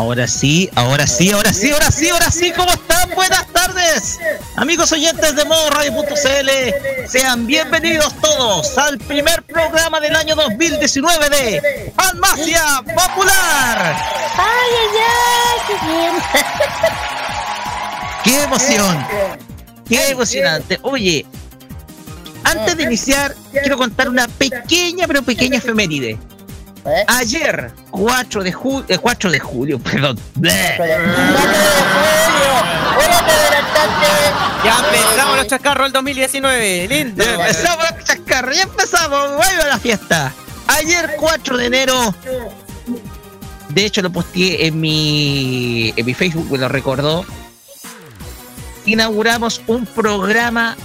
Ahora 0.00 0.26
sí, 0.26 0.70
ahora 0.76 1.06
sí, 1.06 1.30
ahora 1.30 1.52
sí, 1.52 1.70
ahora 1.70 1.90
sí, 1.90 2.08
ahora 2.08 2.30
sí, 2.30 2.50
¿cómo 2.56 2.72
están? 2.72 3.10
Buenas 3.14 3.46
tardes, 3.48 4.18
amigos 4.56 4.90
oyentes 4.92 5.36
de 5.36 5.44
Radio.cl. 5.44 7.06
Sean 7.06 7.46
bienvenidos 7.46 8.18
todos 8.22 8.78
al 8.78 8.96
primer 8.96 9.42
programa 9.42 10.00
del 10.00 10.16
año 10.16 10.34
2019 10.36 11.28
de 11.28 11.92
Farmacia 11.94 12.62
Popular. 12.78 13.94
¡Ay, 14.38 14.70
ay, 14.80 15.00
ay! 15.04 15.60
¡Qué 15.68 15.86
bien! 15.86 16.14
¡Qué 18.24 18.42
emoción! 18.42 19.06
¡Qué 19.86 20.08
emocionante! 20.08 20.78
Oye, 20.80 21.26
antes 22.44 22.74
de 22.74 22.84
iniciar, 22.84 23.34
quiero 23.52 23.76
contar 23.76 24.08
una 24.08 24.28
pequeña, 24.28 25.06
pero 25.06 25.22
pequeña 25.22 25.58
efeméride. 25.58 26.18
¿Eh? 26.86 27.04
Ayer, 27.08 27.72
4 27.90 28.42
de 28.42 28.52
julio, 28.52 28.86
4 29.02 29.30
de 29.30 29.38
julio, 29.38 29.78
perdón. 29.78 30.18
¡Cuatro 30.34 30.84
de 30.86 30.96
julio! 30.98 31.20
Ya 34.64 34.78
empezamos 34.78 35.36
los 35.36 35.46
chascarros 35.46 35.84
del 35.86 35.92
2019, 35.92 36.88
lindo. 36.88 37.24
Ya 37.24 37.34
empezamos 37.34 37.84
a 37.84 38.04
chascar, 38.04 38.52
ya 38.52 38.62
empezamos, 38.62 39.36
vuelve 39.36 39.62
a 39.62 39.68
la 39.68 39.78
fiesta. 39.78 40.32
Ayer 40.68 41.16
4 41.18 41.56
de 41.56 41.66
enero, 41.66 42.14
de 43.70 43.84
hecho 43.84 44.02
lo 44.02 44.10
posteé 44.10 44.66
en 44.66 44.80
mi, 44.80 45.92
en 45.96 46.06
mi 46.06 46.14
Facebook, 46.14 46.50
me 46.50 46.58
lo 46.58 46.68
recordó. 46.68 47.24
Inauguramos 48.86 49.62
un 49.66 49.86
programa 49.86 50.76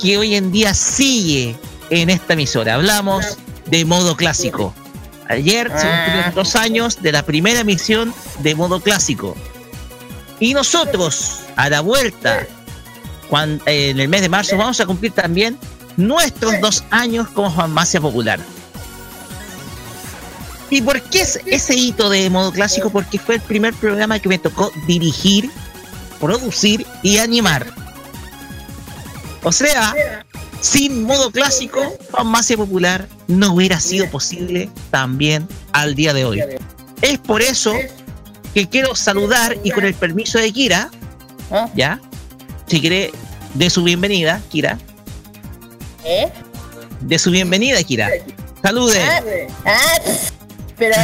que 0.00 0.18
hoy 0.18 0.34
en 0.34 0.52
día 0.52 0.74
sigue 0.74 1.56
en 1.90 2.10
esta 2.10 2.34
emisora. 2.34 2.74
Hablamos 2.74 3.38
de 3.66 3.84
modo 3.84 4.16
clásico. 4.16 4.74
Ayer 5.28 5.70
se 5.70 5.86
cumplieron 5.86 6.34
dos 6.34 6.56
años 6.56 7.02
de 7.02 7.12
la 7.12 7.22
primera 7.22 7.60
emisión 7.60 8.14
de 8.40 8.54
modo 8.54 8.80
clásico. 8.80 9.34
Y 10.40 10.54
nosotros, 10.54 11.40
a 11.56 11.70
la 11.70 11.80
vuelta, 11.80 12.46
eh, 13.66 13.90
en 13.90 14.00
el 14.00 14.08
mes 14.08 14.20
de 14.20 14.28
marzo, 14.28 14.56
vamos 14.56 14.80
a 14.80 14.86
cumplir 14.86 15.12
también 15.12 15.58
nuestros 15.96 16.60
dos 16.60 16.84
años 16.90 17.28
como 17.28 17.50
farmacia 17.50 18.00
popular. 18.00 18.40
¿Y 20.70 20.82
por 20.82 21.00
qué 21.02 21.20
es 21.20 21.40
ese 21.46 21.74
hito 21.74 22.10
de 22.10 22.28
modo 22.30 22.52
clásico? 22.52 22.90
Porque 22.90 23.18
fue 23.18 23.36
el 23.36 23.40
primer 23.40 23.74
programa 23.74 24.18
que 24.18 24.28
me 24.28 24.38
tocó 24.38 24.72
dirigir, 24.86 25.50
producir 26.20 26.86
y 27.02 27.18
animar. 27.18 27.66
O 29.42 29.52
sea, 29.52 29.94
sin 30.64 31.04
modo 31.04 31.30
clásico, 31.30 31.94
farmacia 32.10 32.56
popular 32.56 33.06
no 33.28 33.52
hubiera 33.52 33.78
sido 33.80 34.08
posible 34.08 34.70
también 34.90 35.46
al 35.72 35.94
día 35.94 36.14
de 36.14 36.24
hoy. 36.24 36.42
Es 37.02 37.18
por 37.18 37.42
eso 37.42 37.74
que 38.54 38.66
quiero 38.66 38.96
saludar 38.96 39.58
y 39.62 39.70
con 39.70 39.84
el 39.84 39.92
permiso 39.92 40.38
de 40.38 40.50
Kira. 40.52 40.90
¿ya? 41.74 42.00
Si 42.66 42.80
quiere, 42.80 43.12
de 43.52 43.68
su 43.68 43.82
bienvenida, 43.82 44.40
Kira. 44.50 44.78
¿Eh? 46.02 46.30
De 47.02 47.18
su 47.18 47.30
bienvenida, 47.30 47.82
Kira. 47.82 48.08
Salude. 48.62 48.98
Ah, 49.02 49.20
ah, 49.66 49.98
pero, 50.78 50.94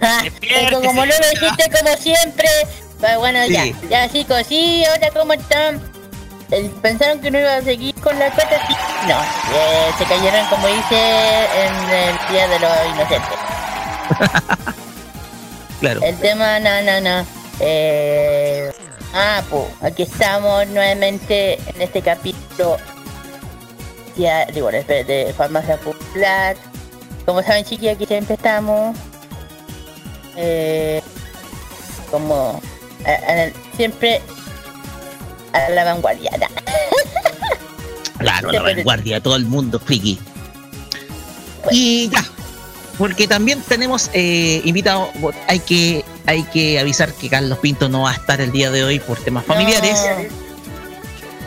ah, 0.00 0.22
pero 0.40 0.80
como 0.80 1.04
no 1.04 1.12
lo 1.12 1.28
dijiste 1.30 1.64
como 1.76 1.96
siempre, 1.96 2.48
pues 3.00 3.16
bueno, 3.18 3.44
ya, 3.48 3.64
Sí. 3.64 3.74
ya 3.90 4.08
chicos, 4.12 4.46
sí, 4.48 4.84
ahora 4.84 5.10
cómo 5.12 5.32
están. 5.32 5.82
Eh, 6.50 6.70
Pensaron 6.80 7.20
que 7.20 7.30
no 7.30 7.38
iba 7.38 7.56
a 7.56 7.62
seguir 7.62 7.94
con 7.96 8.18
la 8.18 8.30
cuota, 8.30 8.66
sí. 8.66 8.74
No, 9.06 9.20
eh, 9.54 9.92
se 9.98 10.04
cayeron 10.04 10.46
como 10.48 10.66
dice 10.66 11.46
en 11.56 11.90
el 11.90 12.16
día 12.30 12.48
de 12.48 12.58
los 12.58 12.70
inocentes. 12.94 13.38
Claro. 15.80 16.00
El 16.02 16.16
tema, 16.18 16.58
no, 16.58 16.82
no, 16.82 17.00
no. 17.00 17.24
Eh, 17.60 18.72
ah, 19.14 19.40
pues, 19.48 19.64
aquí 19.80 20.02
estamos 20.02 20.66
nuevamente 20.66 21.54
en 21.54 21.82
este 21.82 22.02
capítulo. 22.02 22.78
Ya, 24.16 24.44
digo, 24.46 24.72
de, 24.72 25.32
Farmacia 25.36 25.76
Popular. 25.76 26.56
Como 27.24 27.44
saben, 27.44 27.64
chiquillos, 27.64 27.94
aquí 27.94 28.06
siempre 28.06 28.34
estamos. 28.34 28.96
Eh, 30.36 31.00
como. 32.10 32.60
siempre. 33.76 34.20
A 35.66 35.70
la 35.70 35.84
vanguardia. 35.84 36.30
Claro, 38.18 38.50
la 38.50 38.62
vanguardia, 38.62 39.20
todo 39.20 39.36
el 39.36 39.44
mundo 39.44 39.78
friki. 39.78 40.18
Y 41.70 42.08
ya, 42.08 42.24
porque 42.98 43.28
también 43.28 43.62
tenemos 43.62 44.10
eh, 44.12 44.60
invitado, 44.64 45.08
hay 45.46 45.60
que, 45.60 46.04
hay 46.26 46.42
que 46.44 46.80
avisar 46.80 47.12
que 47.12 47.28
Carlos 47.28 47.58
Pinto 47.58 47.88
no 47.88 48.02
va 48.02 48.10
a 48.10 48.14
estar 48.14 48.40
el 48.40 48.50
día 48.50 48.72
de 48.72 48.82
hoy 48.82 48.98
por 48.98 49.22
temas 49.22 49.44
familiares, 49.44 50.00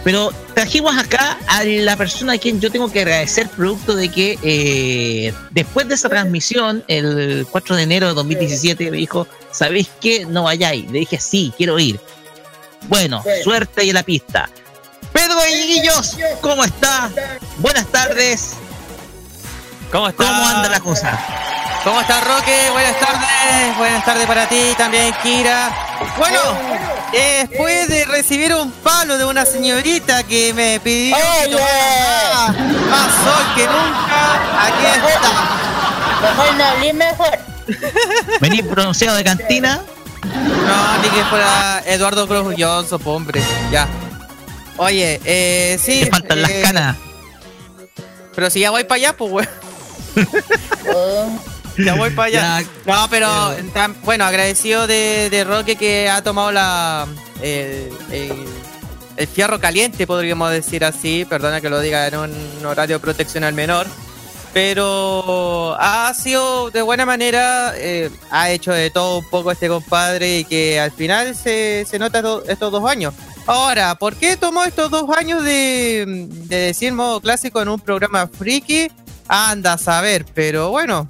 pero 0.03 0.31
trajimos 0.53 0.97
acá 0.97 1.37
a 1.47 1.63
la 1.63 1.97
persona 1.97 2.33
a 2.33 2.37
quien 2.37 2.61
yo 2.61 2.71
tengo 2.71 2.91
que 2.91 3.01
agradecer 3.01 3.49
producto 3.49 3.95
de 3.95 4.09
que 4.09 4.39
eh, 4.41 5.33
después 5.51 5.87
de 5.89 5.95
esa 5.95 6.07
transmisión, 6.07 6.83
el 6.87 7.45
4 7.51 7.75
de 7.75 7.83
enero 7.83 8.07
de 8.07 8.13
2017, 8.13 8.89
me 8.89 8.97
dijo, 8.97 9.27
¿sabéis 9.51 9.89
qué? 9.99 10.25
No 10.25 10.43
vayáis. 10.43 10.89
Le 10.89 10.99
dije, 10.99 11.19
sí, 11.19 11.53
quiero 11.57 11.77
ir. 11.77 11.99
Bueno, 12.87 13.23
suerte 13.43 13.83
y 13.83 13.89
en 13.89 13.95
la 13.95 14.03
pista. 14.03 14.49
Pedro 15.13 15.39
Guillos, 15.45 16.17
¿cómo 16.41 16.63
está? 16.63 17.09
Buenas 17.57 17.87
tardes. 17.87 18.53
¿Cómo 19.91 20.07
está? 20.07 20.23
¿Cómo 20.23 20.47
anda 20.47 20.69
la 20.69 20.79
cosa? 20.79 21.19
¿Cómo 21.83 21.99
está 21.99 22.21
Roque? 22.21 22.69
Buenas 22.71 22.99
tardes. 22.99 23.77
Buenas 23.77 24.05
tardes 24.05 24.27
para 24.27 24.47
ti 24.47 24.73
también, 24.77 25.13
Kira. 25.23 25.71
Bueno, 26.17 26.39
eh, 27.11 27.47
después 27.49 27.87
de 27.89 28.05
recibir 28.05 28.53
un 28.53 28.71
palo 28.71 29.17
de 29.17 29.25
una 29.25 29.45
señorita 29.45 30.23
que 30.23 30.53
me 30.53 30.79
pidió 30.79 31.15
que 31.15 31.49
tomara 31.49 32.33
más, 32.33 32.57
más 32.57 33.13
sol 33.23 33.45
que 33.55 33.65
nunca, 33.65 34.65
aquí 34.65 34.85
está. 34.85 35.61
Mejor 36.21 36.55
no 36.55 36.65
hablé 36.65 36.93
mejor. 36.93 37.39
Vení 38.39 38.63
pronunciado 38.63 39.17
de 39.17 39.23
cantina. 39.23 39.81
No, 40.23 40.97
ni 41.01 41.09
que 41.09 41.23
fuera 41.25 41.83
Eduardo 41.85 42.27
Cruz 42.27 42.55
Johnson, 42.57 43.01
hombre. 43.05 43.41
Ya. 43.71 43.87
Oye, 44.77 45.19
eh, 45.25 45.77
sí. 45.81 46.01
Te 46.05 46.11
faltan 46.11 46.41
las 46.41 46.51
eh, 46.51 46.61
canas. 46.63 46.97
Pero 48.35 48.49
si 48.49 48.59
ya 48.59 48.71
voy 48.71 48.83
para 48.83 48.95
allá, 48.97 49.17
pues, 49.17 49.31
weón. 49.31 49.49
Ya 51.77 51.95
voy 51.95 52.09
para 52.09 52.27
allá. 52.27 52.67
no, 52.85 53.07
pero 53.09 53.29
bueno, 54.03 54.25
agradecido 54.25 54.87
de, 54.87 55.29
de, 55.29 55.43
Roque 55.45 55.77
que 55.77 56.09
ha 56.09 56.21
tomado 56.21 56.51
la 56.51 57.07
el, 57.41 57.89
el, 58.11 59.27
fierro 59.27 59.59
caliente, 59.59 60.05
podríamos 60.05 60.51
decir 60.51 60.83
así. 60.83 61.25
Perdona 61.29 61.61
que 61.61 61.69
lo 61.69 61.79
diga 61.79 62.07
en 62.07 62.17
un 62.17 62.65
horario 62.65 62.99
proteccional 62.99 63.53
menor. 63.53 63.87
Pero 64.53 65.75
ha 65.79 66.13
sido 66.13 66.71
de 66.71 66.81
buena 66.81 67.05
manera, 67.05 67.73
eh, 67.77 68.09
ha 68.29 68.51
hecho 68.51 68.73
de 68.73 68.89
todo 68.89 69.19
un 69.19 69.29
poco 69.29 69.51
este 69.51 69.69
compadre 69.69 70.39
y 70.39 70.45
que 70.45 70.79
al 70.79 70.91
final 70.91 71.35
se, 71.35 71.85
se 71.89 71.97
nota 71.97 72.21
estos 72.47 72.71
dos 72.71 72.89
años. 72.89 73.13
Ahora, 73.45 73.95
¿por 73.95 74.15
qué 74.15 74.35
tomó 74.35 74.65
estos 74.65 74.91
dos 74.91 75.09
años 75.17 75.43
de, 75.43 76.05
de 76.27 76.57
decir 76.57 76.91
modo 76.93 77.21
clásico 77.21 77.61
en 77.61 77.69
un 77.69 77.79
programa 77.79 78.27
friki? 78.27 78.91
Anda 79.27 79.73
a 79.73 79.77
saber, 79.77 80.25
pero 80.33 80.69
bueno, 80.69 81.07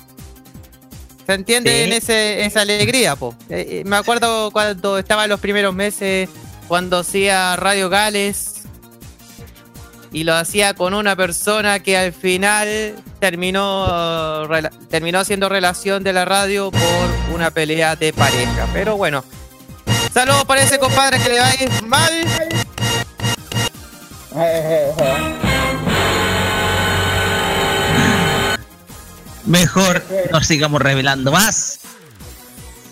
se 1.26 1.34
entiende 1.34 1.84
en 1.84 1.94
ese, 1.94 2.46
esa 2.46 2.62
alegría, 2.62 3.16
po. 3.16 3.36
Eh, 3.50 3.66
eh, 3.70 3.84
me 3.86 3.96
acuerdo 3.96 4.52
cuando 4.52 4.98
estaba 4.98 5.24
en 5.24 5.30
los 5.30 5.40
primeros 5.40 5.74
meses, 5.74 6.30
cuando 6.68 7.00
hacía 7.00 7.56
Radio 7.56 7.90
Gales 7.90 8.62
y 10.12 10.24
lo 10.24 10.36
hacía 10.36 10.74
con 10.74 10.94
una 10.94 11.16
persona 11.16 11.80
que 11.80 11.98
al 11.98 12.14
final 12.14 12.96
terminó, 13.22 14.50
terminó 14.90 15.20
haciendo 15.20 15.48
relación 15.48 16.04
de 16.04 16.12
la 16.12 16.26
radio 16.26 16.72
por 16.72 17.36
una 17.36 17.52
pelea 17.52 17.96
de 17.96 18.12
pareja. 18.12 18.68
Pero 18.74 18.98
bueno, 18.98 19.24
saludos 20.12 20.44
para 20.46 20.64
ese 20.64 20.80
compadre 20.80 21.20
que 21.20 21.30
le 21.30 21.40
va 21.40 21.48
a 21.48 21.56
ir 21.56 21.84
mal. 21.84 22.26
Mejor 29.46 30.04
no 30.32 30.42
sigamos 30.42 30.82
revelando 30.82 31.32
más. 31.32 31.80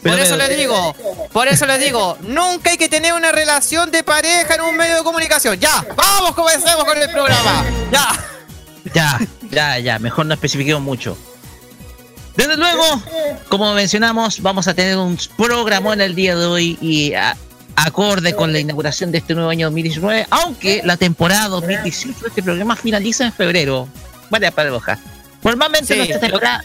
por 0.04 0.20
eso 0.20 0.38
les 0.38 0.56
digo, 0.56 0.96
por 1.34 1.48
eso 1.48 1.66
les 1.66 1.80
digo, 1.80 2.20
nunca 2.22 2.70
hay 2.70 2.78
que 2.78 2.88
tener 2.88 3.14
una 3.14 3.31
relación 3.31 3.90
de 3.90 4.04
pareja 4.04 4.54
en 4.54 4.62
un 4.62 4.78
medio 4.78 4.98
de 4.98 5.04
comunicación. 5.04 5.60
Ya, 5.60 5.84
vamos, 5.96 6.36
comencemos 6.36 6.86
con 6.86 6.98
el 7.00 7.10
programa. 7.10 7.66
Ya. 7.92 8.10
Ya, 8.94 9.20
ya, 9.51 9.80
ya, 9.80 10.00
mejor 10.00 10.25
no 10.25 10.34
especifiquemos 10.34 10.81
mucho. 10.81 11.18
Desde 12.36 12.56
luego, 12.56 12.84
como 13.50 13.74
mencionamos, 13.74 14.42
vamos 14.42 14.68
a 14.68 14.74
tener 14.74 14.98
un 14.98 15.18
programa 15.36 15.94
en 15.94 16.01
el 16.01 16.16
día 16.16 16.36
de 16.36 16.46
hoy 16.46 16.78
y 16.81 17.13
acorde 17.75 18.34
con 18.34 18.54
la 18.54 18.60
inauguración 18.60 19.12
de 19.12 19.18
este 19.19 19.36
nuevo 19.36 19.50
año 19.50 19.68
2019, 19.68 20.28
aunque 20.30 20.81
la 20.86 20.98
temporada 20.98 21.48
2018 21.50 22.28
este 22.28 22.44
programa 22.44 22.75
finaliza 22.75 23.25
en 23.25 23.34
febrero. 23.34 23.88
Vaya 24.30 24.51
paradoja. 24.51 25.00
Normalmente 25.44 25.95
nuestra 25.95 26.19
temporada, 26.19 26.63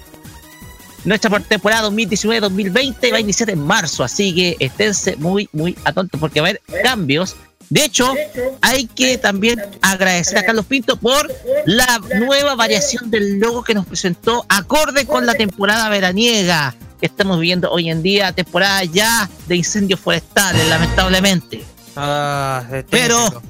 nuestra 1.05 1.41
temporada 1.41 1.89
2019-2020 1.91 3.13
va 3.13 3.17
a 3.17 3.21
iniciar 3.21 3.51
en 3.51 3.61
marzo, 3.61 4.05
así 4.05 4.35
que 4.35 4.57
esténse 4.59 5.17
muy, 5.17 5.49
muy 5.53 5.77
atentos 5.85 6.21
porque 6.21 6.41
va 6.41 6.49
a 6.49 6.51
haber 6.51 6.63
cambios. 6.83 7.37
De 7.71 7.85
hecho, 7.85 8.13
hay 8.61 8.87
que 8.87 9.19
también 9.19 9.61
agradecer 9.81 10.39
a 10.39 10.45
Carlos 10.45 10.67
Pinto 10.67 10.97
por 10.97 11.33
la 11.67 12.01
nueva 12.19 12.55
variación 12.55 13.11
del 13.11 13.39
logo 13.39 13.65
que 13.65 13.75
nos 13.75 13.87
presentó 13.87 14.45
acorde 14.49 15.07
con 15.07 15.27
la 15.27 15.35
temporada 15.35 15.89
veraniega 15.89 16.75
que 17.01 17.07
estamos 17.07 17.41
viviendo 17.41 17.71
hoy 17.71 17.91
en 17.91 18.03
día, 18.03 18.33
temporada 18.33 18.85
ya 18.85 19.29
de 19.49 19.57
incendios 19.57 20.01
forestales, 20.01 20.69
lamentablemente. 20.69 21.65
Ah, 21.97 22.65
pero 22.91 23.43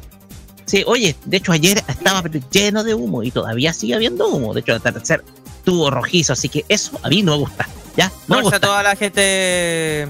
Sí, 0.66 0.82
oye, 0.86 1.14
de 1.24 1.36
hecho 1.36 1.52
ayer 1.52 1.82
estaba 1.88 2.22
lleno 2.50 2.84
de 2.84 2.94
humo 2.94 3.22
y 3.22 3.30
todavía 3.30 3.72
sigue 3.72 3.94
habiendo 3.94 4.28
humo. 4.28 4.54
De 4.54 4.60
hecho, 4.60 4.72
el 4.72 4.78
atardecer 4.78 5.22
tuvo 5.64 5.90
rojizo, 5.90 6.32
así 6.32 6.48
que 6.48 6.64
eso 6.68 6.98
a 7.02 7.08
mí 7.08 7.22
no 7.22 7.32
me 7.32 7.38
gusta. 7.38 7.68
¿Ya? 7.96 8.10
No 8.26 8.36
me 8.36 8.42
gusta. 8.42 8.60
toda 8.60 8.82
la 8.82 8.96
gente. 8.96 10.08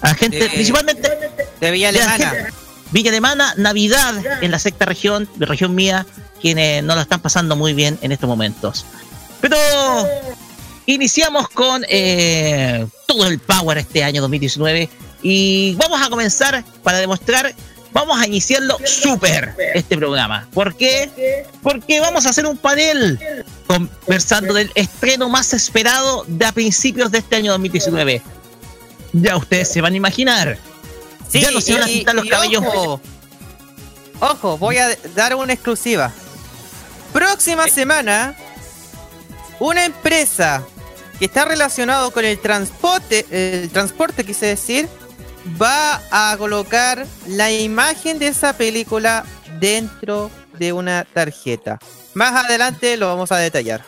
A 0.00 0.08
la 0.08 0.14
gente, 0.14 0.48
principalmente. 0.50 1.08
De 1.60 1.70
Villa 1.70 1.88
Alemana. 1.90 2.52
Villa 2.94 3.10
Alemana, 3.10 3.54
Navidad 3.56 4.14
en 4.40 4.52
la 4.52 4.60
sexta 4.60 4.84
región, 4.84 5.28
de 5.34 5.46
región 5.46 5.74
mía, 5.74 6.06
quienes 6.40 6.84
no 6.84 6.94
la 6.94 7.02
están 7.02 7.20
pasando 7.20 7.56
muy 7.56 7.74
bien 7.74 7.98
en 8.02 8.12
estos 8.12 8.28
momentos. 8.28 8.86
Pero 9.40 9.56
iniciamos 10.86 11.48
con 11.48 11.84
eh, 11.88 12.86
todo 13.08 13.26
el 13.26 13.40
power 13.40 13.78
este 13.78 14.04
año 14.04 14.20
2019 14.20 14.88
y 15.22 15.74
vamos 15.74 16.00
a 16.00 16.08
comenzar 16.08 16.62
para 16.84 16.98
demostrar 16.98 17.52
vamos 17.92 18.20
a 18.20 18.28
iniciarlo 18.28 18.78
súper 18.84 19.56
este 19.74 19.96
programa. 19.96 20.46
¿Por 20.54 20.76
qué? 20.76 21.44
Porque 21.64 21.98
vamos 21.98 22.26
a 22.26 22.28
hacer 22.30 22.46
un 22.46 22.56
panel 22.56 23.18
conversando 23.66 24.54
del 24.54 24.70
estreno 24.76 25.28
más 25.28 25.52
esperado 25.52 26.24
de 26.28 26.46
a 26.46 26.52
principios 26.52 27.10
de 27.10 27.18
este 27.18 27.34
año 27.34 27.50
2019. 27.50 28.22
Ya 29.14 29.36
ustedes 29.36 29.68
se 29.68 29.80
van 29.80 29.94
a 29.94 29.96
imaginar. 29.96 30.58
Ya 31.32 31.50
no 31.50 31.60
se 31.60 31.74
van 31.74 31.82
a 31.82 31.86
quitar 31.86 32.14
los 32.14 32.26
cabellos. 32.26 32.64
Ojo, 34.20 34.58
voy 34.58 34.78
a 34.78 34.96
dar 35.14 35.34
una 35.34 35.52
exclusiva. 35.52 36.12
Próxima 37.12 37.68
semana, 37.68 38.36
una 39.60 39.84
empresa 39.84 40.64
que 41.18 41.26
está 41.26 41.44
relacionado 41.44 42.10
con 42.10 42.24
el 42.24 42.38
transporte, 42.38 43.26
el 43.30 43.70
transporte 43.70 44.24
quise 44.24 44.46
decir, 44.46 44.88
va 45.60 46.00
a 46.10 46.36
colocar 46.36 47.06
la 47.28 47.52
imagen 47.52 48.18
de 48.18 48.28
esa 48.28 48.56
película 48.56 49.24
dentro 49.60 50.30
de 50.58 50.72
una 50.72 51.04
tarjeta. 51.12 51.78
Más 52.14 52.44
adelante 52.44 52.96
lo 52.96 53.08
vamos 53.08 53.30
a 53.32 53.38
detallar. 53.38 53.84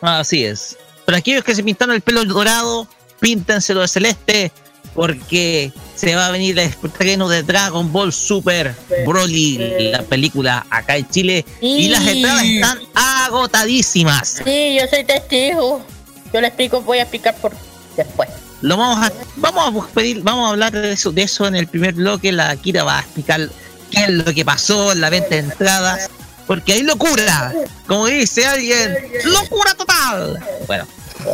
Así 0.00 0.44
es. 0.44 0.76
Para 1.04 1.18
aquellos 1.18 1.44
que 1.44 1.54
se 1.54 1.62
pintaron 1.62 1.94
el 1.94 2.00
pelo 2.00 2.24
dorado, 2.24 2.88
píntenselo 3.18 3.80
de 3.80 3.88
celeste, 3.88 4.52
porque 4.94 5.72
se 5.94 6.14
va 6.14 6.26
a 6.26 6.30
venir 6.30 6.58
el 6.58 6.68
estreno 6.68 7.28
de 7.28 7.42
Dragon 7.42 7.92
Ball 7.92 8.12
Super 8.12 8.74
Broly, 9.06 9.90
la 9.90 10.02
película 10.02 10.66
acá 10.70 10.96
en 10.96 11.08
Chile, 11.08 11.44
y 11.60 11.88
las 11.88 12.06
entradas 12.06 12.44
están 12.44 12.78
agotadísimas. 12.94 14.40
Sí, 14.44 14.78
yo 14.80 14.86
soy 14.88 15.04
testigo. 15.04 15.84
Yo 16.32 16.40
le 16.40 16.46
explico, 16.46 16.80
voy 16.82 16.98
a 16.98 17.02
explicar 17.02 17.34
por 17.36 17.52
después. 17.96 18.28
Lo 18.62 18.76
vamos 18.76 19.06
a, 19.06 19.12
vamos 19.36 19.88
a 19.88 19.92
pedir, 19.92 20.22
vamos 20.22 20.46
a 20.46 20.50
hablar 20.50 20.72
de 20.72 20.92
eso, 20.92 21.12
de 21.12 21.22
eso 21.22 21.46
en 21.46 21.56
el 21.56 21.66
primer 21.66 21.94
bloque. 21.94 22.30
La 22.30 22.54
Kira 22.56 22.84
va 22.84 22.98
a 22.98 23.00
explicar 23.00 23.48
qué 23.90 24.04
es 24.04 24.10
lo 24.10 24.32
que 24.32 24.44
pasó 24.44 24.92
en 24.92 25.00
la 25.00 25.10
venta 25.10 25.30
de 25.30 25.38
entradas. 25.38 26.10
Porque 26.46 26.72
hay 26.72 26.82
locura. 26.82 27.52
Como 27.86 28.06
dice 28.06 28.44
alguien, 28.44 28.96
locura 29.24 29.72
total. 29.74 30.38
Bueno, 30.66 30.86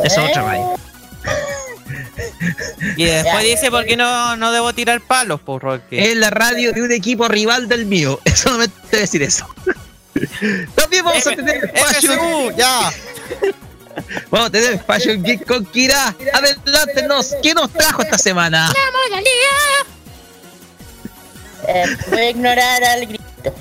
eso 0.03 0.21
es 0.21 0.29
otra 0.29 0.43
radio. 0.43 0.75
Y 2.95 3.05
después 3.05 3.43
dice 3.43 3.71
por 3.71 3.85
qué 3.85 3.95
no, 3.95 4.35
no 4.35 4.51
debo 4.51 4.73
tirar 4.73 5.01
palos, 5.01 5.39
por 5.41 5.61
Roque. 5.61 6.11
Es 6.11 6.17
la 6.17 6.29
radio 6.29 6.73
de 6.73 6.81
un 6.81 6.91
equipo 6.91 7.27
rival 7.27 7.67
del 7.67 7.85
mío. 7.85 8.19
Eso 8.25 8.51
no 8.51 8.57
me 8.57 8.67
debe 8.67 9.01
decir 9.01 9.23
eso. 9.23 9.47
También 10.75 11.05
vamos 11.05 11.25
a 11.27 11.35
tener 11.35 11.71
FSU, 11.75 12.51
ya. 12.57 12.91
Vamos 14.29 14.49
a 14.49 14.51
tener 14.51 14.79
Fashion 14.83 15.23
Geek 15.23 15.45
con 15.45 15.65
Kira. 15.65 16.15
Adelántenos, 16.33 17.35
¿qué 17.41 17.53
nos 17.55 17.71
trajo 17.73 18.03
esta 18.03 18.17
semana? 18.17 18.71
Eh, 21.67 21.97
voy 22.09 22.19
a 22.19 22.29
ignorar 22.29 22.83
al 22.83 23.05
grito. 23.07 23.55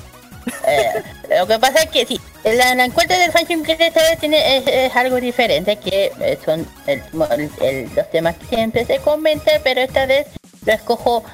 Eh, 0.67 1.03
lo 1.39 1.47
que 1.47 1.59
pasa 1.59 1.83
es 1.83 1.91
que 1.91 2.07
sí, 2.07 2.21
la, 2.55 2.75
la 2.75 2.85
encuesta 2.85 3.19
del 3.19 3.33
Fashion 3.33 3.65
Geek 3.65 3.81
esta 3.81 4.03
vez 4.03 4.19
tiene, 4.19 4.59
es, 4.59 4.95
algo 4.95 5.17
diferente, 5.17 5.77
que 5.77 6.13
eh, 6.21 6.39
son 6.45 6.67
los 7.13 8.11
temas 8.11 8.37
que 8.37 8.47
siempre 8.47 8.85
se 8.85 8.99
comentan, 8.99 9.61
pero 9.65 9.81
esta 9.81 10.07
vez 10.07 10.29
lo 10.65 10.73
escojo, 10.73 11.25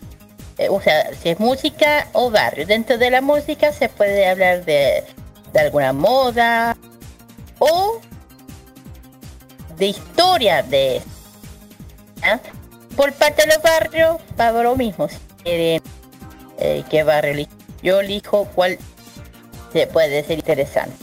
eh, 0.59 0.69
o 0.71 0.81
sea, 0.81 1.13
si 1.15 1.31
es 1.31 1.41
música 1.41 2.09
o 2.13 2.31
barrio. 2.31 2.67
Dentro 2.67 2.97
de 2.97 3.11
la 3.11 3.21
música 3.21 3.73
se 3.73 3.89
puede 3.89 4.27
hablar 4.27 4.65
de, 4.65 5.05
de 5.53 5.61
alguna 5.61 5.93
moda 5.93 6.77
o 7.59 8.01
de 9.77 9.87
historia 9.87 10.63
de 10.63 11.03
por 12.97 13.13
parte 13.15 13.43
de 13.43 13.55
los 13.55 13.63
barrios 13.63 14.17
para 14.37 14.63
lo 14.63 14.77
mismo 14.77 15.09
si 15.09 15.17
quieren 15.43 15.83
eh, 16.59 17.05
barrio 17.05 17.47
yo 17.83 18.01
elijo 18.01 18.47
cuál 18.55 18.79
se 19.73 19.87
puede 19.87 20.25
ser 20.25 20.39
interesante. 20.39 20.97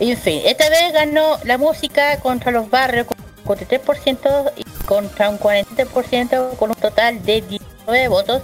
En 0.00 0.16
fin 0.16 0.42
esta 0.44 0.68
vez 0.68 0.92
ganó 0.92 1.38
la 1.44 1.58
música 1.58 2.18
contra 2.18 2.50
los 2.50 2.70
barrios 2.70 3.06
con 3.06 3.18
43% 3.58 4.52
y 4.56 4.64
contra 4.84 5.28
un 5.28 5.38
40% 5.38 6.56
con 6.56 6.70
un 6.70 6.76
total 6.76 7.22
de 7.24 7.42
19 7.42 8.08
votos. 8.08 8.42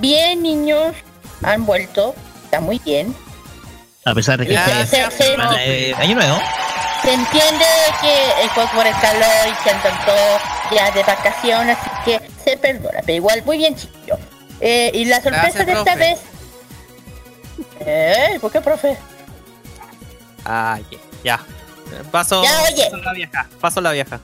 Bien 0.00 0.42
niños 0.42 0.94
han 1.42 1.64
vuelto. 1.66 2.14
Está 2.44 2.60
muy 2.60 2.78
bien. 2.78 3.14
A 4.04 4.14
pesar 4.14 4.38
de 4.38 4.46
que 4.46 4.56
se, 4.86 5.34
año 5.94 6.14
nuevo 6.14 6.38
se 7.02 7.12
entiende 7.12 7.64
que 8.00 8.48
fue 8.54 8.66
por 8.74 8.86
el 8.86 8.94
calor 9.00 9.46
y 9.46 9.68
se 9.68 9.74
intentó 9.74 10.14
ya 10.74 10.90
de 10.90 11.02
vacaciones, 11.02 11.76
así 11.78 11.90
que 12.04 12.20
se 12.42 12.56
perdona, 12.56 13.00
pero 13.00 13.14
igual 13.14 13.42
muy 13.44 13.58
bien 13.58 13.76
chiquillo. 13.76 14.18
Eh, 14.60 14.90
y 14.92 15.04
la 15.04 15.20
sorpresa 15.20 15.64
de 15.64 15.72
esta 15.72 15.94
vez... 15.94 16.18
Eh, 17.80 18.38
¿Por 18.40 18.50
qué, 18.52 18.60
profe? 18.60 18.96
Ah, 20.44 20.78
ya. 21.24 21.40
Paso, 22.10 22.42
Ya, 22.42 22.62
oye. 22.62 22.84
paso 22.90 22.96
la 23.02 23.12
vieja. 23.12 23.48
Paso 23.60 23.80
la 23.80 23.92
vieja. 23.92 24.20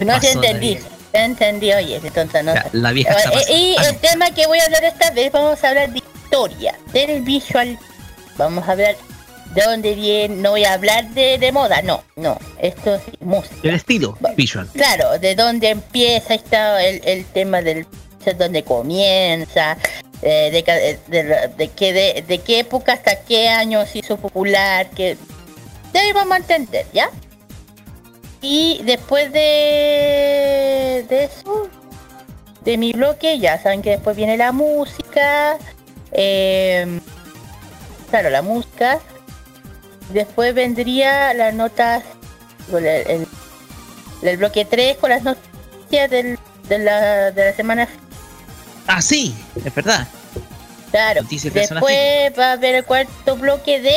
No 0.00 0.06
Pasó 0.06 0.20
te 0.20 0.32
entendí. 0.32 0.78
Te 1.12 1.24
entendí, 1.24 1.72
oye, 1.72 2.00
entonces 2.02 2.44
no 2.44 2.54
Ya, 2.54 2.66
la 2.72 2.92
vieja 2.92 3.12
está 3.12 3.30
Eh. 3.40 3.44
Y 3.52 3.76
el 3.84 3.96
tema 3.98 4.30
que 4.30 4.46
voy 4.46 4.58
a 4.60 4.64
hablar 4.64 4.84
esta 4.84 5.10
vez, 5.10 5.32
vamos 5.32 5.62
a 5.64 5.68
hablar 5.68 5.90
de 5.90 5.98
historia, 5.98 6.78
del 6.92 7.22
visual. 7.22 7.78
Vamos 8.36 8.66
a 8.68 8.72
hablar 8.72 8.94
de 9.54 9.62
dónde 9.62 9.94
viene, 9.94 10.36
no 10.36 10.50
voy 10.50 10.64
a 10.64 10.74
hablar 10.74 11.08
de, 11.10 11.36
de 11.38 11.50
moda, 11.50 11.82
no, 11.82 12.04
no, 12.14 12.38
esto 12.60 12.94
es 12.94 13.02
música. 13.20 13.56
El 13.64 13.74
estilo 13.74 14.16
visual. 14.36 14.68
Claro, 14.72 15.18
de 15.18 15.34
dónde 15.34 15.70
empieza 15.70 16.34
está 16.34 16.80
el, 16.84 17.00
el 17.04 17.24
tema 17.26 17.60
del 17.60 17.84
de 18.24 18.34
dónde 18.34 18.62
comienza, 18.62 19.76
eh, 20.22 20.50
de, 20.52 20.62
ca- 20.62 20.74
de, 20.74 21.50
de- 21.56 21.68
qué 21.68 21.92
de, 21.92 22.38
qué 22.38 22.60
época 22.60 22.92
hasta 22.92 23.20
qué 23.22 23.48
año 23.48 23.84
se 23.86 23.98
hizo 24.00 24.16
popular, 24.16 24.90
que 24.90 25.16
de 25.92 25.98
ahí 25.98 26.12
a 26.36 26.38
entender, 26.38 26.86
¿ya? 26.92 27.10
Y 28.42 28.80
después 28.84 29.32
de, 29.32 31.04
de 31.08 31.24
eso, 31.24 31.68
de 32.64 32.76
mi 32.78 32.92
bloque, 32.92 33.38
ya 33.38 33.60
saben 33.62 33.82
que 33.82 33.90
después 33.90 34.16
viene 34.16 34.36
la 34.36 34.52
música, 34.52 35.58
eh, 36.12 37.00
claro, 38.10 38.30
la 38.30 38.42
música, 38.42 38.98
después 40.12 40.54
vendría 40.54 41.34
las 41.34 41.54
notas, 41.54 42.02
el, 42.72 42.86
el- 42.86 43.26
bloque 44.36 44.64
3 44.64 44.96
con 44.98 45.10
las 45.10 45.22
noticias 45.22 46.10
del, 46.10 46.38
de, 46.68 46.78
la, 46.78 47.30
de 47.32 47.44
la 47.46 47.52
semana. 47.54 47.88
Ah, 48.92 49.00
sí, 49.00 49.32
es 49.64 49.72
verdad. 49.72 50.08
Claro. 50.90 51.22
Noticias 51.22 51.54
Después 51.54 52.32
va 52.36 52.46
a 52.48 52.52
haber 52.54 52.74
el 52.74 52.84
cuarto 52.84 53.36
bloque 53.36 53.80
de. 53.80 53.94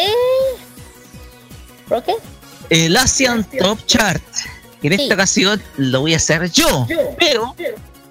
¿Bloque? 1.88 2.14
El 2.70 2.96
Asian 2.96 3.44
Top 3.44 3.80
Chart. 3.88 4.22
En 4.84 4.94
esta 4.94 5.06
Sí. 5.08 5.14
ocasión 5.14 5.64
lo 5.78 6.02
voy 6.02 6.14
a 6.14 6.18
hacer 6.18 6.52
yo, 6.52 6.86
pero 7.18 7.56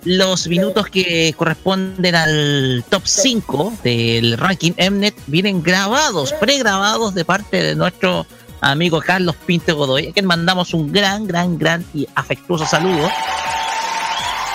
los 0.04 0.48
minutos 0.48 0.88
que 0.88 1.32
corresponden 1.36 2.14
al 2.14 2.84
top 2.88 3.02
5 3.06 3.74
del 3.84 4.36
ranking 4.38 4.72
Mnet 4.76 5.14
vienen 5.26 5.62
grabados, 5.62 6.32
pregrabados 6.32 7.14
de 7.14 7.24
parte 7.24 7.62
de 7.62 7.74
nuestro 7.76 8.26
amigo 8.60 9.00
Carlos 9.00 9.36
Pinto 9.46 9.76
Godoy, 9.76 10.08
a 10.08 10.12
quien 10.12 10.26
mandamos 10.26 10.72
un 10.74 10.90
gran, 10.92 11.26
gran, 11.26 11.58
gran 11.58 11.84
y 11.94 12.08
afectuoso 12.14 12.66
saludo. 12.66 13.08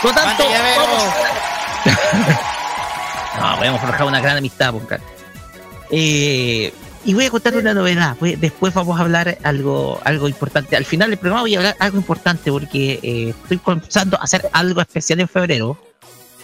Por 0.01 0.11
lo 0.13 0.21
tanto, 0.21 0.43
vamos- 0.43 1.26
no, 3.39 3.63
hemos 3.63 3.81
forjado 3.81 4.07
una 4.07 4.19
gran 4.19 4.37
amistad, 4.37 4.73
Carlos. 4.87 5.09
Eh, 5.89 6.73
y 7.05 7.13
voy 7.13 7.25
a 7.25 7.29
contar 7.29 7.55
una 7.55 7.73
novedad. 7.73 8.17
después 8.19 8.73
vamos 8.73 8.99
a 8.99 9.03
hablar 9.03 9.37
algo, 9.43 9.99
algo 10.03 10.27
importante. 10.27 10.75
Al 10.75 10.85
final 10.85 11.09
del 11.09 11.17
programa 11.17 11.41
voy 11.41 11.55
a 11.55 11.59
hablar 11.59 11.75
algo 11.79 11.97
importante 11.97 12.51
porque 12.51 12.99
eh, 13.01 13.29
estoy 13.41 13.57
pensando 13.57 14.19
hacer 14.21 14.49
algo 14.51 14.81
especial 14.81 15.21
en 15.21 15.27
febrero. 15.29 15.77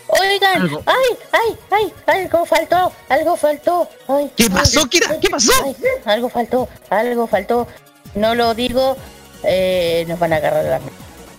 Oigan, 0.08 0.62
Algo. 0.62 0.84
ay, 0.86 1.18
ay, 1.32 1.58
ay, 1.72 1.94
algo 2.06 2.46
faltó, 2.46 2.92
algo 3.10 3.36
faltó. 3.36 3.90
Ay, 4.08 4.32
¿Qué 4.38 4.44
ay, 4.44 4.50
pasó, 4.50 4.88
Kira? 4.88 5.20
¿Qué 5.20 5.30
pasó? 5.30 5.52
ay, 5.66 5.76
algo 6.06 6.30
faltó, 6.30 6.70
algo 6.90 7.28
faltó. 7.28 7.68
No 8.14 8.36
lo 8.36 8.54
digo, 8.54 8.96
eh, 9.44 10.06
nos 10.08 10.20
van 10.20 10.34
a 10.34 10.36
agarrar 10.36 10.66
la 10.66 10.80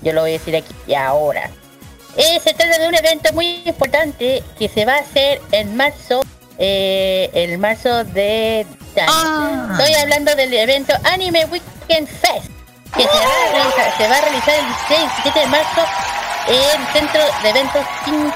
Yo 0.02 0.12
lo 0.12 0.22
voy 0.22 0.30
a 0.30 0.32
decir 0.34 0.56
aquí 0.56 0.74
y 0.86 0.94
ahora. 0.94 1.50
Eh, 2.16 2.40
se 2.42 2.54
trata 2.54 2.78
de 2.78 2.88
un 2.88 2.94
evento 2.94 3.32
muy 3.32 3.62
importante 3.64 4.42
que 4.58 4.68
se 4.68 4.84
va 4.84 4.94
a 4.94 4.98
hacer 5.00 5.40
en 5.50 5.76
marzo, 5.76 6.22
eh, 6.58 7.28
el 7.34 7.58
marzo 7.58 8.04
de 8.04 8.60
este. 8.60 9.02
Ah. 9.08 9.76
Estoy 9.78 9.94
hablando 9.94 10.34
del 10.36 10.54
evento 10.54 10.94
Anime 11.04 11.44
Weekend 11.46 12.06
Fest, 12.06 12.50
que 12.96 13.02
se, 13.02 13.08
va 13.08 13.14
a 13.14 13.52
realizar, 13.52 13.96
se 13.96 14.08
va 14.08 14.16
a 14.16 14.20
realizar 14.20 14.54
el 14.54 14.66
16 14.66 15.00
y 15.00 15.22
17 15.22 15.40
de 15.40 15.46
marzo 15.46 15.80
en 16.46 16.80
el 16.80 16.92
Centro 16.92 17.20
de 17.42 17.48
Eventos 17.48 17.82
5 18.04 18.34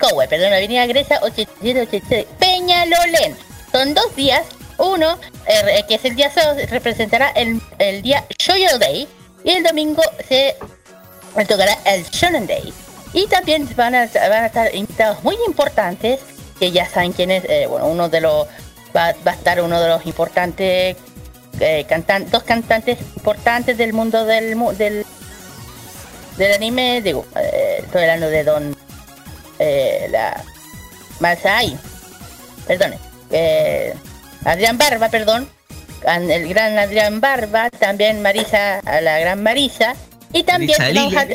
Cowe, 0.00 0.28
perdón, 0.28 0.52
Avenida 0.52 0.86
Grecia 0.86 1.18
8786 1.22 2.26
Peñalolén. 2.38 3.36
Son 3.72 3.94
dos 3.94 4.14
días. 4.14 4.44
Uno, 4.76 5.18
eh, 5.46 5.84
que 5.88 5.94
es 5.94 6.04
el 6.04 6.16
día 6.16 6.30
sábado, 6.30 6.58
representará 6.68 7.30
el, 7.30 7.62
el 7.78 8.02
día 8.02 8.24
Shoyo 8.38 8.76
Day. 8.78 9.08
Y 9.44 9.50
el 9.50 9.62
domingo 9.62 10.02
se 10.28 10.56
tocará 11.46 11.76
el 11.84 12.04
Shonen 12.04 12.46
Day. 12.46 12.72
Y 13.12 13.26
también 13.26 13.68
van 13.76 13.94
a, 13.94 14.06
van 14.06 14.44
a 14.44 14.46
estar 14.46 14.74
invitados 14.74 15.22
muy 15.22 15.36
importantes, 15.46 16.20
que 16.58 16.70
ya 16.70 16.88
saben 16.88 17.12
quién 17.12 17.30
es, 17.30 17.44
eh, 17.44 17.66
bueno, 17.68 17.86
uno 17.86 18.08
de 18.08 18.20
los, 18.20 18.46
va, 18.94 19.14
va 19.26 19.32
a 19.32 19.34
estar 19.34 19.60
uno 19.60 19.80
de 19.80 19.88
los 19.88 20.06
importantes, 20.06 20.96
eh, 21.60 21.86
cantan, 21.88 22.28
dos 22.30 22.42
cantantes 22.42 22.98
importantes 23.16 23.78
del 23.78 23.92
mundo 23.92 24.24
del, 24.24 24.58
del, 24.76 25.06
del 26.36 26.52
anime, 26.52 27.02
digo, 27.02 27.24
eh, 27.36 27.82
estoy 27.84 28.02
hablando 28.02 28.28
de 28.28 28.44
Don, 28.44 28.76
eh, 29.58 30.08
la, 30.10 30.42
Masai, 31.20 31.76
perdone, 32.66 32.98
eh, 33.30 33.94
Adrián 34.44 34.76
Barba, 34.76 35.08
perdón, 35.08 35.48
el 36.06 36.48
gran 36.48 36.76
Adrián 36.78 37.20
Barba, 37.20 37.70
también 37.70 38.20
Marisa, 38.22 38.80
a 38.80 39.00
la 39.00 39.18
gran 39.20 39.42
Marisa, 39.42 39.94
y 40.34 40.42
también 40.42 40.78
vamos 40.94 41.16
a- 41.16 41.26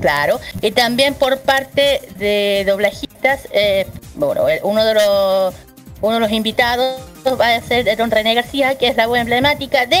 claro, 0.00 0.40
y 0.62 0.70
también 0.70 1.14
por 1.14 1.40
parte 1.40 2.00
de 2.16 2.64
doblajistas, 2.66 3.40
eh, 3.52 3.86
bueno, 4.14 4.48
el- 4.48 4.60
uno 4.62 4.84
de 4.84 4.94
los 4.94 5.54
uno 6.00 6.14
de 6.14 6.20
los 6.20 6.32
invitados 6.32 7.00
va 7.40 7.54
a 7.54 7.60
ser 7.62 7.96
Don 7.96 8.10
René 8.10 8.34
García, 8.34 8.76
que 8.76 8.88
es 8.88 8.96
la 8.96 9.06
voz 9.06 9.18
emblemática 9.18 9.86
de 9.86 10.00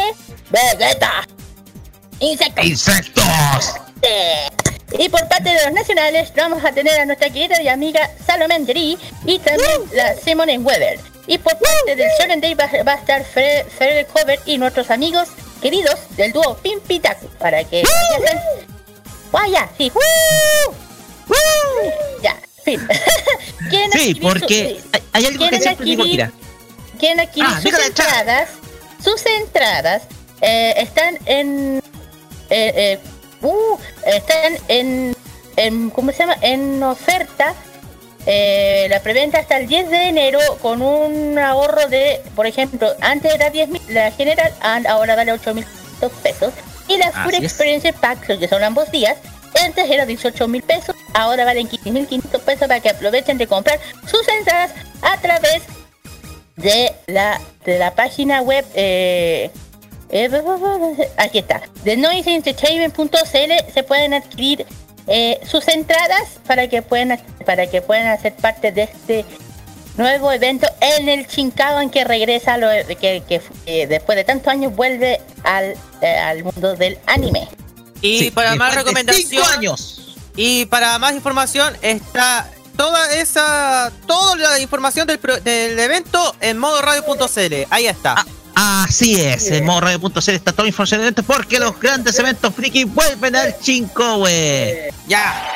Vegeta. 0.50 1.26
Insectos. 2.20 2.64
¡Insectos! 2.66 3.74
Y 4.98 5.08
por 5.08 5.26
parte 5.28 5.50
de 5.50 5.64
los 5.64 5.72
nacionales 5.72 6.32
vamos 6.36 6.64
a 6.64 6.72
tener 6.72 7.00
a 7.00 7.06
nuestra 7.06 7.30
querida 7.30 7.60
y 7.62 7.68
amiga 7.68 8.08
Salomé 8.26 8.54
Andri 8.54 8.98
y 9.24 9.38
también 9.38 9.80
la 9.94 10.14
Simone 10.14 10.58
Weber. 10.58 11.00
Y 11.26 11.38
por 11.38 11.54
parte 11.54 11.96
del 11.96 12.08
Shonen 12.20 12.40
Day 12.40 12.54
va, 12.54 12.68
va 12.86 12.92
a 12.92 12.96
estar 12.96 13.24
Fred, 13.24 13.66
Fred 13.78 14.06
Cover 14.08 14.38
y 14.44 14.58
nuestros 14.58 14.90
amigos 14.90 15.28
queridos 15.64 15.98
del 16.10 16.30
dúo 16.30 16.56
Pimpitaku 16.58 17.26
para 17.38 17.64
que 17.64 17.82
vayan. 17.82 18.38
Vaya, 19.32 19.68
sí. 19.78 19.90
¡Woo! 19.94 20.74
¡Woo! 21.26 21.92
Ya, 22.22 22.36
fin. 22.62 22.78
¿Quieren 23.70 23.90
Sí, 23.92 24.10
adquirir 24.10 24.16
su- 24.16 24.20
porque 24.28 24.80
hay, 25.14 25.24
algo 25.24 25.32
que 25.32 25.38
¿Quieren 25.48 25.62
siempre 25.62 25.86
digo, 25.86 26.02
adquirir- 26.04 26.10
Kira. 26.10 26.32
quieren 26.98 27.20
adquirir 27.20 27.48
Ah, 27.50 27.60
sus 27.62 27.78
entradas, 27.86 28.48
sus 29.02 29.24
entradas 29.26 30.02
eh, 30.42 30.74
están 30.76 31.18
en, 31.24 31.82
eh, 32.50 32.72
eh, 32.76 32.98
uh, 33.40 33.78
están 34.04 34.58
en, 34.68 35.16
en, 35.56 35.88
¿cómo 35.90 36.12
se 36.12 36.18
llama? 36.18 36.36
En 36.42 36.82
oferta. 36.82 37.54
Eh, 38.26 38.86
la 38.88 39.00
preventa 39.00 39.38
hasta 39.38 39.58
el 39.58 39.66
10 39.66 39.90
de 39.90 40.08
enero 40.08 40.38
con 40.62 40.80
un 40.80 41.38
ahorro 41.38 41.88
de, 41.88 42.22
por 42.34 42.46
ejemplo, 42.46 42.88
antes 43.00 43.34
era 43.34 43.50
10 43.50 43.68
mil, 43.68 43.82
la 43.88 44.10
general, 44.12 44.52
ahora 44.88 45.16
vale 45.16 45.32
8 45.32 45.54
mil 45.54 45.66
pesos. 46.22 46.52
Y 46.88 46.96
la 46.96 47.12
Full. 47.12 47.34
Experience 47.34 47.92
Pack, 47.92 48.38
que 48.38 48.48
son 48.48 48.62
ambos 48.62 48.90
días, 48.90 49.16
antes 49.62 49.90
era 49.90 50.04
18 50.06 50.48
mil 50.48 50.62
pesos, 50.62 50.94
ahora 51.12 51.44
valen 51.44 51.68
15 51.68 51.90
mil 51.90 52.06
500 52.06 52.40
pesos 52.42 52.68
para 52.68 52.80
que 52.80 52.90
aprovechen 52.90 53.38
de 53.38 53.46
comprar 53.46 53.78
sus 54.06 54.26
entradas 54.28 54.72
a 55.02 55.16
través 55.18 55.62
de 56.56 56.92
la 57.06 57.40
de 57.64 57.78
la 57.78 57.94
página 57.94 58.42
web 58.42 58.64
eh, 58.74 59.50
eh, 60.10 61.10
aquí 61.16 61.38
está 61.38 61.62
de 61.82 61.96
noiseentertainment.cl 61.96 63.72
se 63.72 63.82
pueden 63.82 64.14
adquirir 64.14 64.64
eh, 65.06 65.40
sus 65.46 65.66
entradas 65.68 66.22
para 66.46 66.68
que 66.68 66.82
puedan 66.82 67.20
para 67.44 67.66
que 67.68 67.82
puedan 67.82 68.06
hacer 68.08 68.34
parte 68.34 68.72
de 68.72 68.84
este 68.84 69.24
nuevo 69.96 70.32
evento 70.32 70.66
en 70.80 71.08
el 71.08 71.26
Chinkawan 71.26 71.90
que 71.90 72.04
regresa 72.04 72.56
lo, 72.56 72.68
que, 73.00 73.22
que 73.28 73.40
eh, 73.66 73.86
después 73.86 74.16
de 74.16 74.24
tantos 74.24 74.48
años 74.48 74.74
vuelve 74.74 75.20
al, 75.44 75.74
eh, 76.00 76.16
al 76.18 76.42
mundo 76.42 76.74
del 76.74 76.98
anime 77.06 77.46
Y 78.00 78.18
Sí, 78.18 78.30
para 78.30 78.54
más 78.56 78.74
recomendación. 78.74 79.44
años. 79.52 80.16
Y 80.36 80.66
para 80.66 80.98
más 80.98 81.14
información 81.14 81.76
está 81.80 82.50
toda 82.76 83.14
esa. 83.14 83.92
Toda 84.06 84.34
la 84.34 84.58
información 84.58 85.06
del, 85.06 85.20
pro- 85.20 85.38
del 85.40 85.78
evento 85.78 86.34
en 86.40 86.58
modoradio.cl. 86.58 87.54
Ahí 87.70 87.86
está. 87.86 88.14
Ah, 88.18 88.26
Así 88.54 89.20
es, 89.20 89.50
en 89.50 89.64
modoradio.cl 89.64 90.30
está 90.30 90.52
toda 90.52 90.64
la 90.64 90.68
información 90.68 91.00
de 91.00 91.06
eventos 91.06 91.24
porque 91.24 91.58
los 91.58 91.78
grandes 91.80 92.18
eventos 92.18 92.54
friki 92.54 92.84
vuelven 92.84 93.34
al 93.34 93.58
Chincowe. 93.58 94.92
Ya. 95.08 95.50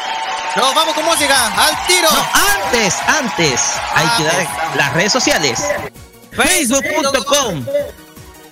Nos 0.56 0.74
vamos 0.74 0.94
con 0.94 1.04
música. 1.04 1.54
Al 1.54 1.86
tiro. 1.86 2.10
No, 2.10 2.26
antes, 2.64 2.96
antes, 3.06 3.60
hay 3.94 4.08
que 4.16 4.24
dar 4.24 4.76
las 4.76 4.94
redes 4.94 5.12
sociales. 5.12 5.60
Facebook.com. 6.32 7.64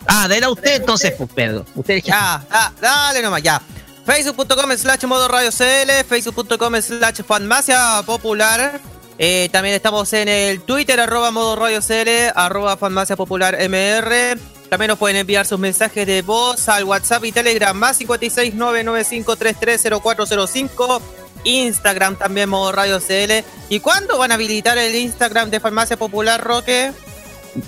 Ah, 0.06 0.28
de 0.28 0.46
usted 0.46 0.76
entonces, 0.76 1.12
pues 1.18 1.30
Pedro. 1.34 1.64
Usted 1.74 2.02
Ya, 2.04 2.44
ya, 2.48 2.72
dale 2.80 3.22
nomás, 3.22 3.42
ya. 3.42 3.60
Facebook.com 4.04 4.70
slash 4.76 5.04
modo 5.04 5.26
radio 5.26 5.50
CL, 5.50 6.04
Facebook.com 6.08 6.80
slash 6.80 7.22
farmacia 7.26 8.02
popular. 8.06 8.80
Eh, 9.18 9.49
también 9.50 9.75
estamos 9.75 10.12
en 10.12 10.28
el 10.28 10.61
Twitter, 10.61 11.00
arroba 11.00 11.30
modo 11.30 11.56
radio 11.56 11.80
CL, 11.80 12.32
arroba 12.35 12.76
farmacia 12.76 13.16
popular 13.16 13.56
MR. 13.68 14.37
También 14.68 14.88
nos 14.88 14.99
pueden 14.99 15.16
enviar 15.16 15.46
sus 15.46 15.58
mensajes 15.58 16.06
de 16.06 16.20
voz 16.23 16.68
al 16.68 16.85
WhatsApp 16.85 17.25
y 17.25 17.32
Telegram 17.32 17.75
más 17.76 17.99
56995330405. 18.00 21.00
Instagram 21.44 22.16
también 22.16 22.49
modo 22.49 22.73
Radio 22.73 22.99
CL. 23.00 23.44
¿Y 23.68 23.80
cuándo 23.80 24.18
van 24.18 24.32
a 24.32 24.35
habilitar 24.35 24.76
el 24.78 24.94
Instagram 24.96 25.50
de 25.50 25.61
Farmacia 25.61 25.96
Popular, 25.96 26.42
Roque? 26.42 26.92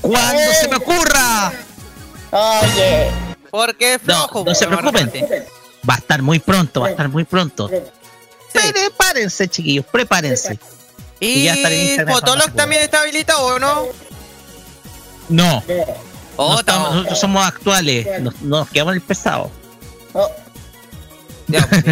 ¡Cuando 0.01 0.53
se 0.61 0.69
me 0.69 0.77
ocurra! 0.77 1.53
Oye. 2.31 3.11
Porque 3.51 3.95
es 3.95 4.01
No, 4.05 4.29
flojo. 4.29 4.45
no 4.45 4.55
se 4.55 4.67
pues, 4.67 4.79
preocupen. 4.79 5.11
Va 5.89 5.95
a 5.95 5.99
estar 5.99 6.21
muy 6.21 6.39
pronto, 6.41 6.83
va 6.83 6.89
a 6.89 6.91
estar 6.91 7.09
muy 7.09 7.25
pronto. 7.25 7.69
Sí. 7.69 7.77
Prepárense, 8.73 9.49
chiquillos, 9.49 9.87
prepárense. 9.87 10.59
Y 11.21 11.45
ya 11.45 11.55
está 11.55 11.69
en 11.71 11.75
¿Y 11.75 11.89
Instagram 11.91 12.15
Fotolog 12.15 12.53
también 12.53 12.83
está 12.83 13.01
habilitado 13.01 13.45
o 13.47 13.59
no? 13.59 13.83
No, 15.29 15.63
Oh, 16.37 16.53
no 16.53 16.61
estamos- 16.61 16.61
estamos- 16.61 16.95
nosotros 16.95 17.21
somos 17.21 17.47
actuales, 17.47 18.21
nos, 18.23 18.41
nos 18.43 18.69
quedamos 18.71 18.93
en 18.93 19.01
el 19.01 19.03
pesado. 19.07 19.51
Oh, 20.15 20.31
Ya, 21.49 21.67
pues. 21.67 21.85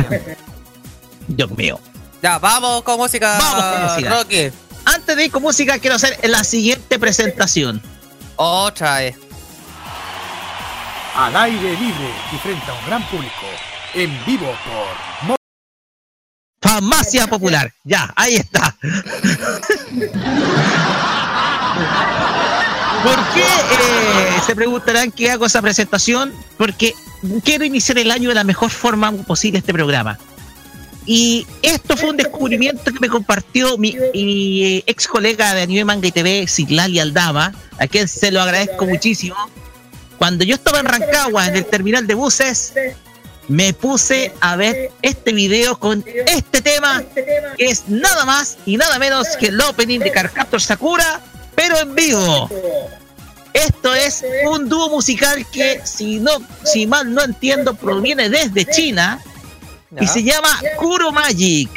Dios 1.29 1.51
mío. 1.53 1.81
Ya, 2.23 2.39
vamos 2.39 2.83
con 2.83 2.97
música, 2.99 3.37
Vamos 3.39 3.65
con 3.65 3.83
música. 3.95 4.11
Roque. 4.11 4.53
Antes 4.85 5.17
de 5.17 5.25
ir 5.25 5.31
con 5.33 5.43
música, 5.43 5.79
quiero 5.81 5.97
hacer 5.97 6.19
la 6.29 6.45
siguiente 6.45 6.99
presentación. 6.99 7.83
Otra 8.37 8.99
vez. 8.99 9.17
Al 11.17 11.35
aire 11.37 11.73
libre 11.73 12.11
y 12.33 12.37
frente 12.39 12.71
a 12.71 12.75
un 12.75 12.87
gran 12.87 13.09
público. 13.09 13.47
En 13.95 14.25
vivo 14.27 14.47
por 14.47 15.36
Farmacia 16.67 17.29
Popular. 17.29 17.73
Ya, 17.85 18.13
ahí 18.17 18.35
está. 18.35 18.77
¿Por 23.05 23.35
qué 23.35 23.45
eh, 23.45 24.41
se 24.45 24.57
preguntarán 24.57 25.13
qué 25.13 25.31
hago 25.31 25.47
esa 25.47 25.63
presentación? 25.63 26.33
Porque 26.59 26.93
quiero 27.45 27.65
iniciar 27.65 27.99
el 27.99 28.11
año 28.11 28.31
de 28.31 28.35
la 28.35 28.43
mejor 28.43 28.71
forma 28.71 29.13
posible 29.13 29.61
este 29.61 29.73
programa. 29.73 30.19
Y 31.07 31.47
esto 31.63 31.97
fue 31.97 32.11
un 32.11 32.17
descubrimiento 32.17 32.93
que 32.93 32.99
me 32.99 33.09
compartió 33.09 33.79
mi, 33.79 33.97
mi, 34.13 34.65
eh, 34.65 34.85
ex 34.89 35.07
colega 35.07 35.55
de 35.55 35.63
Anime 35.63 35.85
Manga 35.85 36.09
y 36.09 36.11
TV, 36.11 36.49
Citlali 36.49 36.99
Aldama, 36.99 37.55
a 37.79 37.87
quien 37.87 38.09
se 38.09 38.33
lo 38.33 38.43
agradezco 38.43 38.87
muchísimo. 38.87 39.37
Cuando 40.19 40.45
yo 40.45 40.57
estaba 40.57 40.81
en 40.81 40.87
Rancagua, 40.87 41.47
en 41.47 41.57
el 41.57 41.67
terminal 41.67 42.09
de 42.09 42.15
buses, 42.15 42.75
me 43.49 43.73
puse 43.73 44.33
a 44.41 44.57
ver 44.57 44.91
este 45.03 45.33
video 45.33 45.79
con 45.79 46.05
este 46.27 46.61
tema, 46.63 47.03
que 47.57 47.67
es 47.67 47.89
nada 47.89 48.25
más 48.25 48.59
y 48.67 48.77
nada 48.77 48.99
menos 48.99 49.29
que 49.39 49.49
el 49.49 49.61
opening 49.61 50.01
de 50.01 50.11
Carcaptor 50.11 50.61
Sakura, 50.61 51.21
pero 51.55 51.79
en 51.79 51.95
vivo. 51.95 52.51
Esto 53.53 53.95
es 53.95 54.25
un 54.51 54.69
dúo 54.69 54.91
musical 54.91 55.47
que, 55.51 55.81
si 55.85 56.21
no, 56.21 56.33
si 56.65 56.87
mal 56.87 57.13
no 57.13 57.23
entiendo, 57.23 57.75
proviene 57.75 58.29
desde 58.29 58.67
China 58.67 59.19
y 59.99 60.07
se 60.07 60.23
llama 60.23 60.61
Kuro 60.79 61.11
Magic, 61.11 61.71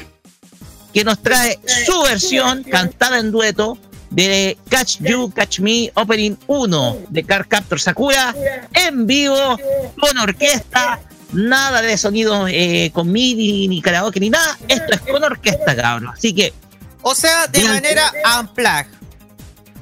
que 0.94 1.04
nos 1.04 1.22
trae 1.22 1.58
su 1.86 2.02
versión 2.02 2.64
cantada 2.64 3.20
en 3.20 3.32
dueto 3.32 3.78
de 4.10 4.58
Catch 4.70 4.98
You, 5.00 5.32
Catch 5.32 5.60
Me 5.60 5.92
Opening 5.94 6.36
1 6.48 6.98
de 7.10 7.24
Car 7.24 7.48
Captor 7.48 7.80
Sakura 7.80 8.36
en 8.74 9.06
vivo 9.06 9.58
con 10.00 10.18
orquesta. 10.18 11.00
Nada 11.32 11.82
de 11.82 11.98
sonido 11.98 12.48
eh, 12.48 12.92
con 12.94 13.12
MIDI 13.12 13.68
ni 13.68 13.82
karaoke 13.82 14.20
ni 14.20 14.30
nada. 14.30 14.58
Esto 14.68 14.94
es 14.94 15.00
con 15.02 15.24
orquesta, 15.24 15.76
cabrón. 15.76 16.10
Así 16.16 16.34
que, 16.34 16.54
O 17.02 17.14
sea, 17.16 17.48
de 17.48 17.60
Bien. 17.60 17.72
manera 17.72 18.12
unplug. 18.40 18.86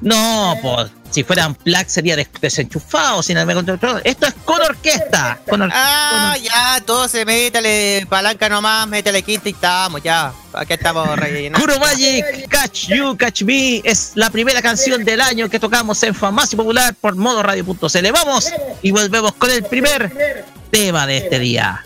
no, 0.00 0.56
pues, 0.62 0.90
si 1.10 1.24
fueran 1.24 1.54
plug 1.54 1.86
sería 1.88 2.14
des- 2.16 2.28
desenchufado, 2.40 3.22
sin 3.22 3.38
haberme. 3.38 3.64
Esto 4.04 4.26
es 4.26 4.34
con 4.44 4.60
orquesta. 4.60 5.40
Con 5.48 5.62
or- 5.62 5.70
Ah, 5.72 6.34
con 6.34 6.42
or- 6.42 6.48
ya, 6.48 6.80
todo 6.84 7.08
se 7.08 7.24
métale 7.24 8.06
palanca 8.08 8.48
nomás, 8.50 8.86
métale 8.86 9.22
quinta 9.22 9.48
y 9.48 9.52
estamos, 9.52 10.02
ya. 10.02 10.32
Aquí 10.52 10.74
estamos 10.74 11.08
rellenando. 11.18 11.58
Kuro 11.66 11.80
Magic, 11.80 12.46
Catch 12.48 12.88
You, 12.88 13.16
Catch 13.16 13.42
Me 13.42 13.80
es 13.84 14.12
la 14.16 14.28
primera 14.30 14.60
canción 14.62 15.02
del 15.04 15.20
año 15.22 15.48
que 15.48 15.58
tocamos 15.58 16.00
en 16.02 16.14
Farmacia 16.14 16.56
Popular 16.56 16.94
por 17.00 17.16
modo 17.16 17.42
radio.cl. 17.42 18.12
Vamos 18.12 18.52
y 18.82 18.90
volvemos 18.90 19.32
con 19.32 19.50
el 19.50 19.64
primer 19.64 20.44
tema 20.70 21.06
de 21.06 21.18
este 21.18 21.38
día. 21.38 21.84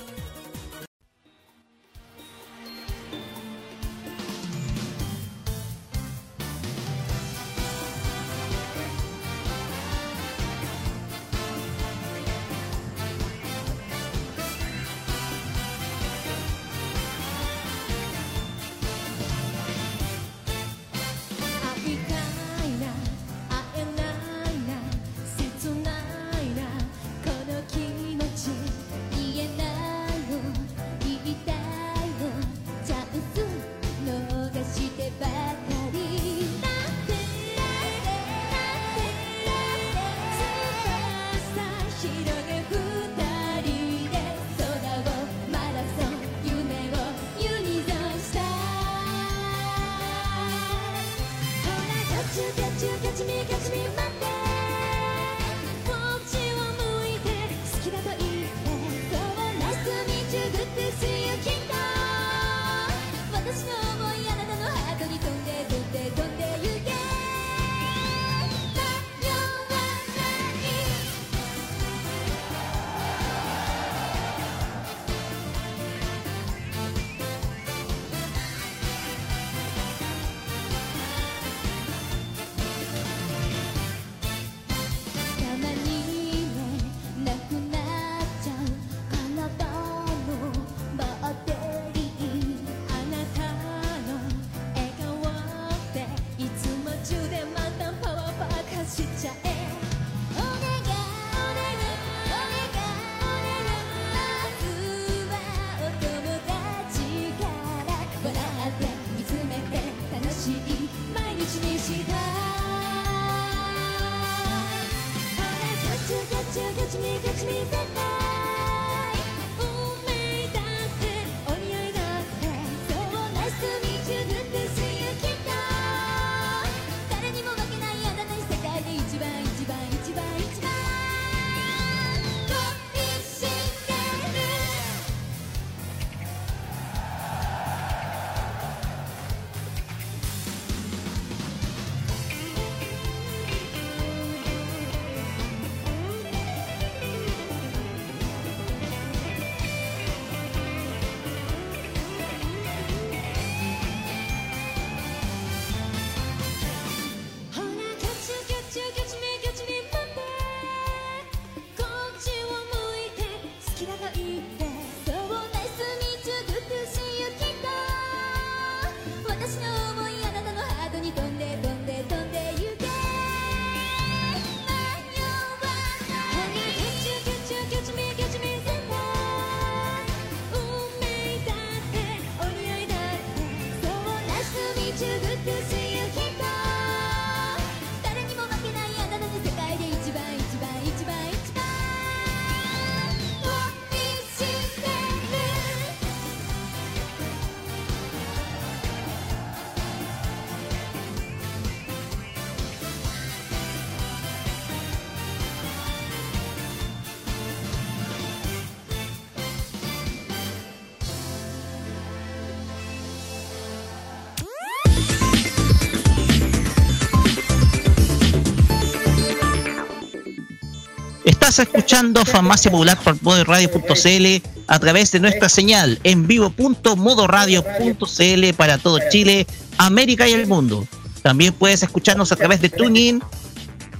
Estás 221.53 221.67
escuchando 221.67 222.25
Farmacia 222.25 222.71
Popular 222.71 222.99
por 223.05 223.23
modoradio.cl 223.23 224.43
a 224.69 224.79
través 224.79 225.13
de 225.13 225.21
nuestra 225.21 225.51
señal 225.51 226.01
en 226.03 226.27
vivo.modoradio.cl 226.27 228.55
para 228.57 228.79
todo 228.79 228.99
Chile, 229.11 229.47
América 229.77 230.27
y 230.27 230.33
el 230.33 230.47
mundo. 230.47 230.89
También 231.21 231.53
puedes 231.53 231.83
escucharnos 231.83 232.33
a 232.33 232.37
través 232.37 232.63
de 232.63 232.71
TuneIn, 232.71 233.23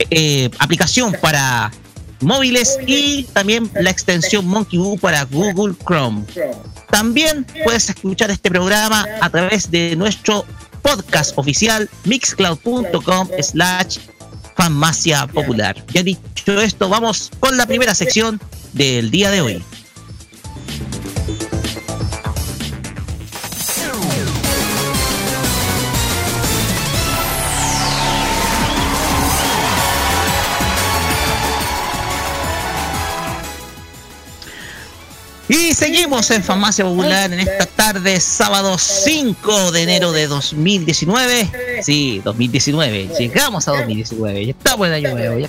eh, 0.09 0.49
aplicación 0.61 1.15
para 1.21 1.71
móviles 2.23 2.79
y 2.87 3.25
también 3.35 3.71
la 3.75 3.91
extensión 3.91 4.47
Monkey 4.47 4.79
Boo 4.79 4.97
para 4.97 5.25
Google 5.25 5.75
Chrome. 5.87 6.25
También 6.91 7.47
puedes 7.65 7.91
escuchar 7.91 8.31
este 8.31 8.49
programa 8.49 9.07
a 9.21 9.29
través 9.29 9.71
de 9.71 9.95
nuestro 9.95 10.47
podcast 10.81 11.37
oficial 11.37 11.91
mixcloud.com 12.05 13.29
slash 13.43 13.99
farmacia 14.57 15.27
popular. 15.27 15.77
Ya 15.93 16.03
dicho 16.45 16.61
esto, 16.61 16.89
vamos 16.89 17.31
con 17.41 17.57
la 17.57 17.67
primera 17.67 17.95
sección 17.95 18.41
del 18.73 19.11
día 19.11 19.31
de 19.31 19.41
hoy. 19.43 19.65
Y 35.49 35.75
seguimos 35.75 36.31
en 36.31 36.43
Farmacia 36.43 36.85
Popular 36.85 37.31
en 37.31 37.41
esta 37.41 37.67
tarde, 37.67 38.19
sábado 38.21 38.79
5 38.79 39.73
de 39.73 39.83
enero 39.83 40.11
de 40.13 40.27
2019. 40.27 41.83
Sí, 41.83 42.23
2019. 42.25 43.11
Llegamos 43.19 43.69
a 43.69 43.73
2019. 43.73 44.47
Ya 44.47 44.51
estamos 44.53 44.87
en 44.87 44.93
año 44.95 45.11
nuevo. 45.11 45.39
Ya 45.39 45.47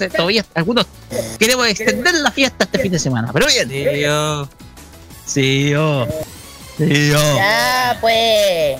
eh, 0.00 0.08
Todavía 0.10 0.44
algunos 0.54 0.86
queremos 1.38 1.66
extender 1.68 2.14
la 2.14 2.30
fiesta 2.30 2.64
este 2.64 2.78
fin 2.78 2.92
de 2.92 2.98
semana. 2.98 3.30
Pero 3.32 3.46
bien. 3.46 3.68
Sí, 3.68 4.00
yo. 4.00 4.48
Sí, 5.26 5.70
yo. 5.70 6.06
Sí, 6.78 7.10
yo. 7.10 7.36
Ya, 7.36 7.98
pues. 8.00 8.78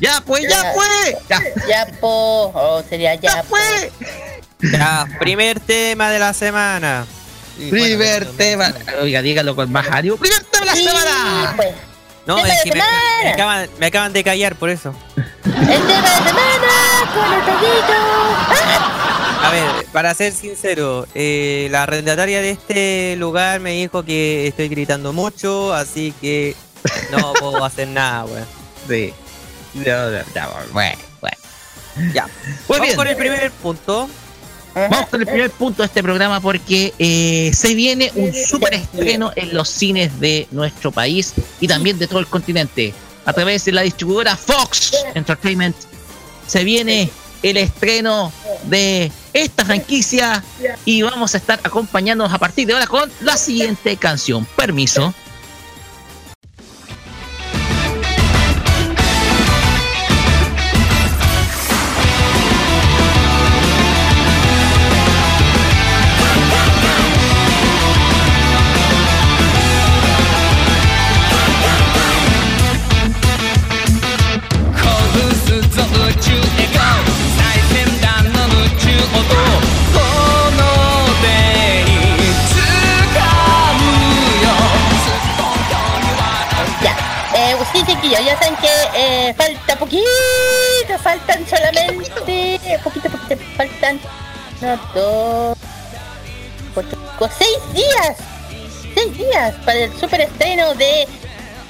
Ya, 0.00 0.22
pues, 0.24 0.42
ya, 0.48 0.72
pues. 0.74 1.16
Ya, 1.28 1.42
Ya, 1.68 1.86
po. 2.00 2.52
Oh, 2.54 2.82
sería 2.88 3.14
ya, 3.16 3.34
ya, 3.36 3.42
pues. 3.48 3.90
Ya, 4.60 5.06
primer 5.20 5.60
tema 5.60 6.10
de 6.10 6.18
la 6.18 6.32
semana. 6.32 7.04
Primer 7.70 8.24
bueno, 8.24 8.36
tema. 8.36 8.72
Oiga, 9.00 9.20
dígalo 9.22 9.56
con 9.56 9.70
más 9.72 9.86
ánimo. 9.90 10.16
Primer 10.16 10.42
tema 10.44 10.60
de 10.60 10.66
la 10.66 10.74
Sí, 10.76 10.84
semana. 10.84 11.52
pues. 11.56 11.68
No, 12.26 12.36
Tema 12.36 12.48
es 12.48 12.62
que 12.62 12.72
me, 12.72 13.30
acaban, 13.32 13.70
me 13.78 13.86
acaban 13.86 14.12
de 14.12 14.22
callar 14.22 14.54
por 14.56 14.68
eso. 14.68 14.94
El 15.46 15.52
tema 15.64 16.10
de 16.10 16.28
semana 16.28 16.72
con 17.14 17.32
el 17.32 17.40
toquito. 17.40 19.07
A 19.40 19.50
ver, 19.50 19.86
para 19.92 20.14
ser 20.14 20.32
sincero, 20.32 21.06
eh, 21.14 21.68
la 21.70 21.84
arrendataria 21.84 22.40
de 22.40 22.50
este 22.50 23.16
lugar 23.16 23.60
me 23.60 23.72
dijo 23.72 24.02
que 24.04 24.48
estoy 24.48 24.68
gritando 24.68 25.12
mucho, 25.12 25.72
así 25.72 26.12
que 26.20 26.56
no 27.10 27.32
puedo 27.34 27.64
hacer 27.64 27.88
nada, 27.88 28.24
weón. 28.24 28.46
Sí. 28.88 29.12
No, 29.74 30.10
no, 30.10 30.18
no, 30.18 30.72
bueno, 30.72 30.98
bueno. 31.20 31.36
Ya. 32.12 32.24
Muy 32.26 32.78
Vamos 32.78 32.86
bien. 32.86 32.96
con 32.96 33.06
el 33.06 33.16
primer 33.16 33.50
punto. 33.52 34.08
Vamos 34.74 35.08
con 35.08 35.20
el 35.20 35.26
primer 35.26 35.50
punto 35.50 35.82
de 35.82 35.86
este 35.86 36.02
programa 36.02 36.40
porque 36.40 36.92
eh, 36.98 37.50
se 37.52 37.74
viene 37.74 38.12
un 38.14 38.32
super 38.32 38.74
estreno 38.74 39.32
en 39.34 39.54
los 39.54 39.68
cines 39.68 40.20
de 40.20 40.46
nuestro 40.52 40.92
país 40.92 41.32
y 41.60 41.66
también 41.66 41.98
de 41.98 42.06
todo 42.06 42.20
el 42.20 42.26
continente. 42.26 42.94
A 43.24 43.32
través 43.32 43.64
de 43.64 43.72
la 43.72 43.82
distribuidora 43.82 44.36
Fox 44.36 44.92
Entertainment 45.14 45.76
se 46.46 46.64
viene 46.64 47.10
el 47.42 47.56
estreno 47.56 48.32
de 48.64 49.12
esta 49.32 49.64
franquicia 49.64 50.42
y 50.84 51.02
vamos 51.02 51.34
a 51.34 51.38
estar 51.38 51.60
acompañándonos 51.62 52.32
a 52.32 52.38
partir 52.38 52.66
de 52.66 52.74
ahora 52.74 52.86
con 52.86 53.10
la 53.20 53.36
siguiente 53.36 53.96
canción. 53.96 54.46
Permiso. 54.56 55.14
Cinco, 97.18 97.30
seis 97.36 97.58
días. 97.74 98.16
Seis 98.94 99.16
días 99.16 99.54
para 99.64 99.78
el 99.80 99.98
super 99.98 100.20
estreno 100.20 100.74
de 100.74 101.06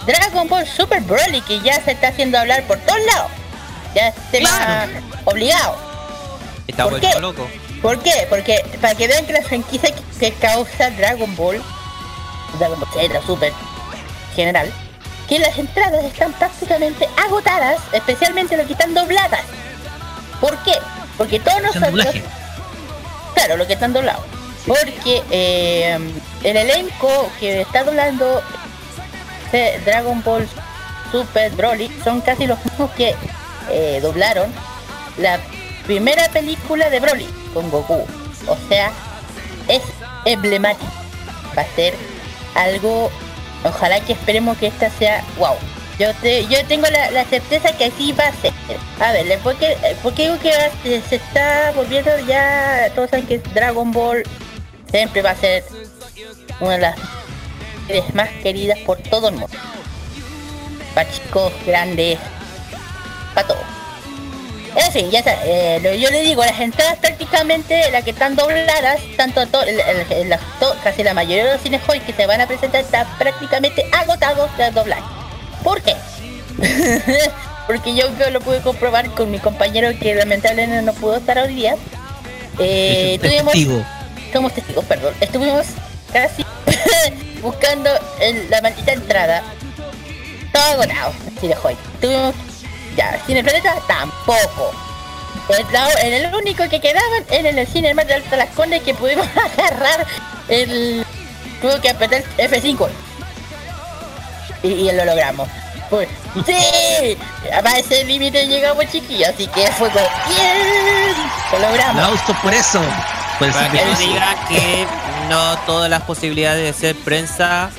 Dragon 0.06 0.48
Ball 0.48 0.66
Super 0.66 1.00
Broly, 1.02 1.40
que 1.42 1.60
ya 1.60 1.82
se 1.82 1.92
está 1.92 2.08
haciendo 2.08 2.38
hablar 2.38 2.62
por 2.64 2.78
todos 2.78 3.00
lados. 3.06 3.30
Ya 3.94 4.12
tema 4.30 4.48
Claro. 4.48 4.92
obligado. 5.24 5.76
Está 6.66 6.84
¿Por 6.84 6.92
vuelto 6.92 7.08
qué? 7.12 7.20
loco. 7.20 7.48
¿Por 7.82 7.98
qué? 8.00 8.26
Porque 8.28 8.64
para 8.80 8.94
que 8.94 9.06
vean 9.06 9.24
que 9.26 9.32
la 9.32 9.42
franquicia 9.42 9.90
que, 10.18 10.32
causa 10.32 10.90
Dragon 10.90 11.34
Ball, 11.36 11.62
Dragon 12.58 12.78
Ball 12.80 12.88
Z, 12.92 13.22
Super, 13.26 13.52
general, 14.34 14.72
que 15.28 15.38
las 15.38 15.56
entradas 15.58 16.04
están 16.04 16.32
prácticamente 16.34 17.08
agotadas, 17.16 17.80
especialmente 17.92 18.56
lo 18.56 18.66
que 18.66 18.72
están 18.72 18.94
dobladas. 18.94 19.42
¿Por 20.40 20.56
qué? 20.64 20.74
Porque 21.16 21.38
todos 21.40 21.62
nosotros, 21.62 22.04
claro, 23.34 23.56
lo 23.56 23.66
que 23.66 23.74
están 23.74 23.92
doblados, 23.92 24.24
porque 24.68 25.22
eh, 25.30 25.98
el 26.44 26.56
elenco 26.56 27.30
que 27.40 27.62
está 27.62 27.84
doblando 27.84 28.42
de 29.50 29.80
Dragon 29.84 30.22
Ball 30.22 30.46
Super 31.10 31.50
Broly 31.52 31.90
son 32.04 32.20
casi 32.20 32.46
los 32.46 32.62
mismos 32.64 32.90
que 32.92 33.14
eh, 33.70 33.98
doblaron 34.02 34.52
la 35.16 35.40
primera 35.86 36.28
película 36.28 36.90
de 36.90 37.00
Broly 37.00 37.26
con 37.54 37.70
Goku. 37.70 38.06
O 38.46 38.56
sea, 38.68 38.92
es 39.68 39.82
emblemático. 40.24 40.92
Va 41.56 41.62
a 41.62 41.74
ser 41.74 41.94
algo. 42.54 43.10
Ojalá 43.64 44.00
que 44.00 44.12
esperemos 44.12 44.56
que 44.58 44.66
esta 44.68 44.90
sea 44.90 45.24
wow. 45.38 45.56
Yo 45.98 46.14
te, 46.14 46.46
yo 46.46 46.64
tengo 46.68 46.86
la, 46.88 47.24
certeza 47.24 47.72
que 47.72 47.86
así 47.86 48.12
va 48.12 48.28
a 48.28 48.32
ser. 48.34 48.52
A 49.00 49.12
ver, 49.12 49.38
¿por 49.40 49.56
qué, 49.56 49.76
por 50.02 50.14
qué 50.14 50.24
digo 50.24 50.38
que 50.38 51.00
se, 51.08 51.16
está 51.16 51.72
volviendo 51.74 52.10
ya? 52.20 52.92
Todos 52.94 53.10
saben 53.10 53.26
que 53.26 53.38
Dragon 53.38 53.90
Ball 53.90 54.22
siempre 54.90 55.22
va 55.22 55.30
a 55.30 55.36
ser 55.36 55.64
una 56.60 56.72
de 56.72 56.78
las 56.78 56.96
series 57.86 58.14
más 58.14 58.28
queridas 58.42 58.78
por 58.80 58.98
todo 58.98 59.28
el 59.28 59.34
mundo. 59.36 59.56
Para 60.94 61.10
chicos, 61.10 61.52
grandes, 61.66 62.18
para 63.34 63.46
todos. 63.46 63.62
En 64.76 64.92
fin, 64.92 65.10
ya 65.10 65.20
está. 65.20 65.34
eh, 65.44 65.80
lo- 65.82 65.94
yo 65.94 66.10
le 66.10 66.22
digo, 66.22 66.44
las 66.44 66.60
entradas 66.60 66.98
prácticamente, 66.98 67.90
las 67.90 68.04
que 68.04 68.10
están 68.10 68.36
dobladas, 68.36 69.00
tanto 69.16 69.46
to- 69.46 69.62
el- 69.62 69.80
el- 69.80 70.12
el- 70.12 70.28
la- 70.28 70.38
to- 70.60 70.76
casi 70.84 71.02
la 71.02 71.14
mayoría 71.14 71.46
de 71.46 71.52
los 71.54 71.62
cines 71.62 71.80
hoy 71.88 72.00
que 72.00 72.12
se 72.12 72.26
van 72.26 72.40
a 72.40 72.46
presentar 72.46 72.82
están 72.82 73.06
prácticamente 73.18 73.84
agotados 73.92 74.54
de 74.56 74.70
doblaje. 74.70 75.02
¿Por 75.64 75.80
qué? 75.82 75.96
Porque 77.66 77.94
yo 77.94 78.04
lo 78.30 78.40
pude 78.40 78.60
comprobar 78.60 79.10
con 79.10 79.30
mi 79.30 79.38
compañero 79.38 79.90
que 79.98 80.14
lamentablemente 80.14 80.82
no 80.82 80.92
pudo 80.94 81.16
estar 81.16 81.38
hoy 81.38 81.54
día. 81.54 81.76
Eh, 82.58 83.18
tuvimos. 83.22 83.52
Somos 84.32 84.52
testigos, 84.52 84.84
perdón. 84.84 85.14
Estuvimos 85.20 85.66
casi 86.12 86.44
buscando 87.42 87.90
el- 88.20 88.48
la 88.50 88.60
maldita 88.62 88.92
entrada. 88.92 89.42
Todo 90.52 90.62
agotado, 90.64 91.12
así 91.36 91.48
de 91.48 91.56
hoy. 91.62 91.76
Tuvimos 92.00 92.34
ya, 92.96 93.18
Cine 93.26 93.42
Planeta 93.44 93.74
tampoco. 93.86 94.72
El, 95.48 95.64
la- 95.72 95.90
el 95.92 96.34
único 96.34 96.68
que 96.68 96.80
quedaban 96.80 97.24
en 97.30 97.58
el 97.58 97.66
cine 97.66 97.94
más 97.94 98.06
de 98.06 98.14
Alta 98.14 98.36
Las 98.36 98.48
Condes 98.50 98.82
que 98.82 98.94
pudimos 98.94 99.26
agarrar 99.58 100.06
el. 100.48 101.04
Tuve 101.60 101.80
que 101.80 101.90
apretar 101.90 102.22
F5 102.38 102.88
y, 104.62 104.68
y 104.68 104.92
lo 104.92 105.04
logramos. 105.04 105.48
Pues, 105.90 106.06
¡Sí! 106.46 107.16
A 107.64 107.78
ese 107.78 108.04
límite 108.04 108.46
llegamos 108.46 108.84
chiquillos, 108.92 109.30
así 109.30 109.46
que 109.48 109.66
fue 109.72 109.88
como 109.90 110.04
¡Bien! 110.28 111.16
Lo 111.52 111.58
logramos. 111.60 112.02
Aplausos 112.04 112.36
por 112.42 112.52
eso. 112.54 112.80
El 113.40 113.52
Para 113.52 113.70
que 113.70 113.76
no 113.78 113.82
sacrificio. 113.84 114.12
digan 114.12 114.36
que 114.48 114.86
no 115.28 115.56
todas 115.60 115.88
las 115.88 116.02
posibilidades 116.02 116.64
de 116.64 116.72
ser 116.80 116.96
prensa 116.96 117.70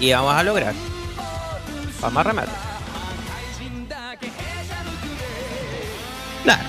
y 0.00 0.12
vamos 0.12 0.34
a 0.34 0.42
lograr. 0.42 0.72
Vamos 2.00 2.20
a 2.20 2.22
remate. 2.24 2.50
Claro. 6.42 6.62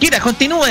Kira, 0.00 0.18
continúe. 0.20 0.64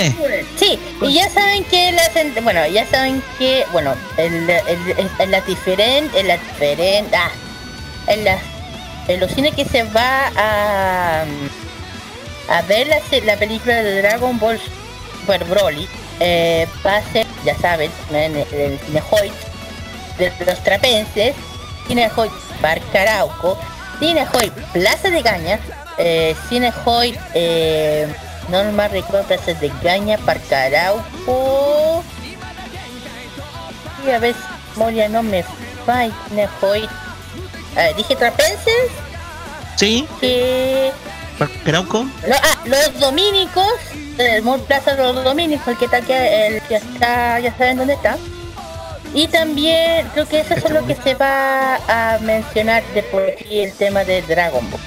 Sí, 0.57 0.77
y 1.01 1.13
ya 1.13 1.29
saben 1.29 1.63
que 1.65 1.91
las 1.93 2.11
bueno, 2.43 2.65
ya 2.67 2.85
saben 2.85 3.23
que 3.39 3.65
bueno, 3.71 3.93
el, 4.17 4.49
el- 4.49 5.09
en 5.19 5.31
las 5.31 5.45
diferentes, 5.47 6.19
en 6.19 6.27
las 6.27 6.39
diferentes, 6.41 7.17
ah, 7.17 7.29
en 8.07 8.25
las 8.25 8.39
en 9.07 9.19
los 9.19 9.31
cines 9.31 9.55
que 9.55 9.63
se 9.65 9.83
va 9.83 10.27
a 10.35 11.23
a 12.49 12.61
ver 12.63 12.87
la, 12.87 12.97
la 13.25 13.37
película 13.37 13.75
de 13.75 14.01
Dragon 14.01 14.37
Ball 14.37 14.59
Super 15.21 15.43
Broly 15.45 15.87
eh, 16.19 16.67
va 16.85 16.97
a 16.97 17.11
ser, 17.11 17.25
ya 17.45 17.55
saben, 17.57 17.89
en 18.11 18.35
el, 18.35 18.79
Cinehoid 18.79 19.31
de 20.17 20.31
los 20.45 20.63
Trapenses, 20.63 21.35
Cinehoid 21.87 22.31
Barcarauco, 22.61 23.57
Cinehoid 23.99 24.51
Plaza 24.73 25.09
de 25.09 25.21
Gaña, 25.21 25.59
eh, 25.97 26.35
Cinehoid 26.49 27.15
eh, 27.33 28.07
no 28.49 28.63
me 28.71 28.87
recuerdo 28.87 29.25
Plaza 29.27 29.53
de 29.53 29.71
Gaña, 29.81 30.17
Barcarauco 30.17 32.03
y 34.05 34.09
a 34.09 34.19
ver 34.19 34.33
si 34.33 34.79
Moria 34.79 35.07
no 35.09 35.23
me 35.23 35.43
falla, 35.85 36.13
Cinehoid 36.27 36.89
ver, 37.77 37.93
dije 37.95 38.15
Trapenses 38.15 38.91
Sí, 39.77 40.07
que 40.19 40.91
Ah, 42.31 42.57
los 42.65 42.99
dominicos, 42.99 43.73
el 44.17 44.41
Mall 44.43 44.61
Plaza 44.61 44.95
de 44.95 45.13
los 45.13 45.23
dominicos, 45.23 45.77
que 45.77 45.85
está 45.85 45.97
aquí, 45.97 46.13
el 46.13 46.61
que 46.63 46.75
está, 46.75 47.39
ya 47.39 47.55
saben 47.57 47.77
dónde 47.77 47.93
está. 47.93 48.17
Y 49.13 49.27
también 49.27 50.07
creo 50.13 50.27
que 50.27 50.39
eso 50.39 50.53
es 50.53 50.69
lo 50.69 50.85
que 50.85 50.95
se 50.95 51.15
va 51.15 51.75
a 51.87 52.19
mencionar 52.19 52.83
de 52.93 53.03
por 53.03 53.23
aquí 53.23 53.59
el 53.61 53.73
tema 53.73 54.03
de 54.03 54.21
Dragon 54.21 54.69
Ball. 54.69 54.79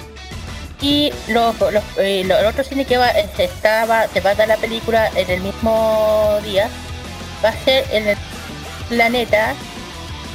Y 0.81 1.13
los, 1.29 1.59
los, 1.61 1.83
eh, 1.99 2.21
el 2.21 2.33
otro 2.47 2.65
cine 2.65 2.85
que 2.85 2.99
va, 2.99 3.11
eh, 3.11 3.29
se, 3.37 3.45
estaba, 3.45 4.07
se 4.09 4.21
va 4.21 4.31
a 4.31 4.35
dar 4.35 4.49
la 4.49 4.57
película 4.57 5.11
en 5.15 5.31
el 5.31 5.41
mismo 5.41 6.39
día 6.43 6.69
va 7.45 7.51
a 7.51 7.65
ser 7.65 7.85
en 7.93 8.09
el 8.09 8.19
planeta 8.89 9.55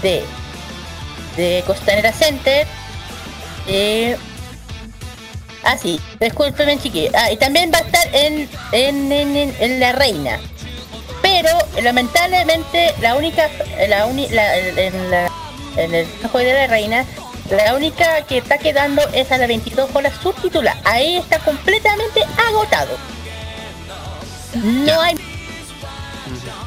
de, 0.02 0.24
de 1.36 1.64
Costanera 1.66 2.12
Center. 2.14 2.68
Eh, 3.68 4.18
Ah, 5.64 5.78
sí, 5.78 6.00
discúlpenme 6.20 6.80
chiqui. 6.80 7.10
Ah, 7.14 7.32
y 7.32 7.38
también 7.38 7.72
va 7.74 7.80
a 7.80 7.82
estar 7.82 8.08
en, 8.14 8.50
en, 8.72 9.12
en, 9.12 9.80
La 9.80 9.92
Reina. 9.92 10.40
Pero 11.22 11.50
lamentablemente 11.82 12.94
la 13.02 13.16
única, 13.16 13.50
la 13.88 14.06
uni, 14.06 14.28
la, 14.30 14.58
en, 14.58 15.12
la, 15.12 15.30
en 15.76 15.94
el 15.94 16.08
juego 16.32 16.48
de 16.48 16.54
La 16.54 16.68
Reina, 16.68 17.06
la 17.50 17.76
única 17.76 18.22
que 18.26 18.38
está 18.38 18.58
quedando 18.58 19.02
es 19.14 19.32
a 19.32 19.38
las 19.38 19.48
22 19.48 19.94
horas 19.94 20.14
subtitulada. 20.22 20.80
Ahí 20.86 21.18
está 21.18 21.40
completamente 21.40 22.24
agotado. 22.48 22.98
No 24.54 25.02
hay... 25.02 25.16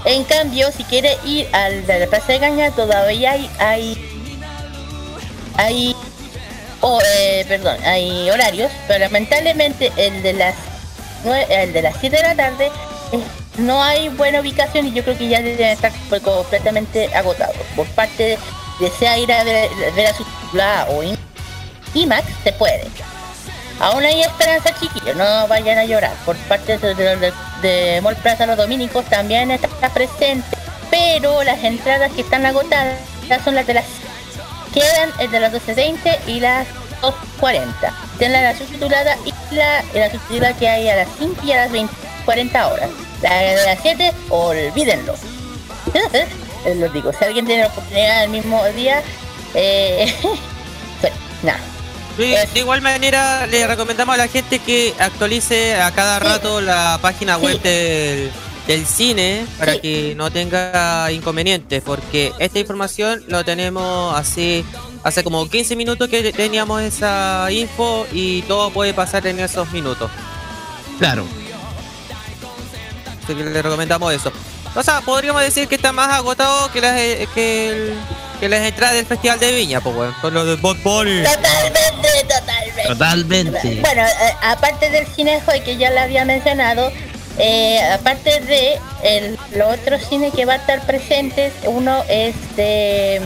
En 0.05 0.25
cambio, 0.25 0.71
si 0.73 0.83
quiere 0.85 1.17
ir 1.25 1.49
al 1.53 1.87
de 1.87 2.01
la 2.01 2.07
Plaza 2.09 2.33
de 2.33 2.39
Gaña, 2.39 2.71
todavía 2.73 3.33
hay... 3.33 3.51
hay 3.59 4.09
hay 5.55 5.95
o 6.83 7.01
eh, 7.17 7.45
perdón, 7.49 7.79
hay 7.85 8.29
horarios, 8.31 8.71
pero 8.87 8.99
lamentablemente 8.99 9.91
el 9.97 10.23
de 10.23 10.35
las 10.35 10.55
el 11.49 11.73
de 11.73 11.83
las 11.83 11.97
7 12.01 12.17
de 12.17 12.23
la 12.23 12.35
tarde 12.35 12.67
eh, 13.13 13.21
no 13.59 13.83
hay 13.83 14.09
buena 14.09 14.41
ubicación 14.41 14.89
y 14.89 14.93
yo 14.93 15.05
creo 15.05 15.17
que 15.17 15.29
ya 15.29 15.41
deben 15.41 15.69
estar 15.69 15.93
completamente 16.23 17.15
agotados. 17.15 17.57
Por 17.77 17.87
parte 17.89 18.23
de 18.23 18.39
desea 18.81 19.17
ir 19.19 19.33
a 19.33 19.45
ver, 19.45 19.71
ver 19.95 20.09
a 20.09 20.15
su 20.15 20.25
titular 20.25 20.89
o 20.91 21.03
IMAX, 21.95 22.27
se 22.43 22.53
puede. 22.53 22.85
Aún 23.81 24.05
hay 24.05 24.23
esperanza, 24.23 24.75
chiquillos, 24.79 25.17
no 25.17 25.49
vayan 25.49 25.79
a 25.79 25.85
llorar. 25.85 26.13
Por 26.25 26.37
parte 26.37 26.79
de, 26.79 26.95
de, 26.95 27.17
de, 27.17 27.33
de 27.63 28.01
Mall 28.01 28.17
Plaza 28.17 28.47
Los 28.47 28.57
Dominicos 28.57 29.05
también 29.07 29.51
está 29.51 29.89
presente, 29.91 30.57
pero 30.91 31.43
las 31.43 31.63
entradas 31.63 32.13
que 32.13 32.23
están 32.23 32.45
agotadas 32.47 32.99
son 33.45 33.55
las 33.55 33.67
de 33.67 33.75
las 33.75 33.85
quedan 34.73 35.31
de 35.31 35.41
las 35.41 35.53
12.20 35.53 36.19
y 36.27 36.41
las 36.41 36.67
2.40. 37.03 37.65
Tienen 38.19 38.43
la 38.43 38.57
subtitulada 38.57 39.17
y 39.25 39.55
la, 39.55 39.83
la 39.95 40.11
subtitulada 40.11 40.57
que 40.57 40.69
hay 40.69 40.89
a 40.89 40.97
las 40.97 41.09
5 41.19 41.37
y 41.45 41.53
a 41.53 41.57
las 41.57 41.73
20, 41.73 41.95
40 42.25 42.67
horas. 42.69 42.91
La 43.23 43.37
de 43.39 43.67
las 43.67 43.79
7, 43.83 44.13
olvídenlo. 44.31 45.15
Les 46.65 46.77
lo 46.77 46.89
digo, 46.89 47.13
si 47.13 47.25
alguien 47.25 47.47
tiene 47.47 47.63
la 47.63 47.69
oportunidad 47.69 48.25
el 48.25 48.31
mismo 48.31 48.65
día, 48.77 49.03
eh, 49.55 50.15
pues, 51.01 51.13
nada. 51.43 51.61
Sí, 52.17 52.35
de 52.53 52.61
igual 52.61 52.83
manera 52.83 53.47
le 53.47 53.67
recomendamos 53.67 54.15
a 54.15 54.19
la 54.19 54.29
gente 54.29 54.59
que 54.59 54.95
actualice 54.99 55.77
a 55.81 55.91
cada 55.93 56.19
Sí. 56.19 56.25
rato 56.27 56.61
la 56.61 56.99
página 57.01 57.39
web 57.39 57.55
Sí. 57.55 57.69
del, 57.69 58.33
del 58.67 58.87
cine 58.87 59.47
para 59.59 59.73
Sí. 59.75 59.81
que 59.81 60.15
no 60.17 60.31
tenga 60.31 61.11
inconvenientes, 61.11 61.83
porque 61.85 62.33
esta 62.39 62.59
información 62.59 63.23
lo 63.29 63.45
tenemos 63.45 64.17
así 64.17 64.65
hace 65.05 65.25
como 65.25 65.49
15 65.49 65.75
minutos 65.77 66.09
que 66.09 66.33
teníamos 66.33 66.81
esa 66.83 67.49
info 67.51 68.07
y 68.13 68.43
todo 68.43 68.71
puede 68.71 68.95
pasar 68.95 69.27
en 69.27 69.41
esos 69.41 69.71
minutos. 69.73 70.11
Claro. 70.99 71.25
Así 73.25 73.35
que 73.35 73.45
le 73.45 73.63
recomendamos 73.63 74.13
eso. 74.13 74.33
O 74.75 74.83
sea, 74.83 75.01
podríamos 75.03 75.43
decir 75.43 75.69
que 75.69 75.75
está 75.75 75.93
más 75.93 76.13
agotado 76.13 76.71
que 76.73 76.81
las, 76.81 76.97
eh, 76.97 77.29
que, 77.35 77.69
el- 77.69 77.95
que 78.41 78.49
las 78.49 78.61
entradas 78.63 78.95
del 78.97 79.07
Festival 79.07 79.39
de 79.39 79.53
Viña, 79.55 79.81
pues 79.81 79.95
bueno, 79.95 80.15
con 80.21 80.33
lo 80.35 80.45
de 80.45 80.57
Bot 80.57 80.83
Bunny. 80.83 81.23
Totalmente, 81.23 82.09
totalmente. 82.29 82.83
Totalmente. 82.89 83.81
Bueno, 83.81 84.03
eh, 84.03 84.35
aparte 84.43 84.91
del 84.91 85.07
cine 85.07 85.41
Joy 85.47 85.61
que 85.61 85.77
ya 85.77 85.91
lo 85.91 86.01
había 86.01 86.25
mencionado, 86.25 86.91
eh, 87.39 87.81
aparte 87.93 88.41
de 88.41 88.79
el, 89.03 89.39
los 89.57 89.79
otros 89.79 90.03
cines 90.09 90.33
que 90.35 90.45
va 90.45 90.55
a 90.55 90.57
estar 90.57 90.81
presentes, 90.87 91.53
uno 91.67 92.03
es 92.09 92.35
de, 92.57 93.21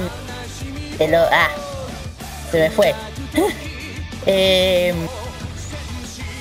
de 0.98 1.08
lo, 1.08 1.18
ah, 1.22 1.48
se 2.50 2.58
me 2.60 2.70
fue. 2.70 2.94
Eh, 4.28 4.92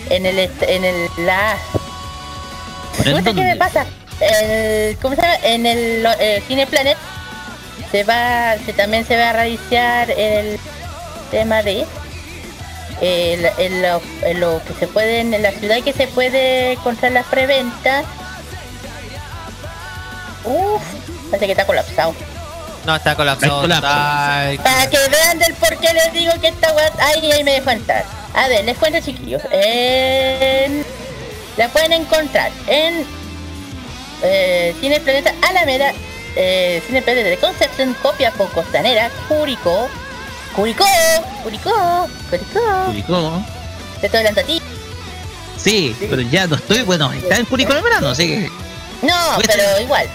en 0.09 0.25
el 0.25 0.39
en 0.39 0.83
el 0.85 1.07
la 1.19 1.55
¿En 3.05 3.23
¿qué 3.23 3.33
me 3.33 3.55
pasa? 3.57 3.85
El, 4.19 4.97
¿Cómo 4.97 5.15
se 5.15 5.21
llama? 5.21 5.35
En 5.43 5.65
el, 5.67 6.01
lo- 6.01 6.17
el 6.17 6.41
Cine 6.43 6.65
Planet 6.65 6.97
se 7.91 8.03
va, 8.03 8.55
se, 8.65 8.73
también 8.73 9.05
se 9.05 9.15
va 9.17 9.29
a 9.29 9.33
realizar 9.33 10.09
el 10.09 10.57
tema 11.29 11.61
de 11.61 11.85
el, 13.01 13.45
el- 13.57 13.81
lo, 13.81 14.01
el- 14.23 14.39
lo 14.39 14.61
que 14.65 14.73
se 14.73 14.87
puede 14.87 15.19
en 15.19 15.41
la 15.41 15.51
ciudad 15.51 15.81
que 15.83 15.93
se 15.93 16.07
puede 16.07 16.73
encontrar 16.73 17.11
las 17.11 17.25
preventas. 17.27 18.05
Uf, 20.43 20.81
parece 21.29 21.45
que 21.47 21.51
está 21.53 21.65
colapsado. 21.65 22.13
No, 22.85 22.95
está 22.95 23.15
colapsado. 23.15 23.61
Para 24.63 24.89
que 24.89 24.97
vean 25.09 25.39
del 25.39 25.53
por 25.55 25.75
qué 25.77 25.91
les 25.93 26.13
digo 26.13 26.31
que 26.39 26.49
esta 26.49 26.71
weá. 26.73 26.91
Ay, 26.99 27.31
ahí 27.31 27.43
me 27.43 27.53
dejó 27.53 27.71
entrar. 27.71 28.05
A 28.35 28.47
ver, 28.47 28.63
les 28.63 28.77
cuento 28.77 28.99
chiquillos. 29.01 29.41
En- 29.51 30.85
La 31.57 31.67
pueden 31.69 31.93
encontrar 31.93 32.51
en 32.67 33.05
eh, 34.21 34.75
Cine 34.81 34.99
Planeta 34.99 35.33
Alameda, 35.41 35.93
eh, 36.35 36.81
Cine 36.85 37.01
Planeta 37.01 37.29
de 37.29 37.37
Concepción, 37.37 37.95
Copiapó, 38.01 38.45
Costanera, 38.49 39.09
Curicó, 39.29 39.87
Curicó, 40.55 40.85
Curicó, 41.43 42.07
Curicó. 42.29 42.59
Curicó. 42.87 43.43
Te 43.99 44.05
estoy 44.07 44.19
hablando 44.19 44.41
a 44.41 44.43
ti. 44.45 44.61
Sí, 45.57 45.95
pero 46.09 46.21
ya 46.21 46.47
no 46.47 46.55
estoy, 46.55 46.83
bueno, 46.83 47.11
está 47.11 47.37
en 47.37 47.45
Curicó 47.45 47.73
el 47.73 47.81
verano, 47.81 48.09
así 48.09 48.27
que. 48.27 48.49
No, 49.01 49.13
Pues- 49.35 49.47
pero 49.47 49.79
igual. 49.81 50.07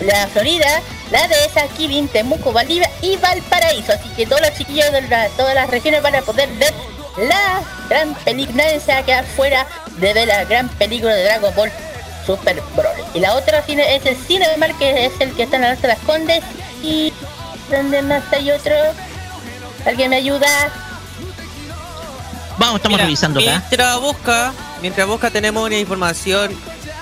La 0.00 0.28
Florida, 0.28 0.80
la 1.10 1.26
Dehesa, 1.26 1.66
Quilín, 1.76 2.06
Temuco, 2.06 2.52
Valdivia 2.52 2.88
y 3.02 3.16
Valparaíso. 3.16 3.92
Así 3.92 4.08
que 4.10 4.26
todos 4.26 4.40
los 4.40 4.54
chiquillos 4.56 4.92
de 4.92 5.02
la- 5.02 5.28
todas 5.30 5.54
las 5.54 5.68
regiones 5.68 6.02
van 6.02 6.14
a 6.14 6.22
poder 6.22 6.48
ver 6.50 6.72
la 7.16 7.60
gran 7.88 8.14
película. 8.14 8.62
Nadie 8.64 8.78
se 8.80 8.92
va 8.92 8.98
a 8.98 9.02
quedar 9.04 9.24
fuera 9.26 9.66
de 9.96 10.14
ver 10.14 10.28
la 10.28 10.44
gran 10.44 10.68
película 10.68 11.12
de 11.14 11.24
Dragon 11.24 11.52
Ball 11.56 11.72
Super 12.24 12.62
Broly. 12.76 13.02
Y 13.14 13.18
la 13.20 13.34
otra 13.34 13.62
cine 13.62 13.96
es 13.96 14.06
el 14.06 14.16
Cinemar, 14.16 14.72
que 14.78 15.06
es 15.06 15.12
el 15.18 15.34
que 15.34 15.42
está 15.44 15.56
en 15.56 15.62
la 15.62 15.74
de 15.74 15.88
las 15.88 15.98
Condes. 16.00 16.44
Y 16.82 17.12
¿dónde 17.68 18.00
más 18.02 18.22
hay 18.32 18.52
otro? 18.52 18.74
¿Alguien 19.88 20.10
me 20.10 20.16
ayuda? 20.16 20.46
Vamos, 22.58 22.76
estamos 22.76 22.96
Mira, 22.96 23.04
revisando 23.04 23.40
acá. 23.40 23.50
Mientras 23.70 24.00
busca, 24.00 24.52
mientras 24.82 25.06
busca 25.06 25.30
tenemos 25.30 25.64
una 25.64 25.78
información 25.78 26.50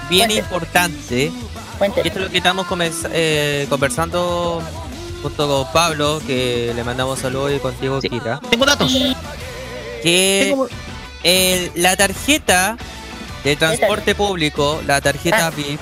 bien 0.08 0.30
importante. 0.30 1.32
Esto 1.80 2.00
es 2.04 2.16
lo 2.16 2.30
que 2.30 2.38
estamos 2.38 2.66
eh, 3.12 3.66
conversando 3.68 4.62
junto 5.22 5.48
con 5.48 5.72
Pablo, 5.72 6.20
que 6.26 6.72
le 6.74 6.84
mandamos 6.84 7.18
saludos 7.18 7.52
y 7.54 7.58
contigo, 7.58 8.00
Sí. 8.00 8.08
Kira. 8.08 8.40
Tengo 8.50 8.64
datos. 8.66 8.92
Que 10.02 10.46
Tengo- 10.50 10.68
el- 11.22 11.72
la 11.74 11.96
tarjeta 11.96 12.76
de 13.44 13.56
transporte 13.56 14.14
público, 14.14 14.80
la 14.86 15.00
tarjeta 15.00 15.48
Ah. 15.48 15.50
VIP, 15.50 15.80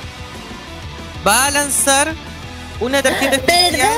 va 1.26 1.46
a 1.46 1.50
lanzar 1.50 2.14
una 2.80 3.02
tarjeta 3.02 3.36
especial 3.36 3.72
¿Verdad? 3.72 3.90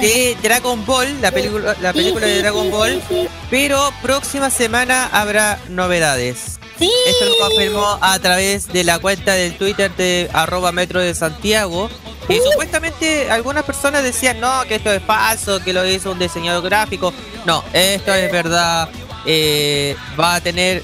De 0.00 0.36
Dragon 0.42 0.84
Ball, 0.84 1.20
la 1.20 1.30
película, 1.30 1.76
la 1.80 1.92
película 1.92 2.26
sí, 2.26 2.32
de 2.32 2.38
Dragon 2.40 2.64
sí, 2.64 2.70
Ball, 2.70 3.02
pero 3.50 3.90
próxima 4.02 4.50
semana 4.50 5.06
habrá 5.12 5.58
novedades. 5.68 6.58
Esto 6.78 7.24
lo 7.24 7.48
confirmó 7.48 7.98
a 8.00 8.18
través 8.18 8.68
de 8.68 8.84
la 8.84 8.98
cuenta 8.98 9.32
del 9.32 9.56
Twitter 9.56 9.90
de 9.96 10.28
arroba 10.32 10.72
metro 10.72 11.00
de 11.00 11.14
Santiago. 11.14 11.88
Y 12.28 12.38
supuestamente 12.38 13.30
algunas 13.30 13.64
personas 13.64 14.02
decían 14.02 14.40
no, 14.40 14.64
que 14.66 14.74
esto 14.74 14.92
es 14.92 15.02
falso, 15.02 15.62
que 15.62 15.72
lo 15.72 15.86
hizo 15.86 16.12
un 16.12 16.18
diseñador 16.18 16.64
gráfico. 16.64 17.12
No, 17.44 17.64
esto 17.72 18.12
es 18.12 18.30
verdad. 18.30 18.88
Eh, 19.24 19.96
va 20.18 20.36
a 20.36 20.40
tener 20.40 20.82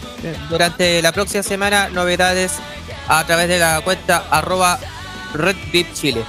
durante 0.49 1.03
la 1.03 1.13
próxima 1.13 1.43
semana 1.43 1.89
novedades 1.91 2.53
a 3.09 3.25
través 3.27 3.49
de 3.49 3.59
la 3.59 3.81
cuenta 3.83 4.25
arroba 4.31 4.79
RedBip 5.35 5.93
Chile. 5.95 6.25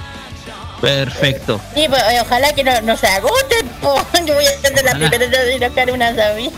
Perfecto. 0.84 1.60
Sí, 1.74 1.86
pues, 1.88 2.02
eh, 2.10 2.20
ojalá 2.20 2.52
que 2.52 2.62
no, 2.64 2.80
no 2.82 2.96
se 2.96 3.06
agoten, 3.06 3.68
po. 3.80 3.94
Yo 4.26 4.34
voy 4.34 4.46
a 4.46 4.60
ser 4.60 4.84
la 4.84 4.92
primera 4.92 5.18
de 5.26 5.58
sacar 5.58 5.90
una 5.90 6.14
sabía. 6.14 6.50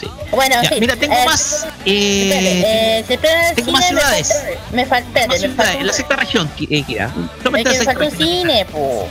Sí. 0.00 0.08
Bueno, 0.30 0.56
Ya, 0.62 0.68
sí. 0.68 0.76
mira, 0.78 0.94
tengo 0.94 1.14
eh, 1.14 1.24
más. 1.24 1.66
Eh, 1.86 2.30
eh, 2.34 3.04
espera 3.08 3.54
tengo 3.54 3.72
más 3.72 3.86
ciudades. 3.88 4.34
Me 4.72 4.84
falta, 4.84 5.20
más 5.20 5.28
me 5.28 5.38
ciudades, 5.38 5.56
falta, 5.56 5.72
en 5.80 5.86
la 5.86 5.92
sexta 5.94 6.16
región, 6.16 6.50
eh, 6.60 6.84
la 6.98 7.50
me 7.50 7.64
falta 7.64 8.04
un 8.04 8.10
cine, 8.10 8.66
po. 8.66 9.08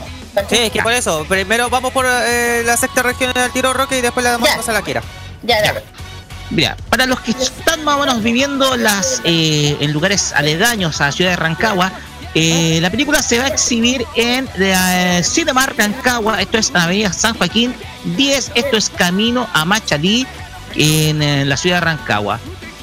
Sí, 0.48 0.56
es 0.58 0.70
que 0.70 0.80
por 0.80 0.92
eso. 0.92 1.26
Primero 1.28 1.68
vamos 1.70 1.92
por 1.92 2.06
eh, 2.08 2.62
la 2.64 2.76
sexta 2.76 3.02
región 3.02 3.36
al 3.36 3.50
tiro 3.50 3.72
roque 3.72 3.98
y 3.98 4.00
después 4.00 4.22
le 4.22 4.30
damos 4.30 4.48
Ya. 4.48 4.60
a 4.64 4.72
la 4.72 4.82
Kira. 4.82 5.02
Ya, 5.42 5.60
dale. 5.60 5.82
Mira, 6.50 6.76
para 6.88 7.04
los 7.06 7.18
que 7.20 7.32
están 7.32 7.82
más 7.84 7.96
o 7.96 7.98
menos 7.98 8.22
viviendo 8.22 8.76
las 8.76 9.20
eh, 9.24 9.76
en 9.80 9.92
lugares 9.92 10.32
aledaños 10.34 11.00
a 11.00 11.06
la 11.06 11.12
ciudad 11.12 11.30
de 11.32 11.36
Rancagua, 11.36 11.90
eh, 12.40 12.78
la 12.80 12.88
película 12.88 13.20
se 13.20 13.36
va 13.36 13.46
a 13.46 13.48
exhibir 13.48 14.06
en 14.14 14.48
eh, 14.60 15.22
Cinemark 15.24 15.76
Rancagua, 15.76 16.40
esto 16.40 16.58
es 16.58 16.72
Avenida 16.72 17.12
San 17.12 17.34
Joaquín 17.34 17.74
10, 18.16 18.52
esto 18.54 18.76
es 18.76 18.90
camino 18.90 19.48
a 19.52 19.64
Machalí, 19.64 20.24
en, 20.76 21.20
eh, 21.20 21.44
la 21.44 21.56
ciudad 21.56 21.78
de 21.78 21.80
Rancagua. 21.80 22.38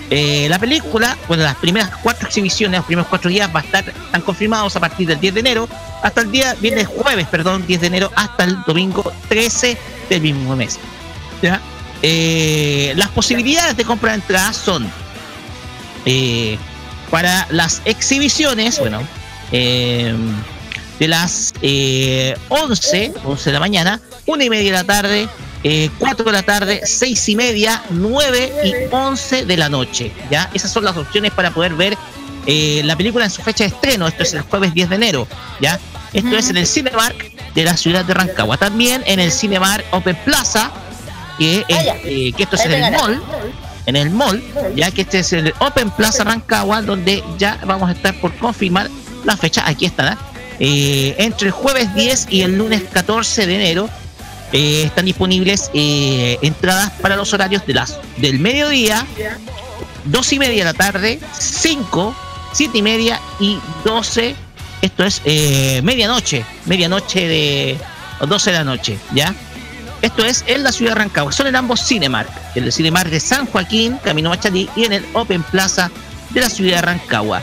Eh, 0.09 0.47
la 0.49 0.59
película, 0.59 1.17
bueno, 1.29 1.43
las 1.43 1.55
primeras 1.55 1.89
cuatro 2.03 2.27
exhibiciones, 2.27 2.79
los 2.79 2.85
primeros 2.85 3.07
cuatro 3.07 3.29
días 3.29 3.49
va 3.55 3.61
a 3.61 3.63
estar, 3.63 3.87
están 3.87 4.21
confirmados 4.23 4.75
a 4.75 4.81
partir 4.81 5.07
del 5.07 5.21
10 5.21 5.35
de 5.35 5.39
enero 5.39 5.69
hasta 6.03 6.19
el 6.19 6.31
día, 6.31 6.53
viene 6.59 6.81
el 6.81 6.87
jueves, 6.87 7.25
perdón, 7.27 7.65
10 7.65 7.79
de 7.79 7.87
enero 7.87 8.11
hasta 8.13 8.43
el 8.43 8.61
domingo 8.63 9.09
13 9.29 9.77
del 10.09 10.21
mismo 10.21 10.53
mes. 10.57 10.77
Las 11.41 13.09
posibilidades 13.11 13.77
de 13.77 13.85
compra 13.85 14.11
de 14.11 14.15
entradas 14.17 14.57
son 14.57 14.91
para 17.09 17.47
las 17.49 17.81
exhibiciones, 17.85 18.79
bueno, 18.79 19.01
eh, 19.51 20.15
de 20.99 21.07
las 21.07 21.53
eh, 21.61 22.35
11, 22.49 23.13
11 23.23 23.49
de 23.49 23.53
la 23.53 23.59
mañana, 23.59 23.99
1 24.25 24.43
y 24.43 24.49
media 24.49 24.71
de 24.71 24.77
la 24.77 24.83
tarde, 24.83 25.29
eh, 25.63 25.89
4 25.97 26.25
de 26.25 26.31
la 26.31 26.43
tarde, 26.43 26.81
6 26.83 27.29
y 27.29 27.35
media, 27.35 27.83
9 27.89 28.53
y 28.63 28.73
11 28.93 29.45
de 29.45 29.57
la 29.57 29.69
noche. 29.69 30.11
¿ya? 30.29 30.49
Esas 30.53 30.71
son 30.71 30.85
las 30.85 30.95
opciones 30.97 31.31
para 31.31 31.51
poder 31.51 31.73
ver 31.73 31.97
eh, 32.45 32.81
la 32.85 32.95
película 32.95 33.25
en 33.25 33.31
su 33.31 33.41
fecha 33.41 33.63
de 33.63 33.69
estreno. 33.69 34.07
Esto 34.07 34.23
es 34.23 34.33
el 34.33 34.41
jueves 34.41 34.73
10 34.73 34.89
de 34.89 34.95
enero. 34.95 35.27
¿ya? 35.59 35.79
Esto 36.13 36.37
es 36.37 36.49
en 36.49 36.57
el 36.57 36.67
Cinemark 36.67 37.53
de 37.53 37.63
la 37.63 37.75
ciudad 37.75 38.05
de 38.05 38.13
Rancagua. 38.13 38.57
También 38.57 39.03
en 39.05 39.19
el 39.19 39.31
Cinemark 39.31 39.85
Open 39.91 40.15
Plaza, 40.23 40.71
que, 41.37 41.65
es, 41.67 41.87
Ah, 41.89 41.95
eh, 42.03 42.31
que 42.31 42.43
esto 42.43 42.55
es 42.55 42.65
en 42.65 42.71
el 42.71 42.91
mall 42.91 43.21
en 43.87 43.95
el 43.95 44.09
mall, 44.09 44.43
ya 44.75 44.89
que 44.89 45.01
este 45.01 45.19
es 45.19 45.31
el 45.33 45.53
Open 45.59 45.91
Plaza 45.91 46.23
Rancagua, 46.23 46.81
donde 46.81 47.23
ya 47.37 47.59
vamos 47.65 47.89
a 47.89 47.91
estar 47.91 48.19
por 48.19 48.33
confirmar 48.37 48.89
la 49.25 49.37
fecha, 49.37 49.63
aquí 49.67 49.85
estará, 49.85 50.17
eh, 50.59 51.15
entre 51.17 51.47
el 51.47 51.53
jueves 51.53 51.93
10 51.95 52.27
y 52.29 52.41
el 52.41 52.57
lunes 52.57 52.83
14 52.91 53.45
de 53.45 53.55
enero. 53.55 53.89
eh, 54.51 54.83
están 54.85 55.05
disponibles 55.05 55.69
eh, 55.73 56.37
entradas 56.41 56.91
para 57.01 57.15
los 57.15 57.33
horarios 57.33 57.65
de 57.65 57.73
las 57.73 57.99
del 58.17 58.39
mediodía, 58.39 59.05
2 60.05 60.33
y 60.33 60.39
media 60.39 60.59
de 60.59 60.71
la 60.71 60.73
tarde, 60.73 61.19
5, 61.37 62.15
7 62.53 62.77
y 62.77 62.81
media 62.81 63.19
y 63.39 63.59
12. 63.83 64.35
Esto 64.81 65.03
es 65.03 65.21
eh, 65.25 65.81
medianoche, 65.83 66.45
medianoche 66.65 67.27
de 67.27 67.77
12 68.25 68.51
de 68.51 68.57
la 68.57 68.63
noche, 68.63 68.97
¿ya? 69.13 69.33
Esto 70.01 70.23
es 70.23 70.43
en 70.47 70.63
la 70.63 70.71
ciudad 70.71 70.91
de 70.91 70.99
Rancagua. 70.99 71.31
Son 71.31 71.47
en 71.47 71.55
ambos 71.55 71.83
Cinemark. 71.83 72.29
El 72.53 72.71
Cinemark 72.71 73.09
de 73.09 73.19
San 73.19 73.47
Joaquín, 73.47 73.97
Camino 74.03 74.29
Machalí, 74.29 74.69
y 74.75 74.83
en 74.85 74.93
el 74.93 75.05
Open 75.13 75.41
Plaza 75.41 75.89
de 76.29 76.41
la 76.41 76.49
ciudad 76.49 76.75
de 76.75 76.81
Rancagua. 76.83 77.41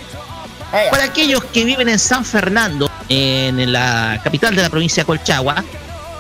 Ya. 0.72 0.90
Para 0.90 1.04
aquellos 1.04 1.44
que 1.44 1.64
viven 1.64 1.88
en 1.88 1.98
San 1.98 2.24
Fernando, 2.24 2.90
en 3.08 3.72
la 3.72 4.20
capital 4.22 4.54
de 4.54 4.62
la 4.62 4.70
provincia 4.70 5.02
de 5.02 5.06
Colchagua, 5.06 5.62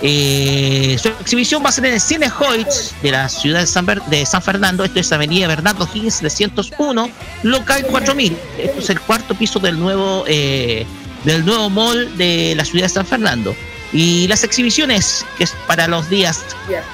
eh, 0.04 0.96
su 1.00 1.08
exhibición 1.08 1.64
va 1.64 1.68
a 1.68 1.72
ser 1.72 1.86
en 1.86 1.94
el 1.94 2.00
Cine 2.00 2.28
Hoyts 2.28 2.92
de 3.02 3.12
la 3.12 3.28
ciudad 3.28 3.60
de 3.60 3.66
San, 3.68 3.86
de 3.86 4.26
San 4.26 4.42
Fernando. 4.42 4.84
Esto 4.84 4.98
es 4.98 5.12
Avenida 5.12 5.46
Bernardo 5.46 5.88
Higgins 5.94 6.18
301, 6.18 7.08
local 7.44 7.86
4000. 7.86 8.36
Esto 8.58 8.78
es 8.80 8.90
el 8.90 9.00
cuarto 9.00 9.34
piso 9.36 9.60
del 9.60 9.78
nuevo, 9.78 10.24
eh, 10.26 10.84
del 11.24 11.44
nuevo 11.46 11.70
mall 11.70 12.16
de 12.18 12.54
la 12.56 12.64
ciudad 12.64 12.86
de 12.86 12.88
San 12.88 13.06
Fernando. 13.06 13.54
Y 13.92 14.26
las 14.26 14.42
exhibiciones, 14.42 15.24
que 15.38 15.44
es 15.44 15.54
para 15.68 15.86
los 15.86 16.10
días 16.10 16.40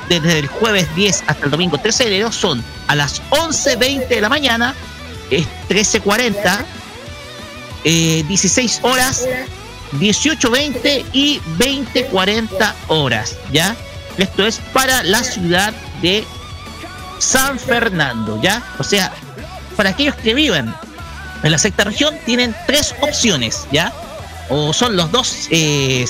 desde 0.08 0.40
el 0.40 0.46
jueves 0.48 0.94
10 0.94 1.24
hasta 1.28 1.44
el 1.46 1.50
domingo 1.50 1.78
13 1.78 2.04
de 2.04 2.10
enero, 2.10 2.30
son 2.30 2.62
a 2.88 2.94
las 2.94 3.22
11.20 3.30 4.08
de 4.08 4.20
la 4.20 4.28
mañana, 4.28 4.74
es 5.30 5.46
13.40, 5.70 6.64
eh, 7.84 8.24
16 8.28 8.80
horas, 8.82 9.26
18.20 9.92 11.04
y 11.12 11.40
20.40 11.58 12.74
horas, 12.88 13.36
¿ya? 13.52 13.76
Esto 14.16 14.46
es 14.46 14.58
para 14.72 15.02
la 15.04 15.22
ciudad 15.22 15.72
de 16.02 16.24
San 17.18 17.58
Fernando, 17.58 18.40
¿ya? 18.42 18.62
O 18.78 18.84
sea, 18.84 19.12
para 19.76 19.90
aquellos 19.90 20.16
que 20.16 20.34
viven 20.34 20.74
en 21.42 21.52
la 21.52 21.58
sexta 21.58 21.84
región, 21.84 22.16
tienen 22.26 22.54
tres 22.66 22.94
opciones, 23.00 23.66
¿ya? 23.70 23.92
O 24.48 24.72
son 24.72 24.96
los 24.96 25.10
dos, 25.12 25.46
eh, 25.50 26.04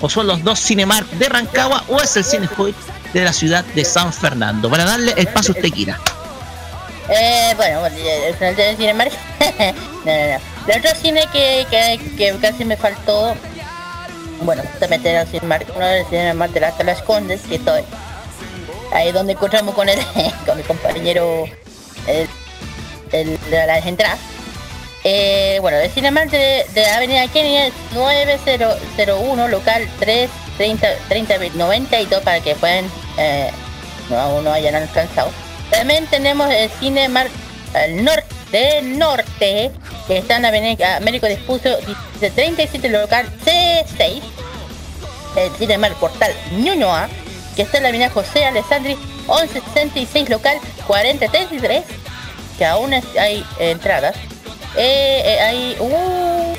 o 0.00 0.08
son 0.08 0.26
los 0.26 0.42
dos 0.42 0.58
Cinemark 0.60 1.08
de 1.10 1.28
Rancagua, 1.28 1.84
o 1.88 2.00
es 2.00 2.16
el 2.16 2.24
Cinehoid 2.24 2.74
de 3.12 3.24
la 3.24 3.32
ciudad 3.32 3.64
de 3.64 3.84
San 3.84 4.12
Fernando. 4.12 4.70
Para 4.70 4.84
darle 4.84 5.14
el 5.16 5.26
paso 5.28 5.52
a 5.52 5.54
usted, 5.54 5.70
Kira. 5.70 6.00
Eh, 7.08 7.52
bueno, 7.56 7.84
el 7.86 8.76
Cinemark. 8.76 9.12
no, 9.58 10.12
no, 10.12 10.32
no. 10.32 10.53
El 10.66 10.78
otro 10.78 10.90
cine 10.94 11.26
que, 11.32 11.66
que, 11.70 12.00
que 12.16 12.38
casi 12.40 12.64
me 12.64 12.76
faltó, 12.76 13.34
bueno, 14.42 14.62
justamente 14.72 15.10
era 15.10 15.22
el 15.22 15.28
Cinemark, 15.28 15.66
uno 15.76 15.86
del 15.86 16.06
Cinemark 16.06 16.52
de 16.52 16.84
las 16.84 17.02
Condes, 17.02 17.42
que 17.42 17.56
estoy 17.56 17.82
ahí 18.92 19.12
donde 19.12 19.34
encontramos 19.34 19.74
con 19.74 19.88
él, 19.88 19.98
con 20.46 20.56
mi 20.56 20.62
compañero, 20.62 21.44
el, 22.06 22.28
el 23.12 23.38
de 23.50 23.66
las 23.66 23.84
entradas. 23.84 24.18
Eh, 25.02 25.58
bueno, 25.60 25.76
el 25.76 25.90
Cinemark 25.90 26.30
de, 26.30 26.64
de 26.72 26.86
Avenida 26.86 27.28
Kenia 27.28 27.66
es 27.66 27.74
9001, 27.92 29.48
local 29.48 29.86
3, 30.00 30.30
30, 30.56 30.88
30, 31.08 31.38
92 31.54 32.22
para 32.22 32.40
que 32.40 32.54
puedan, 32.54 32.86
eh, 33.18 33.50
no, 34.08 34.18
aún 34.18 34.44
no 34.44 34.52
hayan 34.52 34.74
alcanzado. 34.74 35.30
También 35.70 36.06
tenemos 36.06 36.50
el 36.50 36.70
Cinemark 36.70 37.30
al 37.74 38.02
norte, 38.02 38.80
norte, 38.82 39.70
que 40.06 40.18
está 40.18 40.36
en 40.36 40.44
Avenida 40.44 40.96
Américo 40.96 41.26
Dispuso 41.26 41.68
37 42.20 42.88
local 42.88 43.26
C6. 43.44 44.22
El 45.36 45.50
Cinemark 45.58 45.96
Portal 45.96 46.32
Ñuñoa, 46.52 47.08
que 47.56 47.62
está 47.62 47.78
en 47.78 47.82
la 47.84 47.88
avenida 47.88 48.10
José 48.10 48.44
Alessandri 48.44 48.96
1166 49.26 50.28
local 50.28 50.58
4033, 50.86 51.84
que 52.58 52.64
aún 52.64 52.92
es- 52.94 53.04
hay 53.18 53.44
entradas. 53.58 54.14
Eh, 54.76 55.22
eh, 55.24 55.40
hay... 55.40 55.76
Uh, 55.80 56.54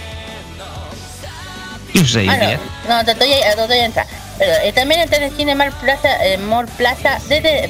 ¿Qué 1.94 2.00
sucede, 2.00 2.30
Ah, 2.30 2.58
no, 2.88 2.98
no, 2.98 3.06
te 3.06 3.12
estoy, 3.12 3.30
te 3.30 3.50
estoy 3.62 3.78
a 3.80 3.86
entrar. 3.86 4.08
Pero 4.38 4.52
eh, 4.64 4.74
también 4.74 5.00
está 5.02 5.16
en 5.18 5.24
el 5.24 5.32
Cinemark 5.36 5.74
Plaza, 5.80 6.26
eh, 6.26 6.38
Mall 6.38 6.68
Plaza, 6.68 7.20
desde 7.30 7.70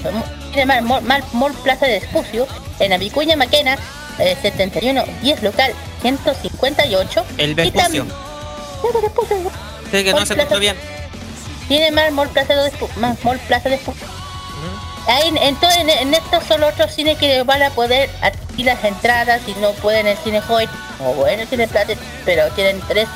Cinemark 0.51 0.81
Mall, 0.81 1.03
Mall- 1.03 1.23
Mall 1.33 1.53
Plaza 1.53 1.85
de 1.85 1.97
Espucio, 1.97 2.47
en 2.79 2.89
la 2.89 2.97
Vicuña 2.97 3.35
Maquena, 3.35 3.77
eh, 4.19 4.37
71, 4.41 5.03
10 5.21 5.43
local, 5.43 5.73
158. 6.01 7.25
El 7.37 7.55
Vespucio. 7.55 8.05
Sí, 9.91 10.03
que 10.03 10.11
no 10.11 10.25
se 10.25 10.33
escuchó 10.33 10.59
bien. 10.59 10.75
Cinemark 11.67 12.11
Mall 12.11 12.29
Plaza 12.29 12.55
de 12.55 12.67
Espucio, 12.67 12.95
Mall 12.99 13.39
Plaza 13.47 13.69
de. 13.69 13.79
Ahí, 15.07 15.27
en, 15.27 15.37
en 15.37 16.13
estos 16.15 16.43
son 16.45 16.61
los 16.61 16.73
otros 16.73 16.91
cines 16.91 17.17
que 17.19 17.43
van 17.43 17.61
a 17.61 17.69
poder 17.69 18.09
adquirir 18.21 18.65
las 18.65 18.83
entradas 18.83 19.39
y 19.47 19.53
no 19.61 19.71
pueden 19.73 20.07
en 20.07 20.13
el 20.13 20.17
Cine 20.17 20.41
Hoyt 20.49 20.69
o 20.99 21.13
bueno 21.13 21.43
el 21.43 21.47
Cine 21.47 21.67
Plaza, 21.67 21.93
pero 22.25 22.49
tienen 22.51 22.81
tres 22.87 23.07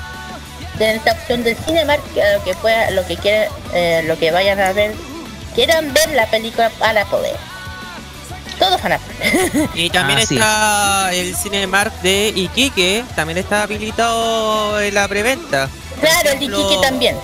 tienen 0.77 0.97
esta 0.97 1.11
opción 1.11 1.43
del 1.43 1.57
Cinemark 1.57 2.01
que 2.13 2.23
lo 2.33 2.43
que 2.43 2.53
pueda, 2.55 2.89
lo 2.91 3.05
que 3.05 3.17
quieran, 3.17 3.49
eh, 3.73 4.01
lo 4.05 4.17
que 4.17 4.31
vayan 4.31 4.59
a 4.59 4.71
ver, 4.71 4.93
quieran 5.53 5.93
ver 5.93 6.09
la 6.11 6.25
película 6.27 6.69
para 6.79 7.05
poder. 7.05 7.35
Todos 8.59 8.81
van 8.83 8.91
a 8.93 8.99
Y 9.73 9.89
también 9.89 10.19
Así 10.19 10.35
está 10.35 11.13
el 11.13 11.35
Cinemark 11.35 12.01
de 12.01 12.29
Iquique, 12.35 13.03
también 13.15 13.37
está 13.37 13.63
habilitado 13.63 14.79
en 14.81 14.93
la 14.93 15.07
preventa. 15.07 15.69
Claro, 16.01 16.29
el 16.31 16.39
de 16.39 16.45
ejemplo, 16.45 16.59
Iquique 16.69 16.81
también. 16.81 17.15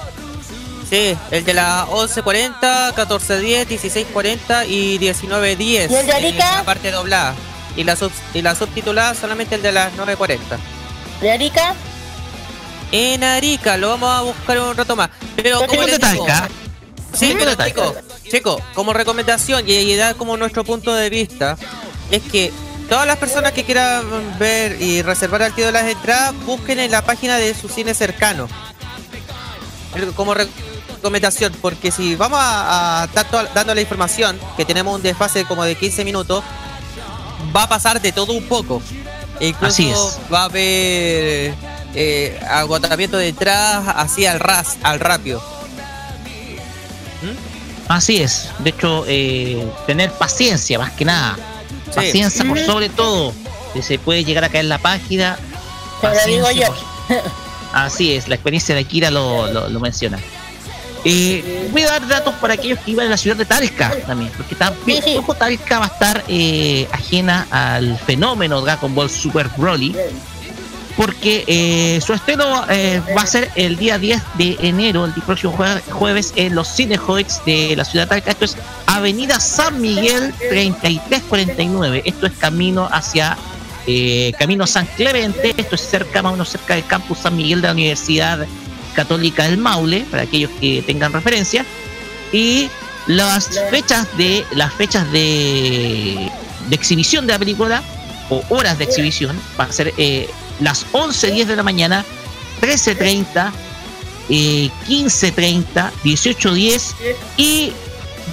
Sí, 0.90 1.18
el 1.32 1.44
de 1.44 1.54
las 1.54 1.86
11.40, 1.88 2.94
14.10, 2.94 3.68
16.40 3.68 4.66
y 4.70 4.98
19.10. 5.00 5.92
¿Y 5.92 5.96
el 5.96 6.06
de 6.06 6.14
Arica? 6.14 6.56
La 6.58 6.64
parte 6.64 6.92
doblada. 6.92 7.34
y 7.76 7.84
la, 7.84 7.96
sub- 7.96 8.12
y 8.34 8.42
la 8.42 8.56
subtitulada 8.56 9.14
solamente 9.16 9.56
el 9.56 9.62
de 9.62 9.72
las 9.72 9.92
9.40. 9.96 10.40
¿De 11.22 11.32
Arica? 11.32 11.74
En 12.92 13.24
Arica, 13.24 13.78
lo 13.78 13.90
vamos 13.90 14.10
a 14.10 14.22
buscar 14.22 14.60
un 14.60 14.78
rato 14.78 14.96
más. 14.96 15.10
Pero 15.36 15.58
¿Dónde 15.60 15.68
como 15.76 15.84
les 15.88 15.94
está 15.96 16.12
digo, 16.12 16.24
acá? 16.26 16.48
Sí, 17.16 17.30
¿Dónde 17.30 17.56
pero 17.56 17.68
chico, 17.68 17.96
chico, 18.32 18.62
como 18.74 18.94
recomendación 18.94 19.64
y, 19.68 19.96
dar 19.96 20.16
como 20.16 20.38
nuestro 20.38 20.64
punto 20.64 20.94
de 20.94 21.10
vista, 21.10 21.58
es 22.12 22.22
que 22.24 22.52
todas 22.90 23.08
las 23.08 23.18
personas 23.18 23.52
que 23.54 23.64
quieran 23.64 24.04
ver 24.40 24.82
y 24.82 25.02
reservar 25.02 25.44
al 25.44 25.54
tiro 25.54 25.68
de 25.68 25.74
las 25.74 25.86
entradas, 25.86 26.34
busquen 26.46 26.80
en 26.80 26.92
la 26.92 27.04
página 27.04 27.38
de 27.38 27.54
su 27.54 27.70
cine 27.70 27.94
cercano. 27.94 28.48
Como 30.16 30.34
re- 30.34 30.48
recomendación, 30.96 31.54
porque 31.62 31.92
si 31.92 32.16
vamos 32.16 32.40
a, 32.42 33.04
a 33.04 33.06
estar 33.06 33.54
dando 33.54 33.74
la 33.74 33.82
información, 33.82 34.38
que 34.58 34.66
tenemos 34.66 34.94
un 34.96 35.02
desfase 35.02 35.46
como 35.46 35.64
de 35.64 35.76
15 35.76 36.04
minutos, 36.04 36.44
va 37.56 37.64
a 37.64 37.70
pasar 37.70 38.02
de 38.02 38.12
todo 38.12 38.34
un 38.34 38.44
poco. 38.46 38.82
E 39.40 39.48
incluso 39.48 39.68
Así 39.74 39.90
es. 39.90 40.18
va 40.34 40.42
a 40.42 40.46
haber 40.46 41.54
eh, 41.94 42.40
agotamiento 42.50 43.18
de 43.18 43.30
entradas 43.30 43.84
así 43.98 44.26
al 44.26 44.40
ras, 44.40 44.78
al 44.84 45.00
rápido. 45.00 45.42
Así 47.88 48.18
es. 48.22 48.50
De 48.60 48.72
hecho, 48.72 49.04
eh, 49.08 49.66
tener 49.86 50.12
paciencia 50.12 50.80
más 50.80 50.92
que 50.92 51.06
nada. 51.06 51.36
Sí. 51.90 51.92
Paciencia 51.96 52.44
por 52.46 52.60
sobre 52.60 52.90
todo. 52.90 53.34
Que 53.74 53.82
se 53.82 54.00
puede 54.00 54.24
llegar 54.24 54.44
a 54.44 54.50
caer 54.50 54.64
en 54.66 54.70
la 54.70 54.78
página. 54.80 55.38
Te 56.02 56.08
lo 56.08 56.14
digo 56.26 56.44
Paciencia 56.46 56.68
yo. 56.68 56.74
por- 57.08 57.32
Así 57.74 58.14
es, 58.14 58.28
la 58.30 58.36
experiencia 58.36 58.74
de 58.74 58.82
Akira 58.82 59.12
lo, 59.12 59.52
lo, 59.52 59.68
lo 59.70 59.80
menciona. 59.82 60.18
Eh, 61.04 61.68
voy 61.72 61.84
a 61.84 61.88
dar 61.88 62.08
datos 62.08 62.34
para 62.36 62.56
aquellos 62.56 62.80
que 62.80 62.92
iban 62.92 63.06
a 63.08 63.10
la 63.12 63.18
ciudad 63.18 63.36
de 63.36 63.46
Talca 63.46 63.96
también, 64.08 64.32
porque 64.36 64.56
también 64.56 65.04
Sí, 65.04 65.18
Talca 65.38 65.78
va 65.80 65.86
a 65.86 65.88
estar 65.90 66.24
eh, 66.28 66.88
ajena 66.92 67.46
al 67.52 68.00
fenómeno 68.00 68.62
Dragon 68.62 68.96
Ball 68.96 69.10
Super 69.10 69.48
Broly, 69.58 69.96
porque 70.98 71.44
eh, 71.48 72.00
su 72.02 72.14
estreno 72.14 72.64
eh, 72.70 73.02
va 73.18 73.24
a 73.24 73.28
ser 73.28 73.52
el 73.56 73.76
día 73.76 73.98
10 74.00 74.22
de 74.38 74.58
enero, 74.62 75.04
el 75.06 75.12
próximo 75.24 75.54
jue- 75.58 75.82
jueves, 75.92 76.32
en 76.38 76.56
los 76.56 76.74
Cinehoids 76.74 77.42
de 77.46 77.76
la 77.76 77.84
ciudad 77.84 78.06
de 78.06 78.10
Talca. 78.10 78.32
Esto 78.32 78.46
es 78.46 78.58
Avenida 78.86 79.40
San 79.40 79.82
Miguel 79.82 80.34
3349. 80.50 82.02
Esto 82.06 82.28
es 82.28 82.34
camino 82.34 82.88
hacia 82.92 83.38
eh, 83.88 84.32
Camino 84.40 84.66
San 84.68 84.86
Clemente. 84.96 85.54
Esto 85.58 85.76
es 85.76 85.82
cerca, 85.82 86.22
más 86.22 86.32
o 86.32 86.36
menos 86.36 86.50
cerca 86.50 86.76
del 86.76 86.86
campus 86.86 87.20
San 87.20 87.36
Miguel 87.36 87.62
de 87.62 87.68
la 87.68 87.74
Universidad 87.74 88.46
Católica 88.94 89.44
del 89.44 89.58
Maule, 89.58 90.06
para 90.10 90.24
aquellos 90.24 90.52
que 90.62 90.82
tengan 90.86 91.12
referencia. 91.12 91.66
Y 92.32 92.70
las 93.08 93.50
fechas 93.70 94.08
de 94.18 94.46
las 94.52 94.74
fechas 94.74 95.12
de, 95.12 96.32
de 96.70 96.76
exhibición 96.76 97.28
de 97.28 97.34
la 97.34 97.40
película 97.40 97.84
o 98.30 98.42
horas 98.50 98.78
de 98.80 98.86
exhibición 98.86 99.38
va 99.60 99.66
a 99.66 99.72
ser 99.72 99.94
eh, 99.98 100.28
las 100.60 100.86
11.10 100.94 101.46
de 101.46 101.56
la 101.56 101.64
mañana, 101.64 102.06
13.30, 102.62 103.52
eh, 104.30 104.70
15.30, 104.88 105.92
18.10 106.04 106.94
y 107.38 107.74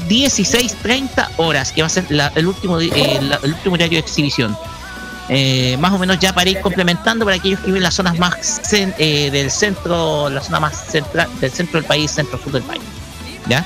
16.30 0.09 1.29
horas, 1.37 1.73
que 1.73 1.83
va 1.83 1.87
a 1.87 1.91
ser 1.91 2.07
la- 2.11 2.33
el, 2.35 2.47
último, 2.47 2.81
eh, 2.81 3.19
la- 3.23 3.39
el 3.43 3.53
último 3.53 3.75
horario 3.75 3.97
de 4.01 4.07
exhibición. 4.07 4.57
Eh, 5.29 5.77
más 5.79 5.93
o 5.93 5.99
menos 5.99 6.19
ya 6.19 6.33
para 6.33 6.51
ir 6.51 6.61
complementando 6.61 7.25
para 7.25 7.37
aquellos 7.37 7.61
que 7.61 7.67
viven 7.67 7.79
en 7.79 7.83
las 7.85 7.95
zonas 7.95 8.19
más 8.19 8.35
cen- 8.63 8.95
eh, 8.99 9.31
del 9.31 9.51
centro, 9.51 10.29
la 10.29 10.43
zona 10.43 10.59
más 10.61 10.85
central 10.91 11.29
del 11.41 11.51
centro 11.53 11.79
del 11.81 11.87
país, 11.87 12.11
centro 12.11 12.39
sur 12.43 12.53
del 12.53 12.63
país. 12.65 12.83
¿Ya? 13.49 13.65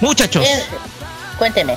Muchachos, 0.00 0.44
Eh, 0.46 0.64
Cuénteme. 1.38 1.76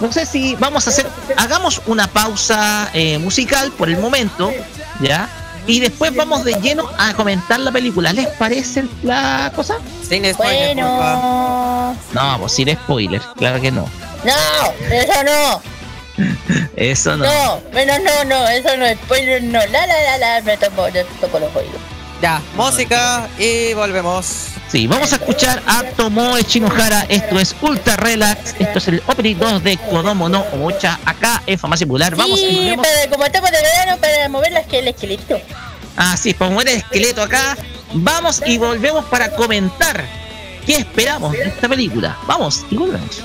No 0.00 0.12
sé 0.12 0.26
si 0.26 0.54
vamos 0.56 0.86
a 0.86 0.90
hacer, 0.90 1.06
hagamos 1.36 1.82
una 1.86 2.06
pausa 2.06 2.90
eh, 2.92 3.18
musical 3.18 3.72
por 3.72 3.88
el 3.88 3.98
momento, 3.98 4.52
¿ya? 5.00 5.28
Y 5.66 5.80
después 5.80 6.14
vamos 6.14 6.44
de 6.44 6.54
lleno 6.60 6.88
a 6.96 7.12
comentar 7.14 7.58
la 7.58 7.72
película. 7.72 8.12
¿Les 8.12 8.28
parece 8.28 8.84
la 9.02 9.52
cosa? 9.54 9.76
Sin 10.08 10.24
spoiler. 10.32 10.76
Bueno. 10.76 11.96
No, 12.12 12.38
pues 12.38 12.52
sin 12.52 12.72
spoiler, 12.72 13.20
claro 13.36 13.60
que 13.60 13.72
no. 13.72 13.88
No, 14.24 14.92
eso 14.92 15.22
no. 15.24 15.76
Eso 16.76 17.14
no. 17.14 17.26
No, 17.26 17.60
bueno, 17.72 17.92
no, 17.98 18.24
no, 18.24 18.48
eso 18.48 18.74
no 18.78 18.86
es 18.86 18.96
spoiler, 19.00 19.42
no. 19.42 19.58
La, 19.66 19.86
la, 19.86 20.02
la, 20.02 20.18
la, 20.18 20.40
me 20.40 20.56
toco, 20.56 20.88
me 20.90 21.04
toco 21.04 21.38
los 21.38 21.54
oídos. 21.54 21.76
Ya, 22.22 22.40
música 22.56 23.28
y 23.38 23.74
volvemos. 23.74 24.48
Sí, 24.68 24.86
vamos 24.86 25.12
a 25.12 25.16
escuchar 25.16 25.62
a 25.66 25.82
Tomoe 25.82 26.42
Shinohara. 26.42 27.06
Esto 27.08 27.38
es 27.38 27.54
Ultra 27.60 27.96
Relax. 27.96 28.54
Esto 28.58 28.78
es 28.78 28.88
el 28.88 29.02
opening 29.06 29.36
2 29.36 29.62
de 29.62 29.76
Kodomo 29.76 30.28
no 30.28 30.40
Omocha. 30.52 30.98
Acá 31.04 31.42
en 31.46 31.58
Farmacia 31.58 31.86
Popular. 31.86 32.16
Vamos 32.16 32.40
y 32.40 32.48
sí, 32.48 32.54
volvemos. 32.54 32.86
para, 32.86 33.10
como 33.10 33.24
estamos 33.26 33.50
de 33.50 33.58
verano, 33.58 33.98
para 34.00 34.28
mover 34.30 34.52
las 34.52 34.66
que 34.66 34.78
el 34.78 34.88
esqueleto. 34.88 35.38
Ah, 35.96 36.16
sí, 36.16 36.32
para 36.32 36.50
mover 36.50 36.68
el 36.68 36.76
esqueleto 36.78 37.22
acá. 37.22 37.56
Vamos 37.92 38.42
y 38.46 38.56
volvemos 38.58 39.04
para 39.04 39.30
comentar 39.32 40.04
qué 40.64 40.76
esperamos 40.76 41.32
de 41.32 41.44
esta 41.44 41.68
película. 41.68 42.16
Vamos 42.26 42.64
y 42.70 42.76
volvemos. 42.76 43.22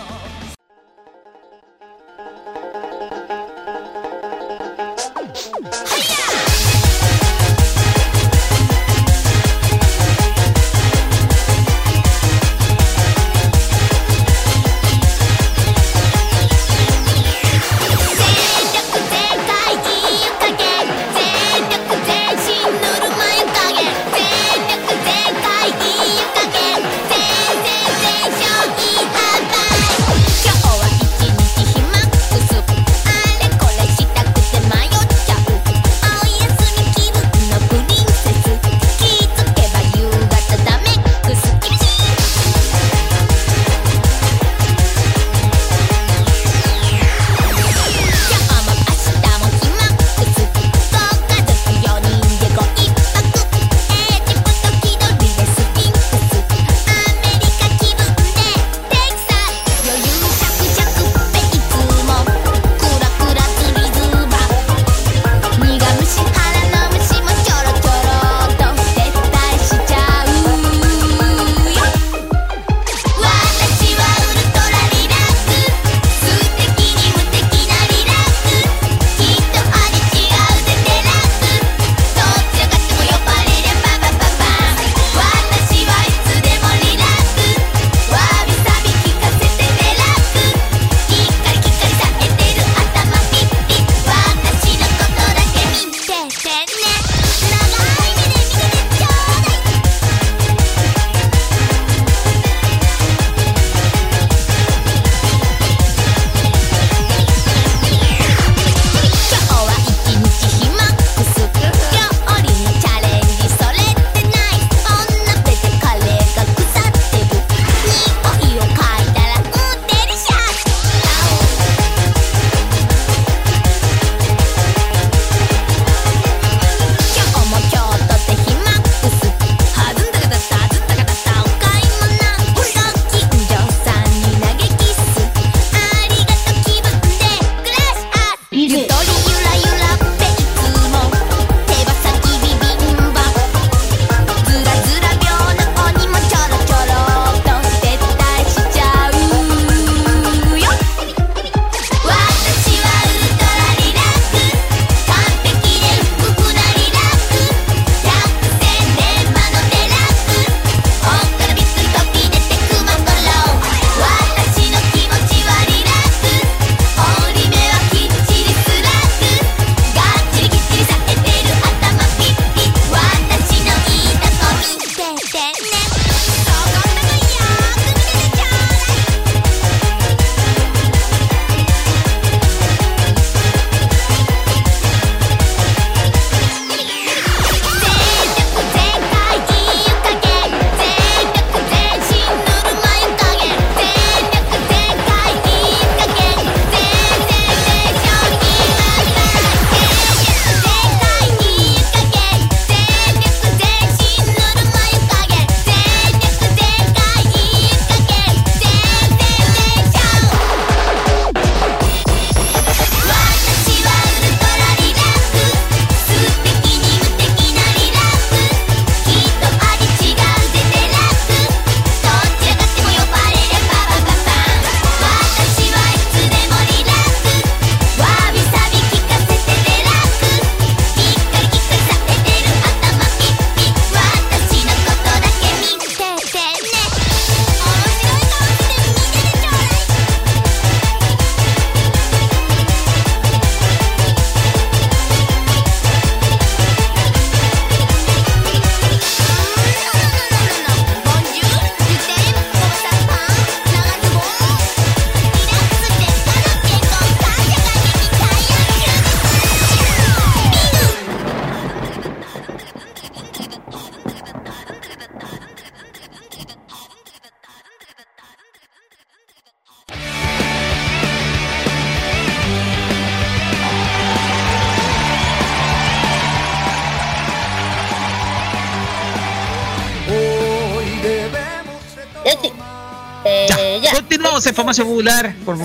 En 284.52 284.56
Farmacia 284.56 284.84
Popular 284.84 285.34
por 285.46 285.58
Sí. 285.58 285.64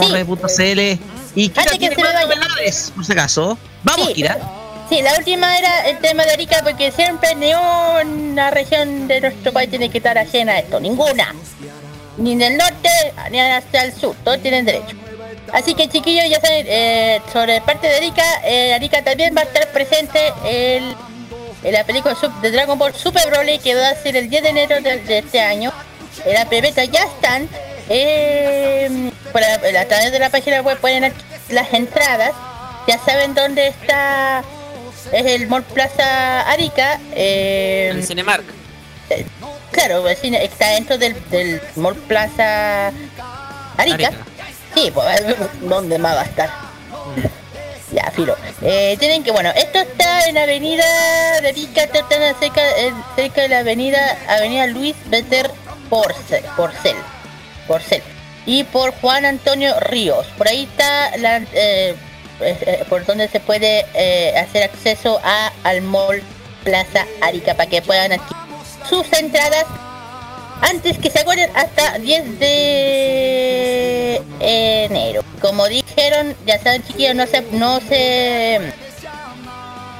y 1.34 1.48
Kira 1.50 1.62
Antes 1.62 1.72
que 1.72 1.78
tiene 1.78 1.94
se 1.96 2.02
me 2.02 2.12
más 2.12 2.22
novedades, 2.26 2.92
por 2.94 3.04
si 3.04 3.12
acaso. 3.12 3.58
Vamos, 3.84 4.08
Sí. 4.08 4.14
Kira. 4.14 4.38
Sí, 4.88 5.02
la 5.02 5.14
última 5.18 5.58
era 5.58 5.88
el 5.88 5.98
tema 5.98 6.24
de 6.24 6.30
Arica, 6.30 6.60
porque 6.62 6.92
siempre 6.92 7.34
ni 7.34 7.52
una 7.52 8.50
región 8.50 9.08
de 9.08 9.20
nuestro 9.20 9.52
país 9.52 9.68
tiene 9.68 9.90
que 9.90 9.98
estar 9.98 10.16
ajena 10.16 10.52
a 10.52 10.58
esto, 10.60 10.78
ninguna. 10.80 11.34
Ni 12.18 12.36
del 12.36 12.56
norte 12.56 12.88
ni 13.30 13.40
hasta 13.40 13.82
el 13.84 13.92
sur, 13.94 14.14
todos 14.24 14.40
tienen 14.40 14.64
derecho. 14.64 14.96
Así 15.52 15.74
que 15.74 15.88
chiquillos, 15.88 16.24
ya 16.30 16.40
saben, 16.40 16.66
eh, 16.68 17.20
sobre 17.32 17.60
parte 17.62 17.88
de 17.88 17.96
Arica, 17.96 18.24
eh, 18.44 18.74
Arica 18.74 19.02
también 19.02 19.34
va 19.36 19.40
a 19.42 19.44
estar 19.44 19.68
presente 19.72 20.32
el- 20.44 20.94
en 21.62 21.72
la 21.72 21.84
película 21.84 22.16
de 22.42 22.50
Dragon 22.52 22.78
Ball 22.78 22.94
Super 22.94 23.28
Broly 23.28 23.58
que 23.58 23.74
va 23.74 23.88
a 23.88 23.94
ser 23.96 24.16
el 24.16 24.30
10 24.30 24.42
de 24.44 24.48
enero 24.50 24.80
de, 24.80 24.98
de 24.98 25.18
este 25.18 25.40
año. 25.40 25.72
En 26.24 26.34
la 26.34 26.44
preventa 26.48 26.84
ya 26.84 27.02
están. 27.04 27.48
Eh, 27.88 28.35
por 29.36 29.42
la- 29.72 29.80
a 29.80 29.84
través 29.84 30.12
de 30.12 30.18
la 30.18 30.30
página 30.30 30.62
web 30.62 30.78
pueden 30.78 31.12
las 31.50 31.72
entradas. 31.74 32.30
Ya 32.88 32.98
saben 32.98 33.34
dónde 33.34 33.68
está. 33.68 34.42
Es 35.12 35.26
el 35.26 35.46
Mall 35.48 35.62
Plaza 35.62 36.40
Arica. 36.50 36.98
eh, 37.14 37.90
En 37.92 38.02
Cinemark. 38.02 38.44
claro, 39.72 40.08
el 40.08 40.16
cine 40.16 40.42
está 40.42 40.68
dentro 40.70 40.96
del, 40.96 41.14
del 41.28 41.60
Mall 41.76 41.96
Plaza 41.96 42.88
Arica. 43.76 44.06
Arica. 44.08 44.10
Sí, 44.74 44.90
pues 44.92 45.06
¿dónde 45.60 45.98
más 45.98 46.16
va 46.16 46.22
a 46.22 46.24
estar? 46.24 46.50
Ya, 47.92 48.10
filo. 48.12 48.36
Eh, 48.62 48.96
tienen 48.98 49.22
que, 49.22 49.30
bueno, 49.32 49.50
esto 49.54 49.80
está 49.80 50.26
en 50.28 50.34
la 50.36 50.44
avenida 50.44 50.84
de 51.42 51.48
Arica, 51.48 51.82
cerca, 52.40 52.60
eh, 52.78 52.92
cerca 53.16 53.42
de 53.42 53.48
la 53.48 53.58
avenida 53.58 54.16
Avenida 54.28 54.66
Luis 54.66 54.96
Beter 55.06 55.50
Porcel. 55.90 56.96
Y 58.46 58.64
por 58.64 58.92
Juan 58.92 59.24
Antonio 59.24 59.78
Ríos. 59.80 60.26
Por 60.38 60.48
ahí 60.48 60.64
está 60.64 61.16
la, 61.18 61.38
eh, 61.52 61.96
eh, 62.40 62.58
eh, 62.60 62.84
por 62.90 63.06
donde 63.06 63.28
se 63.28 63.40
puede 63.40 63.86
eh, 63.94 64.36
hacer 64.36 64.64
acceso 64.64 65.18
a 65.24 65.50
al 65.64 65.80
Mall 65.80 66.22
Plaza 66.64 67.06
Arica 67.22 67.54
para 67.54 67.70
que 67.70 67.80
puedan 67.80 68.12
adquirir 68.12 68.36
sus 68.88 69.10
entradas 69.14 69.64
antes 70.60 70.98
que 70.98 71.08
se 71.08 71.20
acuerden 71.20 71.50
hasta 71.56 71.98
10 71.98 72.38
de 72.38 74.22
enero. 74.40 75.22
Como 75.40 75.66
dijeron, 75.66 76.34
ya 76.46 76.58
saben 76.58 76.82
chiquillos, 76.82 77.14
no 77.14 77.26
se 77.26 77.42
no 77.52 77.80
se 77.80 78.60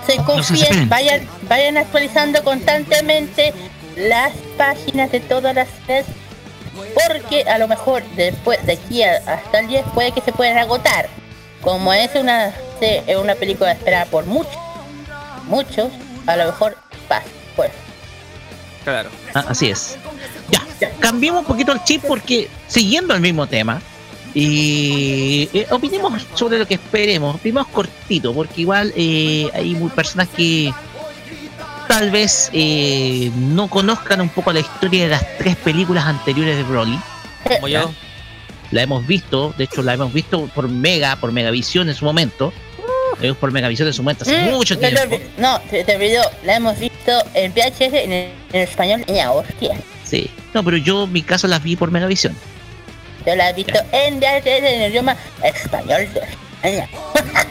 se 0.06 0.16
confíen, 0.24 0.88
vayan 0.90 1.26
vayan 1.48 1.78
actualizando 1.78 2.44
constantemente 2.44 3.54
las 3.96 4.32
páginas 4.58 5.10
de 5.10 5.20
todas 5.20 5.54
las 5.54 5.68
redes 5.86 6.06
porque 7.08 7.42
a 7.42 7.58
lo 7.58 7.68
mejor 7.68 8.02
después 8.16 8.64
de 8.66 8.74
aquí 8.74 9.02
a- 9.02 9.16
hasta 9.26 9.60
el 9.60 9.68
10 9.68 9.84
puede 9.94 10.12
que 10.12 10.20
se 10.20 10.32
puedan 10.32 10.58
agotar. 10.58 11.08
Como 11.62 11.92
es 11.92 12.14
una 12.14 12.52
se- 12.80 13.02
es 13.06 13.16
una 13.16 13.34
película 13.34 13.72
esperada 13.72 14.04
por 14.06 14.24
muchos, 14.26 14.56
muchos, 15.46 15.88
a 16.26 16.36
lo 16.36 16.46
mejor 16.46 16.76
pasa. 17.08 17.26
Pues, 17.56 17.70
Claro. 18.84 19.10
Ah, 19.34 19.44
así 19.48 19.68
es. 19.70 19.96
Ya, 20.50 20.90
cambiemos 21.00 21.40
un 21.40 21.46
poquito 21.46 21.72
el 21.72 21.82
chip 21.82 22.04
porque 22.06 22.48
siguiendo 22.68 23.14
el 23.14 23.20
mismo 23.20 23.46
tema 23.48 23.80
y 24.32 25.48
eh, 25.52 25.66
opinemos 25.70 26.24
sobre 26.34 26.58
lo 26.58 26.66
que 26.68 26.74
esperemos. 26.74 27.34
Opinemos 27.34 27.66
cortito 27.68 28.32
porque 28.32 28.60
igual 28.60 28.92
eh, 28.94 29.50
hay 29.54 29.74
muy 29.74 29.90
personas 29.90 30.28
que 30.28 30.72
tal 31.98 32.10
vez 32.10 32.50
eh, 32.52 33.30
no 33.36 33.68
conozcan 33.70 34.20
un 34.20 34.28
poco 34.28 34.52
la 34.52 34.60
historia 34.60 35.04
de 35.04 35.08
las 35.08 35.38
tres 35.38 35.56
películas 35.56 36.04
anteriores 36.04 36.54
de 36.54 36.62
Broly. 36.62 36.98
Como 37.54 37.68
yo. 37.68 37.90
La 38.70 38.82
hemos 38.82 39.06
visto, 39.06 39.54
de 39.56 39.64
hecho 39.64 39.80
la 39.82 39.94
hemos 39.94 40.12
visto 40.12 40.46
por 40.54 40.68
Mega, 40.68 41.16
por 41.16 41.32
Megavisión 41.32 41.88
en 41.88 41.94
su 41.94 42.04
momento. 42.04 42.52
La 43.16 43.22
vimos 43.22 43.38
por 43.38 43.50
Megavisión 43.50 43.88
en 43.88 43.94
su 43.94 44.02
momento, 44.02 44.24
hace 44.24 44.36
Mm, 44.42 44.50
mucho 44.50 44.78
te 44.78 44.88
tiempo. 44.90 45.18
no, 45.38 45.58
se 45.70 45.84
te 45.84 45.96
olvidó, 45.96 46.22
la 46.44 46.56
hemos 46.56 46.78
visto 46.78 47.12
en 47.32 47.54
VHS 47.54 47.80
en, 48.04 48.12
el- 48.12 48.30
en 48.52 48.60
español 48.60 49.02
hostia. 49.32 49.78
Sí. 50.04 50.30
No, 50.52 50.62
pero 50.62 50.76
yo 50.76 51.04
en 51.04 51.12
mi 51.12 51.22
caso 51.22 51.46
las 51.48 51.62
vi 51.62 51.76
por 51.76 51.90
Megavisión. 51.90 52.36
Yo 53.26 53.34
la 53.36 53.48
he 53.48 53.52
visto 53.54 53.78
en 53.92 54.20
VHS 54.20 54.46
en 54.46 54.82
el 54.82 54.90
idioma 54.90 55.16
español 55.42 56.06
de 56.12 56.20
España. 56.80 56.88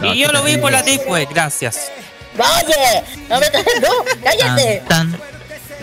No, 0.00 0.12
y 0.12 0.18
yo 0.18 0.32
lo 0.32 0.42
vi 0.42 0.56
por 0.56 0.72
la 0.72 0.82
Deep 0.82 1.02
Deep 1.02 1.08
Web, 1.10 1.28
gracias. 1.32 1.90
Oye, 2.38 3.02
no 3.28 3.38
me 3.40 3.46
no, 3.80 3.88
cállate. 4.22 4.82
Tan, 4.88 5.12
tan. 5.12 5.20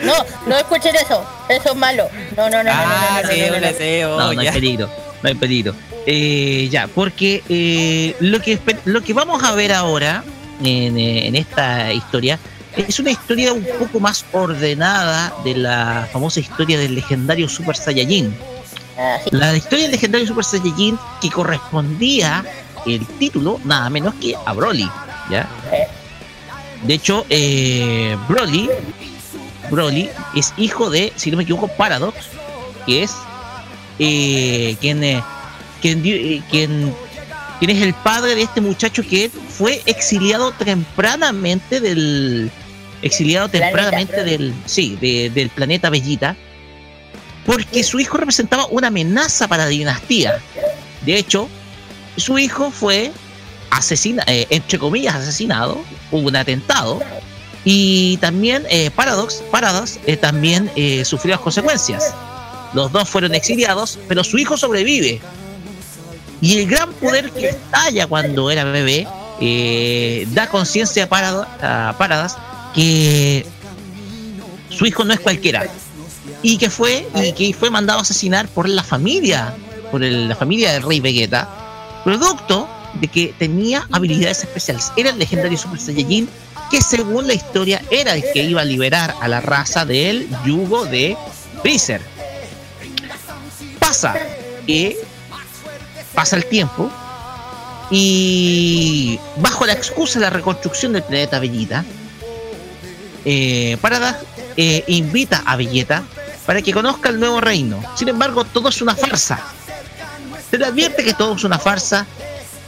No, 0.04 0.14
no 0.48 0.58
escuchen 0.58 0.96
eso, 0.96 1.24
eso 1.50 1.70
es 1.72 1.76
malo. 1.76 2.10
No, 2.36 2.50
no, 2.50 2.64
no, 2.64 2.72
Ah, 2.74 3.22
no, 3.22 3.28
no, 3.28 3.34
sí, 3.34 3.42
no, 3.42 3.48
no, 3.48 3.56
un 3.56 3.62
no. 3.62 3.68
deseo. 3.68 4.20
No, 4.20 4.34
no 4.34 4.42
hay 4.42 4.50
peligro, 4.52 4.90
no 5.22 5.30
hay 5.30 5.36
peligro. 5.36 5.76
Eh, 6.08 6.68
ya, 6.72 6.88
porque 6.88 7.44
eh, 7.48 8.16
lo 8.20 8.42
que 8.42 8.60
lo 8.86 9.02
que 9.02 9.14
vamos 9.14 9.44
a 9.44 9.52
ver 9.54 9.72
ahora 9.74 10.24
en, 10.64 10.98
eh, 10.98 11.28
en 11.28 11.36
esta 11.36 11.94
historia 11.94 12.40
es 12.76 13.00
una 13.00 13.12
historia 13.12 13.54
un 13.54 13.64
poco 13.80 14.00
más 14.00 14.26
ordenada 14.32 15.34
de 15.44 15.56
la 15.56 16.08
famosa 16.12 16.40
historia 16.40 16.80
del 16.80 16.96
legendario 16.96 17.48
Super 17.48 17.76
Saiyajin. 17.76 18.36
Ah. 18.98 19.18
La 19.32 19.56
historia 19.56 19.84
del 19.84 19.92
legendario 19.92 20.26
Super 20.26 20.44
Saiyajin 20.46 20.98
que 21.22 21.30
correspondía 21.30 22.44
el 22.88 23.06
título 23.06 23.60
nada 23.64 23.90
menos 23.92 24.16
que 24.16 24.34
a 24.44 24.54
Broly, 24.54 24.90
¿ya? 25.30 25.48
De 26.84 26.94
hecho, 26.96 27.26
eh, 27.30 28.18
Broly, 28.28 28.70
Broly 29.70 30.10
es 30.36 30.54
hijo 30.58 30.90
de, 30.90 31.14
si 31.16 31.32
no 31.32 31.38
me 31.38 31.44
equivoco, 31.44 31.68
Paradox, 31.68 32.18
que 32.86 33.04
es 33.04 33.12
eh, 34.00 34.76
quien, 34.82 35.04
eh, 35.04 35.22
quien, 35.82 36.02
eh, 36.06 36.42
quien, 36.50 36.94
quien 37.60 37.72
es 37.72 37.82
el 37.84 37.94
padre 37.94 38.34
de 38.36 38.42
este 38.44 38.62
muchacho 38.62 39.04
que 39.08 39.30
fue 39.30 39.82
exiliado 39.86 40.52
tempranamente 40.54 41.80
del 41.80 42.50
exiliado 43.04 43.48
Planeta. 43.50 43.72
tempranamente 43.78 44.24
del 44.24 44.54
sí 44.66 44.98
de- 45.02 45.30
del 45.32 45.50
planeta 45.50 45.90
Bellita 45.90 46.36
porque 47.46 47.84
su 47.84 48.00
hijo 48.00 48.18
representaba 48.18 48.68
una 48.68 48.88
amenaza 48.88 49.48
para 49.48 49.64
la 49.64 49.70
dinastía. 49.70 50.40
De 51.04 51.18
hecho, 51.18 51.50
su 52.16 52.38
hijo 52.38 52.70
fue 52.70 53.12
asesina, 53.72 54.24
eh, 54.28 54.46
entre 54.50 54.78
comillas 54.78 55.16
asesinado, 55.16 55.82
hubo 56.12 56.28
un 56.28 56.36
atentado 56.36 57.02
y 57.66 58.18
también 58.18 58.66
eh, 58.70 58.92
Paradox, 58.92 59.44
Paradox 59.52 60.00
eh, 60.06 60.18
también 60.18 60.72
eh, 60.76 61.04
sufrió 61.06 61.36
las 61.36 61.42
consecuencias. 61.42 62.14
Los 62.74 62.92
dos 62.92 63.10
fueron 63.10 63.34
exiliados, 63.36 64.00
pero 64.08 64.24
su 64.24 64.38
hijo 64.38 64.56
sobrevive. 64.58 65.20
Y 66.42 66.60
el 66.60 66.68
gran 66.70 66.92
poder 66.94 67.30
que 67.32 67.50
estalla 67.50 68.08
cuando 68.08 68.50
era 68.50 68.64
bebé 68.64 69.08
da 70.32 70.48
conciencia 70.50 71.04
a, 71.06 71.10
Parado- 71.10 71.48
a 71.62 71.96
Paradox 71.98 72.36
que 72.74 73.46
su 74.70 74.86
hijo 74.86 75.04
no 75.04 75.14
es 75.14 75.20
cualquiera 75.20 75.68
y 76.42 76.58
que 76.58 76.70
fue 76.70 77.08
y 77.16 77.34
que 77.34 77.54
fue 77.54 77.70
mandado 77.70 78.00
a 78.00 78.02
asesinar 78.04 78.48
por 78.48 78.70
la 78.70 78.84
familia, 78.84 79.54
por 79.92 80.02
la 80.02 80.36
familia 80.36 80.72
del 80.74 80.84
rey 80.84 81.00
Vegeta, 81.00 81.48
producto 82.04 82.68
de 82.96 83.08
que 83.08 83.34
tenía 83.38 83.88
habilidades 83.92 84.44
especiales. 84.44 84.92
Era 84.96 85.12
el 85.12 85.20
legendario 85.20 85.58
Super 85.58 85.80
Saiyajin 85.80 86.30
que 86.70 86.82
según 86.82 87.28
la 87.28 87.34
historia 87.34 87.82
era 87.90 88.16
el 88.16 88.24
que 88.34 88.44
iba 88.44 88.62
a 88.62 88.66
liberar 88.66 89.14
a 89.20 89.28
la 89.28 89.42
raza 89.42 89.86
del 89.86 90.30
yugo 90.46 90.86
de 90.86 91.18
Freezer. 91.62 92.02
Pasa 93.80 94.16
que 94.66 94.98
pasa 96.14 96.38
el 96.38 96.46
tiempo 96.46 96.90
y 97.90 99.20
bajo 99.38 99.66
la 99.66 99.74
excusa 99.74 100.20
de 100.20 100.26
la 100.26 100.30
reconstrucción 100.30 100.94
del 100.94 101.04
planeta 101.04 101.40
Bellita, 101.40 101.84
eh, 103.26 103.78
Parada 103.82 104.20
eh, 104.56 104.84
invita 104.88 105.44
a 105.46 105.58
Vegeta 105.58 106.04
para 106.46 106.62
que 106.62 106.74
conozca 106.74 107.10
el 107.10 107.20
nuevo 107.20 107.42
reino. 107.42 107.84
Sin 107.96 108.08
embargo, 108.08 108.46
todo 108.46 108.70
es 108.70 108.82
una 108.82 108.96
farsa. 108.96 109.40
Se 110.50 110.58
le 110.58 110.66
advierte 110.66 111.04
que 111.04 111.14
todo 111.14 111.36
es 111.36 111.44
una 111.44 111.60
farsa 111.60 112.08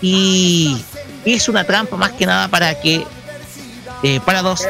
y 0.04 0.84
es 1.26 1.48
una 1.48 1.64
trampa 1.64 1.96
más 1.96 2.12
que 2.12 2.26
nada 2.26 2.50
para 2.50 2.80
que 2.80 3.06
eh, 4.04 4.20
Paradox, 4.26 4.68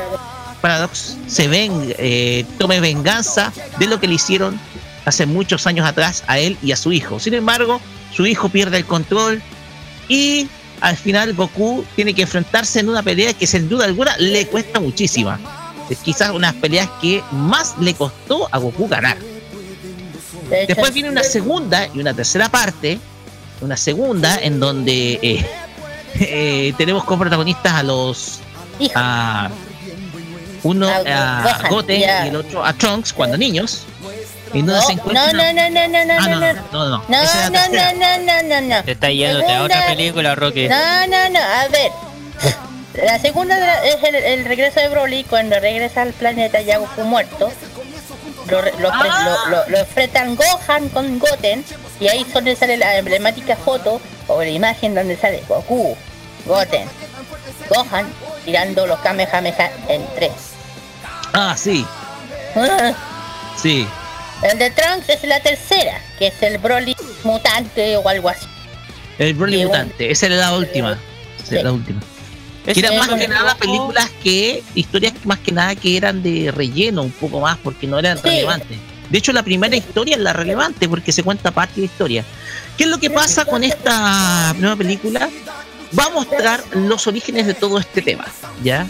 Paradox 0.61 1.17
se 1.27 1.47
ven, 1.47 1.93
eh, 1.97 2.45
tome 2.59 2.79
venganza 2.79 3.51
de 3.79 3.87
lo 3.87 3.99
que 3.99 4.07
le 4.07 4.13
hicieron 4.13 4.59
hace 5.05 5.25
muchos 5.25 5.65
años 5.65 5.87
atrás 5.87 6.23
a 6.27 6.37
él 6.37 6.55
y 6.61 6.71
a 6.71 6.75
su 6.75 6.91
hijo. 6.91 7.19
Sin 7.19 7.33
embargo, 7.33 7.81
su 8.15 8.27
hijo 8.27 8.49
pierde 8.49 8.77
el 8.77 8.85
control 8.85 9.41
y 10.07 10.47
al 10.81 10.95
final 10.95 11.33
Goku 11.33 11.83
tiene 11.95 12.13
que 12.13 12.21
enfrentarse 12.21 12.79
en 12.79 12.89
una 12.89 13.01
pelea 13.01 13.33
que 13.33 13.47
sin 13.47 13.67
duda 13.67 13.85
alguna 13.85 14.15
le 14.17 14.45
cuesta 14.47 14.79
muchísima. 14.79 15.39
Es 15.89 15.97
quizás 15.97 16.29
unas 16.29 16.53
peleas 16.53 16.89
que 17.01 17.23
más 17.31 17.75
le 17.79 17.95
costó 17.95 18.47
a 18.51 18.59
Goku 18.59 18.87
ganar. 18.87 19.17
Después 20.67 20.93
viene 20.93 21.09
una 21.09 21.23
segunda 21.23 21.87
y 21.93 21.99
una 21.99 22.13
tercera 22.13 22.49
parte, 22.49 22.99
una 23.63 23.77
segunda 23.77 24.37
en 24.41 24.59
donde 24.59 25.19
eh, 25.21 25.45
eh, 26.19 26.73
tenemos 26.77 27.03
como 27.03 27.19
protagonistas 27.21 27.73
a 27.73 27.83
los 27.83 28.39
hijo, 28.79 28.93
a 28.95 29.49
uno 30.63 30.87
A 30.87 31.43
a 31.43 31.69
Goten 31.69 31.99
ya. 32.01 32.25
y 32.25 32.29
el 32.29 32.35
otro 32.37 32.63
a 32.65 32.73
Trunks 32.73 33.11
cuando 33.13 33.37
niños 33.37 33.83
En 34.53 34.65
donde 34.65 34.73
No, 34.81 34.81
se 34.81 34.95
no, 34.95 35.01
encuentra. 35.01 35.33
no, 35.33 35.53
no, 35.53 35.69
no, 35.69 35.87
no, 35.87 36.05
no, 36.05 36.13
Ah, 36.13 36.27
no, 36.27 36.39
no. 36.39 36.53
no, 36.71 36.89
no. 36.89 37.03
No, 37.07 37.21
Esa 37.21 37.49
no, 37.49 37.59
no, 37.69 37.93
no, 37.93 38.17
no, 38.25 38.43
no, 38.61 38.61
no. 38.77 38.83
Te 38.83 38.91
está 38.91 39.09
yéndote 39.11 39.51
a 39.51 39.63
otra 39.63 39.87
película, 39.87 40.35
Rocky. 40.35 40.67
No, 40.67 41.07
no, 41.07 41.29
no, 41.29 41.39
a 41.39 41.67
ver. 41.69 41.91
La 43.03 43.17
segunda 43.17 43.83
es 43.83 44.03
el, 44.03 44.13
el 44.15 44.45
regreso 44.45 44.79
de 44.79 44.87
Broly 44.89 45.23
cuando 45.23 45.59
regresa 45.59 46.03
al 46.03 46.13
planeta 46.13 46.61
ya 46.61 46.77
Goku 46.77 47.01
muerto. 47.01 47.51
Lo, 48.49 48.61
re- 48.61 48.73
lo, 48.77 48.91
fre- 48.91 49.23
lo, 49.25 49.49
lo- 49.49 49.69
lo 49.69 49.77
enfrentan 49.79 50.35
Gohan 50.35 50.89
con 50.89 51.17
Goten 51.17 51.65
y 51.99 52.07
ahí 52.07 52.21
es 52.21 52.33
donde 52.33 52.55
sale 52.55 52.77
la 52.77 52.97
emblemática 52.97 53.55
foto 53.55 54.01
o 54.27 54.41
la 54.41 54.49
imagen 54.49 54.95
donde 54.95 55.15
sale 55.17 55.43
Goku, 55.47 55.95
Goten, 56.45 56.87
Gohan 57.69 58.07
tirando 58.45 58.85
los 58.87 58.99
Kamehameha 58.99 59.71
en 59.87 60.05
tres. 60.15 60.31
Ah, 61.33 61.55
sí, 61.57 61.85
sí. 63.61 63.87
El 64.41 64.59
de 64.59 64.69
Trunks 64.71 65.09
es 65.09 65.23
la 65.23 65.39
tercera, 65.39 65.99
que 66.19 66.27
es 66.27 66.41
el 66.43 66.57
Broly 66.57 66.95
mutante 67.23 67.95
o 67.97 68.07
algo 68.07 68.29
así. 68.29 68.45
El 69.17 69.33
Broly 69.35 69.57
Y 69.61 69.65
un- 69.65 69.67
Mutante. 69.67 70.11
Esa 70.11 70.25
era 70.25 70.35
la 70.35 70.57
última. 70.57 70.91
Esa 71.37 71.45
Sí. 71.47 71.55
era 71.55 71.63
la 71.63 71.71
última. 71.71 72.01
Que 72.65 72.79
eran 72.79 72.97
más 72.97 73.09
que 73.09 73.27
nada 73.27 73.55
películas 73.55 74.09
que, 74.23 74.63
historias 74.75 75.13
más 75.25 75.39
que 75.39 75.51
nada 75.51 75.75
que 75.75 75.97
eran 75.97 76.23
de 76.23 76.49
relleno 76.51 77.01
un 77.03 77.11
poco 77.11 77.39
más 77.41 77.57
porque 77.57 77.87
no 77.87 77.99
eran 77.99 78.17
Sí. 78.17 78.23
relevantes. 78.23 78.77
De 79.09 79.17
hecho, 79.17 79.31
la 79.33 79.43
primera 79.43 79.75
historia 79.75 80.15
es 80.15 80.21
la 80.21 80.33
relevante 80.33 80.87
porque 80.89 81.11
se 81.11 81.23
cuenta 81.23 81.51
parte 81.51 81.75
de 81.75 81.81
la 81.81 81.85
historia. 81.85 82.25
¿Qué 82.77 82.85
es 82.85 82.89
lo 82.89 82.97
que 82.99 83.09
pasa 83.09 83.45
con 83.45 83.63
esta 83.63 84.53
nueva 84.57 84.75
película? 84.75 85.29
Va 85.97 86.05
a 86.05 86.09
mostrar 86.09 86.63
los 86.73 87.05
orígenes 87.05 87.45
de 87.45 87.53
todo 87.53 87.77
este 87.77 88.01
tema, 88.01 88.25
¿ya? 88.63 88.87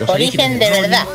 Los 0.00 0.10
Origen 0.10 0.58
de 0.58 0.70
verdad. 0.70 1.06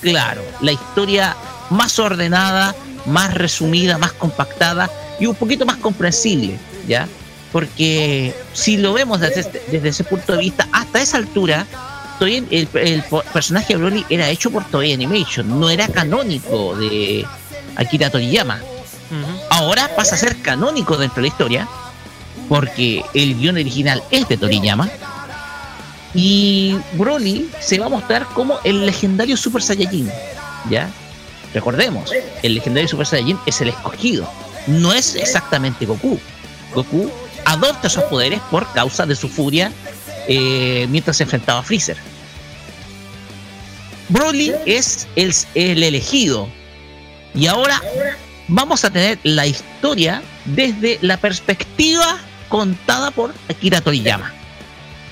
Claro, 0.00 0.42
la 0.62 0.72
historia 0.72 1.36
más 1.70 1.98
ordenada, 1.98 2.74
más 3.06 3.34
resumida, 3.34 3.98
más 3.98 4.12
compactada 4.12 4.88
y 5.20 5.26
un 5.26 5.34
poquito 5.34 5.66
más 5.66 5.76
comprensible, 5.76 6.58
¿ya? 6.88 7.06
Porque 7.52 8.34
si 8.54 8.78
lo 8.78 8.94
vemos 8.94 9.20
desde, 9.20 9.40
este- 9.40 9.62
desde 9.70 9.88
ese 9.90 10.04
punto 10.04 10.32
de 10.32 10.38
vista, 10.38 10.66
hasta 10.72 11.02
esa 11.02 11.18
altura, 11.18 11.66
el, 12.20 12.68
el 12.74 13.04
personaje 13.32 13.74
de 13.74 13.80
Broly 13.80 14.06
era 14.08 14.28
hecho 14.30 14.50
por 14.50 14.64
Toei 14.64 14.92
Animation, 14.94 15.60
no 15.60 15.68
era 15.68 15.88
canónico 15.88 16.74
de 16.76 17.26
Akira 17.76 18.10
Toriyama. 18.10 18.60
Ahora 19.50 19.90
pasa 19.94 20.14
a 20.14 20.18
ser 20.18 20.40
canónico 20.40 20.96
dentro 20.96 21.16
de 21.16 21.22
la 21.22 21.28
historia, 21.28 21.68
porque 22.48 23.04
el 23.14 23.38
guion 23.38 23.56
original 23.56 24.02
es 24.10 24.28
de 24.28 24.36
Toriyama. 24.36 24.88
Y 26.14 26.76
Broly 26.94 27.50
se 27.60 27.78
va 27.78 27.86
a 27.86 27.90
mostrar 27.90 28.26
como 28.34 28.58
el 28.64 28.86
legendario 28.86 29.36
Super 29.36 29.62
Saiyajin. 29.62 30.10
¿Ya? 30.70 30.90
Recordemos, 31.54 32.10
el 32.42 32.54
legendario 32.54 32.88
Super 32.88 33.06
Saiyajin 33.06 33.38
es 33.46 33.60
el 33.60 33.68
escogido. 33.68 34.28
No 34.66 34.92
es 34.92 35.14
exactamente 35.14 35.86
Goku. 35.86 36.18
Goku 36.74 37.10
adopta 37.44 37.88
esos 37.88 38.04
poderes 38.04 38.40
por 38.50 38.70
causa 38.72 39.04
de 39.06 39.16
su 39.16 39.28
furia 39.28 39.72
eh, 40.28 40.86
mientras 40.90 41.16
se 41.16 41.24
enfrentaba 41.24 41.60
a 41.60 41.62
Freezer. 41.62 41.96
Broly 44.08 44.52
es 44.66 45.08
el, 45.16 45.34
el 45.54 45.82
elegido. 45.82 46.48
Y 47.34 47.46
ahora 47.46 47.80
vamos 48.48 48.84
a 48.84 48.90
tener 48.90 49.18
la 49.22 49.46
historia 49.46 50.22
desde 50.44 50.98
la 51.02 51.16
perspectiva 51.16 52.18
contada 52.48 53.10
por 53.10 53.32
Akira 53.48 53.80
Toriyama. 53.80 54.32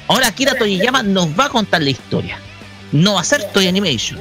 Ahora 0.09 0.27
Akira 0.29 0.55
Toriyama 0.55 1.03
nos 1.03 1.29
va 1.39 1.47
a 1.47 1.49
contar 1.49 1.83
la 1.83 1.91
historia. 1.91 2.39
No 2.93 3.15
va 3.15 3.21
a 3.21 3.25
ser 3.25 3.45
Toy 3.53 3.69
Animation. 3.69 4.19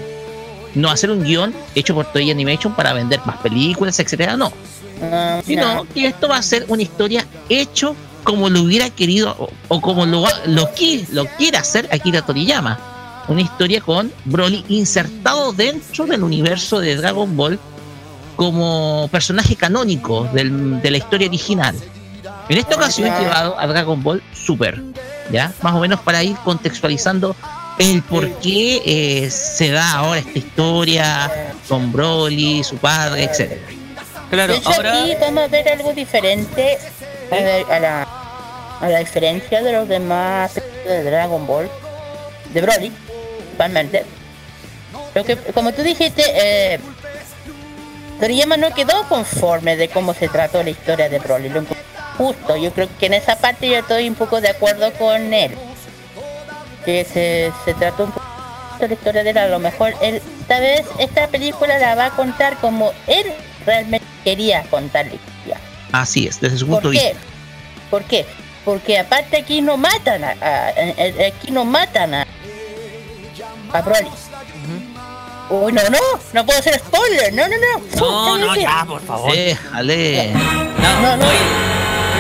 No 0.76 0.88
va 0.89 0.93
a 0.93 0.97
ser 0.97 1.10
un 1.12 1.24
guion 1.24 1.54
hecho 1.76 1.95
por 1.95 2.12
Toy 2.12 2.30
Animation 2.30 2.76
para 2.76 2.93
vender 2.93 3.20
más 3.26 3.38
películas, 3.38 4.00
etcétera, 4.00 4.38
no. 4.38 4.54
No, 5.02 5.41
Sino 5.43 5.76
no. 5.76 5.86
que 5.86 6.06
esto 6.08 6.28
va 6.28 6.38
a 6.38 6.43
ser 6.43 6.66
una 6.68 6.84
historia 6.84 7.26
hecho 7.47 7.95
como 8.24 8.50
lo 8.50 8.62
hubiera 8.62 8.89
querido 8.89 9.36
o, 9.39 9.50
o 9.70 9.82
como 9.82 10.06
lo, 10.06 10.26
lo, 10.45 10.70
lo 11.12 11.26
quiere 11.38 11.58
hacer 11.58 11.89
Akira 11.91 12.22
Toriyama. 12.22 12.80
Una 13.28 13.41
historia 13.41 13.82
con 13.82 14.12
Broly 14.26 14.64
insertado 14.70 15.54
dentro 15.54 16.06
del 16.06 16.24
universo 16.24 16.80
de 16.80 16.95
Dragon 16.95 17.36
Ball 17.36 17.60
como 18.39 19.09
personaje 19.11 19.57
canónico 19.57 20.23
del- 20.31 20.81
de 20.81 20.91
la 20.91 20.97
historia 20.97 21.27
original. 21.27 21.75
En 22.47 22.57
esta 22.57 22.75
ocasión 22.77 23.09
he 23.13 23.19
llevado 23.19 23.59
a 23.59 23.67
Dragon 23.67 24.01
Ball 24.01 24.23
Super, 24.33 24.81
¿ya? 25.29 25.51
Más 25.61 25.73
o 25.73 25.79
menos 25.81 25.99
para 25.99 26.23
ir 26.23 26.37
contextualizando 26.45 27.35
el 27.79 28.01
por 28.01 28.31
qué 28.39 28.81
eh, 29.25 29.29
se 29.29 29.71
da 29.71 29.91
ahora 29.91 30.21
esta 30.21 30.39
historia 30.39 31.51
con 31.67 31.91
Broly, 31.91 32.63
su 32.63 32.77
padre, 32.77 33.25
etcétera. 33.25 33.59
Claro, 34.29 34.53
de 34.53 34.59
hecho, 34.59 34.69
ahora. 34.71 35.01
aquí 35.03 35.13
vamos 35.19 35.43
a 35.43 35.47
ver 35.47 35.67
algo 35.67 35.91
diferente 35.91 36.77
a 37.31 37.35
la, 37.35 37.75
a 37.75 37.79
la, 37.81 38.07
a 38.79 38.87
la 38.89 38.99
diferencia 38.99 39.61
de 39.61 39.73
los 39.73 39.85
demás 39.89 40.55
de 40.85 41.03
Dragon 41.03 41.45
Ball, 41.45 41.69
de 42.53 42.61
Broly, 42.61 42.89
principalmente. 43.41 44.05
Lo 45.13 45.25
que, 45.25 45.35
como 45.35 45.73
tú 45.73 45.81
dijiste, 45.81 46.23
eh, 46.25 46.79
Toriyama 48.20 48.57
no 48.57 48.74
quedó 48.74 49.03
conforme 49.07 49.76
de 49.78 49.88
cómo 49.89 50.13
se 50.13 50.28
trató 50.28 50.61
la 50.63 50.70
historia 50.72 51.07
de 51.09 51.20
Broly. 51.20 51.49
Lo 51.49 51.63
justo, 52.17 52.57
yo 52.57 52.72
creo 52.74 52.89
que 52.99 53.05
en 53.05 53.13
esa 53.13 53.38
parte 53.38 53.67
yo 53.70 53.78
estoy 53.78 54.09
un 54.09 54.15
poco 54.15 54.41
de 54.41 54.49
acuerdo 54.49 54.91
con 54.93 55.34
él. 55.34 55.55
Que 56.86 57.05
se, 57.05 57.51
se 57.65 57.74
trató 57.74 58.05
un 58.05 58.11
poco 58.11 58.26
de 58.80 58.88
la 58.88 58.93
historia 58.93 59.24
de 59.24 59.30
él, 59.32 59.38
a 59.38 59.47
lo 59.47 59.59
mejor 59.59 59.93
él, 60.01 60.22
esta 60.41 60.59
vez 60.59 60.86
esta 60.99 61.28
película 61.28 61.78
la 61.78 61.95
va 61.95 62.05
a 62.07 62.09
contar 62.11 62.57
como 62.57 62.93
él 63.07 63.26
realmente 63.65 64.05
quería 64.24 64.63
contar 64.63 65.05
la 65.07 65.13
historia. 65.15 65.57
Así 65.91 66.28
es, 66.28 66.39
desde 66.39 66.57
su 66.57 66.65
punto 66.67 66.84
¿Por 66.84 66.91
de 66.91 66.97
qué? 66.99 67.07
vista. 67.09 67.20
¿Por 67.89 68.03
qué? 68.03 68.26
Porque 68.65 68.99
aparte 68.99 69.38
aquí 69.38 69.61
no 69.61 69.78
matan 69.78 70.24
a, 70.24 70.32
a- 70.41 70.67
a- 70.70 71.28
aquí 71.28 71.51
no 71.51 71.65
matan 71.65 72.13
a 72.13 72.28
a 73.74 73.82
Broly. 73.82 74.07
Uy, 75.50 75.74
no, 75.74 75.82
no, 75.89 75.97
no 76.34 76.45
puedo 76.45 76.60
hacer 76.60 76.76
spoiler, 76.80 77.34
no, 77.34 77.47
no, 77.47 77.56
no. 77.58 78.00
No, 78.00 78.38
no, 78.38 78.56
ya, 78.56 78.86
por 78.88 79.02
favor. 79.02 79.32
Déjale. 79.34 80.32
No, 80.34 81.02
No, 81.02 81.18
no. 81.18 81.28
oye, 81.28 81.38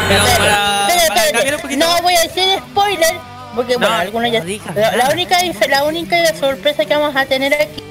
Pero 0.09 0.23
para, 0.37 1.55
un 1.55 1.61
poquito. 1.61 1.85
No 1.85 2.01
voy 2.01 2.15
a 2.15 2.21
decir 2.23 2.43
spoiler, 2.71 3.15
porque 3.55 3.73
No, 3.73 3.79
bueno, 3.79 3.95
algunos 3.95 4.31
ya. 4.31 4.41
digas 4.41 4.75
la, 4.75 5.09
única 5.11 5.37
la 5.69 5.83
única 5.83 6.35
sorpresa 6.35 6.85
que 6.85 6.95
vamos 6.95 7.15
a 7.15 7.25
tener 7.25 7.53
aquí 7.53 7.83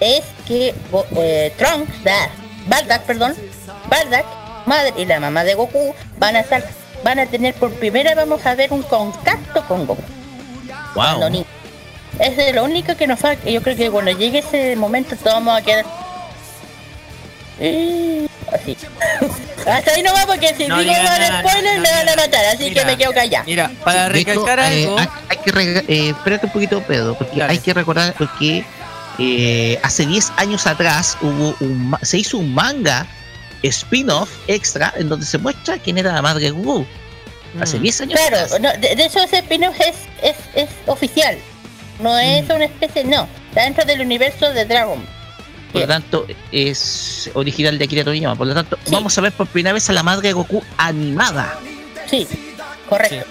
es 0.00 0.22
que 0.46 0.74
eh, 1.16 1.54
Trunks, 1.56 2.04
da, 2.04 2.28
Bardock, 2.66 3.00
perdón, 3.06 3.34
Bardock, 3.88 4.26
madre 4.66 4.92
y 4.98 5.06
la 5.06 5.18
mamá 5.18 5.44
de 5.44 5.54
Goku 5.54 5.94
van 6.18 6.36
a 6.36 6.40
estar, 6.40 6.62
van 7.02 7.18
a 7.20 7.26
tener 7.26 7.54
por 7.54 7.72
primera 7.72 8.14
vamos 8.14 8.44
a 8.44 8.54
ver 8.54 8.70
un 8.70 8.82
contacto 8.82 9.66
con 9.66 9.86
Goku. 9.86 10.02
Wow. 10.94 11.44
Es 12.18 12.36
de 12.36 12.52
lo 12.52 12.64
único 12.64 12.96
que 12.96 13.06
nos 13.06 13.20
falta. 13.20 13.48
Yo 13.50 13.62
creo 13.62 13.76
que 13.76 13.90
cuando 13.90 14.10
llegue 14.12 14.38
ese 14.38 14.74
momento 14.76 15.16
todos 15.16 15.34
vamos 15.34 15.58
a 15.60 15.62
quedar. 15.62 15.84
Así. 18.52 18.76
Hasta 19.66 19.90
ahí 19.92 20.02
no 20.02 20.12
va 20.12 20.26
porque 20.26 20.54
si 20.54 20.66
No 20.68 20.78
digo 20.78 20.92
nada, 20.92 21.40
spoiler 21.40 21.76
no 21.76 21.82
me 21.82 21.90
van 21.90 22.08
a 22.08 22.16
matar, 22.16 22.44
así 22.46 22.64
Mira, 22.64 22.82
que 22.82 22.86
me 22.86 22.96
quedo 22.98 23.12
callado. 23.12 23.44
Mira, 23.46 23.70
para 23.84 24.08
recalcar 24.08 24.58
eh, 24.60 24.84
algo. 24.84 24.98
hay, 24.98 25.08
hay 25.28 25.36
que 25.38 25.50
rega- 25.52 25.84
eh, 25.88 26.10
espérate 26.10 26.46
un 26.46 26.52
poquito, 26.52 26.80
Pedro, 26.82 27.14
porque 27.16 27.34
Claro. 27.34 27.50
hay 27.52 27.58
que 27.58 27.74
recordar 27.74 28.14
que 28.38 28.64
eh, 29.18 29.80
hace 29.82 30.06
10 30.06 30.32
años 30.36 30.66
atrás 30.66 31.16
hubo 31.22 31.56
un, 31.60 31.90
ma- 31.90 31.98
se 32.02 32.18
hizo 32.18 32.38
un 32.38 32.54
manga 32.54 33.06
spin-off 33.62 34.30
extra 34.46 34.92
en 34.96 35.08
donde 35.08 35.26
se 35.26 35.38
muestra 35.38 35.78
quién 35.78 35.98
era 35.98 36.12
la 36.12 36.22
madre 36.22 36.44
de 36.44 36.50
Goku. 36.50 36.86
Hace 37.60 37.78
Mm. 37.78 37.82
10 37.82 38.00
años 38.02 38.20
Claro, 38.20 38.36
atrás. 38.44 38.60
no, 38.60 38.72
de, 38.80 38.94
de 38.94 39.04
hecho 39.06 39.18
ese 39.22 39.38
spin-off 39.38 39.80
es, 39.80 39.96
es, 40.22 40.36
es 40.54 40.68
oficial. 40.86 41.36
No 42.00 42.18
es 42.18 42.44
una 42.50 42.64
especie, 42.66 43.04
no. 43.04 43.28
Está 43.48 43.62
dentro 43.64 43.84
del 43.84 44.00
universo 44.00 44.52
de 44.52 44.64
Dragon. 44.64 45.04
Por 45.72 45.80
lo 45.82 45.86
tanto, 45.88 46.26
es 46.52 47.30
original 47.34 47.78
de 47.78 47.84
Akira 47.84 48.04
Toriyama. 48.04 48.36
Por 48.36 48.46
lo 48.46 48.54
tanto, 48.54 48.78
Sí. 48.84 48.92
vamos 48.94 49.16
a 49.16 49.20
ver 49.20 49.32
por 49.32 49.46
primera 49.46 49.72
vez 49.74 49.88
a 49.90 49.92
la 49.92 50.02
madre 50.02 50.28
de 50.28 50.32
Goku 50.34 50.62
animada. 50.78 51.58
Sí, 52.08 52.26
correcto. 52.88 53.26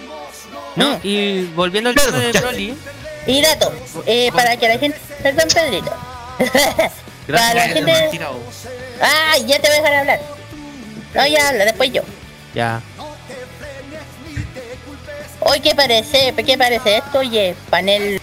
No, 0.76 0.97
Mm. 0.97 0.99
y 1.03 1.43
volviendo 1.55 1.89
al 1.89 1.95
tema 1.95 2.18
de 2.18 2.32
ya. 2.34 2.41
Broly. 2.41 2.76
Y 3.28 3.41
dato, 3.41 3.74
eh, 4.05 4.30
para 4.34 4.57
que 4.57 4.68
la 4.68 4.78
gente... 4.78 4.99
Perdón, 5.24 5.47
Pedrito. 5.53 5.91
para 7.32 7.53
la 7.53 7.61
gente... 7.70 8.20
Ah, 9.01 9.38
ya 9.45 9.59
te 9.59 9.68
voy 9.68 9.78
a 9.78 9.82
dejar 9.82 9.93
hablar. 9.95 10.20
No, 11.16 11.26
ya 11.28 11.47
habla, 11.49 11.66
después 11.66 11.91
yo. 11.93 12.01
Ya. 12.53 12.82
Hoy, 15.39 15.59
¿qué 15.61 15.74
parece? 15.76 16.34
¿Qué 16.45 16.57
parece 16.57 16.97
esto? 16.97 17.20
Oye, 17.20 17.55
panel... 17.70 18.22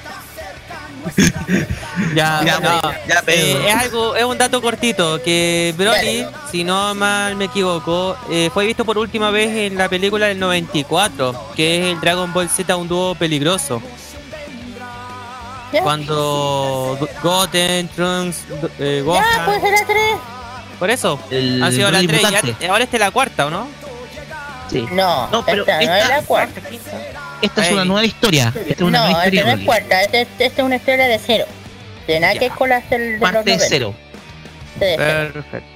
Ya, 2.14 2.42
Ya, 2.44 2.58
no. 2.60 2.80
pues, 2.80 2.96
ya, 3.08 3.22
Eh, 3.26 3.68
es 3.68 3.74
algo, 3.74 4.16
es 4.16 4.24
un 4.24 4.38
dato 4.38 4.60
cortito 4.62 5.22
que 5.22 5.74
Broly, 5.76 6.26
si 6.50 6.64
no 6.64 6.94
mal 6.94 7.36
me 7.36 7.46
equivoco, 7.46 8.16
eh, 8.30 8.50
fue 8.52 8.66
visto 8.66 8.84
por 8.84 8.98
última 8.98 9.30
vez 9.30 9.50
en 9.50 9.76
la 9.78 9.88
película 9.88 10.26
del 10.26 10.38
94, 10.38 11.52
que 11.54 11.78
es 11.90 11.94
el 11.94 12.00
Dragon 12.00 12.32
Ball 12.32 12.48
Z 12.48 12.74
un 12.76 12.88
dúo 12.88 13.14
peligroso. 13.14 13.82
¿Ya? 15.72 15.82
Cuando 15.82 16.96
Go- 17.00 17.08
Goten, 17.22 17.88
Trunks, 17.88 18.38
eh, 18.78 18.96
Ya, 18.98 19.02
Gohan, 19.04 19.24
pues 19.46 19.64
era 19.64 19.86
tres. 19.86 20.14
Por 20.78 20.90
eso. 20.90 21.18
El 21.30 21.62
Ha 21.62 21.70
sido 21.70 21.90
la 21.90 21.98
Broly 21.98 22.06
3 22.08 22.22
mutante. 22.24 22.56
y 22.60 22.64
ahora 22.68 22.84
esta 22.84 22.96
es 22.96 23.00
la 23.00 23.10
cuarta, 23.10 23.46
¿o 23.46 23.50
no? 23.50 23.66
Sí. 24.70 24.86
No, 24.92 25.28
No, 25.30 25.44
pero 25.44 25.62
esta 25.62 25.74
no 25.76 25.80
esta- 25.82 25.98
es 26.00 26.08
la 26.08 26.22
cuarta. 26.22 26.60
Esta 26.60 27.21
es 27.42 27.66
Ay. 27.68 27.72
una 27.74 27.84
nueva 27.84 28.04
historia. 28.06 28.52
Esta 28.54 28.72
es 28.74 28.80
una 28.80 28.98
No, 28.98 29.04
nueva 29.06 29.24
esta 29.24 29.34
historia. 29.36 29.54
no 29.56 29.60
es 29.60 29.66
cuarta, 29.66 30.02
esta, 30.02 30.18
esta- 30.20 30.44
esta 30.44 30.62
es 30.62 30.66
una 30.66 30.76
historia 30.76 31.06
de 31.06 31.18
cero. 31.18 31.44
De 32.06 32.20
nada 32.20 32.34
Ya. 32.34 32.40
que 32.40 32.48
con 32.50 32.68
las 32.68 32.88
del, 32.90 33.00
de 33.00 33.10
los 33.12 33.20
Parte 33.20 33.50
90. 33.50 33.64
cero. 33.68 33.94
De 34.80 34.94
cero. 34.98 35.30
Perfecto. 35.32 35.66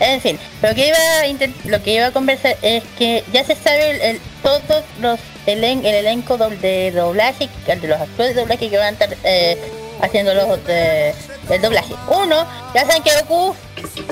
En 0.00 0.20
fin, 0.20 0.38
lo 0.60 0.74
que 0.74 0.88
iba 0.88 0.96
a 0.96 1.68
lo 1.68 1.82
que 1.82 1.94
iba 1.94 2.06
a 2.06 2.10
conversar 2.10 2.56
es 2.62 2.82
que 2.98 3.22
ya 3.32 3.44
se 3.44 3.54
sabe 3.54 3.90
el, 3.92 4.00
el- 4.00 4.20
todos 4.42 4.84
los 5.00 5.18
elen- 5.46 5.84
el 5.84 5.94
elenco 5.94 6.36
do- 6.36 6.50
de 6.50 6.90
doblaje, 6.90 7.48
de 7.66 7.76
los 7.88 8.00
actores 8.00 8.34
de 8.34 8.40
doblaje 8.42 8.68
que 8.68 8.76
van 8.76 8.86
a 8.88 8.90
estar 8.90 9.16
eh, 9.22 9.56
haciendo 10.02 10.34
los 10.34 10.64
de- 10.66 11.14
el 11.48 11.62
doblaje. 11.62 11.94
Uno, 12.08 12.44
ya 12.74 12.84
saben 12.86 13.02
que 13.04 13.10
Goku, 13.20 13.54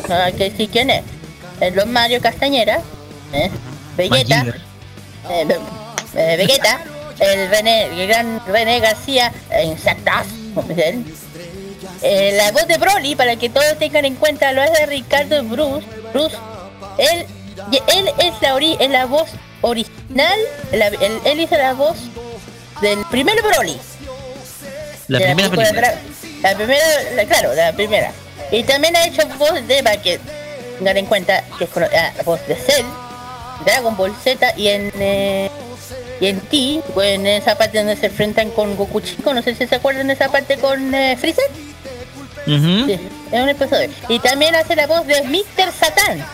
no 0.08 0.14
hay 0.14 0.32
que 0.34 0.50
decir 0.50 0.68
quién 0.70 0.88
es, 0.90 1.02
es 1.60 1.74
los 1.74 1.86
Mario 1.86 2.20
Castañera, 2.20 2.80
¿eh? 3.32 3.50
Vegeta, 3.96 4.46
eh, 5.30 5.46
eh, 6.14 6.36
Vegeta, 6.36 6.80
el 7.20 7.48
René, 7.50 7.84
el 7.86 8.08
gran 8.08 8.44
René 8.46 8.80
García, 8.80 9.32
eh, 9.50 9.74
dicen. 10.68 11.12
Eh, 12.02 12.32
la 12.36 12.50
voz 12.52 12.66
de 12.66 12.78
Broly, 12.78 13.14
para 13.14 13.36
que 13.36 13.48
todos 13.48 13.78
tengan 13.78 14.04
en 14.04 14.16
cuenta, 14.16 14.52
lo 14.52 14.62
hace 14.62 14.86
Ricardo 14.86 15.42
Bruce. 15.44 15.86
Bruce, 16.12 16.36
él, 16.98 17.26
él 17.86 18.10
es 18.18 18.34
la 18.40 18.54
ori- 18.56 18.76
es 18.80 18.90
la 18.90 19.06
voz 19.06 19.28
original, 19.60 20.38
la- 20.72 20.88
él, 20.88 21.20
él 21.24 21.40
hizo 21.40 21.56
la 21.56 21.74
voz 21.74 21.96
del 22.80 22.98
primer 23.06 23.40
Broly. 23.42 23.78
La 25.08 25.18
de 25.20 25.24
primera 25.26 25.50
película. 25.50 25.94
La 26.42 26.54
primera, 26.56 26.84
la- 27.14 27.24
claro, 27.24 27.54
la 27.54 27.72
primera. 27.72 28.10
Y 28.50 28.64
también 28.64 28.96
ha 28.96 29.06
hecho 29.06 29.22
voz 29.38 29.66
de, 29.68 29.82
para 29.82 30.00
que 30.02 30.18
tengan 30.78 30.96
en 30.96 31.06
cuenta, 31.06 31.44
que 31.58 31.64
es 31.64 31.70
ah, 31.96 32.12
voz 32.24 32.44
de 32.48 32.56
Cell, 32.56 32.84
Dragon 33.64 33.96
Ball 33.96 34.12
Z 34.24 34.54
y 34.56 34.68
en... 34.68 34.92
eh, 34.98 35.50
y 36.22 36.28
en 36.28 36.40
T, 36.40 36.80
pues, 36.94 37.16
en 37.16 37.26
esa 37.26 37.58
parte 37.58 37.78
donde 37.78 37.96
se 37.96 38.06
enfrentan 38.06 38.50
con 38.50 38.76
Goku 38.76 39.00
Chico, 39.00 39.34
no 39.34 39.42
sé 39.42 39.56
si 39.56 39.66
se 39.66 39.74
acuerdan 39.74 40.06
de 40.06 40.12
esa 40.12 40.28
parte 40.30 40.56
con 40.56 40.94
eh, 40.94 41.16
Freezer. 41.16 41.44
Sí, 42.46 43.00
es 43.32 43.42
un 43.42 43.48
episodio. 43.48 43.90
Y 44.08 44.20
también 44.20 44.54
hace 44.54 44.76
la 44.76 44.86
voz 44.86 45.04
de 45.04 45.20
Mr. 45.24 45.72
Satan. 45.72 46.24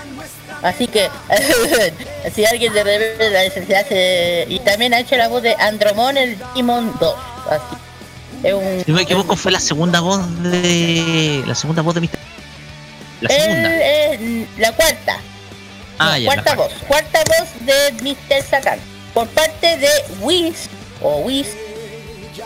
Así 0.63 0.89
que, 0.89 1.09
si 2.35 2.45
alguien 2.45 2.75
de 2.75 2.85
repente 2.85 3.67
se 3.67 3.77
hace... 3.77 4.47
Y 4.51 4.59
también 4.59 4.93
ha 4.93 5.01
hecho 5.01 5.17
la 5.17 5.29
voz 5.29 5.43
de 5.43 5.55
Andromon 5.55 6.19
el 6.19 6.37
Demon 6.55 6.93
2. 7.01 7.15
Así. 7.51 7.77
Es 8.43 8.53
un... 8.53 8.83
Si 8.85 8.93
me 8.93 9.03
equivoco, 9.03 9.37
fue 9.37 9.53
la 9.53 9.61
segunda 9.61 10.01
voz 10.01 10.21
de. 10.43 11.43
La 11.47 11.55
segunda 11.55 11.81
voz 11.81 11.95
de 11.95 12.03
Mr. 12.03 12.11
La 13.23 13.31
segunda. 13.31 13.71
la 14.59 14.73
cuarta. 14.73 15.19
Ah, 15.99 16.11
No, 16.11 16.19
ya. 16.19 16.27
cuarta 16.27 16.51
la 16.51 16.57
voz. 16.57 16.73
Cuarta 16.87 17.21
voz 17.25 17.67
de 17.67 17.93
Mr. 18.03 18.43
Satan. 18.43 18.98
Por 19.15 19.27
parte 19.29 19.77
de 19.77 19.89
Whis, 20.21 20.69
o 21.03 21.19
Whis, 21.19 21.49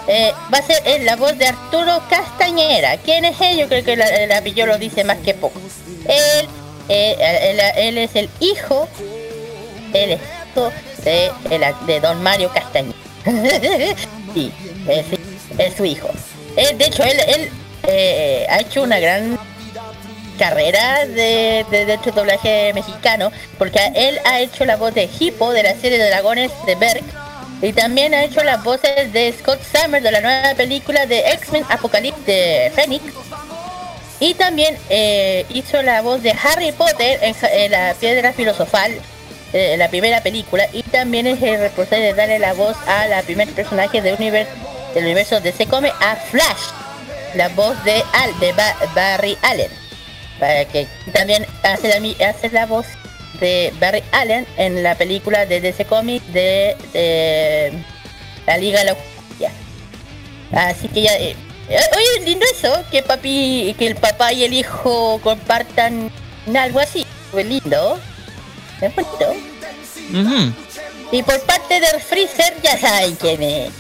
eh, 0.09 0.33
va 0.53 0.59
a 0.59 0.63
ser 0.63 0.83
eh, 0.85 1.01
la 1.05 1.17
voz 1.17 1.37
de 1.39 1.47
Arturo 1.47 2.03
Castañera. 2.09 2.97
¿Quién 2.99 3.25
es 3.25 3.41
él? 3.41 3.59
Yo 3.59 3.69
creo 3.69 3.85
que 3.85 3.93
el 3.93 4.33
apellido 4.33 4.67
lo 4.67 4.79
dice 4.79 5.05
más 5.05 5.19
que 5.19 5.35
poco. 5.35 5.61
Él, 6.09 6.49
eh, 6.89 7.17
él, 7.19 7.61
él 7.77 7.99
es 7.99 8.17
el 8.17 8.29
hijo, 8.41 8.89
el 9.93 10.13
hijo 10.13 10.73
de, 11.05 12.01
Don 12.01 12.23
Mario 12.23 12.51
Castañera. 12.53 12.97
sí, 14.35 14.53
es, 14.89 15.07
es 15.59 15.77
su 15.77 15.85
hijo. 15.85 16.09
Él, 16.57 16.77
de 16.79 16.87
hecho, 16.87 17.03
él, 17.05 17.19
él 17.29 17.51
eh, 17.85 18.47
ha 18.49 18.61
hecho 18.61 18.83
una 18.83 19.01
gran 19.01 19.39
carrera 20.43 21.07
de, 21.07 21.65
de, 21.71 21.87
de 21.87 21.95
este 21.95 22.11
doblaje 22.11 22.73
mexicano, 22.75 23.31
porque 23.59 23.79
él 23.95 24.19
ha 24.25 24.41
hecho 24.41 24.65
la 24.65 24.75
voz 24.75 24.93
de 24.93 25.09
Hippo 25.21 25.53
de 25.53 25.63
la 25.63 25.75
serie 25.77 25.99
de 25.99 26.09
dragones 26.09 26.51
de 26.67 26.75
Berg, 26.75 27.05
y 27.61 27.73
también 27.73 28.13
ha 28.13 28.25
hecho 28.25 28.43
las 28.43 28.65
voces 28.65 29.13
de 29.13 29.33
Scott 29.39 29.61
Summers 29.63 30.03
de 30.03 30.11
la 30.11 30.21
nueva 30.21 30.55
película 30.57 31.07
de 31.07 31.21
X-Men 31.35 31.65
Apocalypse 31.69 32.21
de 32.27 32.73
Phoenix, 32.75 33.05
y 34.19 34.35
también 34.35 34.77
eh, 34.91 35.47
hizo 35.51 35.81
la 35.81 36.03
voz 36.03 36.25
de 36.25 36.33
Harry 36.33 36.73
Potter 36.73 37.21
en, 37.23 37.71
la 37.71 37.95
piedra 37.95 38.33
filosofal, 38.33 38.91
eh, 39.53 39.75
en 39.75 39.79
la 39.79 39.91
primera 39.91 40.23
película, 40.23 40.67
y 40.73 40.83
también 40.83 41.29
es 41.29 41.41
el 41.41 41.61
responsable 41.61 42.07
de 42.07 42.15
darle 42.15 42.41
la 42.41 42.53
voz 42.53 42.77
a 42.89 43.07
la 43.07 43.23
primer 43.23 43.49
personaje 43.51 44.03
del 44.03 44.17
universo, 44.17 44.51
del 44.93 45.05
universo 45.05 45.41
de 45.41 45.53
Se 45.53 45.67
Come 45.67 45.93
a 46.01 46.17
Flash, 46.17 46.73
la 47.37 47.49
voz 47.51 47.77
de, 47.85 48.03
Al, 48.13 48.41
de 48.41 48.53
Ba- 48.55 48.77
Barry 48.93 49.39
Allen 49.43 49.82
para 50.43 50.65
que 50.65 50.89
también 51.13 51.47
hace 51.63 51.87
la, 51.89 52.01
mi- 52.01 52.17
hace 52.21 52.51
la 52.51 52.67
voz 52.67 52.85
de 53.39 53.73
Barry 53.79 54.03
Allen 54.11 54.45
en 54.57 54.83
la 54.83 54.97
película 54.97 55.47
de 55.47 55.61
DC 55.61 55.85
Comics 55.85 56.33
de, 56.33 56.77
de 56.93 57.73
la 58.45 58.57
Liga 58.57 58.81
de 58.81 58.87
la 58.87 58.95
Justicia. 58.97 59.53
Así 60.51 60.89
que 60.89 61.03
ya 61.03 61.13
eh, 61.17 61.37
eh, 61.69 61.79
oye 61.97 62.25
lindo 62.27 62.45
eso 62.53 62.75
que 62.91 63.05
papi 63.05 63.73
que 63.79 63.87
el 63.87 63.95
papá 63.95 64.33
y 64.33 64.43
el 64.43 64.53
hijo 64.53 65.21
compartan 65.23 66.11
algo 66.59 66.81
así 66.81 67.07
fue 67.31 67.45
lindo. 67.45 68.01
Es 68.81 68.93
bonito. 68.97 69.35
Y 71.13 71.23
por 71.23 71.41
parte 71.43 71.79
del 71.79 72.01
Freezer 72.01 72.53
ya 72.65 72.77
saben 72.81 73.15
quién 73.15 73.41
es. 73.45 73.71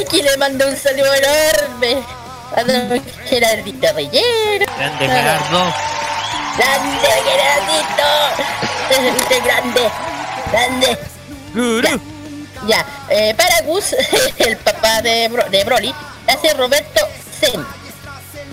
Aquí 0.00 0.22
le 0.22 0.36
mando 0.36 0.68
un 0.68 0.76
saludo 0.76 1.12
enorme 1.14 1.96
don 2.66 3.02
Gerardito 3.28 3.86
Reyero 3.94 4.66
Grande 4.76 5.08
Gerardo. 5.08 5.74
¡Grande, 6.56 7.08
Gerardito! 7.26 9.18
¡Este 9.18 9.40
grande! 9.40 9.90
¡Grande! 10.52 10.98
Guru. 11.54 12.00
Ya, 12.66 12.84
eh, 13.10 13.34
para 13.36 13.60
Gus, 13.62 13.94
el 14.38 14.56
papá 14.56 15.02
de, 15.02 15.28
Bro- 15.28 15.48
de 15.50 15.64
Broly, 15.64 15.94
hace 16.26 16.54
Roberto 16.54 17.06
Zen. 17.40 17.64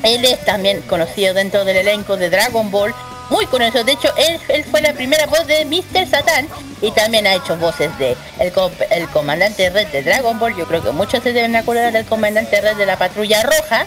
Él 0.03 0.25
es 0.25 0.43
también 0.43 0.81
conocido 0.81 1.33
dentro 1.33 1.63
del 1.63 1.77
elenco 1.77 2.17
de 2.17 2.29
Dragon 2.29 2.69
Ball, 2.69 2.93
muy 3.33 3.45
conocido. 3.47 3.83
De 3.83 3.93
hecho, 3.93 4.13
él, 4.15 4.39
él 4.49 4.63
fue 4.65 4.81
la 4.81 4.93
primera 4.93 5.25
voz 5.25 5.45
de 5.47 5.65
Mr. 5.65 6.07
Satan 6.07 6.47
y 6.81 6.91
también 6.91 7.25
ha 7.27 7.33
hecho 7.33 7.57
voces 7.57 7.89
de 7.97 8.15
el, 8.39 8.51
co- 8.51 8.71
el 8.91 9.07
comandante 9.09 9.69
Red 9.69 9.87
de 9.87 10.03
Dragon 10.03 10.37
Ball. 10.39 10.55
Yo 10.55 10.65
creo 10.67 10.83
que 10.83 10.91
muchos 10.91 11.23
se 11.23 11.33
deben 11.33 11.55
acordar 11.55 11.91
del 11.91 12.05
comandante 12.05 12.61
Red 12.61 12.77
de 12.77 12.85
la 12.85 12.97
Patrulla 12.97 13.41
Roja. 13.43 13.85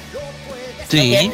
Sí. 0.88 1.30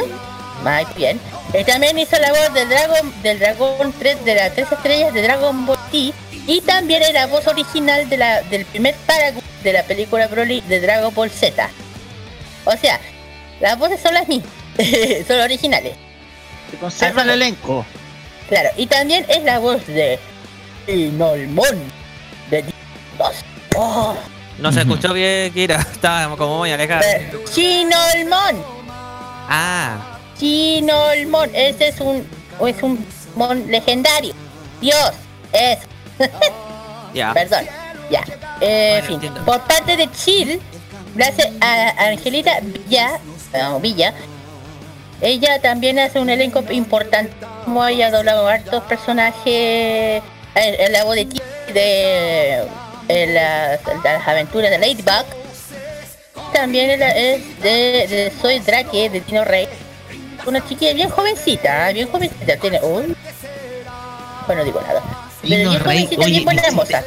Muy 0.63 0.87
bien. 0.97 1.21
Eh, 1.55 1.65
también 1.65 1.99
hizo 1.99 2.17
la 2.19 2.31
voz 2.31 2.53
del 2.55 2.69
Dragon, 2.69 3.13
del 3.23 3.39
Dragón 3.39 3.93
3 3.99 4.25
de 4.25 4.35
las 4.35 4.53
tres 4.55 4.71
estrellas 4.71 5.13
de 5.13 5.23
Dragon 5.23 5.67
Ball 5.67 5.79
T. 5.91 6.13
Y 6.47 6.61
también 6.63 7.03
era 7.03 7.27
voz 7.27 7.47
original 7.47 8.09
de 8.09 8.17
la, 8.17 8.43
del 8.43 8.65
primer 8.67 8.95
Paragon 9.07 9.43
de 9.63 9.73
la 9.73 9.83
película 9.85 10.27
Broly 10.29 10.61
de 10.63 10.81
Dragon 10.81 11.15
Ball 11.15 11.31
Z. 11.31 11.69
O 12.65 12.73
sea, 12.77 13.01
las 13.61 13.79
voces 13.79 14.01
son 14.01 14.15
las 14.15 14.27
mismas, 14.29 14.51
son 15.29 15.41
originales. 15.41 15.95
Se 16.71 16.77
conserva 16.79 17.23
el 17.23 17.31
elenco. 17.31 17.85
Claro, 18.53 18.69
y 18.77 18.87
también 18.87 19.25
es 19.31 19.43
la 19.45 19.59
voz 19.61 19.87
de 19.87 20.19
Inolmon 20.87 21.75
de 22.51 22.63
2. 23.17 23.29
Oh, 23.77 24.15
No 24.59 24.71
se 24.71 24.81
escuchó 24.81 25.15
bien, 25.15 25.51
Kira. 25.55 25.77
Estaba 25.93 26.37
como 26.37 26.59
muy 26.59 26.71
alejado. 26.71 27.01
de 27.01 27.43
Shinolmon. 27.51 28.63
Ah, 29.49 30.19
Chinolmon, 30.39 31.49
ese 31.55 31.89
es 31.89 32.01
un 32.01 32.27
es 32.67 32.83
un 32.83 33.03
mon 33.37 33.71
legendario. 33.71 34.35
Dios, 34.83 35.13
es, 35.55 35.79
ya. 37.15 37.33
perdón, 37.33 37.65
ya. 38.11 38.23
Eh, 38.61 38.99
en 38.99 39.01
Bueno, 39.01 39.07
fin, 39.07 39.15
entiendo. 39.15 39.45
por 39.47 39.63
parte 39.63 39.97
de 39.97 40.11
Chill, 40.13 40.61
gracias 41.15 41.49
a 41.63 42.09
Angelita 42.09 42.59
Villa, 42.61 43.19
no, 43.55 43.81
Villa, 43.81 44.13
ella 45.23 45.61
también 45.61 45.99
hace 45.99 46.19
un 46.21 46.29
elenco 46.29 46.63
importante, 46.71 47.33
como 47.65 47.87
ella 47.87 48.09
ha 48.09 48.11
doblado 48.11 48.47
hartos 48.49 48.83
personajes 48.85 50.23
en, 50.55 50.81
en 50.81 50.93
la 50.93 51.05
voz 51.05 51.15
de 51.17 51.27
de, 51.73 53.27
las, 53.27 53.85
de 53.85 54.11
las 54.13 54.29
aventuras 54.29 54.71
de 54.71 54.79
Ladybug. 54.79 55.25
También 56.53 56.91
es, 57.03 57.61
de, 57.63 57.71
de 58.09 58.33
Soy 58.41 58.59
Drake 58.61 59.09
de 59.11 59.21
Tino 59.21 59.45
Rey. 59.45 59.67
Una 60.47 60.67
chiquilla 60.67 60.93
bien 60.93 61.09
jovencita, 61.09 61.91
¿eh? 61.91 61.95
bien 61.95 62.09
jovencita. 62.09 62.57
Tiene. 62.57 62.81
Uy. 62.83 63.15
Bueno, 64.47 64.61
no 64.61 64.65
digo 64.65 64.81
nada. 64.83 65.01
Pero 65.43 65.55
Tino 65.57 65.71
bien 65.71 65.85
Rey, 65.85 65.97
jovencita, 65.99 66.23
oye, 66.23 66.31
bien 66.33 66.45
buena 66.45 66.63
me 66.63 66.69
hiciste- 66.69 66.77
moza. 66.97 67.05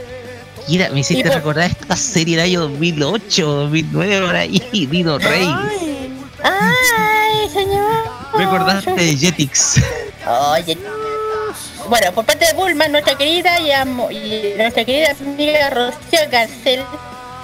Mira, 0.68 0.90
me 0.90 1.00
hiciste 1.02 1.24
por- 1.26 1.34
recordar 1.36 1.70
esta 1.70 1.96
serie 1.96 2.38
del 2.38 2.46
año 2.46 2.62
2008, 2.62 3.46
2009, 3.46 4.26
por 4.26 4.36
ahí, 4.36 4.60
Dino 4.92 5.20
Rey. 5.20 5.48
¡Ay, 6.44 7.15
señor! 7.52 8.04
Me 8.38 8.44
acordaste 8.46 8.92
de 8.92 9.16
Jetix. 9.18 9.82
Oye. 10.54 10.78
Bueno, 11.88 12.12
por 12.14 12.26
parte 12.26 12.46
de 12.48 12.54
Bulma, 12.54 12.88
nuestra 12.88 13.16
querida 13.16 13.60
y, 13.60 13.72
amo- 13.72 14.10
y 14.12 14.54
nuestra 14.58 14.84
querida 14.84 15.12
amiga 15.20 15.70
Rocío 15.70 16.20
Garcel. 16.32 16.84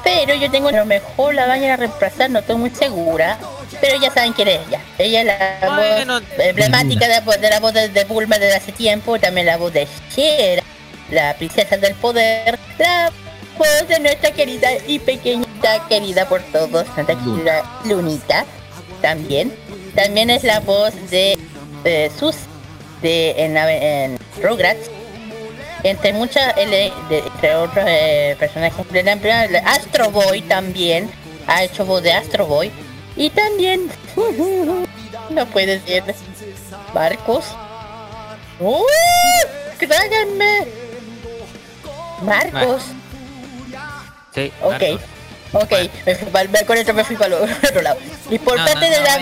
Pero 0.03 0.33
yo 0.33 0.49
tengo 0.49 0.69
a 0.69 0.71
lo 0.71 0.85
mejor 0.85 1.35
la 1.35 1.45
vayan 1.45 1.71
a 1.71 1.77
reemplazar, 1.77 2.29
no 2.31 2.39
estoy 2.39 2.55
muy 2.55 2.71
segura. 2.71 3.37
pero 3.79 3.99
ya 4.01 4.11
saben 4.11 4.33
quién 4.33 4.47
es 4.47 4.59
ella. 4.67 4.79
Ella 4.97 5.21
es 5.21 5.25
la 5.27 6.05
voz 6.07 6.23
emblemática 6.39 7.07
de, 7.07 7.13
la 7.13 7.21
voz- 7.21 7.39
de 7.39 7.49
la 7.49 7.59
voz 7.59 7.73
de, 7.73 7.87
de 7.89 8.03
Bulma 8.05 8.37
desde 8.39 8.55
hace 8.57 8.71
tiempo, 8.71 9.19
también 9.19 9.45
la 9.45 9.57
voz 9.57 9.71
de 9.73 9.87
Shera, 10.15 10.63
la 11.11 11.35
princesa 11.35 11.77
del 11.77 11.93
poder, 11.95 12.57
la 12.79 13.11
voz 13.57 13.87
de 13.87 13.99
nuestra 13.99 14.31
querida 14.31 14.69
y 14.87 14.97
pequeñita, 14.99 15.87
querida 15.87 16.27
por 16.27 16.41
todos, 16.51 16.71
nuestra 16.95 17.05
querida 17.05 17.63
Lunita, 17.85 18.43
también. 19.03 19.53
También 19.95 20.29
es 20.29 20.43
la 20.43 20.59
voz 20.61 20.93
de, 21.09 21.37
de 21.83 22.11
Sus 22.17 22.35
de 23.01 23.31
en, 23.43 23.57
en 23.57 24.19
Rugrats 24.41 24.89
entre 25.83 26.13
muchas 26.13 26.55
de- 27.09 27.17
entre 27.17 27.55
otros 27.55 27.83
eh, 27.87 28.35
personajes 28.39 28.85
Astro 29.65 30.11
Boy 30.11 30.41
también 30.43 31.09
ha 31.47 31.63
hecho 31.63 31.83
voz 31.85 32.03
de 32.03 32.13
Astro 32.13 32.45
Boy 32.45 32.71
y 33.15 33.31
también 33.31 33.89
no 35.31 35.45
puede 35.47 35.79
ser 35.81 36.03
Marcos 36.93 37.45
¡Uh! 38.59 38.83
¡Tráiganme! 39.79 40.67
Marcos 42.21 42.83
Sí, 44.35 44.51
ok 44.61 44.71
Marcos. 44.71 45.01
ok 45.53 45.71
me 46.05 46.15
fui 46.15 46.27
pa'l- 46.31 46.49
me- 46.49 46.65
con 46.65 46.77
esto 46.77 46.93
me 46.93 47.03
fui 47.03 47.15
para 47.15 47.35
otro 47.37 47.81
lado 47.81 47.97
y 48.29 48.37
por 48.37 48.57
No, 48.59 48.65
parte 48.65 48.85
no, 48.85 48.91
de 48.91 48.97
no, 48.99 49.03
la 49.03 49.15
eh. 49.17 49.19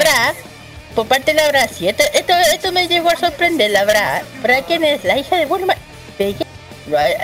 Por 0.99 1.07
parte 1.07 1.33
de 1.33 1.41
la 1.41 1.47
Bra 1.47 1.65
sí 1.65 1.87
esto, 1.87 2.03
esto, 2.13 2.33
esto 2.53 2.73
me 2.73 2.85
llegó 2.89 3.09
a 3.09 3.15
sorprender 3.15 3.71
la 3.71 3.85
Bra 3.85 4.21
Bra 4.43 4.61
quién 4.63 4.83
es 4.83 5.01
la 5.05 5.17
hija 5.17 5.37
de 5.37 5.45
Bulma 5.45 5.73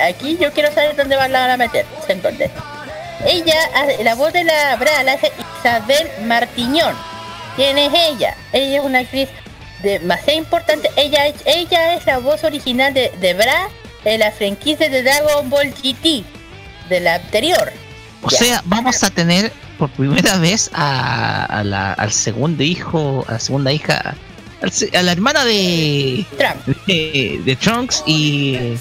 aquí 0.07 0.37
yo 0.39 0.53
quiero 0.53 0.73
saber 0.73 0.95
dónde 0.95 1.17
van 1.17 1.35
a 1.35 1.57
meter 1.57 1.85
entonces. 2.07 2.51
Ella 3.25 3.57
hace- 3.75 4.01
la 4.01 4.15
voz 4.15 4.31
de 4.31 4.45
la 4.45 4.77
Bra 4.77 5.03
la 5.03 5.11
hace 5.11 5.29
Isabel 5.59 6.09
Martiñón. 6.23 6.95
Quién 7.57 7.77
es 7.77 7.91
ella 7.93 8.37
ella 8.53 8.77
es 8.79 8.85
una 8.85 8.99
actriz 8.99 9.27
demasiado 9.83 10.39
importante. 10.39 10.89
Ella 10.95 11.27
es 11.27 11.35
ella 11.43 11.95
es 11.95 12.05
la 12.05 12.19
voz 12.19 12.45
original 12.45 12.93
de, 12.93 13.09
de 13.19 13.33
Bra 13.33 13.67
en 14.05 14.21
la 14.21 14.31
franquicia 14.31 14.87
de 14.87 15.03
Dragon 15.03 15.49
Ball 15.49 15.73
GT 15.73 16.23
de 16.87 16.99
la 17.01 17.15
anterior. 17.15 17.73
O 18.23 18.29
Ya. 18.29 18.37
sea, 18.37 18.61
vamos 18.63 19.03
a 19.03 19.09
tener 19.09 19.51
por 19.77 19.89
primera 19.91 20.37
vez 20.37 20.69
a, 20.73 21.45
a 21.45 21.63
la, 21.63 21.93
al 21.93 22.11
segundo 22.11 22.63
hijo, 22.63 23.25
a 23.27 23.33
la 23.33 23.39
segunda 23.39 23.71
hija, 23.71 24.15
al 24.61 24.71
a 24.95 25.03
la 25.03 25.11
hermana 25.11 25.45
de, 25.45 26.25
Trump 26.37 26.77
de, 26.87 27.41
de 27.43 27.55
Trunks 27.55 28.03
y 28.05 28.77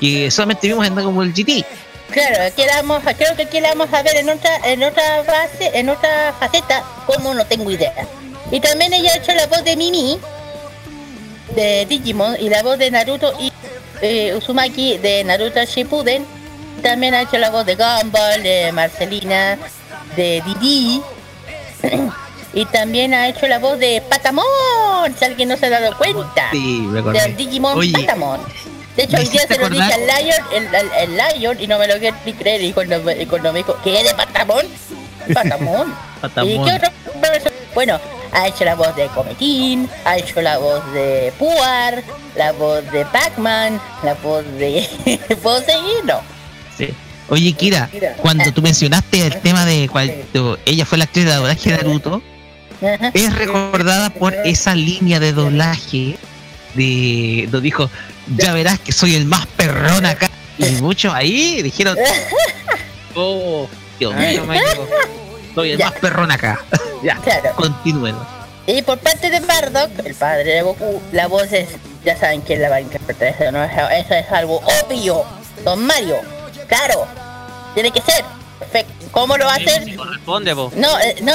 que 0.00 0.30
solamente 0.30 0.68
vimos 0.68 0.86
en 0.86 0.94
Dragon 0.94 1.14
Ball 1.14 1.32
GT. 1.32 1.64
Claro, 2.10 2.42
aquí 2.44 2.62
la 2.66 2.76
vamos 2.82 3.06
a, 3.06 3.14
creo 3.14 3.36
que 3.36 3.42
aquí 3.42 3.60
la 3.60 3.68
vamos 3.68 3.92
a 3.92 4.02
ver 4.02 4.16
en 4.16 4.28
otra, 4.30 4.56
en 4.64 4.82
otra 4.82 5.22
base, 5.22 5.70
en 5.74 5.88
otra 5.88 6.34
faceta, 6.38 6.82
como 7.06 7.34
no 7.34 7.44
tengo 7.46 7.70
idea. 7.70 8.06
Y 8.50 8.58
también 8.60 8.92
ella 8.92 9.12
ha 9.14 9.18
hecho 9.18 9.32
la 9.32 9.46
voz 9.46 9.62
de 9.62 9.76
Mimi, 9.76 10.18
de 11.54 11.86
Digimon, 11.86 12.36
y 12.40 12.48
la 12.48 12.62
voz 12.62 12.78
de 12.78 12.90
Naruto 12.90 13.32
y 13.38 13.52
eh, 14.02 14.34
Uzumaki 14.36 14.98
de 14.98 15.22
Naruto 15.22 15.64
Shippuden. 15.64 16.26
También 16.82 17.14
ha 17.14 17.22
hecho 17.22 17.38
la 17.38 17.50
voz 17.50 17.64
de 17.66 17.76
Gumball, 17.76 18.42
de 18.42 18.72
Marcelina, 18.72 19.56
de 20.20 20.42
Didi. 20.46 21.02
y 22.52 22.64
también 22.66 23.14
ha 23.14 23.28
hecho 23.28 23.46
la 23.46 23.58
voz 23.58 23.78
de 23.78 24.02
Patamon, 24.08 24.44
si 25.18 25.24
alguien 25.24 25.48
no 25.48 25.56
se 25.56 25.66
ha 25.66 25.70
dado 25.70 25.96
cuenta 25.96 26.48
Sí, 26.50 26.80
me 26.90 27.00
del. 27.00 27.36
Digimon 27.36 27.78
Oye, 27.78 27.92
Patamon. 27.92 28.40
De 28.96 29.04
hecho, 29.04 29.16
hoy 29.16 29.26
día 29.28 29.46
se 29.46 29.56
lo 29.56 29.68
dije 29.70 29.92
al 29.94 30.00
Lion, 30.06 30.44
el, 30.52 30.74
el- 30.74 30.90
el 30.98 31.16
Lion, 31.38 31.56
y 31.60 31.66
no 31.66 31.78
me 31.78 31.86
lo 31.86 31.98
quiero 31.98 32.16
ni 32.26 32.32
creer. 32.34 32.60
Y 32.62 32.72
cuando, 32.72 33.00
me- 33.02 33.22
y 33.22 33.24
cuando 33.26 33.52
me 33.52 33.60
dijo, 33.60 33.76
¿qué 33.82 34.02
de 34.02 34.14
Patamon? 34.14 34.66
Patamon. 35.32 35.94
Patamon. 36.20 36.50
¿Y 36.50 36.64
qué 36.64 36.72
otro? 36.76 36.88
Bueno, 37.74 37.98
ha 38.32 38.48
hecho 38.48 38.64
la 38.64 38.74
voz 38.74 38.94
de 38.96 39.06
Cometín, 39.08 39.88
ha 40.04 40.18
hecho 40.18 40.42
la 40.42 40.58
voz 40.58 40.82
de 40.92 41.32
Puar, 41.38 42.02
la 42.34 42.52
voz 42.52 42.84
de 42.90 43.04
Pac-Man, 43.06 43.80
la 44.02 44.14
voz 44.14 44.44
de. 44.58 44.86
¿Puedo? 45.42 45.62
No. 46.04 46.20
Oye, 47.30 47.52
Kira, 47.52 47.88
cuando 48.20 48.52
tú 48.52 48.60
mencionaste 48.60 49.26
el 49.26 49.40
tema 49.40 49.64
de 49.64 49.88
cuando 49.88 50.58
ella 50.66 50.84
fue 50.84 50.98
la 50.98 51.04
actriz 51.04 51.24
de 51.26 51.32
doblaje 51.34 51.70
de 51.70 51.76
Naruto, 51.76 52.22
es 53.14 53.34
recordada 53.36 54.10
por 54.10 54.34
esa 54.34 54.74
línea 54.74 55.20
de 55.20 55.32
doblaje 55.32 56.16
de 56.74 57.48
donde 57.50 57.64
dijo, 57.64 57.88
ya 58.36 58.52
verás 58.52 58.78
que 58.80 58.92
soy 58.92 59.14
el 59.14 59.26
más 59.26 59.46
perrón 59.46 60.04
acá. 60.06 60.28
Y 60.58 60.64
muchos 60.82 61.14
ahí 61.14 61.62
dijeron, 61.62 61.96
oh, 63.14 63.68
Dios 63.98 64.14
mío, 64.14 64.44
soy 65.54 65.70
el 65.72 65.78
Ya. 65.78 65.90
más 65.90 65.98
perrón 66.00 66.30
acá. 66.30 66.60
ya, 67.02 67.16
Claro. 67.16 67.52
continúen. 67.56 68.16
Y 68.66 68.82
por 68.82 68.98
parte 68.98 69.30
de 69.30 69.40
Bardock, 69.40 69.90
el 70.04 70.14
padre 70.14 70.54
de 70.54 70.62
Goku, 70.62 71.00
la 71.12 71.26
voz 71.28 71.52
es, 71.52 71.68
ya 72.04 72.16
saben 72.16 72.40
quién 72.42 72.60
la 72.62 72.68
va 72.70 72.76
a 72.76 72.80
interpretar, 72.80 73.28
eso, 73.28 73.50
¿no? 73.50 73.64
eso, 73.64 73.88
eso 73.88 74.14
es 74.14 74.30
algo 74.30 74.60
obvio. 74.84 75.24
Don 75.64 75.84
Mario, 75.84 76.16
claro, 76.70 77.06
tiene 77.74 77.90
que 77.90 78.00
ser. 78.00 78.24
Perfecto. 78.58 78.92
¿Cómo 79.10 79.36
lo 79.36 79.44
va 79.44 79.52
a 79.52 79.56
hacer? 79.56 79.94
Corresponde, 79.96 80.54
po. 80.54 80.70
No, 80.76 80.98
eh, 81.00 81.16
no, 81.22 81.32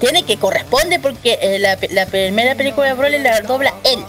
tiene 0.00 0.22
que 0.24 0.36
corresponde 0.36 0.98
porque 1.00 1.38
eh, 1.40 1.58
la, 1.58 1.76
la 1.90 2.06
primera 2.06 2.54
película 2.54 2.86
de 2.88 2.92
Broly 2.94 3.18
la 3.20 3.40
dobla 3.40 3.72
él, 3.84 4.04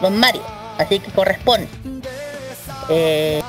Don 0.00 0.16
Mario, 0.18 0.42
así 0.78 1.00
que 1.00 1.10
corresponde. 1.12 1.68
Eh, 2.90 3.42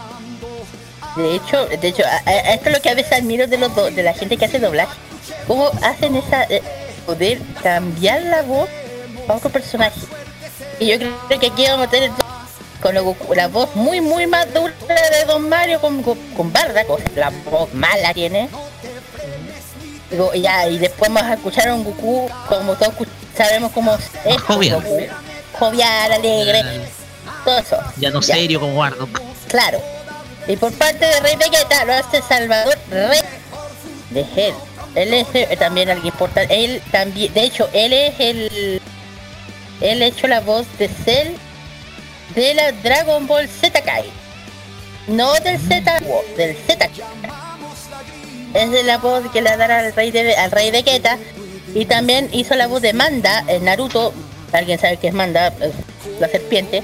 de 1.16 1.36
hecho, 1.36 1.66
de 1.66 1.88
hecho, 1.88 2.04
a- 2.06 2.30
a- 2.30 2.54
esto 2.54 2.70
es 2.70 2.76
lo 2.76 2.82
que 2.82 2.90
a 2.90 2.94
veces 2.96 3.14
admiro 3.14 3.48
de 3.48 3.58
los 3.58 3.74
do- 3.76 3.90
de 3.92 4.04
la 4.04 4.14
gente 4.14 4.38
que 4.38 4.46
hace 4.46 4.60
doblaje. 4.60 4.96
¿Cómo 5.48 5.70
hacen 5.82 6.16
esa 6.16 6.46
poder 7.06 7.40
cambiar 7.64 8.22
la 8.24 8.42
voz 8.44 8.70
a 9.28 9.34
otro 9.34 9.50
personaje? 9.50 10.00
Y 10.80 10.88
yo 10.88 10.98
creo 11.28 11.40
que 11.40 11.48
aquí 11.48 11.66
vamos 11.68 11.88
a 11.88 11.90
tener 11.90 12.12
con 12.82 12.96
lo 12.96 13.16
la 13.36 13.48
voz 13.48 13.76
muy 13.76 14.02
muy 14.02 14.26
más 14.28 14.52
dura 14.54 14.74
de 14.88 15.26
Don 15.26 15.50
Mario 15.50 15.82
con, 15.82 16.02
con, 16.02 16.18
con 16.36 16.52
Bardock, 16.54 16.90
o 16.90 16.98
sea, 16.98 17.08
la 17.16 17.32
voz 17.50 17.74
mala 17.74 18.14
tiene. 18.14 18.50
Digo, 20.10 20.34
ya, 20.34 20.68
y 20.68 20.80
después 20.80 21.12
vamos 21.14 21.30
a 21.30 21.36
escuchar 21.36 21.68
a 21.68 21.76
un 21.76 21.84
Goku, 21.84 22.30
como 22.48 22.76
todos 22.76 22.94
sabemos 23.38 23.72
cómo 23.72 23.94
es 23.94 24.26
Más 24.26 24.42
jovial. 24.42 24.82
Goku. 24.82 25.06
Jovial, 25.60 26.12
alegre, 26.12 26.64
todo 27.46 27.60
eso. 27.60 27.78
Ya 27.98 28.10
no 28.10 28.22
serio 28.22 28.60
como 28.60 28.76
Bardock. 28.76 29.22
Claro. 29.48 29.80
Y 30.48 30.56
por 30.58 30.74
parte 30.74 31.06
de 31.06 31.20
Rey 31.20 31.36
Vegeta 31.36 31.86
lo 31.86 31.94
hace 31.94 32.22
Salvador 32.24 32.78
Rey 32.90 33.22
de 34.10 34.22
Hell. 34.22 34.56
Él 34.96 35.14
es 35.14 35.28
eh, 35.34 35.56
también 35.60 35.90
alguien 35.90 36.08
importante. 36.08 36.66
Él 36.66 36.82
también, 36.92 37.32
de 37.34 37.44
hecho, 37.44 37.70
él 37.74 37.94
es 37.94 38.20
el. 38.20 38.82
Él 39.82 40.02
ha 40.02 40.06
hecho 40.06 40.28
la 40.28 40.40
voz 40.40 40.66
de 40.80 40.90
Cell 40.90 41.36
de 42.36 42.54
la 42.54 42.72
Dragon 42.72 43.26
Ball 43.28 43.48
Z 43.48 43.82
Kai. 43.82 44.06
No 45.08 45.34
del 45.36 45.60
Z, 45.60 46.00
del 46.38 46.56
Z. 46.56 46.90
Es 48.54 48.72
de 48.72 48.84
la 48.84 48.98
voz 48.98 49.24
que 49.32 49.42
le 49.42 49.56
dará 49.58 49.80
al 49.80 49.94
rey 49.94 50.12
de 50.12 50.36
al 50.36 50.52
rey 50.52 50.72
Vegeta. 50.72 51.18
Y 51.74 51.86
también 51.86 52.30
hizo 52.32 52.56
la 52.56 52.68
voz 52.68 52.82
de 52.82 52.94
Manda 52.94 53.44
en 53.48 53.66
Naruto. 53.66 54.14
Alguien 54.52 54.80
sabe 54.80 54.98
que 54.98 55.08
es 55.10 55.14
Manda, 55.14 55.48
Es 55.60 55.74
la 56.20 56.28
serpiente 56.28 56.84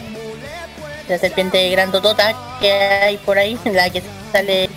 la 1.07 1.17
serpiente 1.17 1.69
grandotota 1.69 2.35
que 2.59 2.71
hay 2.71 3.17
por 3.17 3.37
ahí, 3.37 3.57
la 3.65 3.89
que 3.89 4.01
sale. 4.31 4.69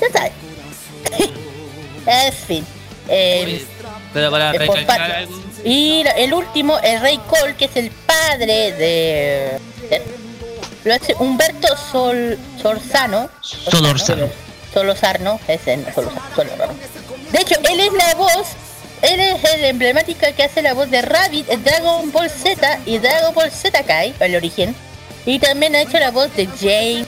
Ya 0.00 0.10
sabes. 0.12 0.32
en 2.06 2.32
fin. 2.32 2.66
Eh, 3.08 3.64
Pero 4.12 4.30
para 4.30 4.52
recalcar 4.52 5.00
algo, 5.00 5.34
y 5.64 6.04
el 6.16 6.34
último, 6.34 6.78
el 6.80 7.00
Rey 7.00 7.18
Cole, 7.26 7.54
que 7.56 7.66
es 7.66 7.76
el 7.76 7.90
padre 8.18 8.72
de. 8.72 9.58
de- 9.90 10.02
lo 10.84 10.94
hace 10.94 11.14
Humberto 11.18 11.68
Sol, 11.76 12.38
Sorzano. 12.60 13.28
Solorzano. 13.42 14.28
Solosarno, 14.72 15.40
ese 15.48 15.76
no, 15.76 15.92
Solosarno, 15.92 16.34
Solosarno. 16.36 16.74
De 17.32 17.40
hecho, 17.40 17.54
él 17.68 17.80
es 17.80 17.92
la 17.92 18.14
voz, 18.14 18.46
él 19.02 19.20
es 19.20 19.44
el 19.44 19.64
emblemático 19.64 20.26
que 20.36 20.44
hace 20.44 20.62
la 20.62 20.74
voz 20.74 20.90
de 20.90 21.02
Rabbit 21.02 21.48
en 21.50 21.64
Dragon 21.64 22.10
Ball 22.12 22.30
Z 22.30 22.78
y 22.86 22.98
Dragon 22.98 23.34
Ball 23.34 23.50
Z 23.50 23.82
Kai, 23.84 24.14
el 24.20 24.36
origen. 24.36 24.74
Y 25.26 25.38
también 25.38 25.74
ha 25.74 25.80
hecho 25.82 25.98
la 25.98 26.10
voz 26.10 26.34
de 26.36 26.46
Jane 26.46 27.04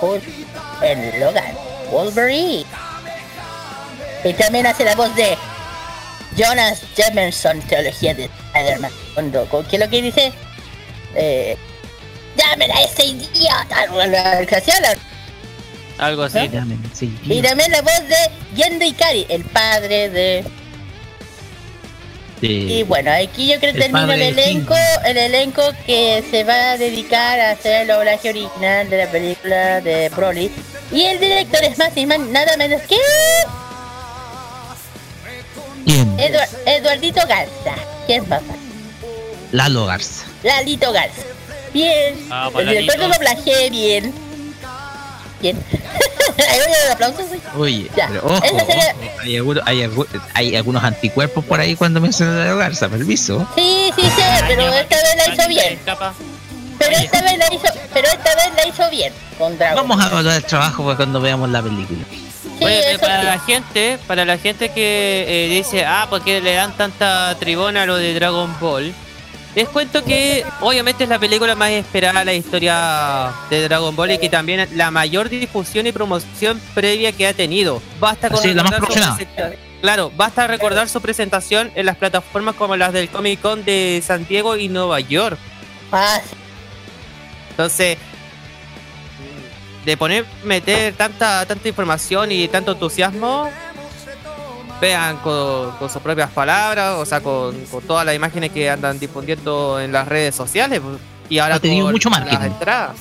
Hulk 0.00 0.22
en 0.82 1.20
Logan, 1.20 1.54
Wolverine. 1.90 2.66
Y 4.24 4.32
también 4.34 4.66
hace 4.66 4.84
la 4.84 4.94
voz 4.96 5.14
de 5.14 5.36
Jonas 6.36 6.80
Jamerson, 6.96 7.60
teología 7.62 8.14
de 8.14 8.24
Spider-Man. 8.52 8.90
¿Qué 9.70 9.76
es 9.76 9.80
lo 9.80 9.88
que 9.88 10.02
dice? 10.02 10.32
Eh, 11.14 11.56
¡Llamen 12.36 12.70
a 12.72 12.82
ese 12.82 13.04
idiota! 13.06 13.82
Algo 15.98 16.24
así. 16.24 16.48
Dame, 16.48 16.76
sí. 16.92 17.16
y 17.22 17.40
también 17.40 17.70
la 17.70 17.80
voz 17.82 18.00
de 18.08 18.16
Yendo 18.56 18.84
Ikari, 18.84 19.26
el 19.28 19.44
padre 19.44 20.10
de... 20.10 20.44
Y 22.40 22.82
bueno, 22.82 23.10
aquí 23.12 23.46
yo 23.46 23.58
creo 23.58 23.72
que 23.72 23.78
El 23.78 23.92
termino 23.92 24.12
el 24.12 24.20
elenco, 24.20 24.74
el 25.06 25.16
elenco 25.16 25.62
que 25.86 26.22
se 26.30 26.44
va 26.44 26.72
a 26.72 26.76
dedicar 26.76 27.40
a 27.40 27.52
hacer 27.52 27.82
el 27.82 27.88
doblaje 27.88 28.28
original 28.28 28.90
de 28.90 28.98
la 28.98 29.10
película 29.10 29.80
de 29.80 30.10
Broly. 30.10 30.50
Y 30.92 31.04
el 31.04 31.20
director 31.20 31.62
es 31.64 31.78
más 31.78 31.96
más, 32.06 32.18
nada 32.18 32.56
menos 32.58 32.82
que... 32.82 32.96
¿Quién? 35.86 36.16
Eduard- 36.18 36.48
Eduardito 36.66 37.20
Garza. 37.26 37.74
¿Quién 38.06 38.24
papá? 38.26 38.54
Lalo 39.52 39.86
Garza. 39.86 40.24
Lalito 40.44 40.92
Garza. 40.92 41.22
Bien. 41.72 42.14
Ah, 42.30 42.48
pues, 42.52 42.66
el 42.66 42.70
director 42.72 42.98
lo 42.98 43.08
Lalito. 43.08 43.18
doblajé 43.24 43.70
bien. 43.70 44.14
Bien. 45.40 45.58
Aplausos. 46.92 47.26
Oye, 47.58 47.90
Ya, 47.96 48.08
pero 48.08 48.24
ojo, 48.26 48.42
hay, 49.22 49.36
algunos, 49.36 49.62
hay, 49.66 49.82
hay 50.34 50.56
algunos 50.56 50.82
anticuerpos 50.84 51.44
por 51.44 51.60
ahí 51.60 51.76
cuando 51.76 52.00
mencionan 52.00 52.46
a 52.48 52.54
Garza, 52.54 52.88
permiso. 52.88 53.46
Sí, 53.56 53.90
sí 53.96 54.02
sé, 54.02 54.24
pero 54.48 54.72
esta 54.72 54.96
vez 54.96 55.16
la 55.16 55.34
hizo 55.34 55.48
bien. 55.48 55.78
Pero 56.78 56.96
esta 56.96 57.22
vez 57.22 57.38
la 57.38 57.46
hizo, 57.54 57.66
pero 57.92 58.08
esta 58.08 58.34
vez 58.34 58.54
la 58.56 58.66
hizo 58.66 58.90
bien 58.90 59.12
con 59.38 59.56
Dragon. 59.58 59.76
Vamos 59.88 60.04
a 60.04 60.08
evaluar 60.10 60.36
el 60.36 60.44
trabajo 60.44 60.84
para 60.84 60.96
cuando 60.96 61.20
veamos 61.20 61.48
la 61.50 61.62
película. 61.62 62.00
Sí, 62.58 62.64
Oye, 62.64 62.98
para 63.00 63.20
sí. 63.20 63.26
la 63.26 63.38
gente, 63.40 63.98
para 64.06 64.24
la 64.24 64.38
gente 64.38 64.70
que 64.70 65.24
eh, 65.28 65.48
dice, 65.48 65.84
ah, 65.84 66.06
porque 66.10 66.40
le 66.40 66.54
dan 66.54 66.72
tanta 66.76 67.36
tribuna 67.38 67.82
a 67.82 67.86
lo 67.86 67.96
de 67.96 68.14
Dragon 68.14 68.54
Ball, 68.60 68.92
les 69.54 69.68
cuento 69.68 70.04
que 70.04 70.44
obviamente 70.60 71.04
es 71.04 71.10
la 71.10 71.18
película 71.18 71.54
más 71.54 71.70
esperada 71.70 72.20
de 72.20 72.24
la 72.24 72.34
historia 72.34 73.32
de 73.50 73.62
Dragon 73.62 73.94
Ball 73.94 74.12
y 74.12 74.18
que 74.18 74.28
también 74.28 74.68
la 74.74 74.90
mayor 74.90 75.28
difusión 75.28 75.86
y 75.86 75.92
promoción 75.92 76.60
previa 76.74 77.12
que 77.12 77.26
ha 77.26 77.34
tenido. 77.34 77.80
Basta 78.00 78.30
con 78.30 78.42
Sí, 78.42 78.52
la 78.52 78.64
más 78.64 78.80
recordar 78.80 79.18
su 79.18 79.26
Claro, 79.80 80.10
basta 80.16 80.46
recordar 80.46 80.88
su 80.88 81.00
presentación 81.02 81.70
en 81.74 81.86
las 81.86 81.96
plataformas 81.96 82.54
como 82.54 82.74
las 82.74 82.92
del 82.92 83.10
Comic 83.10 83.40
Con 83.42 83.64
de 83.64 84.02
Santiago 84.04 84.56
y 84.56 84.68
Nueva 84.68 84.98
York. 85.00 85.38
Ah. 85.92 86.20
Entonces, 87.50 87.98
de 89.84 89.96
poner, 89.96 90.24
meter 90.42 90.94
tanta, 90.94 91.44
tanta 91.46 91.68
información 91.68 92.32
y 92.32 92.48
tanto 92.48 92.72
entusiasmo, 92.72 93.50
vean 94.84 95.16
con, 95.18 95.70
con 95.78 95.88
sus 95.88 96.02
propias 96.02 96.30
palabras, 96.30 96.96
o 96.98 97.06
sea, 97.06 97.20
con, 97.22 97.58
con 97.70 97.82
todas 97.84 98.04
las 98.04 98.14
imágenes 98.14 98.50
que 98.50 98.68
andan 98.68 98.98
difundiendo 98.98 99.80
en 99.80 99.92
las 99.92 100.06
redes 100.06 100.34
sociales. 100.34 100.80
Y 101.30 101.38
ahora 101.38 101.58
con 101.58 101.70
mucho 101.92 102.10
las 102.10 102.44
entradas. 102.44 102.96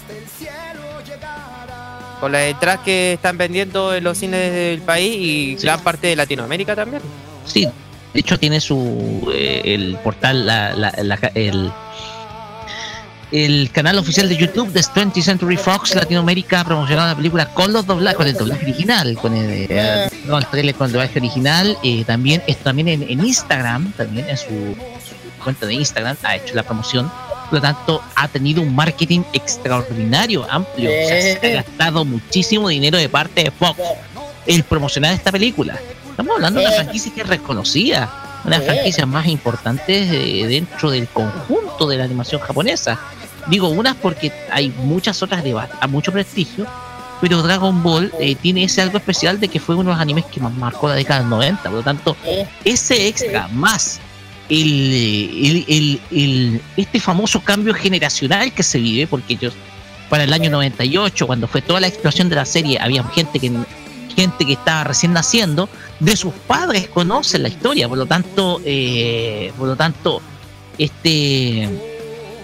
Con 2.22 2.32
las 2.32 2.44
entradas 2.44 2.80
que 2.86 3.14
están 3.14 3.38
vendiendo 3.38 3.94
en 3.94 4.04
los 4.06 4.18
cines 4.18 4.54
del 4.54 4.82
país 4.82 5.14
y 5.18 5.58
Sí. 5.58 5.66
gran 5.66 5.82
parte 5.82 6.08
de 6.08 6.16
Latinoamérica 6.16 6.74
también. 6.74 7.02
Sí, 7.46 7.66
de 8.14 8.20
hecho 8.20 8.40
tiene 8.40 8.62
su 8.62 9.30
eh, 9.34 9.62
el 9.66 9.98
portal, 10.02 10.46
la, 10.46 10.74
la- 10.74 10.94
la- 11.04 11.32
el, 11.36 11.70
el 13.34 13.72
canal 13.72 13.98
oficial 13.98 14.30
de 14.30 14.38
YouTube 14.38 14.72
de 14.72 14.82
20th 14.82 15.24
Century 15.24 15.58
Fox 15.58 15.96
Latinoamérica 15.96 16.64
promocionando 16.64 17.10
la 17.10 17.16
película 17.16 17.48
con 17.48 17.74
los 17.74 17.88
doblajes, 17.88 18.16
con 18.16 18.28
el 18.28 18.36
doblaje 18.36 18.64
original, 18.64 19.18
con 19.20 19.36
el, 19.36 19.66
eh, 19.70 20.08
no, 20.26 20.38
el 20.38 20.46
trailer 20.46 20.76
con 20.76 20.86
el 20.86 20.94
doblaje 20.94 21.18
original, 21.18 21.76
eh, 21.84 22.04
también 22.06 22.44
es 22.46 22.58
también 22.58 22.90
en, 22.90 23.02
en 23.02 23.26
Instagram, 23.26 23.92
también 23.94 24.30
en 24.30 24.38
su, 24.38 24.46
su 24.46 25.44
cuenta 25.44 25.66
de 25.66 25.74
Instagram 25.74 26.16
ha 26.22 26.36
hecho 26.36 26.54
la 26.54 26.62
promoción. 26.62 27.12
Por 27.46 27.54
lo 27.54 27.62
tanto, 27.62 28.04
ha 28.16 28.28
tenido 28.28 28.62
un 28.62 28.76
marketing 28.76 29.22
extraordinario, 29.34 30.46
amplio. 30.50 30.92
O 30.92 31.08
sea, 31.08 31.40
se 31.40 31.52
ha 31.52 31.56
gastado 31.64 32.06
muchísimo 32.06 32.70
dinero 32.70 33.00
de 33.00 33.10
parte 33.10 33.46
de 33.46 33.52
Fox 33.52 33.80
el 34.46 34.64
promocionar 34.64 35.12
esta 35.12 35.32
película. 35.32 35.80
Estamos 36.08 36.36
hablando 36.36 36.60
de 36.60 36.68
una 36.68 36.76
franquicia 36.76 37.12
que 37.12 37.22
es 37.22 37.28
reconocida, 37.28 38.42
una 38.46 38.60
de 38.60 38.66
las 38.66 38.74
franquicias 38.76 39.08
más 39.08 39.26
importantes 39.26 40.10
eh, 40.12 40.46
dentro 40.48 40.92
del 40.92 41.08
conjunto 41.08 41.88
de 41.88 41.98
la 41.98 42.04
animación 42.04 42.40
japonesa. 42.40 43.00
Digo 43.48 43.70
unas 43.70 43.96
porque 43.96 44.32
hay 44.52 44.70
muchas 44.70 45.22
otras 45.24 45.44
de 45.44 45.54
a 45.80 45.88
mucho 45.88 46.12
prestigio, 46.12 46.66
pero 47.22 47.42
Dragon 47.42 47.82
Ball 47.84 48.12
eh, 48.20 48.36
tiene 48.36 48.64
ese 48.66 48.82
algo 48.82 48.98
especial 48.98 49.40
de 49.40 49.48
que 49.48 49.60
fue 49.60 49.76
uno 49.76 49.90
de 49.90 49.96
los 49.96 50.02
animes 50.02 50.26
que 50.26 50.40
más 50.42 50.54
marcó 50.54 50.88
la 50.90 50.96
década 50.96 51.22
del 51.22 51.30
90. 51.30 51.62
Por 51.64 51.72
lo 51.74 51.82
tanto, 51.84 52.18
ese 52.66 53.08
extra 53.08 53.48
más 53.50 54.00
el, 54.50 55.66
el- 55.68 56.02
el- 56.12 56.62
este 56.78 57.00
famoso 57.00 57.40
cambio 57.42 57.74
generacional 57.74 58.52
que 58.54 58.64
se 58.64 58.80
vive, 58.80 59.08
porque 59.08 59.38
para 60.10 60.24
el 60.26 60.34
año 60.34 60.50
98, 60.50 61.26
cuando 61.26 61.48
fue 61.48 61.62
toda 61.62 61.80
la 61.80 61.88
explosión 61.88 62.30
de 62.30 62.36
la 62.36 62.46
serie, 62.46 62.78
había 62.80 63.04
gente 63.06 63.40
que 63.40 63.52
gente 64.16 64.46
que 64.46 64.54
estaba 64.54 64.84
recién 64.84 65.12
naciendo, 65.14 65.68
de 66.00 66.16
sus 66.16 66.34
padres 66.46 66.88
conocen 66.88 67.42
la 67.42 67.50
historia, 67.50 67.90
por 67.90 67.98
lo 67.98 68.06
tanto, 68.06 68.62
eh, 68.64 69.52
por 69.58 69.68
lo 69.68 69.76
tanto, 69.76 70.22
este 70.78 71.93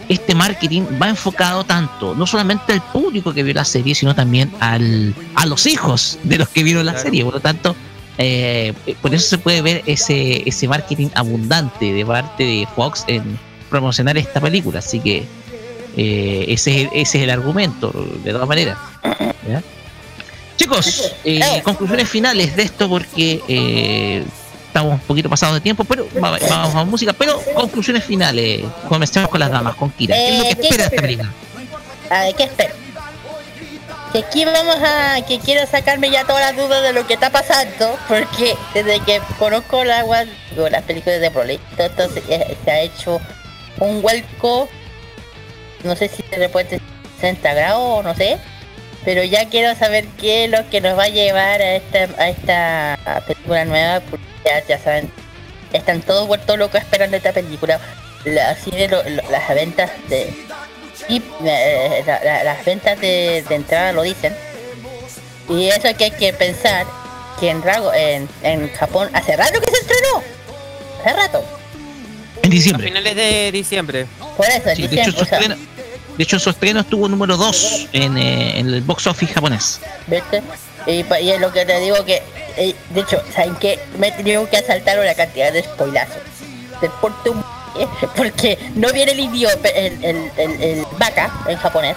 este 0.09 0.35
marketing 0.35 0.81
va 1.01 1.07
enfocado 1.09 1.63
tanto, 1.63 2.13
no 2.15 2.25
solamente 2.27 2.73
al 2.73 2.81
público 2.81 3.31
que 3.33 3.43
vio 3.43 3.53
la 3.53 3.63
serie, 3.65 3.93
sino 3.95 4.13
también 4.15 4.51
al, 4.59 5.13
a 5.35 5.45
los 5.45 5.65
hijos 5.67 6.17
de 6.23 6.37
los 6.39 6.49
que 6.49 6.63
vieron 6.63 6.85
la 6.85 6.93
Claro. 6.93 7.05
serie. 7.05 7.23
Por 7.23 7.35
lo 7.35 7.39
tanto, 7.39 7.75
eh, 8.17 8.73
por 9.01 9.13
eso 9.15 9.29
se 9.29 9.37
puede 9.37 9.61
ver 9.61 9.83
ese, 9.85 10.43
ese 10.49 10.67
marketing 10.67 11.07
abundante 11.15 11.93
de 11.93 12.05
parte 12.05 12.43
de 12.43 12.67
Fox 12.75 13.03
en 13.07 13.39
promocionar 13.69 14.17
esta 14.17 14.41
película. 14.41 14.79
Así 14.79 14.99
que 14.99 15.25
eh, 15.95 16.45
ese, 16.47 16.81
es- 16.83 16.89
ese 16.93 17.17
es 17.19 17.23
el 17.25 17.29
argumento, 17.29 17.91
de 18.23 18.31
todas 18.31 18.47
maneras. 18.47 18.77
¿ya? 19.47 19.61
Chicos, 20.57 21.13
eh, 21.23 21.61
conclusiones 21.63 22.09
finales 22.09 22.55
de 22.55 22.63
esto 22.63 22.89
porque 22.89 23.41
eh, 23.47 24.25
estamos 24.69 24.93
un 24.93 24.99
poquito 24.99 25.29
pasados 25.29 25.55
de 25.55 25.61
tiempo, 25.61 25.83
pero 25.83 26.07
va- 26.23 26.37
vamos 26.49 26.75
a 26.75 26.83
música. 26.85 27.11
Pero 27.13 27.39
conclusiones 27.53 28.03
finales. 28.03 28.63
Comencemos 28.87 29.29
con 29.29 29.39
las 29.39 29.51
damas, 29.51 29.75
con 29.75 29.89
Kira. 29.91 30.15
¿Qué 30.15 30.29
es 30.29 30.37
lo 30.37 30.43
que 30.43 30.49
Eh, 30.51 30.55
¿qué 30.55 30.61
espera 30.67 30.83
esta 30.85 31.01
película? 31.01 31.29
A 32.09 32.19
ver, 32.23 32.35
¿qué 32.35 32.43
espero? 32.43 32.73
Que 34.13 34.19
aquí 34.19 34.43
vamos 34.45 34.77
a... 34.81 35.21
Que 35.27 35.37
quiero 35.39 35.67
sacarme 35.67 36.09
ya 36.09 36.23
todas 36.25 36.41
las 36.41 36.55
dudas 36.55 36.81
de 36.81 36.93
lo 36.93 37.05
que 37.05 37.13
está 37.13 37.29
pasando, 37.29 37.95
porque 38.07 38.55
desde 38.73 38.99
que 39.01 39.21
conozco 39.37 39.83
la, 39.83 40.03
digo, 40.51 40.67
las 40.69 40.83
películas 40.83 41.19
de 41.21 41.29
Broly, 41.29 41.59
todo 41.95 42.09
se, 42.09 42.19
eh, 42.27 42.57
se 42.65 42.71
ha 42.71 42.81
hecho 42.81 43.21
un 43.79 44.01
vuelco, 44.01 44.67
no 45.83 45.95
sé 45.95 46.09
si 46.09 46.23
de 46.23 46.37
repente 46.37 46.81
60 47.21 47.53
grados 47.53 47.99
o 47.99 48.01
no 48.03 48.15
sé, 48.15 48.39
pero 49.05 49.23
ya 49.23 49.47
quiero 49.47 49.77
saber 49.77 50.05
qué 50.19 50.45
es 50.45 50.49
lo 50.51 50.67
que 50.71 50.81
nos 50.81 50.97
va 50.97 51.03
a 51.03 51.09
llevar 51.09 51.61
a 51.61 51.75
esta, 51.75 51.99
a 52.17 52.29
esta 52.29 52.97
película 53.27 53.63
nueva, 53.65 53.99
porque 54.09 54.25
ya, 54.49 54.65
ya 54.67 54.79
saben, 54.83 55.11
están 55.73 56.01
todos 56.01 56.27
vueltos 56.27 56.57
locos 56.57 56.81
esperando 56.81 57.17
esta 57.17 57.31
película. 57.31 57.79
La, 58.25 58.49
así 58.51 58.71
de 58.71 58.87
lo- 58.87 59.03
lo- 59.03 59.29
las 59.31 59.47
ventas 59.49 59.91
de 60.09 60.33
y 61.07 61.21
eh, 61.45 62.03
la- 62.05 62.23
la- 62.23 62.43
las 62.43 62.65
ventas 62.65 62.99
de, 62.99 63.43
de 63.47 63.55
entrada 63.55 63.91
lo 63.93 64.01
dicen. 64.03 64.35
Y 65.47 65.67
eso 65.69 65.87
que 65.97 66.05
hay 66.05 66.11
que 66.11 66.33
pensar 66.33 66.85
que 67.39 67.49
en, 67.49 67.61
Drago- 67.63 67.93
en, 67.95 68.27
en 68.43 68.71
Japón 68.73 69.09
hace 69.13 69.35
rato 69.37 69.59
que 69.61 69.71
se 69.71 69.77
estrenó. 69.81 70.21
Hace 71.01 71.13
rato. 71.15 71.43
En 72.43 72.51
A 72.51 72.55
diciembre. 72.55 72.87
finales 72.87 73.15
de 73.15 73.51
diciembre. 73.51 74.05
Por 74.37 74.45
eso, 74.47 74.69
en 74.69 74.75
Sí, 74.75 74.87
de, 74.87 75.01
hecho, 75.01 75.11
sea, 75.11 75.23
estreno, 75.39 75.55
de 76.17 76.23
hecho, 76.23 76.39
su 76.39 76.49
estreno 76.49 76.81
estuvo 76.81 77.07
número 77.07 77.37
2 77.37 77.87
en, 77.93 78.17
eh, 78.17 78.59
en 78.59 78.67
el 78.67 78.81
box 78.81 79.07
office 79.07 79.33
japonés. 79.33 79.79
¿viste? 80.07 80.41
Y, 80.85 81.03
pa- 81.03 81.19
y 81.19 81.31
es 81.31 81.39
lo 81.39 81.51
que 81.51 81.65
te 81.65 81.79
digo 81.79 82.03
que, 82.05 82.21
eh, 82.57 82.75
de 82.89 83.01
hecho, 83.01 83.21
¿saben 83.35 83.55
qué? 83.55 83.79
Me 83.97 84.07
he 84.07 84.11
tenido 84.11 84.49
que 84.49 84.57
asaltar 84.57 84.99
una 84.99 85.13
cantidad 85.13 85.51
de 85.53 85.63
spoilazos. 85.63 86.17
De 86.81 86.89
por 87.01 87.11
tu 87.23 87.31
m- 87.33 87.43
eh, 87.79 87.87
porque 88.15 88.57
no 88.75 88.91
viene 88.91 89.11
el 89.11 89.19
idioma, 89.19 89.53
el, 89.75 90.03
el, 90.03 90.31
el, 90.37 90.61
el 90.63 90.85
vaca 90.97 91.31
en 91.47 91.57
japonés. 91.57 91.95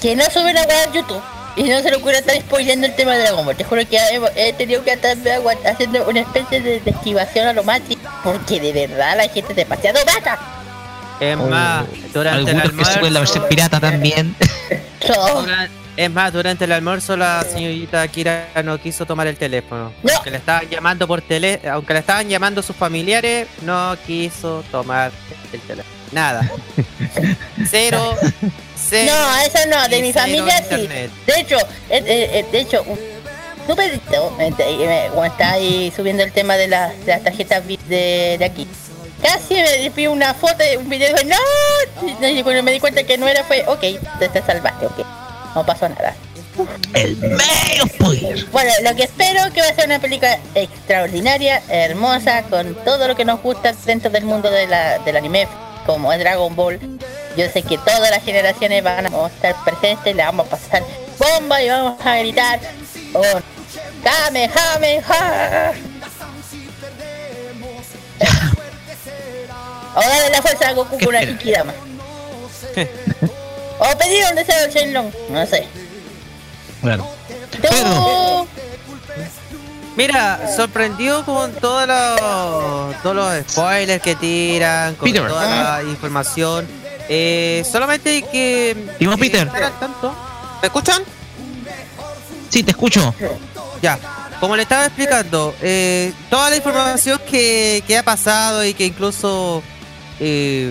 Que 0.00 0.14
no 0.16 0.24
sube 0.30 0.52
la 0.52 0.62
web 0.62 0.88
a 0.88 0.92
YouTube. 0.92 1.22
Y 1.56 1.62
no 1.64 1.80
se 1.80 1.90
le 1.90 1.96
ocurre 1.96 2.18
estar 2.18 2.36
spoileando 2.36 2.86
el 2.86 2.94
tema 2.94 3.14
de 3.14 3.20
Dragon 3.22 3.44
Ball. 3.46 3.56
Te 3.56 3.64
juro 3.64 3.80
que 3.88 3.96
he, 3.96 4.48
he 4.48 4.52
tenido 4.52 4.84
que 4.84 4.92
agua- 4.92 5.54
haciendo 5.64 6.04
una 6.06 6.20
especie 6.20 6.60
de, 6.60 6.80
de 6.80 6.90
esquivación 6.90 7.46
a 7.48 7.52
lo 7.54 7.64
más. 7.64 7.80
Porque 8.22 8.60
de 8.60 8.72
verdad 8.86 9.16
la 9.16 9.22
gente 9.28 9.52
es 9.52 9.56
demasiado 9.56 9.98
vaca. 10.04 10.38
Es 11.18 11.36
más, 11.38 11.86
durante 12.12 12.50
el 12.50 12.60
Algunos 12.60 12.72
que 12.86 12.92
suben 12.92 13.14
la 13.14 13.20
versión 13.20 13.42
almuerzo, 13.44 13.48
pirata 13.48 13.80
también. 13.80 14.36
Es 15.96 16.10
más, 16.10 16.32
durante 16.32 16.64
el 16.66 16.72
almuerzo 16.72 17.16
la 17.16 17.42
señorita 17.50 18.06
Kira 18.08 18.48
no 18.62 18.78
quiso 18.78 19.06
tomar 19.06 19.26
el 19.26 19.36
teléfono. 19.36 19.92
No. 20.02 20.12
Aunque 20.14 20.30
le 20.30 20.36
estaban 20.36 20.68
llamando 20.68 21.06
por 21.08 21.22
tele, 21.22 21.60
aunque 21.70 21.94
le 21.94 22.00
estaban 22.00 22.28
llamando 22.28 22.62
sus 22.62 22.76
familiares, 22.76 23.48
no 23.62 23.96
quiso 24.06 24.62
tomar 24.70 25.10
el 25.52 25.60
teléfono. 25.60 25.96
Nada. 26.12 26.48
Cero. 27.70 28.14
cero 28.76 29.12
no, 29.12 29.36
eso 29.40 29.58
no, 29.68 29.88
de 29.88 30.02
mi 30.02 30.12
familia 30.12 30.62
sí. 30.68 30.86
De 30.86 31.40
hecho, 31.40 31.56
eh, 31.90 32.02
eh, 32.06 32.30
eh, 32.40 32.46
de 32.52 32.60
hecho, 32.60 32.84
eh, 32.86 33.12
me- 33.74 35.08
cuando 35.12 35.24
está 35.24 35.52
ahí 35.52 35.92
subiendo 35.94 36.22
el 36.22 36.32
tema 36.32 36.56
de, 36.56 36.68
las 36.68 36.98
de 37.04 37.12
las 37.12 37.24
tarjetas 37.24 37.66
de, 37.66 38.36
de 38.38 38.44
aquí, 38.44 38.68
casi 39.22 39.54
me 39.54 39.90
pidió 39.90 40.12
una 40.12 40.34
foto, 40.34 40.62
un 40.78 40.88
video 40.88 41.14
no, 41.24 42.28
y 42.28 42.42
cuando 42.42 42.62
me 42.62 42.70
di 42.72 42.80
cuenta 42.80 43.02
que 43.04 43.18
no 43.18 43.26
era 43.26 43.42
fue, 43.44 43.64
ok, 43.66 43.80
te, 44.20 44.28
te 44.28 44.42
salvaste, 44.42 44.86
ok, 44.86 44.98
no 45.56 45.64
pasó 45.64 45.88
nada. 45.88 46.14
El 46.92 47.16
medio 47.16 47.86
spoiler. 47.88 48.44
Bueno, 48.46 48.70
lo 48.82 48.94
que 48.94 49.04
espero 49.04 49.40
que 49.52 49.62
va 49.62 49.68
a 49.68 49.74
ser 49.74 49.86
una 49.86 49.98
película 49.98 50.38
extraordinaria, 50.54 51.62
hermosa, 51.68 52.42
con 52.42 52.74
todo 52.84 53.08
lo 53.08 53.16
que 53.16 53.24
nos 53.24 53.40
gusta 53.40 53.74
dentro 53.86 54.10
del 54.10 54.24
mundo 54.24 54.50
de 54.50 54.66
la, 54.66 54.98
del 54.98 55.16
anime, 55.16 55.48
como 55.86 56.12
es 56.12 56.18
Dragon 56.18 56.54
Ball. 56.54 56.78
Yo 57.38 57.48
sé 57.50 57.62
que 57.62 57.78
todas 57.78 58.10
las 58.10 58.22
generaciones 58.22 58.84
van 58.84 59.06
a 59.06 59.26
estar 59.26 59.56
presentes, 59.64 60.14
le 60.14 60.22
vamos 60.22 60.46
a 60.46 60.50
pasar 60.50 60.82
bomba 61.18 61.62
y 61.62 61.70
vamos 61.70 61.98
a 62.04 62.18
gritar. 62.18 62.60
Oh, 63.14 63.40
jame, 64.04 64.48
ja! 65.02 65.72
Ahora 69.94 70.20
de 70.20 70.30
la 70.30 70.42
fuerza 70.42 70.72
Goku 70.74 70.98
Kuraki 70.98 71.36
Kidama. 71.36 71.72
o 73.78 73.98
pedir 73.98 74.24
un 74.28 74.36
deseo 74.36 74.64
al 74.64 74.70
Shenlong. 74.70 75.10
No 75.30 75.46
sé. 75.46 75.66
Claro. 76.82 77.06
Tú. 77.50 77.58
Pedro. 77.60 78.46
Mira, 79.96 80.40
sorprendido 80.54 81.24
con 81.24 81.52
todos 81.54 81.86
los, 81.88 83.02
todos 83.02 83.16
los 83.16 83.50
spoilers 83.50 84.02
que 84.02 84.14
tiran, 84.14 84.94
con 84.94 85.10
Peter. 85.10 85.26
toda 85.26 85.82
la 85.82 85.88
información. 85.88 86.66
Eh, 87.08 87.64
solamente 87.70 88.22
que. 88.22 88.76
Timo 88.98 89.12
que 89.12 89.18
Peter. 89.18 89.50
tanto. 89.80 90.14
¿Me 90.60 90.66
escuchan? 90.66 91.02
Sí, 92.50 92.62
te 92.62 92.72
escucho. 92.72 93.14
Ya, 93.80 93.98
como 94.40 94.54
le 94.56 94.62
estaba 94.62 94.86
explicando, 94.86 95.54
eh, 95.62 96.12
toda 96.28 96.50
la 96.50 96.56
información 96.56 97.20
que, 97.30 97.82
que 97.86 97.96
ha 97.96 98.02
pasado 98.02 98.64
y 98.64 98.74
que 98.74 98.84
incluso 98.86 99.62
eh, 100.20 100.70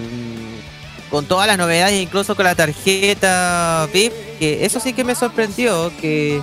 con 1.15 1.25
todas 1.25 1.47
las 1.47 1.57
novedades, 1.57 2.01
incluso 2.01 2.35
con 2.35 2.43
la 2.43 2.55
tarjeta 2.55 3.87
VIP, 3.93 4.11
que 4.37 4.65
eso 4.65 4.81
sí 4.81 4.91
que 4.91 5.05
me 5.05 5.15
sorprendió, 5.15 5.89
que, 6.01 6.41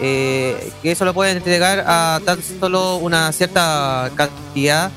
eh, 0.00 0.72
que 0.80 0.92
eso 0.92 1.04
lo 1.04 1.12
pueden 1.12 1.38
entregar 1.38 1.82
a 1.84 2.20
tan 2.24 2.38
solo 2.40 2.98
una 2.98 3.32
cierta 3.32 4.12
cantidad. 4.14 4.92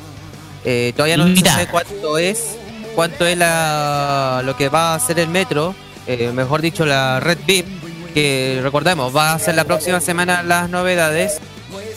Eh, 0.63 0.93
todavía 0.95 1.17
no 1.17 1.25
Mira. 1.25 1.55
sé 1.55 1.65
cuánto 1.65 2.19
es, 2.19 2.55
cuánto 2.93 3.25
es 3.25 3.35
la, 3.35 4.43
lo 4.45 4.55
que 4.55 4.69
va 4.69 4.91
a 4.91 4.95
hacer 4.97 5.17
el 5.17 5.29
metro, 5.29 5.73
eh, 6.05 6.31
mejor 6.31 6.61
dicho 6.61 6.85
la 6.85 7.19
red 7.19 7.39
VIP, 7.47 7.65
que 8.13 8.59
recordemos, 8.61 9.15
va 9.15 9.33
a 9.33 9.39
ser 9.39 9.55
la 9.55 9.63
próxima 9.63 10.01
semana 10.01 10.43
las 10.43 10.69
novedades, 10.69 11.41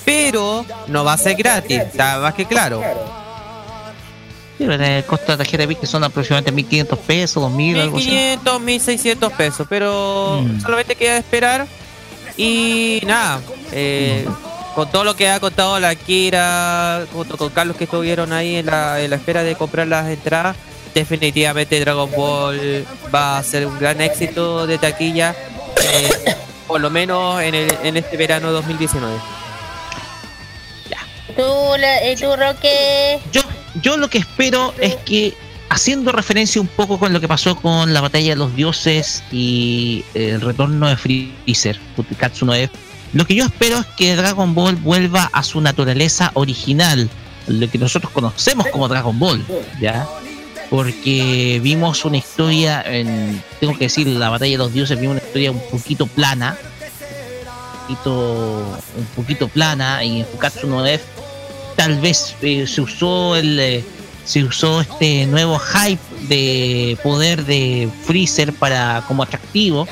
pero 0.06 0.64
no 0.86 1.04
va 1.04 1.12
a 1.12 1.18
ser 1.18 1.34
gratis, 1.34 1.78
está 1.78 2.20
más 2.20 2.32
que 2.32 2.46
claro. 2.46 2.80
El 4.58 5.04
costo 5.04 5.26
de 5.26 5.32
la 5.32 5.36
tarjeta 5.38 5.66
VIP 5.66 5.80
que 5.80 5.86
son 5.86 6.02
aproximadamente 6.04 6.50
1500 6.52 6.98
pesos, 6.98 7.42
2000, 7.42 7.80
algo 7.80 7.96
así. 7.98 8.06
1500, 8.06 8.60
1600 8.60 9.32
pesos, 9.34 9.66
pero 9.70 10.42
Mm. 10.42 10.60
solamente 10.60 10.96
queda 10.96 11.16
esperar. 11.16 11.66
Y 12.36 13.00
nada, 13.06 13.40
eh, 13.72 14.26
con 14.74 14.90
todo 14.90 15.04
lo 15.04 15.14
que 15.16 15.28
ha 15.28 15.38
contado 15.40 15.78
la 15.80 15.94
Kira, 15.94 17.04
junto 17.12 17.36
con 17.36 17.50
Carlos 17.50 17.76
que 17.76 17.84
estuvieron 17.84 18.32
ahí 18.32 18.56
en 18.56 18.66
la, 18.66 19.00
en 19.00 19.10
la 19.10 19.16
espera 19.16 19.42
de 19.42 19.54
comprar 19.56 19.86
las 19.88 20.08
entradas, 20.08 20.56
definitivamente 20.94 21.78
Dragon 21.80 22.10
Ball 22.16 22.84
va 23.14 23.38
a 23.38 23.42
ser 23.44 23.66
un 23.66 23.78
gran 23.78 24.00
éxito 24.00 24.66
de 24.66 24.78
taquilla, 24.78 25.34
eh, 25.82 26.34
por 26.66 26.80
lo 26.80 26.90
menos 26.90 27.40
en, 27.42 27.54
el- 27.54 27.78
en 27.84 27.96
este 27.96 28.16
verano 28.16 28.50
2019. 28.52 29.14
Tú, 31.36 31.42
la, 31.78 32.02
eh, 32.02 32.16
tú, 32.16 32.34
Roque. 32.34 33.20
Yo, 33.32 33.42
yo 33.82 33.96
lo 33.96 34.08
que 34.08 34.18
espero 34.18 34.74
es 34.80 34.96
que, 34.96 35.34
haciendo 35.68 36.12
referencia 36.12 36.60
un 36.60 36.66
poco 36.66 36.98
con 36.98 37.12
lo 37.12 37.20
que 37.20 37.28
pasó 37.28 37.56
con 37.56 37.92
la 37.92 38.00
batalla 38.00 38.30
de 38.30 38.36
los 38.36 38.54
dioses 38.54 39.22
y 39.30 40.04
el 40.14 40.40
retorno 40.40 40.88
de 40.88 40.96
Freezer, 40.96 41.78
Katsu 42.16 42.46
no 42.46 42.54
F, 42.54 42.72
lo 43.12 43.26
que 43.26 43.34
yo 43.34 43.44
espero 43.44 43.78
es 43.78 43.86
que 43.96 44.16
Dragon 44.16 44.54
Ball 44.54 44.76
vuelva 44.76 45.30
a 45.32 45.42
su 45.42 45.60
naturaleza 45.60 46.30
original, 46.34 47.08
lo 47.46 47.70
que 47.70 47.78
nosotros 47.78 48.12
conocemos 48.12 48.66
como 48.68 48.88
Dragon 48.88 49.18
Ball, 49.18 49.44
¿ya? 49.80 50.06
Porque 50.68 51.60
vimos 51.62 52.04
una 52.04 52.18
historia, 52.18 52.82
en, 52.82 53.42
tengo 53.60 53.72
que 53.72 53.84
decir, 53.84 54.06
la 54.06 54.28
batalla 54.28 54.52
de 54.52 54.58
los 54.58 54.72
dioses, 54.72 55.00
vimos 55.00 55.16
una 55.16 55.24
historia 55.24 55.50
un 55.50 55.62
poquito 55.70 56.06
plana, 56.06 56.58
un 57.88 57.96
poquito, 57.96 58.78
un 58.96 59.04
poquito 59.16 59.48
plana, 59.48 60.04
y 60.04 60.20
en 60.20 60.26
Fukatsu 60.26 60.66
no 60.66 60.84
F 60.84 61.17
tal 61.78 62.00
vez 62.00 62.34
eh, 62.42 62.66
se 62.66 62.80
usó 62.80 63.36
el 63.36 63.60
eh, 63.60 63.84
se 64.24 64.42
usó 64.42 64.80
este 64.80 65.26
nuevo 65.26 65.60
hype 65.60 66.02
de 66.22 66.98
poder 67.04 67.44
de 67.44 67.88
Freezer 68.04 68.52
para 68.52 69.04
como 69.06 69.22
atractivo 69.22 69.86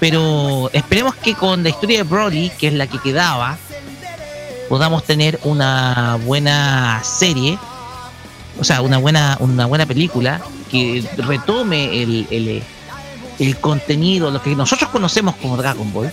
pero 0.00 0.70
esperemos 0.72 1.14
que 1.16 1.34
con 1.34 1.62
la 1.62 1.68
historia 1.68 1.98
de 1.98 2.04
Broly 2.04 2.50
que 2.58 2.68
es 2.68 2.72
la 2.72 2.86
que 2.86 2.98
quedaba 3.00 3.58
podamos 4.70 5.04
tener 5.04 5.38
una 5.44 6.18
buena 6.24 7.02
serie 7.04 7.58
o 8.58 8.64
sea 8.64 8.80
una 8.80 8.96
buena 8.96 9.36
una 9.40 9.66
buena 9.66 9.84
película 9.84 10.40
que 10.70 11.04
retome 11.18 12.02
el, 12.02 12.26
el, 12.30 12.62
el 13.38 13.56
contenido 13.58 14.30
lo 14.30 14.40
que 14.40 14.56
nosotros 14.56 14.88
conocemos 14.88 15.36
como 15.36 15.58
Dragon 15.58 15.92
Ball 15.92 16.10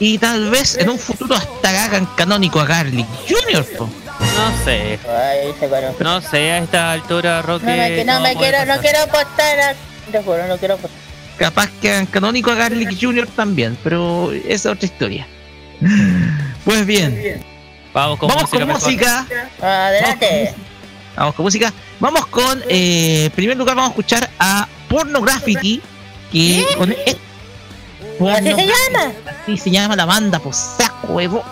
y 0.00 0.18
tal 0.18 0.50
vez 0.50 0.76
en 0.76 0.90
un 0.90 0.98
futuro 0.98 1.34
hasta 1.34 1.84
hagan 1.84 2.06
canónico 2.16 2.60
a 2.60 2.66
Garlic 2.66 3.06
Jr. 3.28 3.64
po. 3.76 3.88
No 4.18 4.64
sé, 4.64 4.98
Ay, 5.08 5.54
no 6.00 6.20
sé 6.20 6.52
a 6.52 6.58
esta 6.58 6.92
altura, 6.92 7.42
Roque. 7.42 8.04
No 8.06 8.20
me, 8.20 8.34
no 8.34 8.40
quiero, 8.40 8.64
no 8.66 8.80
quiero 8.80 9.00
apostar. 9.00 9.60
A... 9.60 9.74
Te 10.10 10.22
juro, 10.22 10.46
no 10.46 10.56
quiero 10.56 10.74
apostar. 10.74 11.00
Capaz 11.36 11.70
que 11.80 11.90
hagan 11.90 12.06
canónico 12.06 12.50
a 12.50 12.54
Garlic 12.54 12.96
Jr. 13.00 13.28
también, 13.28 13.78
pero 13.84 14.32
esa 14.32 14.48
es 14.48 14.66
otra 14.66 14.86
historia. 14.86 15.26
Pues 16.64 16.84
bien, 16.84 17.40
Vamos 17.92 18.18
con 18.18 18.28
vamos 18.28 18.42
música. 18.42 18.58
con 18.58 18.68
música. 18.74 19.26
Adelante. 19.60 20.54
Vamos 21.16 21.34
con 21.34 21.44
música. 21.44 21.72
Vamos 22.00 22.26
con, 22.26 22.62
eh, 22.68 23.24
en 23.26 23.32
primer 23.32 23.56
lugar, 23.56 23.74
vamos 23.76 23.90
a 23.90 23.92
escuchar 23.92 24.30
a 24.38 24.68
Pornography, 24.88 25.80
que 26.30 26.66
con 26.76 26.94
Así 28.26 28.52
se 28.54 28.66
llama. 28.66 29.12
Así 29.42 29.56
se 29.56 29.70
llama 29.70 29.96
la 29.96 30.04
banda, 30.06 30.38
pues 30.38 30.56
saco 30.56 31.08
huevo. 31.14 31.42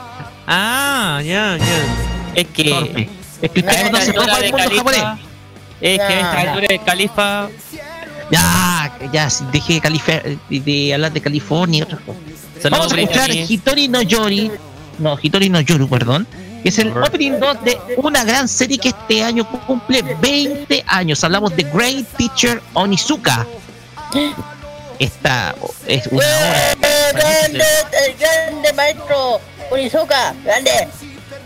Ah, 0.46 1.20
ya, 1.24 1.56
ya. 1.56 1.64
Es 2.34 2.46
que. 2.48 2.64
Torpe. 2.70 3.08
Es 3.42 3.50
que 3.50 3.60
usted 3.60 3.90
No, 3.90 3.98
altura 3.98 4.36
el 4.36 4.42
de 4.42 4.50
mundo 4.52 4.56
Califa, 4.56 4.76
japonés. 4.76 5.24
es 5.80 5.98
que 5.98 6.02
a 6.04 6.20
esta 6.20 6.32
Ya. 6.44 6.50
altura 6.50 6.66
de 6.68 6.78
Califa. 6.78 7.48
Ya, 8.30 8.92
ya, 9.12 9.28
dejé 9.52 9.74
de, 9.74 9.80
Calife- 9.82 10.38
de, 10.50 10.60
de 10.60 10.94
hablar 10.94 11.12
de 11.12 11.20
California 11.20 11.78
y 11.78 11.82
otras 11.82 12.00
cosas. 12.00 12.22
Saludos, 12.60 12.88
Vamos 12.88 12.92
a 12.92 13.00
escuchar. 13.00 13.30
Hitori 13.30 13.86
no 13.88 14.02
Yori, 14.02 14.50
no, 14.98 15.16
Hitori 15.22 15.48
no 15.48 15.60
Yoru, 15.60 15.88
perdón, 15.88 16.26
que 16.62 16.70
es 16.70 16.78
el 16.80 16.88
opening 16.96 17.38
2 17.38 17.62
de 17.62 17.78
una 17.98 18.24
gran 18.24 18.48
serie 18.48 18.78
que 18.78 18.88
este 18.88 19.22
año 19.22 19.48
cumple 19.66 20.02
20 20.20 20.82
años. 20.88 21.22
Hablamos 21.22 21.54
de 21.54 21.62
Great 21.64 22.06
Teacher 22.16 22.60
Onizuka. 22.72 23.46
Esta 24.98 25.54
es 25.86 26.06
una. 26.08 26.24
Eh, 26.24 26.76
grande, 27.12 27.64
grande 28.18 28.72
maestro 28.72 29.40
Urizuka, 29.70 30.34
grande. 30.44 30.88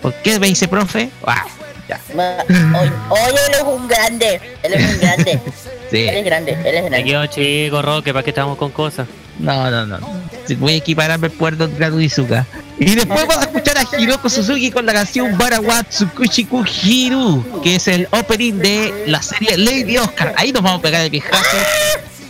¿Por 0.02 0.14
qué 0.22 0.38
me 0.38 0.46
dice 0.48 0.68
profe? 0.68 1.10
Ah, 1.26 1.44
ya, 1.88 2.00
Ma- 2.14 2.36
Hoy, 2.48 2.90
hoy 3.10 3.30
él 3.48 3.54
es 3.54 3.62
un 3.62 3.88
grande, 3.88 4.40
él 4.62 4.74
es 4.74 4.92
un 4.94 5.00
grande, 5.00 5.40
sí. 5.90 5.96
él 6.08 6.16
es 6.16 6.24
grande, 6.24 6.52
él 6.52 6.74
es 6.74 6.84
grande. 6.84 7.04
quedo 7.04 7.26
chico, 7.26 7.82
Roque, 7.82 8.12
para 8.12 8.22
que 8.22 8.30
estamos 8.30 8.56
con 8.56 8.70
cosas. 8.70 9.06
No, 9.38 9.70
no, 9.70 9.86
no. 9.86 9.98
Voy 10.58 10.74
a 10.74 10.76
equipararme 10.76 11.28
el 11.28 11.32
puerto 11.32 11.66
de 11.66 11.86
Onizuka. 11.86 12.44
Y 12.78 12.94
después 12.94 13.20
vamos 13.26 13.38
a 13.38 13.42
escuchar 13.42 13.76
a 13.78 14.00
Hiroko 14.00 14.28
Suzuki 14.28 14.70
con 14.70 14.84
la 14.84 14.92
canción 14.92 15.36
Barawat 15.38 15.88
Tsukushiku 15.88 16.64
Hiru, 16.82 17.62
que 17.62 17.76
es 17.76 17.88
el 17.88 18.06
opening 18.10 18.54
de 18.58 19.04
la 19.06 19.22
serie 19.22 19.56
Lady 19.56 19.96
Oscar. 19.96 20.34
Ahí 20.36 20.52
nos 20.52 20.62
vamos 20.62 20.80
a 20.80 20.82
pegar 20.82 21.00
el 21.02 21.10
viejazo. 21.10 21.56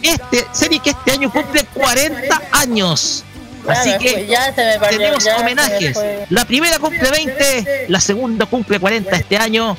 Este, 0.03 0.47
serie 0.53 0.81
que 0.81 0.91
este 0.91 1.13
año 1.13 1.31
cumple 1.31 1.65
40 1.65 2.43
años. 2.53 3.25
Así 3.69 3.91
que 3.99 4.11
fue, 4.11 4.27
ya 4.27 4.55
se 4.55 4.65
me 4.65 4.79
perdió, 4.79 4.99
tenemos 4.99 5.25
ya 5.25 5.37
homenajes. 5.37 5.99
La 6.31 6.45
primera 6.45 6.79
cumple 6.79 7.11
20, 7.11 7.87
la 7.89 8.01
segunda 8.01 8.47
cumple 8.47 8.81
40 8.81 9.15
este 9.17 9.37
año. 9.37 9.77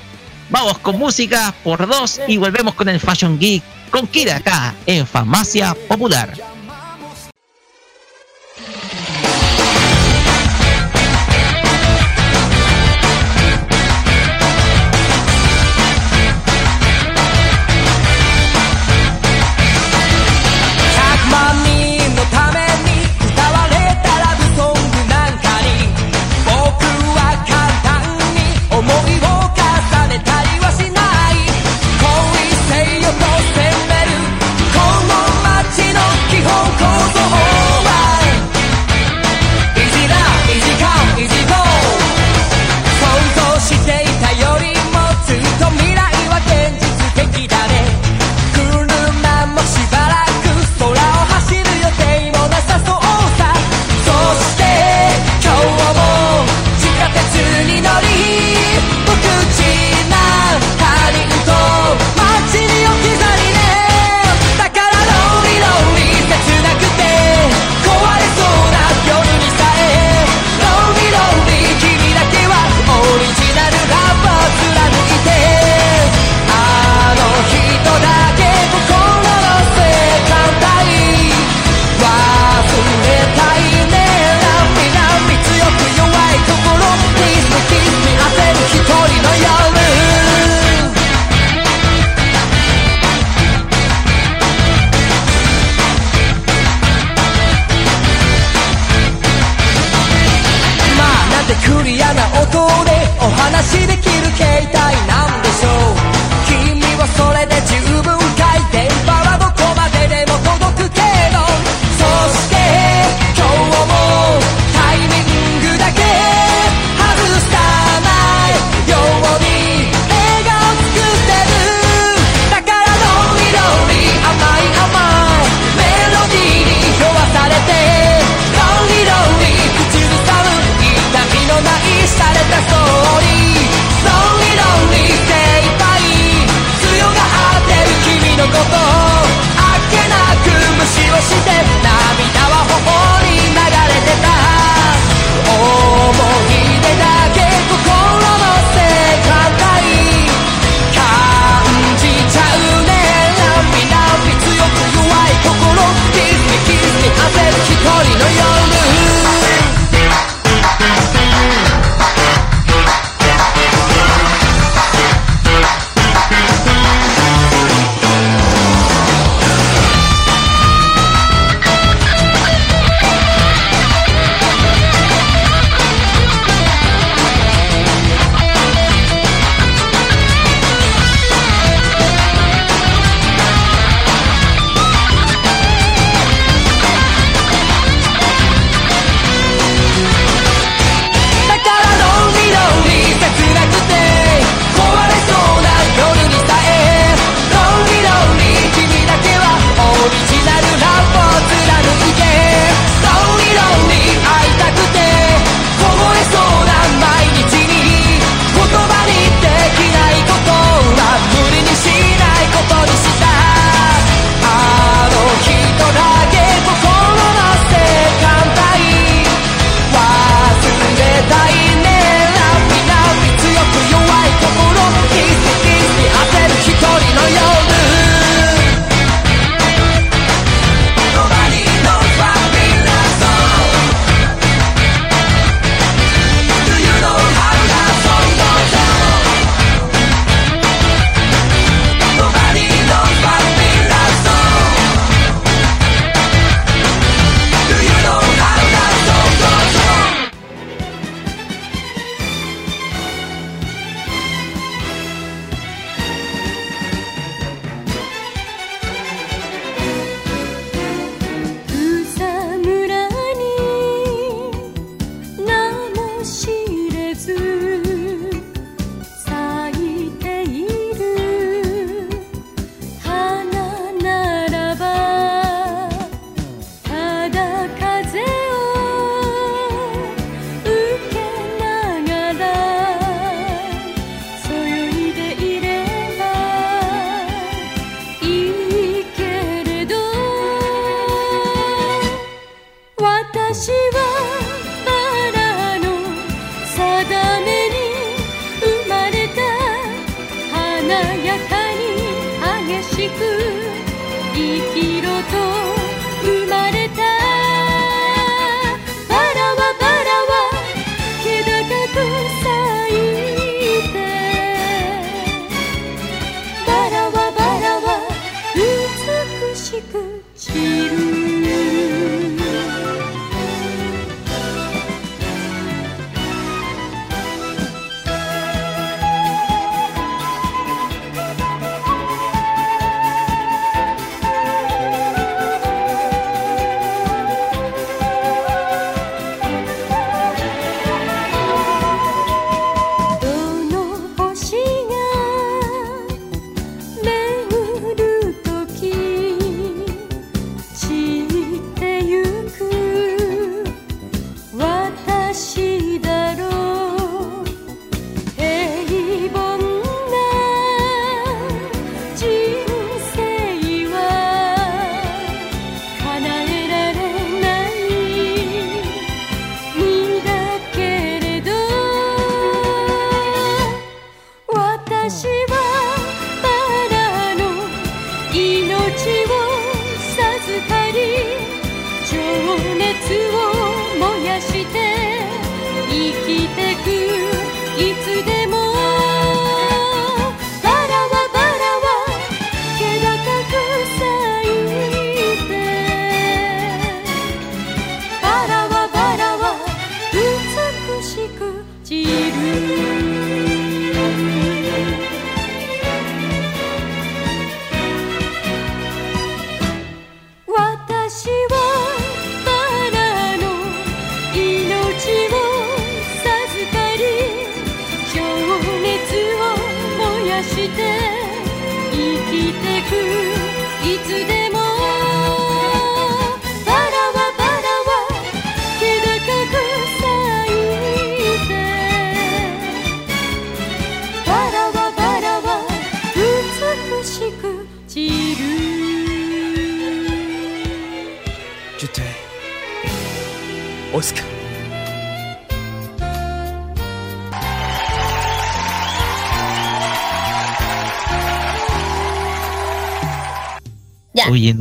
Vamos 0.49 0.77
con 0.79 0.99
música 0.99 1.53
por 1.63 1.87
dos 1.87 2.19
y 2.27 2.37
volvemos 2.37 2.75
con 2.75 2.89
el 2.89 2.99
Fashion 2.99 3.39
Geek 3.39 3.63
con 3.89 4.07
Kira 4.07 4.37
acá 4.37 4.73
en 4.85 5.05
Farmacia 5.05 5.75
Popular. 5.87 6.33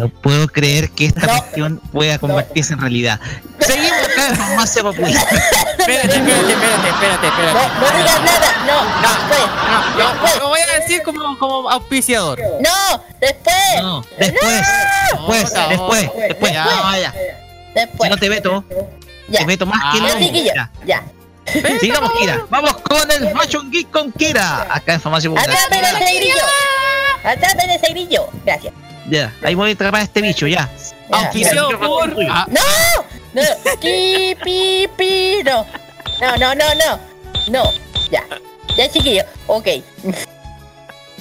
No 0.01 0.09
puedo 0.09 0.49
creer 0.49 0.91
que 0.91 1.07
esta 1.07 1.27
No. 1.27 1.39
cuestión 1.39 1.79
pueda 1.93 2.19
convertirse 2.19 2.73
en 2.75 2.81
realidad. 2.81 3.21
Seguimos 3.61 3.93
acá 3.93 4.29
en 4.29 4.37
Farmacia 4.37 4.83
Popular. 4.83 5.11
Espérate, 5.11 6.17
espérate, 6.17 6.53
espérate, 6.53 6.89
espérate, 6.89 7.27
espérate. 7.27 7.53
No, 7.55 7.81
no 7.81 7.99
digas 7.99 8.21
nada. 8.25 8.47
No, 8.67 8.85
No, 9.03 9.09
después. 9.09 9.41
no, 9.71 9.99
yo 9.99 10.09
Después. 10.11 10.37
lo 10.39 10.49
voy 10.49 10.61
a 10.61 10.79
decir 10.81 11.03
como, 11.03 11.39
como 11.39 11.71
auspiciador. 11.71 12.41
No, 12.61 13.03
después. 13.21 13.57
No, 13.83 14.05
después, 14.19 14.67
después, 15.13 15.55
No, 15.55 15.69
después, 15.69 16.05
no, 16.07 16.13
después. 16.29 16.53
ya. 16.53 16.65
No, 16.65 16.83
vaya. 16.83 17.15
Después. 17.75 18.09
Si 18.09 18.11
no 18.11 18.17
te 18.17 18.29
veto, 18.29 18.65
ya. 19.29 19.39
te 19.41 19.45
veto 19.47 19.67
más 19.67 19.81
Ah, 19.83 19.93
que 19.93 20.01
Ya, 20.01 20.15
no. 20.15 20.19
chiquillo. 20.21 20.53
Ya. 20.55 20.71
Ya. 20.85 21.05
Sigamos, 21.81 22.13
Kira. 22.13 22.47
Vamos 22.49 22.75
con 22.79 23.11
el 23.11 23.31
Fashion 23.33 23.71
Geek 23.71 23.91
con 23.91 24.13
Kira. 24.13 24.67
Acá 24.71 24.95
en 24.95 25.01
Farmacia 25.01 25.29
Popular. 25.31 25.51
Atrapen 25.51 25.85
ese 25.85 26.15
grillo. 26.19 26.35
Atrapen 27.25 27.71
ese 27.71 27.91
grillo. 27.91 28.29
Gracias. 28.45 28.73
Ya, 29.11 29.35
ahí 29.43 29.57
voy 29.57 29.71
a 29.71 29.75
atrapar 29.75 30.01
a 30.01 30.05
este 30.05 30.23
bicho, 30.23 30.47
ya. 30.47 30.71
Ya. 31.11 31.19
Auspiciado 31.19 31.79
por. 31.81 32.15
Ah, 32.31 32.47
No, 32.49 33.03
no, 33.35 33.43
pi, 33.81 34.37
pi, 34.43 34.89
pi, 34.97 35.43
no. 35.45 35.67
No, 36.21 36.37
no, 36.37 36.55
no, 36.55 36.65
no. 36.75 37.01
No, 37.49 37.73
ya. 38.11 38.25
Ya, 38.77 38.89
chiquillo. 38.89 39.25
Ok. 39.47 39.67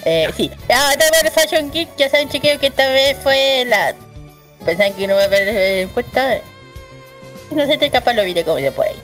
Eh, 0.06 0.30
sí. 0.38 0.50
Ah, 0.74 0.94
el 0.94 1.30
Fashion 1.30 1.70
Geek, 1.72 1.90
ya 1.98 2.10
saben, 2.10 2.30
chiquillos, 2.30 2.58
que 2.60 2.68
esta 2.68 2.88
vez 2.88 3.18
fue 3.22 3.66
la. 3.68 3.94
Pensaban 4.66 4.94
que 4.94 5.06
no 5.06 5.14
iba 5.14 5.24
a 5.24 5.26
haber 5.26 5.50
eh, 5.50 5.82
encuesta. 5.82 6.38
No 7.52 7.66
se 7.66 7.78
te 7.78 7.88
escapa 7.88 8.14
lo 8.14 8.24
video 8.24 8.46
como 8.46 8.56
dice 8.56 8.72
por 8.72 8.86
ahí. 8.86 8.96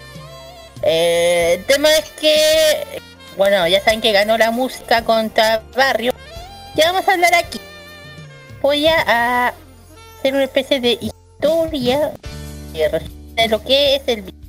Eh, 0.84 1.56
el 1.57 1.66
tema 1.66 1.94
es 1.98 2.10
que. 2.12 3.02
Bueno, 3.36 3.68
ya 3.68 3.84
saben 3.84 3.99
que 3.99 4.14
ganó 4.14 4.38
la 4.38 4.52
música 4.52 5.03
contra 5.03 5.64
Barrio. 5.76 6.14
Ya 6.76 6.94
vamos 6.94 7.06
a 7.10 7.12
hablar 7.12 7.36
aquí. 7.36 7.60
Voy 8.66 8.88
a, 8.88 9.54
hacer 10.18 10.34
una 10.34 10.46
especie 10.46 10.80
de 10.80 10.98
historia 11.00 12.12
de 12.74 13.48
lo 13.48 13.62
que 13.62 13.98
es 13.98 14.02
el 14.08 14.24
video. 14.24 14.42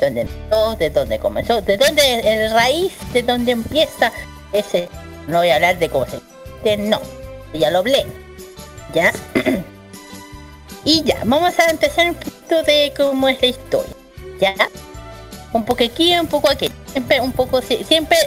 Dónde 0.00 0.20
empezó, 0.22 0.74
de 0.74 0.90
dónde 0.90 1.18
comenzó, 1.20 1.62
de 1.62 1.76
dónde 1.76 2.18
el 2.18 2.50
raíz, 2.50 2.92
de 3.12 3.22
dónde 3.22 3.52
empieza 3.52 4.10
ese. 4.52 4.88
No 5.28 5.38
voy 5.38 5.50
a 5.50 5.54
hablar 5.54 5.78
de 5.78 5.88
cómo 5.88 6.04
se 6.04 6.18
de 6.64 6.78
no. 6.78 7.00
Ya 7.52 7.70
lo 7.70 7.78
hablé. 7.78 8.04
¿Ya? 8.92 9.12
y 10.84 11.04
ya, 11.04 11.20
vamos 11.24 11.56
a 11.60 11.70
empezar 11.70 12.08
un 12.08 12.16
poquito 12.16 12.60
de 12.64 12.92
cómo 12.96 13.28
es 13.28 13.40
la 13.40 13.46
historia. 13.46 13.94
¿Ya? 14.40 14.56
Un 15.52 15.64
poco 15.64 15.84
aquí, 15.84 16.12
un 16.18 16.26
poco 16.26 16.50
aquí. 16.50 16.72
Siempre 16.90 17.20
un 17.20 17.30
poco, 17.30 17.62
si- 17.62 17.84
siempre 17.84 18.18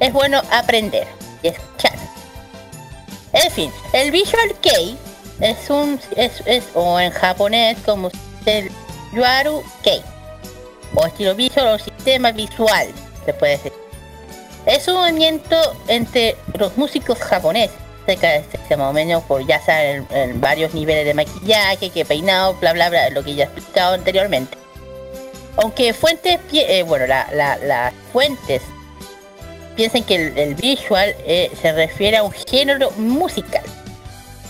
es 0.00 0.10
bueno 0.10 0.40
aprender 0.50 1.06
y 1.42 1.48
escuchar. 1.48 1.92
En 3.32 3.50
fin, 3.50 3.72
el 3.92 4.10
Visual 4.10 4.54
Kei 4.60 4.96
es 5.40 5.70
un, 5.70 6.00
es, 6.16 6.42
es, 6.46 6.64
o 6.74 6.98
en 6.98 7.10
japonés 7.12 7.78
como 7.84 8.10
el 8.46 8.70
Yuaru 9.12 9.62
Kei, 9.82 10.02
o 10.94 11.06
estilo 11.06 11.34
visual 11.34 11.68
o 11.74 11.78
sistema 11.78 12.32
visual, 12.32 12.88
se 13.24 13.32
puede 13.34 13.52
decir. 13.52 13.72
Es 14.66 14.86
un 14.88 14.94
movimiento 14.94 15.56
entre 15.88 16.36
los 16.58 16.76
músicos 16.76 17.18
japoneses, 17.18 17.76
cerca 18.06 18.28
de 18.28 18.44
este 18.52 18.76
momento 18.76 19.22
por 19.26 19.46
ya 19.46 19.60
saben 19.64 20.06
en, 20.10 20.40
varios 20.40 20.74
niveles 20.74 21.04
de 21.06 21.14
maquillaje, 21.14 21.90
que 21.90 22.04
peinado, 22.04 22.54
bla 22.54 22.72
bla 22.72 22.90
bla, 22.90 23.10
lo 23.10 23.22
que 23.22 23.34
ya 23.34 23.44
he 23.44 23.46
explicado 23.46 23.94
anteriormente. 23.94 24.58
Aunque 25.56 25.92
fuentes, 25.94 26.38
eh, 26.52 26.82
bueno, 26.82 27.06
la- 27.06 27.28
la- 27.32 27.56
las 27.58 27.92
fuentes 28.12 28.62
piensen 29.80 30.04
que 30.04 30.14
el, 30.36 30.54
visual 30.56 31.16
eh, 31.26 31.50
se 31.62 31.72
refiere 31.72 32.18
a 32.18 32.22
un 32.22 32.32
género 32.32 32.90
musical 32.98 33.62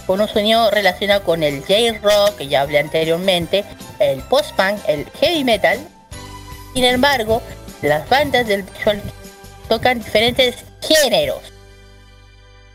con 0.04 0.20
un 0.20 0.26
sonido 0.26 0.68
relacionado 0.72 1.22
con 1.22 1.44
el 1.44 1.60
J-rock 1.60 2.36
que 2.36 2.48
ya 2.48 2.62
hablé 2.62 2.80
anteriormente, 2.80 3.64
el 4.00 4.22
post-punk, 4.22 4.80
el 4.88 5.06
heavy 5.20 5.44
metal. 5.44 5.78
Sin 6.74 6.84
embargo, 6.84 7.40
las 7.80 8.08
bandas 8.08 8.48
del 8.48 8.64
visual 8.64 9.00
tocan 9.68 10.00
diferentes 10.00 10.64
géneros. 10.82 11.38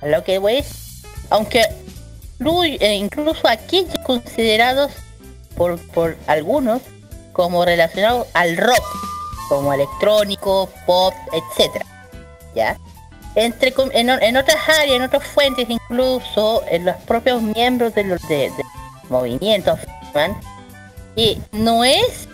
Lo 0.01 0.23
que 0.23 0.37
voy, 0.37 0.63
aunque 1.31 1.59
eh, 1.59 2.95
incluso 2.95 3.49
aquellos 3.49 3.99
considerados 4.05 4.93
por, 5.57 5.77
por 5.91 6.15
algunos 6.27 6.81
como 7.33 7.65
relacionados 7.65 8.27
al 8.33 8.55
rock, 8.55 8.85
como 9.49 9.73
electrónico, 9.73 10.69
pop, 10.85 11.13
etcétera. 11.33 11.85
¿Ya? 12.55 12.77
Entre, 13.35 13.73
en, 13.93 14.09
en 14.09 14.37
otras 14.37 14.57
áreas, 14.69 14.95
en 14.95 15.01
otras 15.01 15.23
fuentes, 15.27 15.69
incluso 15.69 16.63
en 16.69 16.85
los 16.85 16.95
propios 17.05 17.41
miembros 17.41 17.93
de 17.93 18.05
los 18.05 18.21
movimientos 19.09 19.77
afirman 19.77 20.39
que 21.17 21.37
no 21.51 21.83
es 21.83 22.29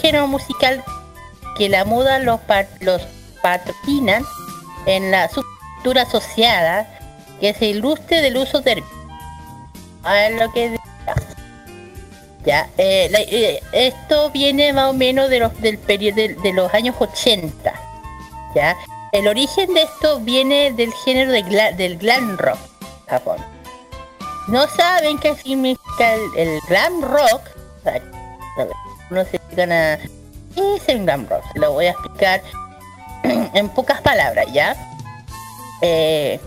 género 0.00 0.26
musical 0.26 0.82
que 1.56 1.68
la 1.68 1.84
moda 1.84 2.18
los, 2.18 2.40
pa- 2.40 2.66
los 2.80 3.02
patrocinan 3.42 4.24
en 4.86 5.10
la 5.12 5.28
subcultura 5.28 6.02
asociada 6.02 6.88
que 7.40 7.54
se 7.54 7.66
ilustre 7.66 8.20
del 8.20 8.36
uso 8.36 8.60
del 8.60 8.82
a 10.02 10.30
lo 10.30 10.50
que 10.52 10.76
ya 12.44 12.68
eh, 12.78 13.10
eh, 13.30 13.60
esto 13.72 14.30
viene 14.30 14.72
más 14.72 14.90
o 14.90 14.92
menos 14.94 15.28
de 15.30 15.38
los 15.40 15.58
del 15.60 15.78
periodo 15.78 16.16
de, 16.16 16.34
de 16.34 16.52
los 16.52 16.72
años 16.74 16.96
80 16.98 17.72
ya 18.54 18.76
el 19.12 19.26
origen 19.28 19.72
de 19.74 19.82
esto 19.82 20.20
viene 20.20 20.72
del 20.72 20.92
género 21.04 21.32
de 21.32 21.44
gla- 21.44 21.74
del 21.76 21.96
glam 21.98 22.36
rock 22.36 22.58
Japón. 23.08 23.38
No 24.48 24.66
saben 24.68 25.18
qué 25.18 25.34
significa 25.36 26.14
el, 26.36 26.60
glam 26.68 27.02
rock 27.02 27.42
no 29.10 29.24
se 29.24 29.40
van 29.56 29.72
a 29.72 29.98
¿qué 30.54 30.74
es 30.76 30.88
el 30.88 31.04
glam 31.04 31.26
rock? 31.28 31.42
lo 31.54 31.72
voy 31.72 31.86
a 31.86 31.90
explicar 31.90 32.42
en 33.22 33.68
pocas 33.70 34.00
palabras 34.02 34.46
ya 34.52 34.76
eh, 35.82 36.38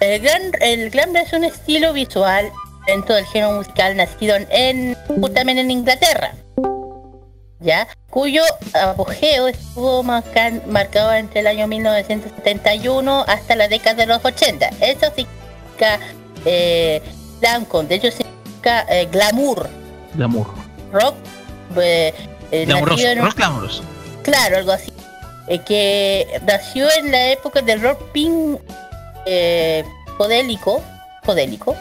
el 0.00 0.20
glam, 0.20 0.42
el 0.60 0.90
glam 0.90 1.16
es 1.16 1.32
un 1.32 1.44
estilo 1.44 1.92
visual 1.94 2.52
dentro 2.86 3.14
del 3.14 3.24
género 3.26 3.52
musical 3.52 3.96
nacido 3.96 4.36
en- 4.50 4.94
justamente 5.20 5.62
en 5.62 5.70
Inglaterra, 5.70 6.34
ya, 7.60 7.88
cuyo 8.10 8.42
apogeo 8.74 9.48
estuvo 9.48 10.02
marcan- 10.02 10.64
marcado 10.66 11.12
entre 11.14 11.40
el 11.40 11.46
año 11.46 11.66
1971 11.66 13.24
hasta 13.28 13.56
la 13.56 13.68
década 13.68 13.94
de 13.94 14.06
los 14.06 14.24
80. 14.24 14.68
Eso 14.80 15.06
significa 15.14 15.98
eh, 16.44 17.02
glam 17.40 17.64
con, 17.64 17.88
de 17.88 17.96
hecho 17.96 18.10
significa 18.10 18.84
eh, 18.88 19.06
glamour, 19.10 19.68
Glamour. 20.14 20.46
rock, 20.92 21.14
eh, 21.80 22.12
eh, 22.50 22.64
Glamuroso. 22.66 23.06
en 23.06 23.22
Rock 23.24 23.36
glamuroso. 23.36 23.82
Claro, 24.22 24.56
algo 24.58 24.72
así. 24.72 24.92
Eh, 25.48 25.60
que 25.60 26.40
nació 26.46 26.88
en 26.98 27.12
la 27.12 27.28
época 27.28 27.62
del 27.62 27.80
rock 27.80 28.00
pink 28.12 28.58
eh, 29.26 29.84
psicodélico. 30.06 30.82
Psicodélico. 31.20 31.76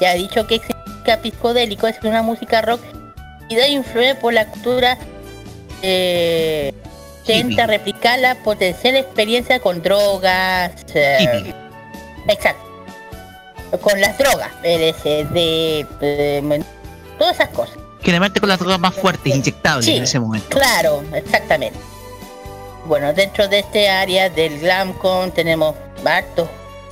Ya 0.00 0.14
he 0.14 0.18
dicho 0.18 0.46
que 0.46 0.58
significa 0.60 1.20
psicodélico, 1.22 1.86
es 1.86 1.96
una 2.02 2.22
música 2.22 2.62
rock 2.62 2.80
influencia 3.68 4.18
por 4.20 4.32
la 4.32 4.46
cultura. 4.46 4.98
Eh, 5.82 6.72
intenta 7.26 7.66
replicar 7.66 8.18
la 8.18 8.34
potencial 8.36 8.96
experiencia 8.96 9.60
con 9.60 9.82
drogas. 9.82 10.72
eh, 10.94 11.52
exacto. 12.28 12.62
Con 13.80 14.00
las 14.00 14.18
drogas, 14.18 14.50
LSD, 14.62 15.86
eh, 16.00 16.62
todas 17.18 17.34
esas 17.36 17.48
cosas. 17.50 17.76
Generalmente 18.02 18.38
con 18.40 18.48
las 18.48 18.58
drogas 18.58 18.78
más 18.80 18.94
fuertes, 18.94 19.34
inyectables 19.34 19.86
Sí. 19.86 19.96
en 19.96 20.02
ese 20.02 20.18
momento. 20.20 20.48
Claro, 20.50 21.02
exactamente. 21.14 21.78
Bueno, 22.86 23.12
dentro 23.12 23.46
de 23.48 23.60
este 23.60 23.88
área 23.88 24.28
del 24.28 24.58
glamcon 24.60 25.30
tenemos 25.30 25.74
hartos, 26.04 26.48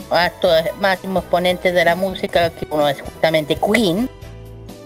hartos 0.09 0.53
máximos 0.81 1.25
ponentes 1.25 1.75
de 1.75 1.85
la 1.85 1.97
música, 1.97 2.49
que 2.51 2.67
uno 2.71 2.89
es 2.89 3.01
justamente 3.03 3.57
Queen, 3.57 4.09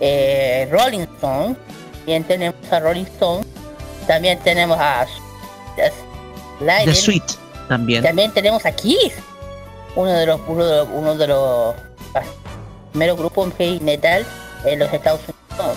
eh, 0.07 0.69
Rolling 0.71 1.01
Stone, 1.17 1.57
también 1.97 2.25
tenemos 2.25 2.55
a 2.73 2.81
Rolling 2.81 3.05
Stone, 3.05 3.45
también 4.07 4.39
tenemos 4.41 4.77
a 4.79 5.07
The 5.77 5.91
Leiden, 6.61 6.95
Sweet 6.95 7.25
también. 7.69 8.03
también 8.03 8.31
tenemos 8.33 8.65
a 8.67 8.73
Kiss, 8.73 9.15
uno 9.97 10.13
de 10.13 10.27
los 10.27 10.41
uno 10.47 10.65
de 10.67 10.77
los, 10.77 10.89
uno 10.93 11.15
de 11.17 11.27
los 11.27 11.75
primeros 12.93 13.17
grupos 13.19 13.53
heavy 13.57 13.81
metal 13.81 14.27
en 14.67 14.79
los 14.79 14.93
Estados 14.93 15.21
Unidos. 15.21 15.77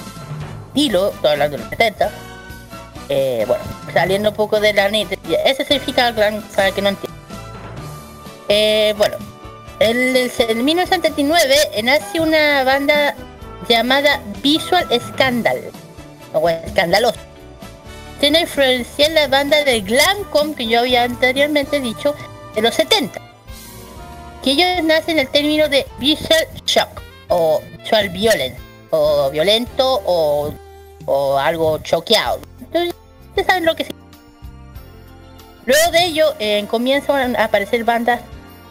Estilo, 0.67 1.09
estoy 1.09 1.31
hablando 1.31 1.57
de 1.57 1.63
los 1.63 1.69
70. 1.71 2.09
Eh, 3.09 3.45
bueno, 3.47 3.63
saliendo 3.93 4.29
un 4.31 4.35
poco 4.35 4.59
de 4.59 4.73
la 4.73 4.89
net, 4.89 5.07
ese 5.45 5.63
significa 5.63 6.11
gran 6.11 6.41
para 6.55 6.71
que 6.71 6.81
no 6.81 6.89
entienda. 6.89 7.17
Eh, 8.49 8.93
bueno, 8.97 9.15
en, 9.79 10.15
el- 10.15 10.31
en 10.37 10.65
1979 10.65 11.55
nace 11.83 12.19
una 12.19 12.63
banda 12.63 13.15
llamada 13.67 14.21
Visual 14.41 14.87
Scandal, 14.99 15.71
o 16.33 16.49
Escandaloso. 16.49 17.19
Tiene 18.19 18.41
influencia 18.41 19.05
en 19.05 19.13
la 19.13 19.27
banda 19.27 19.63
del 19.63 19.83
glamcom 19.83 20.55
que 20.55 20.67
yo 20.67 20.79
había 20.79 21.03
anteriormente 21.03 21.79
dicho 21.79 22.15
de 22.55 22.61
los 22.61 22.73
70. 22.75 23.21
Que 24.43 24.51
ellos 24.51 24.83
nacen 24.83 25.19
el 25.19 25.29
término 25.29 25.67
de 25.69 25.85
visual 25.99 26.47
shock 26.65 26.89
o 27.29 27.61
visual 27.77 28.09
violence 28.09 28.57
o 28.89 29.29
violento 29.29 30.01
o, 30.05 30.53
o 31.05 31.37
algo 31.37 31.77
choqueado. 31.79 32.39
Entonces, 32.59 32.95
ustedes 33.29 33.47
saben 33.47 33.65
lo 33.65 33.75
que 33.75 33.85
significa. 33.85 34.07
Luego 35.65 35.91
de 35.91 36.05
ello 36.05 36.33
eh, 36.39 36.65
comienzan 36.69 37.35
a 37.35 37.45
aparecer 37.45 37.83
bandas 37.83 38.21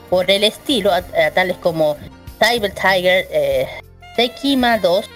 por 0.08 0.30
el 0.30 0.44
estilo, 0.44 0.92
a 0.92 1.02
tales 1.32 1.56
como 1.58 1.96
Cyber 2.40 2.72
Tiger, 2.72 3.28
eh, 3.30 3.68
Tekima 4.16 4.78
2, 4.78 5.08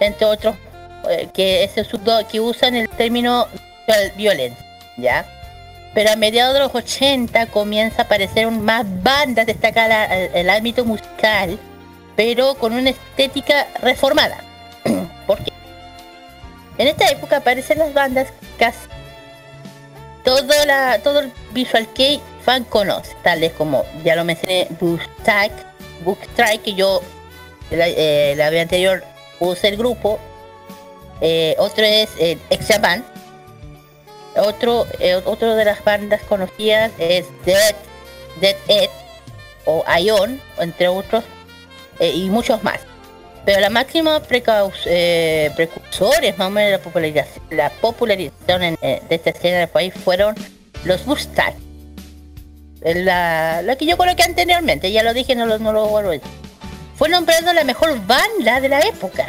entre 0.00 0.26
otros, 0.26 0.56
eh, 1.10 1.28
que, 1.34 1.64
es 1.64 1.76
el 1.76 1.88
subdo- 1.88 2.26
que 2.26 2.40
usan 2.40 2.74
el 2.76 2.88
término 2.88 3.46
violence, 4.16 4.56
¿ya? 4.96 5.26
Pero 5.92 6.10
a 6.12 6.16
mediados 6.16 6.54
de 6.54 6.60
los 6.60 6.74
80 6.74 7.46
comienza 7.46 8.02
a 8.02 8.04
aparecer 8.06 8.46
un- 8.46 8.64
más 8.64 8.84
bandas 9.02 9.46
destacadas 9.46 10.08
el 10.32 10.48
ámbito 10.50 10.84
musical, 10.84 11.58
pero 12.16 12.54
con 12.54 12.72
una 12.72 12.90
estética 12.90 13.66
reformada. 13.82 14.38
¿Por 15.26 15.38
qué? 15.44 15.52
En 16.78 16.88
esta 16.88 17.08
época 17.10 17.36
aparecen 17.38 17.78
las 17.78 17.92
bandas 17.92 18.28
casi 18.58 18.78
todo, 20.24 20.42
la, 20.66 20.98
todo 21.00 21.20
el 21.20 21.32
Visual 21.52 21.86
Kei 21.92 22.20
fan 22.44 22.64
conoce, 22.64 23.14
tales 23.22 23.52
como, 23.52 23.84
ya 24.04 24.16
lo 24.16 24.24
mencioné, 24.24 24.66
Book 24.80 25.00
Strike, 25.20 25.52
Book 26.04 26.18
Strike, 26.32 26.62
que 26.62 26.74
yo 26.74 27.02
la, 27.70 27.88
eh, 27.88 28.34
la 28.36 28.50
vez 28.50 28.62
anterior 28.62 29.04
puse 29.38 29.68
el 29.68 29.76
grupo. 29.76 30.18
Eh, 31.20 31.54
otro 31.58 31.84
es 31.84 32.08
eh, 32.18 32.38
Ex 32.50 32.66
Japan. 32.66 33.04
Otro, 34.36 34.86
eh, 34.98 35.20
otro 35.24 35.54
de 35.54 35.64
las 35.64 35.84
bandas 35.84 36.20
conocidas 36.22 36.90
es 36.98 37.26
Dead, 37.44 37.74
Dead 38.40 38.56
Ed 38.66 38.90
o 39.64 39.84
Ion, 40.00 40.40
entre 40.58 40.88
otros, 40.88 41.22
eh, 42.00 42.10
y 42.10 42.28
muchos 42.30 42.62
más. 42.64 42.80
Pero 43.44 43.60
la 43.60 43.70
máxima 43.70 44.20
eh, 44.86 45.50
precursores 45.54 46.36
más 46.36 46.48
o 46.48 46.50
menos 46.50 46.72
la 46.72 46.78
popularización, 46.78 47.44
la 47.50 47.70
popularización 47.70 48.62
en, 48.62 48.78
eh, 48.82 49.02
de 49.08 49.14
esta 49.14 49.30
escena 49.30 49.58
del 49.58 49.68
país 49.68 49.94
fueron 49.94 50.34
los 50.84 51.04
Bustack. 51.04 51.54
La, 52.82 53.62
la 53.62 53.76
que 53.76 53.86
yo 53.86 53.96
coloqué 53.96 54.24
anteriormente, 54.24 54.90
ya 54.90 55.02
lo 55.02 55.14
dije, 55.14 55.34
no 55.34 55.46
lo, 55.46 55.58
no 55.58 55.72
lo 55.72 55.86
vuelvo 55.86 56.10
a 56.10 56.12
decir. 56.12 56.28
Fue 56.96 57.08
nombrado 57.08 57.52
la 57.52 57.64
mejor 57.64 57.98
banda 58.06 58.60
de 58.60 58.68
la 58.68 58.80
época. 58.80 59.28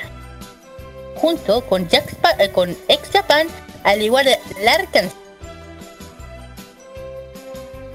Junto 1.15 1.65
con, 1.65 1.87
Jack 1.87 2.13
eh, 2.39 2.49
con 2.49 2.77
Ex 2.87 3.09
Japan, 3.11 3.47
al 3.83 4.01
igual 4.01 4.25
de 4.25 4.39
Larkans. 4.63 5.13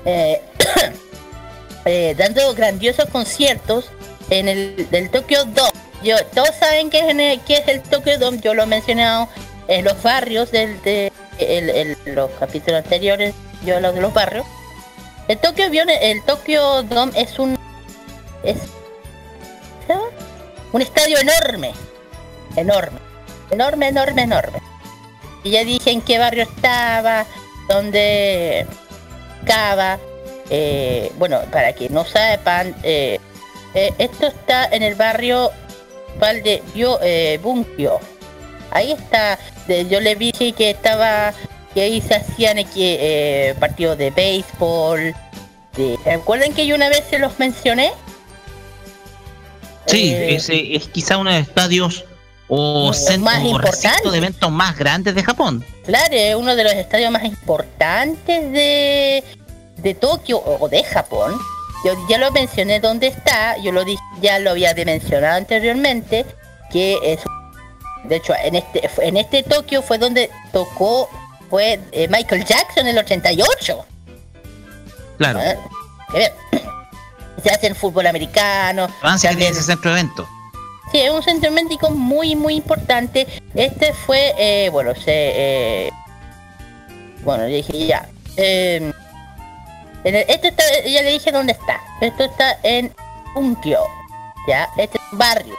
Eh, 0.05 0.41
eh, 1.85 2.15
dando 2.17 2.55
grandiosos 2.55 3.07
conciertos 3.11 3.91
en 4.31 4.49
el 4.49 4.89
del 4.91 5.11
Tokyo 5.11 5.45
Dome. 5.45 5.71
Yo, 6.03 6.17
todos 6.35 6.55
saben 6.59 6.89
qué 6.89 7.01
es, 7.01 7.09
el- 7.09 7.41
qué 7.43 7.59
es 7.59 7.69
el 7.69 7.83
Tokyo 7.83 8.19
Dome, 8.19 8.39
yo 8.41 8.55
lo 8.55 8.63
he 8.63 8.67
mencionado 8.67 9.29
en 9.69 9.85
los 9.85 10.03
barrios 10.03 10.51
del, 10.51 10.81
de 10.83 11.13
los 12.07 12.31
capítulos 12.33 12.83
anteriores, 12.85 13.35
yo 13.65 13.77
hablo 13.77 13.93
de 13.93 14.01
los 14.01 14.13
barrios. 14.13 14.47
El 15.29 15.39
Tokyo, 15.39 15.65
el 15.67 16.25
Tokyo 16.25 16.83
Dome 16.85 17.13
es 17.15 17.39
un 17.39 17.57
es. 18.43 18.57
Un 20.73 20.83
estadio 20.83 21.19
enorme, 21.19 21.73
enorme, 22.57 22.99
enorme, 23.51 23.89
enorme, 23.89 24.23
enorme. 24.23 24.63
Y 25.43 25.51
ya 25.51 25.65
dije 25.65 25.91
en 25.91 26.03
qué 26.03 26.19
barrio 26.19 26.45
estaba, 26.45 27.27
dónde 27.69 28.67
estaba. 29.41 29.99
eh, 30.51 31.13
bueno, 31.17 31.41
para 31.53 31.73
que 31.73 31.89
no 31.89 32.05
sepan, 32.05 32.75
eh, 32.83 33.21
eh, 33.75 33.93
esto 33.99 34.27
está 34.27 34.67
en 34.67 34.83
el 34.83 34.97
barrio 34.97 35.51
Valde 36.19 36.63
Bio, 36.75 36.99
Bunkyo. 37.43 37.99
Ahí 38.73 38.93
está. 38.93 39.39
yo 39.89 40.01
le 40.01 40.15
vi 40.15 40.33
que 40.33 40.71
estaba 40.71 41.33
que 41.75 41.83
ahí 41.83 42.01
se 42.01 42.17
hacían 42.17 42.57
partidos 43.59 43.97
de 43.97 44.11
béisbol. 44.11 45.15
De, 45.77 45.99
¿Recuerdan 46.05 46.53
que 46.53 46.67
yo 46.67 46.75
una 46.75 46.89
vez 46.89 47.05
se 47.09 47.19
los 47.19 47.39
mencioné? 47.39 47.93
Sí, 49.91 50.13
Eh, 50.13 50.35
ese 50.35 50.77
es 50.77 50.89
quizá 50.89 51.19
uno 51.19 51.31
de 51.31 51.41
los 51.41 51.49
estadios 51.49 52.05
o 52.49 52.93
centros 52.93 54.13
de 54.13 54.19
eventos 54.19 54.51
más 54.51 54.77
grandes 54.77 55.15
de 55.15 55.23
Japón. 55.23 55.65
Claro, 55.85 56.13
es 56.13 56.35
uno 56.35 56.57
de 56.57 56.65
los 56.65 56.73
estadios 56.73 57.11
más 57.13 57.25
importantes 57.25 58.53
de, 58.53 59.23
de 59.77 59.95
Tokio 59.95 60.39
o 60.39 60.69
de 60.69 60.83
Japón. 60.83 61.39
Yo 61.85 61.95
ya 62.09 62.19
lo 62.19 62.31
mencioné 62.33 62.81
dónde 62.81 63.07
está, 63.07 63.57
yo 63.59 63.73
lo 63.73 63.85
dije, 63.85 64.03
ya 64.21 64.39
lo 64.39 64.51
había 64.51 64.75
mencionado 64.75 65.37
anteriormente, 65.37 66.27
que 66.71 66.99
es 67.03 67.21
de 68.05 68.17
hecho 68.17 68.35
en 68.43 68.57
este 68.57 68.89
en 69.03 69.17
este 69.17 69.43
Tokio 69.43 69.83
fue 69.83 69.99
donde 69.99 70.31
tocó 70.53 71.09
fue 71.49 71.81
eh, 71.93 72.09
Michael 72.09 72.45
Jackson 72.45 72.87
en 72.87 72.97
el 72.97 72.99
88. 72.99 73.87
Claro. 75.19 75.41
¿eh? 75.41 76.33
Se 77.43 77.51
hace 77.51 77.67
el 77.69 77.75
fútbol 77.75 78.07
americano. 78.07 78.89
Francia 79.01 79.31
tiene 79.31 79.49
ese 79.49 79.63
centro 79.63 79.93
de 79.93 80.01
eventos. 80.01 80.27
Sí, 80.93 81.01
es 81.01 81.11
un 81.11 81.23
centro 81.23 81.51
médico 81.53 81.91
muy, 81.91 82.35
muy 82.35 82.55
importante. 82.57 83.27
Este 83.55 83.93
fue, 83.93 84.35
eh, 84.39 84.69
bueno, 84.71 84.95
se... 84.95 85.03
eh, 85.07 85.91
bueno, 87.23 87.45
dije 87.45 87.87
ya. 87.87 88.09
eh, 88.37 88.93
en 90.03 90.15
el- 90.17 90.25
esto 90.29 90.49
está, 90.49 90.65
ya 90.85 91.03
le 91.03 91.11
dije 91.11 91.31
dónde 91.31 91.53
está. 91.53 91.81
Esto 92.01 92.25
está 92.25 92.59
en 92.63 92.93
Unkyo. 93.37 93.79
Ya, 94.49 94.69
este 94.79 94.99
es 94.99 95.05
un 95.13 95.19
barrio. 95.19 95.55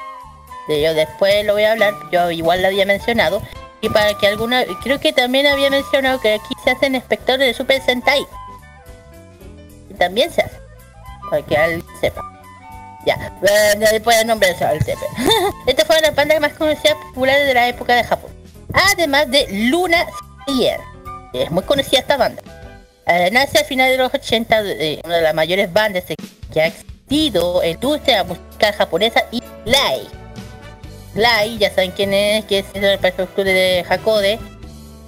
De 0.68 0.82
yo 0.82 0.94
después 0.94 1.45
lo 1.45 1.53
voy 1.53 1.64
a 1.64 1.72
hablar. 1.74 1.94
Yo 2.12 2.30
igual 2.32 2.62
lo 2.62 2.68
había 2.68 2.86
mencionado. 2.86 3.41
Y 3.80 3.90
para 3.90 4.14
que 4.16 4.28
alguna... 4.28 4.64
Creo 4.84 4.99
que 4.99 5.14
también 5.14 5.48
había 5.48 5.70
mencionado 5.70 6.20
que 6.20 6.34
aquí 6.34 6.53
se 6.64 6.72
hacen 6.72 6.94
espectadores 6.95 7.48
de 7.48 7.53
Super 7.53 7.82
Sentai. 7.82 8.26
Y 9.90 9.94
también 9.95 10.32
se 10.32 10.41
hace. 10.41 10.61
Para 11.32 11.41
que 11.44 11.58
alguien 11.58 11.84
sepa. 11.99 12.22
Ya, 13.06 13.16
eh, 13.41 13.76
después 13.80 14.18
del 14.18 14.28
nombre 14.28 14.53
de 14.53 14.66
el 14.66 14.86
Tepe. 14.86 15.06
Esta 15.66 15.86
fue 15.86 15.95
de 15.95 16.02
las 16.03 16.16
bandas 16.16 16.40
más 16.40 16.53
conocidas 16.53 16.95
populares 17.08 17.48
de 17.48 17.53
la 17.56 17.68
época 17.70 17.95
de 17.95 18.03
Japón. 18.03 18.30
Además 18.74 19.32
de 19.32 19.48
Luna 19.49 20.06
Stier. 20.44 20.80
Es 21.34 21.49
muy 21.49 21.64
conocida 21.64 21.99
esta 22.02 22.18
banda. 22.18 22.44
Eh, 23.08 23.30
nace 23.32 23.60
a 23.60 23.64
finales 23.64 23.98
de 23.98 24.03
los 24.03 24.14
80, 24.14 24.62
eh, 24.64 25.02
una 25.03 25.16
de 25.16 25.22
las 25.22 25.34
mayores 25.34 25.72
bandas 25.74 26.03
que 26.53 26.62
ha 26.62 26.68
existido 26.68 27.64
en 27.64 27.70
la 27.70 27.74
industria 27.76 28.24
musical 28.24 28.74
japonesa 28.74 29.24
y 29.32 29.41
Lai. 29.66 30.08
Lai, 31.16 31.58
ya 31.58 31.70
saben 31.70 31.91
quién 31.91 32.14
es, 32.14 32.45
que 32.45 32.60
es 32.60 32.74
de 32.74 32.82
la 32.82 32.98
prefectura 32.98 33.49
de 33.49 33.86
Hakode, 33.90 34.40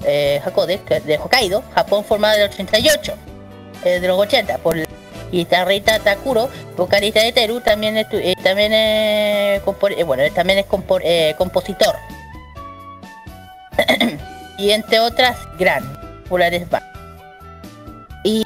eh, 0.05 0.41
Hakode, 0.43 0.79
que- 0.81 0.99
de 1.01 1.17
Hokkaido, 1.17 1.63
Japón 1.75 2.03
formada 2.03 2.35
del 2.35 2.49
88, 2.49 3.13
eh, 3.85 3.99
de 3.99 4.07
los 4.07 4.17
80, 4.17 4.57
por 4.57 4.75
el 5.33 5.45
guitarrista 5.45 5.99
Takuro, 5.99 6.49
vocalista 6.77 7.21
de 7.21 7.31
Teru, 7.31 7.59
también 7.61 7.95
estu- 7.95 8.21
eh, 8.21 8.35
también 8.43 8.71
compo- 9.63 9.89
eh, 9.95 10.03
bueno, 10.03 10.23
también 10.33 10.59
es 10.59 10.65
eh, 11.03 11.35
compositor. 11.37 11.95
y 14.57 14.71
entre 14.71 14.99
otras 14.99 15.37
grandes 15.57 15.97
populares. 16.23 16.63
Y 18.23 18.45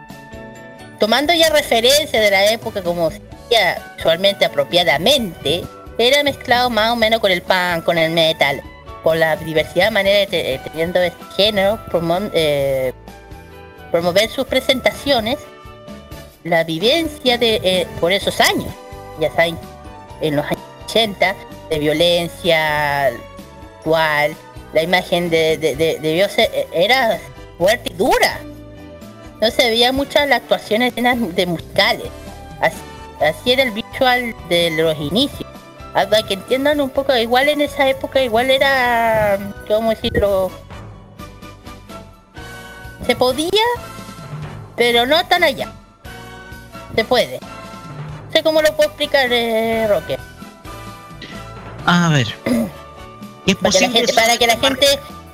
tomando 0.99 1.33
ya 1.33 1.49
referencia 1.49 2.19
de 2.21 2.31
la 2.31 2.51
época 2.51 2.81
como 2.81 3.11
se 3.11 3.21
hacía 3.45 3.93
visualmente 3.97 4.45
apropiadamente, 4.45 5.63
era 5.97 6.23
mezclado 6.23 6.69
más 6.69 6.91
o 6.91 6.95
menos 6.95 7.19
con 7.19 7.31
el 7.31 7.41
punk, 7.41 7.83
con 7.83 7.97
el 7.97 8.11
metal, 8.11 8.61
con 9.03 9.19
la 9.19 9.35
diversidad 9.35 9.85
de 9.85 9.91
maneras 9.91 10.31
de 10.31 10.55
eh, 10.55 10.59
teniendo 10.63 11.01
este 11.01 11.23
género, 11.35 11.79
promo- 11.91 12.31
promover 13.91 14.29
sus 14.29 14.45
presentaciones, 14.45 15.37
la 16.43 16.63
vivencia 16.63 17.37
de 17.37 17.59
eh, 17.63 17.87
por 17.99 18.11
esos 18.11 18.39
años, 18.41 18.73
ya 19.19 19.29
saben, 19.31 19.57
en 20.21 20.35
los 20.35 20.45
años 20.45 20.61
80, 20.85 21.35
de 21.69 21.79
violencia 21.79 23.07
actual, 23.07 24.35
la 24.73 24.83
imagen 24.83 25.29
de, 25.29 25.57
de, 25.57 26.29
ser- 26.29 26.49
eh, 26.53 26.67
era 26.73 27.19
fuerte 27.57 27.91
y 27.91 27.93
dura. 27.95 28.39
No 29.41 29.51
se 29.51 29.69
veía 29.69 29.91
muchas 29.91 30.27
las 30.27 30.41
actuaciones 30.41 30.93
de 30.95 31.45
musicales. 31.45 32.07
Así, 33.19 33.51
era 33.51 33.63
el 33.63 33.71
visual 33.71 34.33
de 34.49 34.71
los 34.71 34.97
inicios. 34.99 35.47
Para 35.93 36.21
que 36.23 36.35
entiendan 36.35 36.79
un 36.81 36.89
poco, 36.89 37.15
igual 37.15 37.49
en 37.49 37.61
esa 37.61 37.87
época, 37.89 38.21
igual 38.21 38.49
era, 38.51 39.37
¿cómo 39.67 39.89
decirlo? 39.91 40.51
Se 43.05 43.15
podía, 43.15 43.49
pero 44.75 45.05
no 45.05 45.25
tan 45.27 45.43
allá. 45.43 45.71
Se 46.97 47.05
puede. 47.05 47.39
Sé 48.33 48.41
cómo 48.41 48.59
lo 48.59 48.75
puedo 48.75 48.89
explicar, 48.89 49.31
eh, 49.31 49.85
Roque. 49.87 50.17
A 51.85 52.09
ver. 52.09 52.27
Es 53.45 53.55
Para 53.55 53.71
que, 53.71 53.79
la 53.79 53.89
gente, 53.91 54.13
para 54.13 54.37
que 54.37 54.47
la 54.47 54.57
gente, 54.57 54.87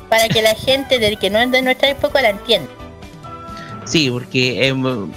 para 0.08 0.30
que 0.30 0.42
la 0.44 0.54
gente 0.54 1.00
del 1.00 1.18
que 1.18 1.32
no 1.32 1.40
es 1.40 1.50
de 1.50 1.64
nuestra 1.64 1.90
época 1.90 2.22
la 2.22 2.30
entienda. 2.30 2.70
Sí, 3.86 4.12
porque 4.12 4.68
em, 4.68 5.12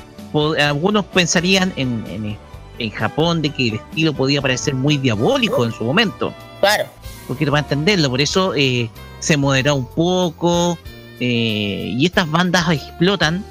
algunos 0.58 1.04
pensarían 1.04 1.74
en, 1.76 2.02
en, 2.06 2.38
en 2.78 2.90
Japón 2.92 3.42
de 3.42 3.50
que 3.50 3.68
el 3.68 3.74
estilo 3.74 4.14
podía 4.14 4.40
parecer 4.40 4.72
muy 4.72 4.96
diabólico 4.96 5.66
en 5.66 5.72
su 5.72 5.84
momento. 5.84 6.32
Claro. 6.60 6.86
Porque 7.28 7.44
para 7.44 7.58
entenderlo, 7.58 8.08
por 8.08 8.22
eso 8.22 8.54
eh, 8.54 8.88
se 9.18 9.36
moderó 9.36 9.74
un 9.74 9.86
poco 9.86 10.78
eh, 11.20 11.92
y 11.94 12.06
estas 12.06 12.30
bandas 12.30 12.70
explotan 12.70 13.44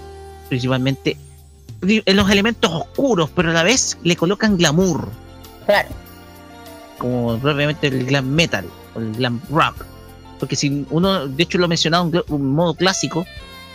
principalmente 0.50 1.18
los 1.82 2.30
elementos 2.32 2.72
oscuros, 2.72 3.30
pero 3.36 3.52
a 3.52 3.54
la 3.54 3.64
vez 3.64 3.98
le 4.04 4.16
colocan 4.16 4.58
glamour, 4.58 5.10
Claro. 5.66 5.90
como 6.98 7.38
propiamente 7.38 7.88
el 7.88 8.06
glam 8.06 8.28
metal 8.28 8.66
o 8.96 9.00
el 9.00 9.14
glam 9.14 9.42
rock. 9.50 9.86
Porque 10.40 10.56
si 10.56 10.86
uno, 10.90 11.28
de 11.28 11.44
hecho 11.44 11.58
lo 11.58 11.66
he 11.66 11.68
mencionado 11.70 12.06
en 12.06 12.12
gl- 12.12 12.26
un 12.30 12.54
modo 12.54 12.74
clásico, 12.74 13.26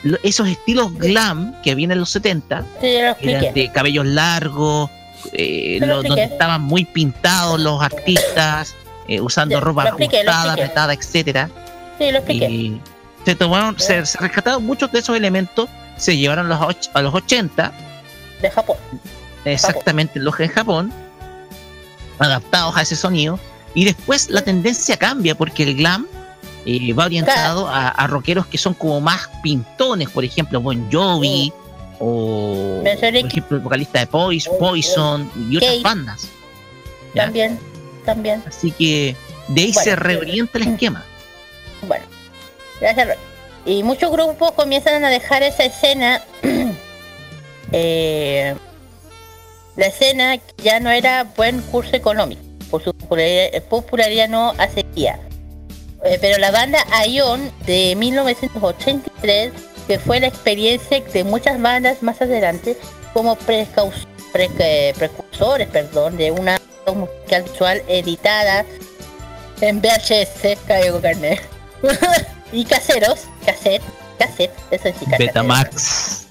lo- 0.03 0.19
esos 0.23 0.49
estilos 0.49 0.93
glam 0.99 1.55
que 1.63 1.71
habían 1.71 1.93
en 1.93 2.01
los 2.01 2.11
70 2.11 2.65
Sí, 2.81 2.93
ya 2.95 3.17
lo 3.21 3.29
eran 3.31 3.55
de 3.55 3.73
cabellos 3.73 4.07
largos, 4.07 4.91
eh, 5.33 5.79
lo 5.81 6.03
donde 6.03 6.25
estaban 6.25 6.63
muy 6.63 6.85
pintados 6.85 7.61
los 7.61 7.83
artistas, 7.83 8.75
eh, 9.09 9.21
usando 9.21 9.61
ropa 9.61 9.85
ajustada, 9.85 10.53
apretada, 10.53 10.93
etcétera. 10.95 11.51
Sí, 11.99 12.11
lo 12.11 12.19
expliqué. 12.19 12.49
Y 12.51 12.81
se 13.25 13.35
tomaron, 13.35 13.79
se, 13.79 14.07
se 14.07 14.19
rescataron 14.19 14.65
muchos 14.65 14.91
de 14.93 15.01
esos 15.01 15.17
elementos, 15.17 15.69
se 15.99 16.17
llevaron 16.17 16.49
los 16.49 16.59
a 16.95 17.03
los 17.03 17.15
80, 17.15 17.73
De 18.41 18.51
Japón. 18.51 18.77
exactamente 19.45 20.19
los 20.21 20.39
en 20.41 20.49
Japón, 20.49 20.93
adaptados 22.19 22.77
a 22.77 22.83
ese 22.83 22.97
sonido, 22.97 23.39
y 23.75 23.85
después 23.85 24.29
la 24.31 24.43
tendencia 24.43 24.97
cambia 24.97 25.35
porque 25.35 25.63
el 25.63 25.77
glam 25.77 26.07
eh, 26.67 26.93
va 26.93 27.05
orientado 27.07 27.69
a, 27.69 27.89
a 27.89 28.07
rockeros 28.07 28.47
que 28.47 28.59
son 28.59 28.75
como 28.75 29.01
más 29.01 29.29
pintones, 29.43 30.11
por 30.11 30.25
ejemplo, 30.25 30.61
Bon 30.61 30.91
Jovi, 30.91 31.53
o 31.99 32.81
por 32.83 32.89
ejemplo 32.89 33.57
el 33.59 33.63
vocalista 33.63 34.01
de 34.01 34.07
Poison, 34.07 34.59
Poison 34.59 35.31
y 35.51 35.57
otras 35.57 35.71
Kate. 35.73 35.83
bandas. 35.83 36.29
¿ya? 37.15 37.25
También, 37.25 37.59
también. 38.05 38.43
Así 38.47 38.71
que 38.73 39.15
de 39.49 39.61
ahí 39.63 39.73
Bueno. 39.73 39.85
se 39.85 39.97
reorienta 39.97 40.59
el 40.59 40.69
esquema. 40.69 41.05
Bueno, 41.87 42.05
gracias. 42.79 43.17
Y 43.65 43.83
muchos 43.83 44.11
grupos 44.13 44.53
comienzan 44.53 45.03
a 45.03 45.09
dejar 45.09 45.43
esa 45.43 45.65
escena. 45.65 46.23
eh, 47.73 48.55
la 49.77 49.87
escena 49.87 50.39
ya 50.63 50.81
no 50.81 50.91
era 50.91 51.25
buen 51.37 51.61
curso 51.63 51.97
económico. 51.97 52.43
Por 52.71 52.85
su 52.85 52.95
popularidad, 52.95 54.29
no 54.29 54.51
accedía. 54.59 55.19
Eh, 56.05 56.19
pero 56.21 56.39
la 56.39 56.51
banda 56.51 56.85
Ion 57.07 57.51
de 57.67 57.95
1983, 57.97 59.53
que 59.87 59.99
fue 59.99 60.21
la 60.21 60.29
experiencia 60.29 61.01
de 61.01 61.25
muchas 61.25 61.61
bandas 61.61 62.03
más 62.03 62.21
adelante, 62.23 62.77
como 63.13 63.37
pre- 63.37 63.67
eh, 64.59 64.95
precursores 64.97 65.69
perdón, 65.69 66.17
de 66.17 66.31
una 66.31 66.61
musical 66.95 67.43
visual 67.43 67.83
editada 67.89 68.65
en 69.61 69.81
VHS, 69.81 70.59
caigo 70.67 71.01
carnet. 71.01 71.41
y 72.53 72.65
caseros, 72.65 73.21
cassette, 73.45 73.83
cassette, 74.19 74.53
eso 74.71 74.89
sí, 74.99 75.05
cassette. 75.07 75.19
Betamax. 75.19 76.27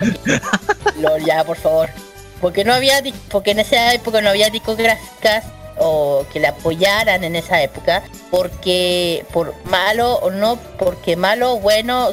Lol, 1.00 1.24
ya, 1.24 1.44
por 1.44 1.56
favor. 1.56 1.88
Porque 2.40 2.64
no 2.64 2.72
había, 2.72 3.02
porque 3.30 3.50
en 3.52 3.60
esa 3.60 3.94
época 3.94 4.20
no 4.20 4.30
había 4.30 4.50
discográficas 4.50 5.44
o 5.78 6.24
que 6.32 6.40
la 6.40 6.50
apoyaran 6.50 7.24
en 7.24 7.36
esa 7.36 7.62
época, 7.62 8.02
porque 8.30 9.24
por 9.32 9.54
malo 9.66 10.14
o 10.16 10.30
no, 10.30 10.56
porque 10.78 11.16
malo 11.16 11.54
o 11.54 11.60
bueno, 11.60 12.10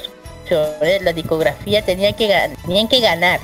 eh, 0.49 0.99
la 1.01 1.13
discografía 1.13 1.83
tenía 1.83 2.13
que 2.13 2.27
tenían 2.63 2.87
que 2.87 2.99
ganar. 2.99 3.39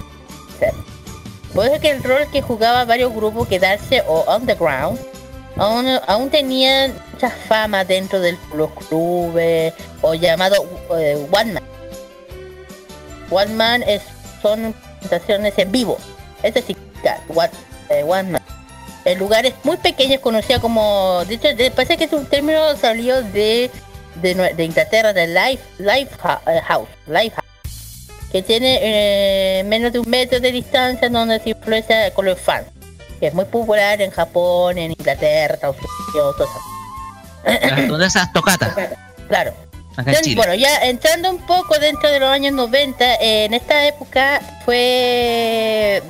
O 1.51 1.53
por 1.53 1.65
eso 1.65 1.81
que 1.81 1.89
el 1.91 2.03
rol 2.03 2.27
que 2.31 2.41
jugaba 2.41 2.85
varios 2.85 3.13
grupos 3.13 3.47
quedarse 3.47 4.01
o 4.07 4.23
underground 4.34 4.97
aún, 5.57 5.85
aún 6.07 6.30
tenían 6.30 6.93
mucha 7.11 7.30
fama 7.30 7.84
dentro 7.84 8.22
de 8.22 8.38
los 8.55 8.72
clubes 8.72 9.73
o 10.01 10.13
llamado 10.13 10.65
eh, 10.97 11.27
one 11.31 11.53
man. 11.53 11.63
One 13.30 13.53
man 13.53 13.84
es, 13.84 14.01
son 14.41 14.73
presentaciones 14.99 15.53
en 15.57 15.72
vivo. 15.72 15.97
Es 16.43 16.53
decir, 16.53 16.77
one, 17.34 17.49
eh, 17.89 18.03
one 18.03 18.23
man. 18.23 18.41
En 19.05 19.18
lugares 19.18 19.53
muy 19.63 19.77
pequeños 19.77 20.19
conocida 20.22 20.59
como, 20.59 21.23
de 21.27 21.35
hecho, 21.35 21.47
de- 21.55 21.72
parece 21.72 21.97
que 21.97 22.03
es 22.05 22.13
un 22.13 22.26
término 22.26 22.76
salió 22.77 23.22
de, 23.23 23.72
de, 24.15 24.63
Inglaterra, 24.63 25.11
de 25.13 25.27
Life, 25.27 25.63
life 25.80 26.11
eh, 26.47 26.61
House, 26.68 26.88
Life 27.07 27.31
House, 27.31 27.45
que 28.31 28.43
tiene 28.43 28.80
eh, 28.81 29.63
menos 29.63 29.91
de 29.91 29.99
un 29.99 30.09
metro 30.09 30.39
de 30.39 30.51
distancia 30.51 31.09
donde 31.09 31.39
se 31.39 31.49
influencia 31.49 32.13
con 32.13 32.26
los 32.26 32.39
fans, 32.39 32.68
que 33.19 33.27
es 33.27 33.34
muy 33.34 33.45
popular 33.45 33.99
en 34.01 34.11
Japón, 34.11 34.77
en 34.77 34.91
Inglaterra, 34.91 35.55
Estados 35.55 35.77
Unidos, 35.77 36.35
todo 36.38 36.47
eso. 36.47 37.88
Donde 37.88 38.05
esas 38.05 38.31
tocatas, 38.34 38.72
Claro. 39.27 39.53
Acá 39.95 40.11
en 40.11 40.22
Chile. 40.22 40.35
bueno, 40.35 40.53
ya 40.55 40.77
entrando 40.84 41.30
un 41.30 41.39
poco 41.39 41.77
dentro 41.80 42.09
de 42.09 42.19
los 42.19 42.30
años 42.30 42.53
90, 42.53 43.15
eh, 43.15 43.45
en 43.45 43.53
esta 43.53 43.88
época 43.88 44.41
fue 44.65 46.01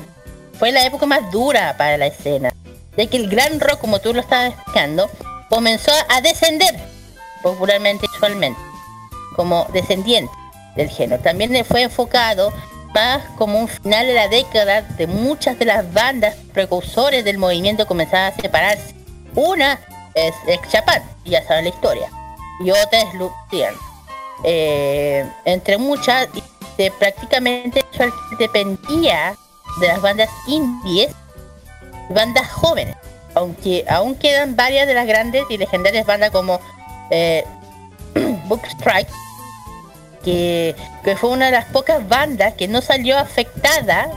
fue 0.62 0.72
la 0.72 0.86
época 0.86 1.08
más 1.08 1.32
dura 1.32 1.76
para 1.76 1.98
la 1.98 2.06
escena, 2.06 2.54
ya 2.96 3.08
que 3.08 3.18
el 3.18 3.30
gran 3.30 3.60
rock, 3.60 3.80
como 3.80 3.98
tú 3.98 4.14
lo 4.14 4.20
estabas 4.20 4.54
explicando, 4.54 5.10
comenzó 5.50 5.92
a 6.08 6.22
descender, 6.22 6.76
popularmente 7.42 8.06
y 8.06 8.16
usualmente, 8.16 8.62
como 9.36 9.68
descendiente 9.74 10.32
del 10.76 10.88
género. 10.88 11.20
También 11.24 11.52
le 11.52 11.64
fue 11.64 11.82
enfocado 11.82 12.54
más 12.94 13.24
como 13.40 13.60
un 13.60 13.68
final 13.68 14.06
de 14.06 14.14
la 14.14 14.28
década 14.28 14.84
de 14.84 15.08
muchas 15.08 15.58
de 15.58 15.66
las 15.66 15.92
bandas 15.94 16.36
precursores 16.54 17.26
del 17.26 17.40
movimiento 17.40 17.88
comenzaban 17.88 18.32
a 18.32 18.36
separarse. 18.36 18.94
Una 19.34 19.80
es 20.14 20.36
Ex 20.46 20.68
Japan, 20.72 21.02
ya 21.26 21.44
saben 21.48 21.64
la 21.64 21.70
historia 21.72 22.21
y 22.64 22.72
otra 22.72 23.02
es. 23.02 23.74
Eh, 24.44 25.30
entre 25.46 25.78
muchas, 25.78 26.28
y 26.34 26.44
de 26.78 26.92
prácticamente 26.92 27.86
dependía 28.40 29.36
de 29.80 29.88
las 29.88 30.02
bandas 30.02 30.30
indies 30.48 31.12
y 32.10 32.14
bandas 32.14 32.50
jóvenes. 32.52 32.96
Aunque 33.36 33.86
aún 33.88 34.16
quedan 34.16 34.56
varias 34.56 34.88
de 34.88 34.94
las 34.94 35.08
grandes 35.08 35.46
y 35.50 35.58
legendarias 35.58 36.06
bandas 36.06 36.32
como 36.32 36.60
eh, 37.12 37.46
Book 38.46 38.62
Strike, 38.66 39.10
que, 40.24 40.76
que 41.04 41.16
fue 41.16 41.30
una 41.30 41.46
de 41.46 41.52
las 41.52 41.66
pocas 41.66 42.08
bandas 42.08 42.54
que 42.56 42.68
no 42.68 42.82
salió 42.82 43.18
afectada 43.18 44.10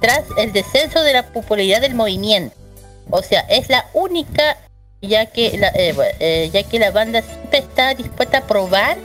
tras 0.00 0.24
el 0.36 0.52
descenso 0.52 1.02
de 1.02 1.14
la 1.14 1.26
popularidad 1.32 1.80
del 1.80 1.94
movimiento. 1.94 2.54
O 3.10 3.22
sea, 3.22 3.40
es 3.48 3.68
la 3.68 3.86
única 3.94 4.56
ya 5.00 5.26
que 5.26 5.56
la, 5.58 5.68
eh, 5.68 5.94
eh, 6.20 6.50
ya 6.52 6.62
que 6.62 6.78
la 6.78 6.90
banda 6.90 7.22
siempre 7.22 7.58
está 7.58 7.94
dispuesta 7.94 8.38
a 8.38 8.46
probar 8.46 8.96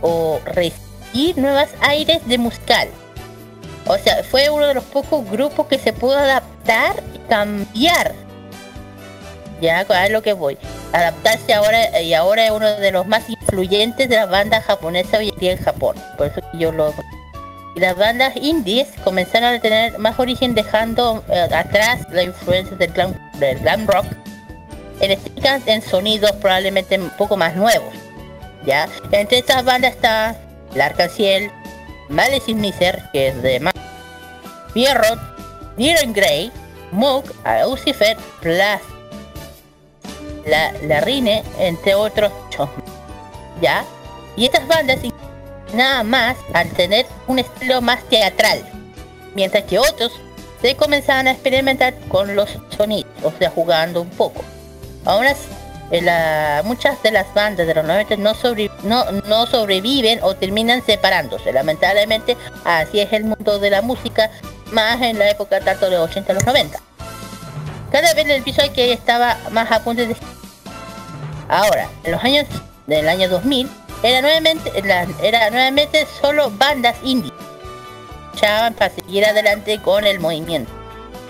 o 0.00 0.40
recibir 0.44 1.36
nuevos 1.36 1.68
aires 1.80 2.26
de 2.26 2.38
musical. 2.38 2.88
O 3.86 3.98
sea, 3.98 4.22
fue 4.24 4.48
uno 4.48 4.66
de 4.66 4.74
los 4.74 4.84
pocos 4.84 5.28
grupos 5.30 5.66
que 5.66 5.78
se 5.78 5.92
pudo 5.92 6.16
adaptar 6.16 7.02
y 7.14 7.18
cambiar. 7.28 8.14
Ya, 9.60 9.80
a 9.80 10.08
lo 10.08 10.22
que 10.22 10.32
voy. 10.32 10.58
Adaptarse 10.92 11.52
ahora 11.54 12.00
y 12.00 12.14
ahora 12.14 12.46
es 12.46 12.50
uno 12.50 12.76
de 12.76 12.90
los 12.92 13.06
más 13.06 13.28
influyentes 13.28 14.08
de 14.08 14.16
las 14.16 14.30
bandas 14.30 14.64
japonesas 14.64 15.20
hoy 15.20 15.28
en 15.28 15.38
día 15.38 15.52
en 15.52 15.58
Japón. 15.58 15.96
Por 16.16 16.28
eso 16.28 16.40
yo 16.54 16.72
lo 16.72 16.94
y 17.76 17.80
las 17.80 17.96
bandas 17.96 18.36
indies 18.36 18.86
comenzaron 19.02 19.54
a 19.54 19.60
tener 19.60 19.98
más 19.98 20.18
origen 20.20 20.54
dejando 20.54 21.24
eh, 21.28 21.48
atrás 21.52 22.06
la 22.12 22.22
influencia 22.22 22.76
del 22.76 22.92
glam, 22.92 23.14
del 23.40 23.58
glam 23.58 23.86
rock 23.86 24.06
eléctricas 25.00 25.62
en 25.66 25.82
sonidos 25.82 26.32
probablemente 26.32 26.98
un 26.98 27.10
poco 27.10 27.36
más 27.36 27.56
nuevos. 27.56 27.94
¿ya? 28.64 28.88
Entre 29.12 29.38
estas 29.38 29.64
bandas 29.64 29.92
está 29.92 30.36
L'Arc-en-Ciel, 30.74 31.50
Malice 32.08 32.50
in 32.50 32.60
Miser, 32.60 33.02
que 33.12 33.28
es 33.28 33.42
de 33.42 33.60
Ma 33.60 33.72
Pierrot, 34.72 35.18
Near 35.76 36.06
Grey, 36.12 36.50
Moog, 36.90 37.24
Lucifer, 37.64 38.16
Plus, 38.40 38.80
la, 40.46 40.72
la 40.82 41.00
Rine, 41.00 41.42
entre 41.58 41.94
otros. 41.94 42.32
¿Ya? 43.60 43.84
Y 44.36 44.46
estas 44.46 44.66
bandas 44.66 44.98
nada 45.72 46.02
más 46.02 46.36
al 46.52 46.70
tener 46.70 47.06
un 47.26 47.38
estilo 47.38 47.80
más 47.80 48.02
teatral, 48.08 48.64
mientras 49.34 49.64
que 49.64 49.78
otros 49.78 50.12
se 50.60 50.76
comenzaban 50.76 51.28
a 51.28 51.32
experimentar 51.32 51.94
con 52.08 52.34
los 52.34 52.58
sonidos, 52.76 53.10
o 53.22 53.32
sea, 53.38 53.50
jugando 53.50 54.00
un 54.00 54.10
poco. 54.10 54.44
Aún 55.04 55.26
así, 55.26 55.48
muchas 56.64 57.02
de 57.02 57.10
las 57.10 57.32
bandas 57.34 57.66
de 57.66 57.74
los 57.74 57.84
90 57.84 58.16
no, 58.16 58.34
sobre- 58.34 58.70
no, 58.82 59.04
no 59.26 59.46
sobreviven 59.46 60.20
o 60.22 60.34
terminan 60.34 60.84
separándose. 60.84 61.52
Lamentablemente, 61.52 62.36
así 62.64 63.00
es 63.00 63.12
el 63.12 63.24
mundo 63.24 63.58
de 63.58 63.70
la 63.70 63.82
música, 63.82 64.30
más 64.72 65.00
en 65.02 65.18
la 65.18 65.30
época 65.30 65.60
tanto 65.60 65.86
de 65.90 65.96
los 65.98 66.10
80 66.10 66.32
a 66.32 66.34
los 66.34 66.46
90. 66.46 66.78
Cada 67.92 68.14
vez 68.14 68.26
el 68.28 68.42
visual 68.42 68.72
que 68.72 68.92
estaba 68.92 69.36
más 69.50 69.70
a 69.70 69.80
punto 69.84 70.02
de... 70.06 70.16
Ahora, 71.48 71.88
en 72.02 72.12
los 72.12 72.24
años 72.24 72.46
del 72.86 73.08
año 73.08 73.28
2000, 73.28 73.70
era 74.02 74.20
nuevamente, 74.20 74.72
era 75.22 75.50
nuevamente 75.50 76.06
solo 76.20 76.50
bandas 76.50 76.96
indie. 77.04 77.32
Luchaban 78.32 78.74
para 78.74 78.92
seguir 78.92 79.24
adelante 79.24 79.80
con 79.80 80.04
el 80.04 80.18
movimiento. 80.18 80.72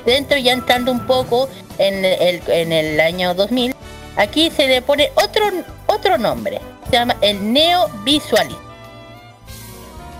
Dentro 0.04 0.36
ya 0.36 0.52
entrando 0.52 0.92
un 0.92 1.06
poco 1.06 1.48
en 1.78 2.04
el, 2.04 2.42
en 2.46 2.72
el 2.72 3.00
año 3.00 3.34
2000, 3.34 3.74
aquí 4.16 4.50
se 4.50 4.68
le 4.68 4.82
pone 4.82 5.10
otro, 5.14 5.44
otro 5.86 6.18
nombre. 6.18 6.60
Se 6.86 6.92
llama 6.92 7.16
el 7.20 7.52
Neo 7.52 7.88
Visualist. 8.04 8.58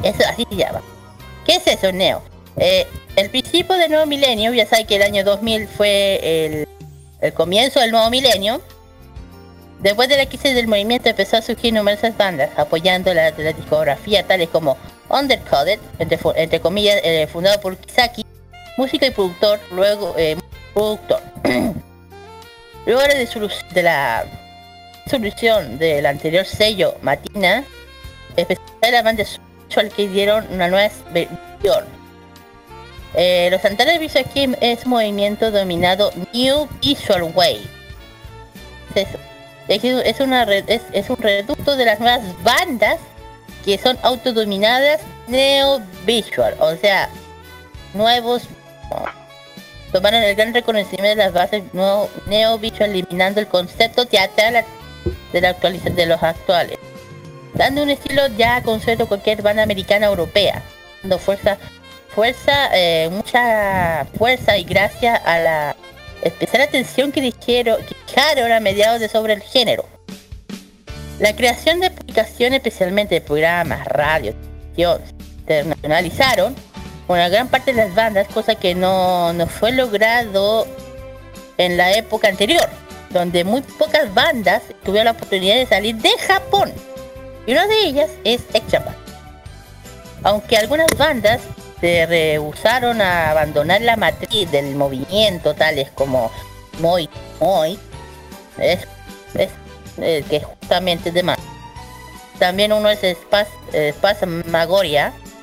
Eso 0.02 0.22
así 0.28 0.46
se 0.48 0.56
llama. 0.56 0.82
¿Qué 1.44 1.56
es 1.56 1.66
eso, 1.66 1.92
Neo? 1.92 2.22
Eh, 2.56 2.86
el 3.16 3.30
principio 3.30 3.76
del 3.76 3.90
nuevo 3.90 4.06
milenio, 4.06 4.52
ya 4.52 4.66
sabe 4.66 4.84
que 4.86 4.96
el 4.96 5.02
año 5.02 5.24
2000 5.24 5.68
fue 5.68 6.46
el, 6.46 6.68
el 7.20 7.32
comienzo 7.32 7.80
del 7.80 7.90
nuevo 7.90 8.08
milenio. 8.10 8.60
Después 9.80 10.08
de 10.08 10.16
la 10.16 10.26
crisis 10.26 10.54
del 10.54 10.66
movimiento 10.66 11.10
empezó 11.10 11.36
a 11.36 11.42
surgir 11.42 11.74
numerosas 11.74 12.16
bandas 12.16 12.50
apoyando 12.56 13.12
la, 13.12 13.30
discografía 13.32 14.26
tales 14.26 14.48
como 14.48 14.78
Undercoded, 15.10 15.78
entre, 15.98 16.18
entre 16.36 16.60
comillas, 16.60 17.00
eh, 17.04 17.28
fundado 17.30 17.60
por 17.60 17.76
Kisaki, 17.76 18.23
músico 18.76 19.06
y 19.06 19.10
productor, 19.10 19.60
luego 19.70 20.14
eh, 20.16 20.36
productor. 20.72 21.20
luego 22.86 23.00
de, 23.02 23.50
de 23.72 23.82
la 23.82 24.24
solución 25.08 25.78
del 25.78 26.06
anterior 26.06 26.44
sello 26.46 26.96
Matina, 27.02 27.64
especialmente 28.36 28.86
de 28.86 28.92
la 28.92 29.02
banda 29.02 29.24
Visual 29.68 29.90
que 29.90 30.08
dieron 30.08 30.46
una 30.50 30.68
nueva 30.68 30.92
versión. 31.12 31.84
Eh, 33.14 33.48
los 33.50 33.64
anteriores 33.64 34.00
Visual 34.00 34.24
Kei 34.32 34.56
es 34.60 34.86
movimiento 34.86 35.50
dominado 35.50 36.12
New 36.32 36.68
Visual 36.80 37.32
Way. 37.34 37.66
Es, 38.94 40.20
una 40.20 40.42
es, 40.42 40.82
es 40.92 41.10
un 41.10 41.16
reducto 41.16 41.76
de 41.76 41.84
las 41.84 42.00
nuevas 42.00 42.22
bandas 42.42 42.98
que 43.64 43.78
son 43.78 43.98
autodominadas 44.02 45.00
Neo 45.26 45.80
Visual, 46.04 46.54
o 46.60 46.76
sea, 46.76 47.08
nuevos 47.94 48.42
tomaron 49.92 50.22
el 50.22 50.34
gran 50.34 50.52
reconocimiento 50.52 51.08
de 51.08 51.16
las 51.16 51.32
bases 51.32 51.62
nuevo 51.72 52.10
Neo 52.26 52.58
Visual 52.58 52.90
eliminando 52.90 53.40
el 53.40 53.46
concepto 53.46 54.06
teatral 54.06 54.64
de 55.32 55.40
la 55.40 55.50
actualización 55.50 55.96
de 55.96 56.06
los 56.06 56.22
actuales 56.22 56.78
dando 57.54 57.82
un 57.82 57.90
estilo 57.90 58.26
ya 58.36 58.62
consueto 58.62 59.04
a 59.04 59.08
cualquier 59.08 59.42
banda 59.42 59.62
americana 59.62 60.06
europea, 60.06 60.62
dando 61.02 61.18
fuerza, 61.18 61.56
fuerza, 62.08 62.70
eh, 62.74 63.08
mucha 63.10 64.06
fuerza 64.18 64.58
y 64.58 64.64
gracia 64.64 65.16
a 65.16 65.38
la 65.38 65.76
especial 66.22 66.62
atención 66.62 67.12
que 67.12 67.20
dijeron, 67.20 67.78
que 67.86 67.94
fijaron 68.06 68.52
a 68.52 68.60
mediados 68.60 69.00
de 69.00 69.08
sobre 69.08 69.34
el 69.34 69.42
género. 69.42 69.86
La 71.20 71.34
creación 71.34 71.80
de 71.80 71.90
publicaciones, 71.90 72.58
especialmente 72.58 73.14
de 73.14 73.20
programas, 73.20 73.86
radios, 73.86 74.34
televisión, 74.74 75.00
internacionalizaron 75.42 76.56
una 77.08 77.28
gran 77.28 77.48
parte 77.48 77.72
de 77.72 77.84
las 77.84 77.94
bandas, 77.94 78.28
cosa 78.28 78.54
que 78.54 78.74
no, 78.74 79.32
no 79.32 79.46
fue 79.46 79.72
logrado 79.72 80.66
en 81.58 81.76
la 81.76 81.92
época 81.92 82.28
anterior, 82.28 82.68
donde 83.10 83.44
muy 83.44 83.60
pocas 83.62 84.12
bandas 84.14 84.62
tuvieron 84.84 85.06
la 85.06 85.10
oportunidad 85.12 85.56
de 85.56 85.66
salir 85.66 85.96
de 85.96 86.10
Japón. 86.26 86.72
Y 87.46 87.52
una 87.52 87.66
de 87.66 87.78
ellas 87.84 88.10
es 88.24 88.42
X-Japan. 88.52 88.96
Aunque 90.22 90.56
algunas 90.56 90.88
bandas 90.96 91.40
se 91.80 92.06
rehusaron 92.06 93.02
a 93.02 93.30
abandonar 93.30 93.82
la 93.82 93.96
matriz 93.96 94.50
del 94.50 94.74
movimiento, 94.74 95.54
tales 95.54 95.90
como 95.90 96.30
Moi 96.80 97.08
Moi, 97.40 97.78
es, 98.58 98.80
es 99.34 99.50
que 99.96 100.36
es 100.36 100.44
justamente 100.44 101.10
de 101.12 101.22
más. 101.22 101.38
También 102.38 102.72
uno 102.72 102.88
es 102.88 103.00
Spas, 103.18 103.48
eh, 103.74 103.92
Spasmagoria, 103.94 105.12
bien- 105.12 105.33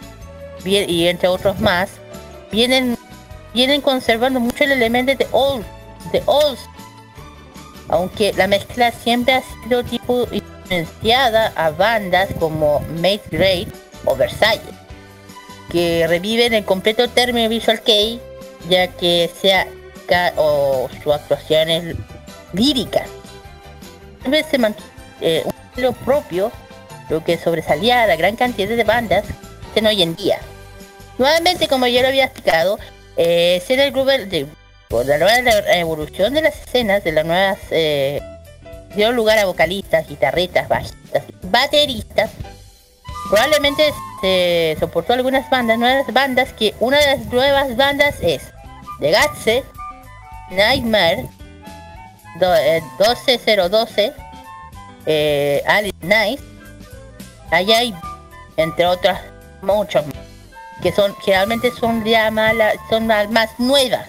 y 0.66 1.08
entre 1.08 1.28
otros 1.28 1.60
más, 1.60 1.90
vienen, 2.52 2.98
vienen 3.54 3.82
conservando 3.82 4.40
mucho 4.40 4.64
el 4.64 4.74
elemento 4.74 5.16
de 5.16 5.28
old, 5.32 5.66
de 6.12 6.22
old 6.26 6.58
aunque 7.92 8.34
la 8.34 8.48
mezcla 8.48 8.92
siempre 8.92 9.36
ha 9.36 9.44
sido 9.64 9.84
tipo 9.84 10.26
influenciada 10.32 11.52
a 11.56 11.70
bandas 11.72 12.30
como 12.40 12.80
Made 13.02 13.22
Great 13.30 13.68
o 14.06 14.16
Versailles, 14.16 14.74
que 15.70 16.06
reviven 16.08 16.54
el 16.54 16.64
completo 16.64 17.10
término 17.10 17.50
Visual 17.50 17.82
Kei, 17.82 18.20
ya 18.70 18.88
que 18.88 19.30
sea 19.40 19.68
o 20.38 20.90
sus 21.04 21.14
actuaciones 21.14 21.96
líricas. 22.54 23.08
Tal 24.24 24.32
vez 24.32 24.46
se 24.50 24.58
mantuvo 24.58 24.88
eh, 25.20 25.46
propio, 26.06 26.52
lo 27.10 27.24
que 27.24 27.38
sobresalía 27.38 28.04
a 28.04 28.08
la 28.08 28.16
gran 28.16 28.36
cantidad 28.36 28.70
de 28.70 28.84
bandas 28.84 29.26
existen 29.72 29.86
hoy 29.88 30.02
en 30.02 30.16
día. 30.16 30.40
Nuevamente, 31.18 31.68
como 31.68 31.88
yo 31.88 32.02
lo 32.02 32.10
había 32.10 32.26
explicado, 32.26 32.78
eh, 33.16 33.64
el 33.68 33.92
grupo 33.92 34.10
de 34.10 34.48
por 34.90 35.06
la 35.06 35.18
nueva 35.18 35.38
evolución 35.76 36.34
de 36.34 36.42
las 36.42 36.56
escenas 36.56 37.04
de 37.06 37.14
las 37.14 37.26
nuevas 37.26 37.58
eh, 37.72 38.22
dio 38.96 39.14
lugar 39.14 39.40
a 39.40 39.46
vocalistas, 39.46 40.08
guitarristas, 40.10 40.68
bajistas, 40.68 41.24
bateristas. 41.44 42.32
Probablemente 43.30 43.94
se 44.20 44.76
soportó 44.80 45.14
algunas 45.14 45.50
bandas, 45.50 45.78
nuevas 45.80 46.12
bandas, 46.12 46.52
que 46.52 46.74
una 46.82 47.00
de 47.00 47.06
las 47.18 47.26
nuevas 47.28 47.78
bandas 47.78 48.16
es 48.22 48.42
The 49.00 49.12
Gatse, 49.12 49.64
Nightmare, 50.52 51.30
do- 52.42 52.56
eh, 52.56 52.84
12012, 52.98 54.12
eh, 55.06 55.64
Alice 55.66 55.96
Nice, 56.02 56.44
allá 57.52 57.80
entre 58.58 58.86
otras, 58.86 59.22
muchos 59.64 60.06
más, 60.08 60.16
que 60.82 60.92
son, 60.92 61.16
que 61.24 61.32
realmente 61.32 61.72
son 61.72 62.04
ya 62.04 62.32
más, 62.32 62.54
son 62.90 63.08
más, 63.08 63.60
nuevas, 63.60 64.08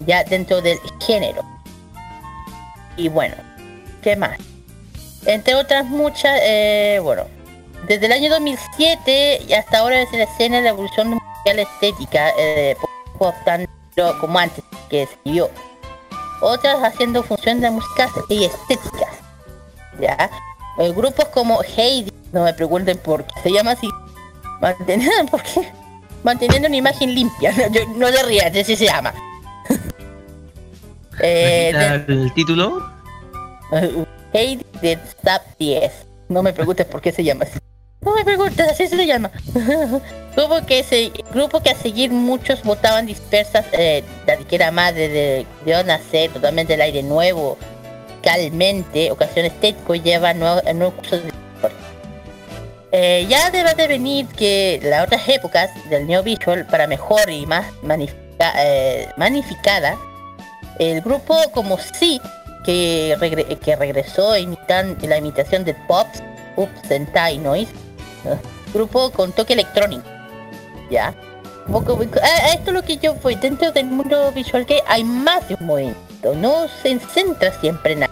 ya 0.00 0.24
dentro 0.24 0.60
del 0.60 0.78
género. 1.04 1.42
Y 2.96 3.08
bueno, 3.08 3.34
¿qué 4.02 4.16
más? 4.16 4.38
Entre 5.26 5.54
otras 5.54 5.84
muchas, 5.86 6.38
eh, 6.42 7.00
bueno, 7.02 7.24
desde 7.88 8.06
el 8.06 8.12
año 8.12 8.30
2007 8.30 9.42
y 9.48 9.52
hasta 9.52 9.78
ahora 9.78 10.00
es 10.00 10.12
la 10.12 10.24
escena 10.24 10.56
de 10.58 10.62
la 10.62 10.70
evolución 10.70 11.10
musical 11.10 11.58
estética, 11.58 12.30
eh, 12.38 12.76
como 14.20 14.38
antes 14.38 14.64
que 14.88 15.06
se 15.06 15.30
vio. 15.30 15.50
Otras 16.40 16.82
haciendo 16.82 17.22
función 17.22 17.60
de 17.60 17.70
música 17.70 18.08
y 18.28 18.44
estética. 18.44 19.06
¿Ya? 20.00 20.30
Eh, 20.78 20.92
grupos 20.92 21.26
como 21.28 21.60
Heidi, 21.62 22.12
no 22.32 22.44
me 22.44 22.52
pregunten 22.52 22.98
por 22.98 23.24
qué 23.24 23.40
se 23.42 23.50
llama 23.50 23.72
así, 23.72 23.88
manteniendo, 24.60 25.26
¿por 25.30 25.42
qué? 25.42 25.68
manteniendo 26.24 26.68
una 26.68 26.76
imagen 26.76 27.14
limpia, 27.14 27.52
no, 27.52 27.68
yo- 27.72 27.86
no 27.96 28.10
te 28.10 28.22
rías, 28.24 28.54
así 28.56 28.76
se 28.76 28.86
llama. 28.86 29.14
eh, 31.20 32.04
de- 32.06 32.12
el 32.12 32.32
título? 32.34 32.84
Heidi 34.32 34.64
de 34.80 34.92
Stop 34.92 35.42
10. 35.58 35.92
No 36.28 36.42
me 36.42 36.52
preguntes 36.52 36.86
por 36.86 37.00
qué 37.00 37.12
se 37.12 37.24
llama 37.24 37.44
así. 37.44 37.58
No 38.02 38.14
me 38.14 38.24
preguntes, 38.24 38.68
así 38.68 38.86
se 38.86 39.06
llama. 39.06 39.30
grupo 40.36 40.66
que 40.66 40.82
se, 40.84 41.12
grupo 41.32 41.60
que 41.60 41.70
a 41.70 41.74
seguir 41.74 42.10
muchos 42.10 42.62
votaban 42.62 43.06
dispersas, 43.06 43.64
eh, 43.72 44.04
la 44.26 44.36
que 44.36 44.56
era 44.56 44.70
madre 44.70 45.08
de, 45.08 45.46
nacer 45.84 46.30
totalmente 46.30 46.74
el 46.74 46.80
aire 46.82 47.02
nuevo, 47.02 47.56
calmente, 48.22 49.10
ocasión 49.10 49.46
estético, 49.46 49.94
lleva 49.94 50.34
de 51.22 51.32
eh, 52.92 53.26
ya 53.28 53.50
debe 53.50 53.74
de 53.74 53.88
venir 53.88 54.26
que 54.28 54.80
las 54.82 55.04
otras 55.06 55.28
épocas 55.28 55.70
del 55.90 56.06
Neo 56.06 56.22
Visual 56.22 56.66
para 56.66 56.86
mejor 56.86 57.28
y 57.28 57.44
más 57.46 57.66
magnifica- 57.82 58.52
eh, 58.58 59.08
magnificada 59.16 59.96
el 60.78 61.00
grupo 61.00 61.36
como 61.52 61.78
sí 61.78 62.20
que, 62.64 63.16
que 63.62 63.76
regresó 63.76 64.36
imitan 64.36 64.96
la 65.02 65.16
imitación 65.18 65.64
de 65.64 65.74
Pops, 65.74 66.22
Ups 66.56 66.88
Sentai 66.88 67.38
Noise, 67.38 67.72
¿no? 68.24 68.38
grupo 68.74 69.10
con 69.10 69.32
toque 69.32 69.52
electrónico, 69.54 70.04
ya. 70.90 71.14
Poco- 71.70 71.98
a 72.22 72.52
esto 72.52 72.70
es 72.70 72.74
lo 72.74 72.82
que 72.82 72.96
yo 72.98 73.14
voy 73.16 73.34
dentro 73.36 73.72
del 73.72 73.86
mundo 73.86 74.30
visual 74.32 74.64
que 74.66 74.82
hay 74.86 75.02
más 75.02 75.48
de 75.48 75.54
un 75.58 75.66
movimiento, 75.66 76.34
no 76.34 76.66
se 76.82 76.98
centra 77.00 77.52
siempre 77.60 77.94
en. 77.94 78.06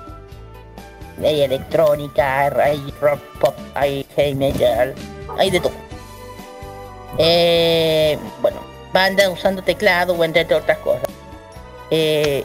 Hay 1.22 1.42
electrónica, 1.42 2.46
hay 2.62 2.92
rock 3.00 3.20
pop, 3.40 3.54
hay 3.74 4.04
heavy 4.16 4.34
metal, 4.34 4.94
hay 5.38 5.50
de 5.50 5.60
todo. 5.60 5.72
Eh, 7.18 8.18
bueno, 8.42 8.58
bandas 8.92 9.28
usando 9.28 9.62
teclado 9.62 10.14
o 10.14 10.24
entre 10.24 10.42
otras 10.54 10.78
cosas. 10.78 11.04
Eh, 11.90 12.44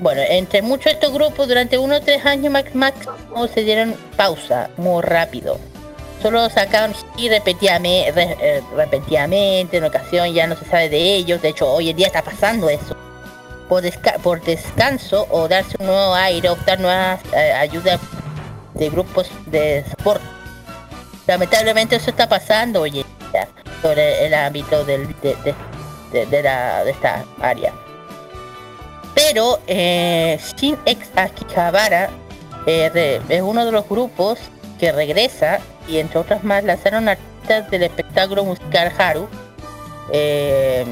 bueno, 0.00 0.20
entre 0.28 0.62
muchos 0.62 0.92
estos 0.92 1.12
grupos 1.12 1.46
durante 1.48 1.78
unos 1.78 2.00
tres 2.02 2.24
años 2.24 2.52
max 2.52 2.74
máximo 2.74 3.46
se 3.52 3.62
dieron 3.62 3.94
pausa 4.16 4.70
muy 4.76 5.02
rápido. 5.02 5.58
Solo 6.22 6.50
sacaban 6.50 6.94
y 7.16 7.28
repetidamente, 7.28 8.10
re- 8.10 8.36
eh, 8.40 8.62
repetidamente, 8.76 9.76
en 9.76 9.84
ocasión 9.84 10.32
ya 10.34 10.48
no 10.48 10.56
se 10.56 10.64
sabe 10.64 10.88
de 10.88 11.14
ellos. 11.14 11.40
De 11.40 11.50
hecho, 11.50 11.72
hoy 11.72 11.90
en 11.90 11.96
día 11.96 12.08
está 12.08 12.22
pasando 12.22 12.68
eso. 12.68 12.96
Por, 13.68 13.82
desca- 13.82 14.18
por 14.18 14.40
descanso 14.42 15.26
o 15.30 15.46
darse 15.48 15.76
un 15.78 15.86
nuevo 15.86 16.14
aire, 16.14 16.48
optar 16.48 16.80
nuevas 16.80 17.20
eh, 17.34 17.52
ayudas 17.52 18.00
de 18.74 18.88
grupos 18.90 19.30
de 19.46 19.84
soporte. 19.90 20.24
Lamentablemente 21.26 21.96
eso 21.96 22.10
está 22.10 22.28
pasando 22.28 22.80
hoy 22.82 23.00
en 23.00 23.06
sobre 23.82 24.26
el 24.26 24.34
ámbito 24.34 24.84
del, 24.84 25.14
de, 25.20 25.36
de- 26.26 26.42
la, 26.42 26.82
de 26.84 26.90
esta 26.90 27.24
área. 27.40 27.72
Pero 29.14 29.60
eh, 29.66 30.38
Shin 30.56 30.76
X 30.86 31.08
Akihabara 31.16 32.08
eh, 32.66 33.20
es 33.28 33.42
uno 33.42 33.64
de 33.66 33.72
los 33.72 33.86
grupos 33.88 34.38
que 34.80 34.92
regresa 34.92 35.58
y 35.86 35.98
entre 35.98 36.18
otras 36.20 36.42
más 36.44 36.64
lanzaron 36.64 37.08
artistas 37.08 37.70
del 37.70 37.82
espectáculo 37.82 38.44
musical 38.44 38.92
Haru 38.96 39.28
eh, 40.12 40.86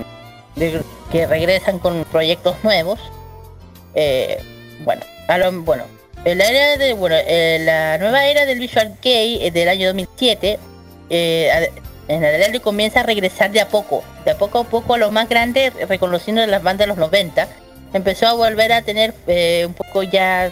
que 1.13 1.27
regresan 1.27 1.79
con 1.79 2.05
proyectos 2.05 2.57
nuevos. 2.63 2.99
Eh, 3.95 4.39
bueno, 4.85 5.03
a 5.29 5.39
lo- 5.39 5.53
bueno, 5.63 5.85
en 6.25 6.39
la 6.39 6.49
era 6.49 6.77
de 6.77 6.93
bueno, 6.95 7.17
eh, 7.19 7.59
la 7.61 7.99
nueva 7.99 8.27
era 8.27 8.45
del 8.47 8.59
Visual 8.59 8.97
Kei 9.01 9.45
eh, 9.47 9.51
del 9.51 9.69
año 9.69 9.87
2007 9.89 10.59
eh, 11.11 11.71
en 12.09 12.25
adelante 12.25 12.61
comienza 12.61 13.01
a 13.01 13.03
regresar 13.03 13.51
de 13.51 13.61
a 13.61 13.69
poco, 13.69 14.03
de 14.25 14.33
a 14.33 14.39
poco 14.39 14.61
a 14.61 14.65
poco 14.65 14.95
a 14.95 14.99
los 14.99 15.11
más 15.13 15.29
grandes, 15.29 15.73
reconociendo 15.89 16.45
las 16.47 16.63
bandas 16.63 16.85
de 16.85 16.89
los 16.89 16.99
90, 16.99 17.49
empezó 17.95 18.29
a 18.29 18.33
volver 18.35 18.73
a 18.73 18.83
tener 18.83 19.13
eh, 19.27 19.65
un 19.67 19.75
poco 19.75 20.03
ya 20.05 20.51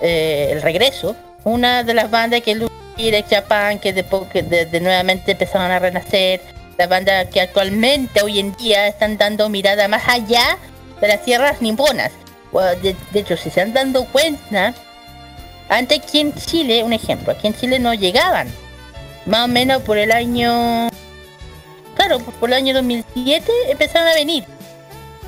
el 0.00 0.62
regreso. 0.62 1.16
Una 1.44 1.82
de 1.84 1.94
las 1.94 2.10
bandas 2.10 2.42
que 2.42 2.52
es 2.52 2.58
Direct 2.96 3.30
Japan, 3.32 3.78
que 3.78 3.92
de, 3.92 4.04
que 4.32 4.42
de- 4.42 4.66
de 4.66 4.80
nuevamente 4.80 5.32
empezaron 5.32 5.70
a 5.70 5.78
renacer, 5.78 6.40
la 6.78 6.86
banda 6.86 7.28
que 7.28 7.40
actualmente 7.40 8.22
hoy 8.22 8.38
en 8.38 8.56
día 8.56 8.86
están 8.86 9.18
dando 9.18 9.48
mirada 9.48 9.88
más 9.88 10.08
allá 10.08 10.56
de 11.00 11.08
las 11.08 11.24
tierras 11.24 11.60
niponas. 11.60 12.12
Bueno, 12.52 12.80
de, 12.80 12.94
hecho, 13.14 13.36
si 13.36 13.50
se 13.50 13.60
han 13.60 13.74
dado 13.74 14.06
cuenta, 14.06 14.72
antes 15.68 15.98
aquí 15.98 16.20
en 16.20 16.32
Chile, 16.34 16.84
un 16.84 16.92
ejemplo, 16.92 17.32
aquí 17.32 17.48
en 17.48 17.54
Chile 17.54 17.80
no 17.80 17.94
llegaban. 17.94 18.48
Más 19.26 19.44
o 19.44 19.48
menos 19.48 19.82
por 19.82 19.98
el 19.98 20.12
año... 20.12 20.88
Claro, 21.96 22.20
por 22.20 22.48
el 22.48 22.54
año 22.54 22.74
2007 22.74 23.52
empezaron 23.70 24.06
a 24.06 24.14
venir. 24.14 24.44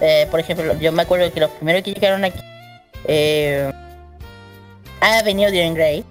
Eh, 0.01 0.29
por 0.31 0.39
ejemplo, 0.39 0.79
yo 0.79 0.93
me 0.93 1.03
acuerdo 1.03 1.33
que 1.33 1.41
los 1.41 1.51
primeros 1.51 1.83
que 1.83 1.93
llegaron 1.93 2.25
aquí... 2.25 2.41
Eh, 3.07 3.73
ha 5.01 5.23
venido 5.23 5.51
Diren 5.51 5.75
Grey. 5.75 6.05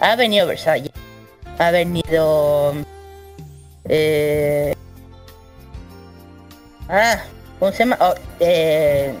Ha 0.00 0.16
venido 0.16 0.48
Versailles. 0.48 0.90
Ha 1.58 1.70
venido... 1.70 2.74
Eh, 3.88 4.74
ah, 6.88 7.22
¿cómo 7.58 7.72
se 7.72 7.78
llama? 7.80 7.98
Oh, 8.00 8.14
eh, 8.40 9.14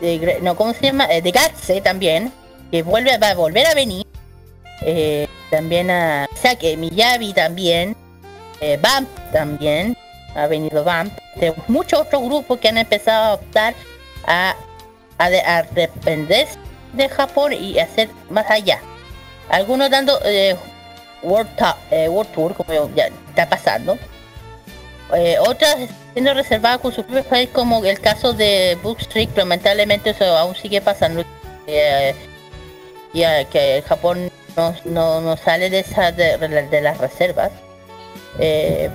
de 0.00 0.38
no, 0.42 0.56
¿cómo 0.56 0.72
se 0.74 0.86
llama? 0.86 1.06
Eh, 1.06 1.22
de 1.22 1.30
Gatse 1.30 1.80
también, 1.80 2.32
que 2.70 2.82
vuelve, 2.82 3.18
va 3.18 3.30
a 3.30 3.34
volver 3.34 3.66
a 3.66 3.74
venir. 3.74 4.06
Eh, 4.82 5.26
también 5.50 5.90
a 5.90 6.28
Sake 6.34 6.76
Miyabi 6.76 7.32
también. 7.32 7.96
Eh, 8.60 8.78
también. 9.32 9.96
Ha 10.34 10.46
venido 10.46 10.84
Vamp. 10.84 11.16
De 11.36 11.54
muchos 11.68 12.00
otros 12.00 12.22
grupos 12.22 12.58
que 12.58 12.68
han 12.68 12.78
empezado 12.78 13.24
a 13.24 13.34
optar 13.34 13.74
a, 14.26 14.54
a, 15.18 15.30
de- 15.30 15.40
a 15.40 15.62
de 16.92 17.08
Japón 17.08 17.52
y 17.54 17.78
hacer 17.78 18.10
más 18.28 18.50
allá. 18.50 18.80
Algunos 19.48 19.90
dando 19.90 20.18
eh, 20.24 20.56
World, 21.22 21.48
eh, 21.90 22.08
World 22.08 22.32
Tour, 22.32 22.54
como 22.54 22.94
ya 22.94 23.08
está 23.28 23.48
pasando. 23.48 23.98
Eh, 25.14 25.36
otras 25.38 25.76
siendo 26.12 26.34
reservadas 26.34 26.78
con 26.78 26.92
sus 26.92 27.04
propios 27.04 27.26
países, 27.26 27.54
como 27.54 27.84
el 27.84 28.00
caso 28.00 28.32
de 28.32 28.76
Book 28.82 28.98
Street, 29.00 29.28
lamentablemente 29.36 30.10
eso 30.10 30.24
aún 30.24 30.54
sigue 30.56 30.80
pasando. 30.80 31.24
Eh, 31.66 32.14
ya 33.12 33.44
que 33.44 33.82
Japón 33.86 34.30
no, 34.84 35.20
no, 35.20 35.36
sale 35.36 35.70
de, 35.70 35.80
esa, 35.80 36.12
de, 36.12 36.80
las 36.80 36.98
reservas. 36.98 37.50
Eh, 38.38 38.90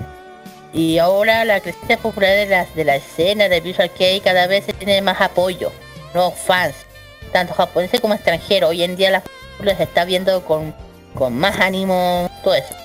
y 0.73 0.98
ahora 0.98 1.43
la 1.45 1.60
creciente 1.60 1.98
popularidad 1.98 2.45
de 2.45 2.49
la, 2.49 2.65
de 2.76 2.85
la 2.85 2.95
escena 2.95 3.49
de 3.49 3.60
Visual 3.61 3.89
Kei 3.91 4.22
cada 4.22 4.48
vez 4.48 4.65
se 4.65 4.73
tiene 4.73 5.02
más 5.02 5.19
apoyo, 5.19 5.72
nuevos 6.14 6.35
fans, 6.35 6.76
tanto 7.31 7.53
japoneses 7.53 7.99
como 7.99 8.14
extranjeros. 8.14 8.69
Hoy 8.69 8.84
en 8.84 8.95
día 8.95 9.11
la 9.11 9.23
les 9.64 9.80
está 9.80 10.06
viendo 10.06 10.43
con, 10.45 10.73
con 11.14 11.38
más 11.38 11.60
ánimo 11.60 12.30
todo 12.44 12.56
eso. 12.56 12.76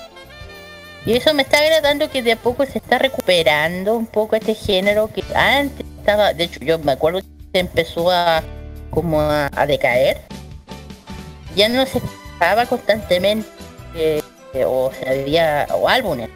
Y 1.05 1.13
eso 1.13 1.33
me 1.33 1.43
está 1.43 1.59
agradando 1.59 2.09
que 2.09 2.21
de 2.21 2.33
a 2.33 2.35
poco 2.35 2.65
se 2.65 2.79
está 2.79 2.97
recuperando 2.97 3.95
un 3.95 4.07
poco 4.07 4.35
este 4.35 4.53
género 4.53 5.07
que 5.07 5.23
antes 5.33 5.85
estaba, 5.99 6.33
de 6.33 6.43
hecho 6.43 6.59
yo 6.59 6.79
me 6.79 6.91
acuerdo 6.91 7.21
que 7.21 7.27
se 7.53 7.59
empezó 7.59 8.11
a 8.11 8.43
como 8.89 9.21
a, 9.21 9.49
decaer. 9.67 10.21
Ya 11.55 11.69
no 11.69 11.85
se 11.85 11.99
escuchaba 11.99 12.65
constantemente 12.65 13.47
eh, 13.95 14.21
o 14.65 14.91
se 14.91 15.09
había 15.09 15.67
o 15.71 15.87
álbumes. 15.87 16.29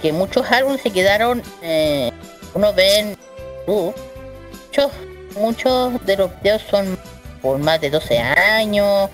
Que 0.00 0.12
muchos 0.12 0.50
álbumes 0.52 0.82
se 0.82 0.90
quedaron, 0.90 1.42
eh, 1.62 2.12
uno 2.54 2.72
ve 2.74 2.98
en 2.98 3.18
muchos, 3.66 4.92
muchos 5.36 6.04
de 6.06 6.16
los 6.16 6.30
videos 6.40 6.62
son 6.70 6.98
por 7.42 7.58
más 7.58 7.80
de 7.80 7.90
12 7.90 8.18
años, 8.18 9.10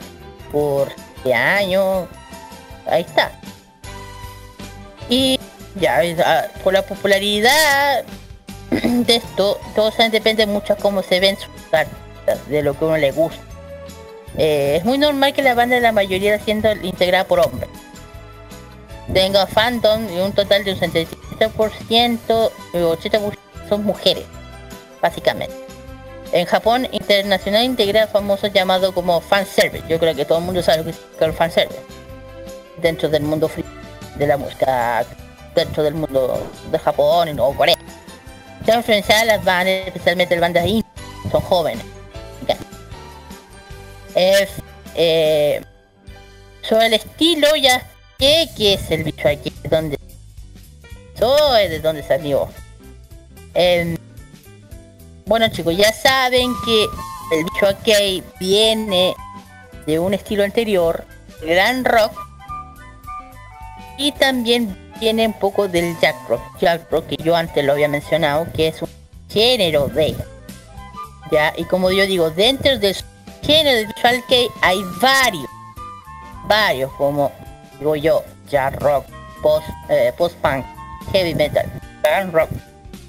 por 0.52 0.93
7 1.22 1.34
años, 1.34 2.06
ahí 2.86 3.02
está. 3.02 3.32
Y 5.09 5.38
ya, 5.76 6.01
ah, 6.24 6.44
por 6.62 6.72
la 6.72 6.82
popularidad 6.82 8.05
de 8.70 9.16
esto, 9.16 9.59
todo 9.74 9.90
depende 10.10 10.47
mucho 10.47 10.74
de 10.74 10.82
cómo 10.82 11.02
se 11.02 11.20
ven 11.20 11.36
sus 11.36 11.51
artistas, 11.72 12.48
de 12.48 12.62
lo 12.62 12.78
que 12.78 12.84
uno 12.84 12.97
le 12.97 13.12
gusta. 13.12 13.42
Eh, 14.38 14.76
es 14.76 14.84
muy 14.84 14.98
normal 14.98 15.32
que 15.32 15.42
la 15.42 15.55
banda 15.55 15.74
de 15.74 15.80
la 15.80 15.92
mayoría 15.92 16.38
siendo 16.38 16.70
integrada 16.72 17.24
por 17.24 17.40
hombres. 17.40 17.68
Tenga 19.12 19.47
fandom 19.47 20.09
y 20.09 20.20
un 20.20 20.32
total 20.32 20.64
de 20.64 20.72
un 20.72 20.78
77% 20.78 22.51
y 22.72 22.76
80% 22.76 23.38
son 23.68 23.84
mujeres, 23.84 24.24
básicamente. 25.02 25.69
En 26.32 26.47
Japón, 26.47 26.86
internacional 26.93 27.65
integra 27.65 28.07
famosos 28.07 28.52
llamados 28.52 28.93
como 28.94 29.20
fanservice. 29.20 29.85
Yo 29.89 29.98
creo 29.98 30.15
que 30.15 30.24
todo 30.24 30.39
el 30.39 30.44
mundo 30.44 30.62
sabe 30.62 30.78
lo 30.78 30.85
que 30.85 30.90
es 30.90 30.98
el 31.20 31.32
fanservice. 31.32 31.81
Dentro 32.81 33.09
del 33.09 33.23
mundo 33.24 33.48
free 33.48 33.65
de 34.16 34.27
la 34.27 34.36
música, 34.36 35.05
dentro 35.55 35.82
del 35.82 35.94
mundo 35.94 36.47
de 36.70 36.78
Japón 36.78 37.39
o 37.40 37.55
Corea. 37.55 37.77
Se 38.65 38.73
han 38.73 38.78
influenciado 38.78 39.24
las 39.24 39.44
bandas, 39.44 39.86
especialmente 39.86 40.35
las 40.35 40.43
bandas 40.43 40.66
indie, 40.66 40.85
son 41.32 41.40
jóvenes. 41.40 41.85
Es, 44.15 44.51
eh, 44.97 45.62
sobre 46.62 46.86
el 46.86 46.94
estilo 46.94 47.55
ya 47.57 47.81
sé 48.19 48.48
que 48.57 48.74
es 48.74 48.90
el 48.90 49.05
bicho 49.05 49.28
aquí, 49.28 49.52
de 49.62 49.69
donde 49.69 49.98
soy, 51.19 51.69
de 51.69 51.81
donde 51.81 52.02
salió. 52.02 52.48
Em, 53.55 53.97
bueno 55.31 55.47
chicos, 55.47 55.77
ya 55.77 55.93
saben 55.93 56.52
que 56.65 56.86
el 57.31 57.47
aquí 57.65 58.20
viene 58.40 59.15
de 59.86 60.01
un 60.01 60.12
estilo 60.12 60.43
anterior, 60.43 61.05
gran 61.40 61.85
rock, 61.85 62.12
y 63.97 64.11
también 64.11 64.77
viene 64.98 65.28
un 65.28 65.32
poco 65.35 65.69
del 65.69 65.97
jack 66.01 66.16
rock, 66.28 66.43
jack 66.61 66.90
rock 66.90 67.07
que 67.07 67.16
yo 67.19 67.36
antes 67.36 67.65
lo 67.65 67.74
había 67.74 67.86
mencionado, 67.86 68.48
que 68.52 68.66
es 68.66 68.82
un 68.82 68.89
género 69.28 69.86
de, 69.86 70.16
ya, 71.31 71.52
y 71.57 71.62
como 71.62 71.93
yo 71.93 72.07
digo, 72.07 72.31
dentro 72.31 72.77
del 72.81 72.97
género 73.43 73.77
de 73.77 73.86
visual 73.86 74.24
que 74.28 74.48
hay 74.62 74.82
varios, 75.01 75.48
varios, 76.48 76.93
como 76.94 77.31
digo 77.78 77.94
yo, 77.94 78.24
jack 78.48 78.81
rock, 78.81 79.07
post, 79.43 79.69
eh, 79.90 80.12
post 80.19 80.35
punk, 80.39 80.66
heavy 81.12 81.36
metal, 81.36 81.70
grand 82.02 82.35
rock, 82.35 82.51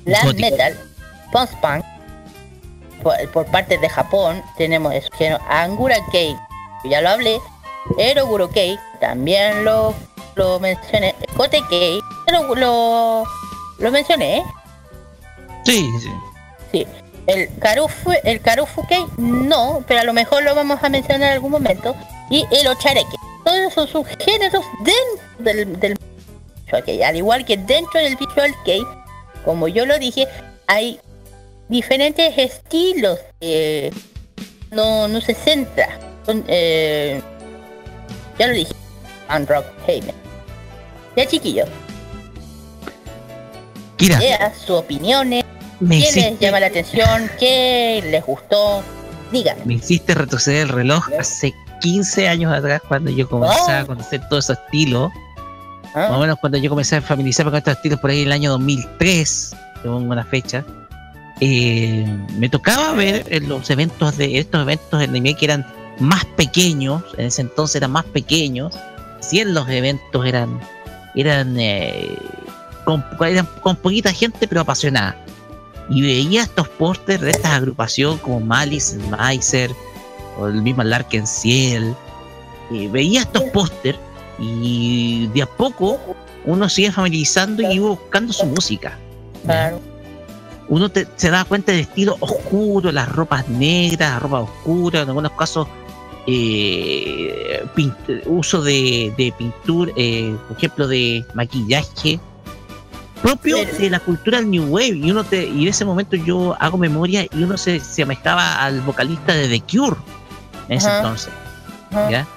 black 0.05 0.35
metal, 0.35 0.77
post 1.31 1.55
punk, 1.61 1.83
por, 3.01 3.15
por 3.31 3.45
parte 3.47 3.77
de 3.77 3.89
Japón 3.89 4.41
tenemos 4.57 4.93
género 5.17 5.39
Angura 5.49 5.97
que 6.11 6.35
ya 6.83 7.01
lo 7.01 7.09
hablé, 7.09 7.39
Eroguro 7.97 8.49
Kei, 8.49 8.79
también 8.99 9.63
lo, 9.63 9.93
lo 10.35 10.59
mencioné, 10.59 11.15
Kote 11.35 11.61
Kei, 11.69 11.99
lo, 12.31 12.55
lo, 12.55 13.23
lo 13.77 13.91
mencioné, 13.91 14.37
¿eh? 14.37 14.43
Sí, 15.65 15.89
sí. 15.99 16.11
Sí. 16.71 16.87
El 17.27 17.49
Karufu, 17.59 18.13
el 18.23 18.41
Karufu 18.41 18.85
Kei, 18.87 19.05
no, 19.17 19.83
pero 19.87 19.99
a 19.99 20.03
lo 20.03 20.13
mejor 20.13 20.43
lo 20.43 20.55
vamos 20.55 20.79
a 20.83 20.89
mencionar 20.89 21.29
en 21.29 21.33
algún 21.33 21.51
momento. 21.51 21.95
Y 22.29 22.45
el 22.51 22.67
Ochareke. 22.67 23.17
Todos 23.43 23.59
esos 23.59 23.89
son 23.89 24.05
subgéneros 24.05 24.63
dentro 24.79 25.53
del, 25.53 25.79
del. 25.79 25.97
Al 27.03 27.15
igual 27.15 27.45
que 27.45 27.57
dentro 27.57 27.99
del 27.99 28.15
Visual 28.15 28.55
Kei, 28.63 28.81
como 29.43 29.67
yo 29.67 29.85
lo 29.85 29.99
dije, 29.99 30.27
hay 30.67 30.99
diferentes 31.71 32.37
estilos. 32.37 33.17
eh, 33.39 33.89
no, 34.71 35.07
no 35.07 35.19
se 35.19 35.33
centra. 35.33 35.99
Son, 36.25 36.43
eh, 36.47 37.19
ya 38.37 38.47
lo 38.47 38.53
dije. 38.53 38.73
On 39.29 39.45
rock. 39.47 39.65
Ya 41.15 41.25
chiquillos, 41.27 41.67
Kira, 43.97 44.17
ideas, 44.17 44.57
sus 44.57 44.77
opiniones, 44.77 45.43
me 45.79 45.99
qué 46.01 46.11
les 46.13 46.39
llama 46.39 46.59
la 46.59 46.67
atención, 46.67 47.29
qué 47.39 48.01
les 48.09 48.25
gustó. 48.25 48.81
Díganme. 49.31 49.63
me 49.65 49.73
hiciste 49.75 50.13
retroceder 50.13 50.63
el 50.63 50.69
reloj 50.69 51.09
hace 51.19 51.53
15 51.81 52.27
años 52.27 52.53
atrás 52.53 52.81
cuando 52.87 53.11
yo 53.11 53.27
comencé 53.29 53.71
a 53.71 53.79
Ah. 53.81 53.85
conocer 53.85 54.21
todo 54.29 54.39
ese 54.39 54.53
estilo. 54.53 55.11
¿ah? 55.95 56.07
Más 56.09 56.11
o 56.11 56.19
menos 56.19 56.37
cuando 56.39 56.57
yo 56.57 56.69
comencé 56.69 56.97
a 56.97 57.01
familiarizarme 57.01 57.51
con 57.51 57.57
estos 57.59 57.75
estilos 57.75 57.99
por 57.99 58.09
ahí 58.09 58.21
en 58.21 58.27
el 58.27 58.31
año 58.33 58.51
2003, 58.51 59.55
tengo 59.83 59.97
una 59.97 60.23
fecha, 60.25 60.65
eh, 61.41 62.05
me 62.37 62.49
tocaba 62.49 62.93
ver 62.93 63.25
los 63.43 63.69
eventos 63.71 64.15
de 64.17 64.37
estos 64.37 64.61
eventos 64.61 64.99
de 64.99 65.05
anime 65.05 65.33
que 65.33 65.45
eran 65.45 65.65
más 65.99 66.23
pequeños, 66.37 67.03
en 67.17 67.25
ese 67.25 67.41
entonces 67.41 67.77
eran 67.77 67.91
más 67.91 68.05
pequeños, 68.05 68.77
si 69.21 69.39
en 69.39 69.53
los 69.53 69.67
eventos 69.67 70.25
eran 70.25 70.61
eran, 71.15 71.59
eh, 71.59 72.15
con, 72.85 73.03
eran 73.25 73.47
con 73.61 73.75
poquita 73.75 74.13
gente 74.13 74.47
pero 74.47 74.61
apasionada. 74.61 75.17
Y 75.89 76.01
veía 76.03 76.43
estos 76.43 76.69
pósters 76.69 77.21
de 77.21 77.31
esta 77.31 77.55
agrupación 77.55 78.17
como 78.19 78.39
Malice, 78.39 78.97
Meiser 79.09 79.71
o 80.37 80.47
el 80.47 80.61
mismo 80.61 80.83
Larken 80.83 81.27
Ciel. 81.27 81.95
Veía 82.69 83.21
estos 83.21 83.43
pósters 83.45 83.99
y 84.39 85.27
de 85.33 85.41
a 85.41 85.45
poco 85.45 85.99
uno 86.45 86.69
sigue 86.69 86.91
familiarizando 86.91 87.61
y 87.63 87.75
iba 87.75 87.89
buscando 87.89 88.31
su 88.31 88.45
música. 88.45 88.97
Claro. 89.43 89.90
Uno 90.71 90.89
te- 90.89 91.05
se 91.17 91.29
da 91.29 91.43
cuenta 91.43 91.71
del 91.73 91.81
estilo 91.81 92.15
oscuro, 92.21 92.91
las 92.93 93.09
ropas 93.09 93.47
negras, 93.49 94.09
la 94.13 94.19
ropa 94.19 94.39
oscura, 94.39 95.01
en 95.01 95.09
algunos 95.09 95.33
casos 95.33 95.67
eh, 96.27 97.65
pint- 97.75 98.21
uso 98.25 98.61
de, 98.61 99.13
de 99.17 99.33
pintura, 99.37 99.91
eh, 99.97 100.35
por 100.47 100.57
ejemplo, 100.57 100.87
de 100.87 101.25
maquillaje 101.33 102.19
propio 103.21 103.57
de 103.79 103.89
la 103.89 103.99
cultura 103.99 104.37
del 104.39 104.49
New 104.49 104.65
Wave. 104.73 104.97
Y 104.97 105.11
uno 105.11 105.23
te, 105.23 105.45
y 105.45 105.63
en 105.63 105.67
ese 105.67 105.83
momento 105.85 106.15
yo 106.15 106.55
hago 106.59 106.77
memoria 106.77 107.23
y 107.25 107.43
uno 107.43 107.57
se, 107.57 107.79
se 107.79 108.03
al 108.65 108.81
vocalista 108.81 109.33
de 109.33 109.47
The 109.47 109.61
Cure 109.61 109.97
en 110.69 110.77
ese 110.77 110.89
entonces. 110.97 111.33
¿ya? 112.09 112.27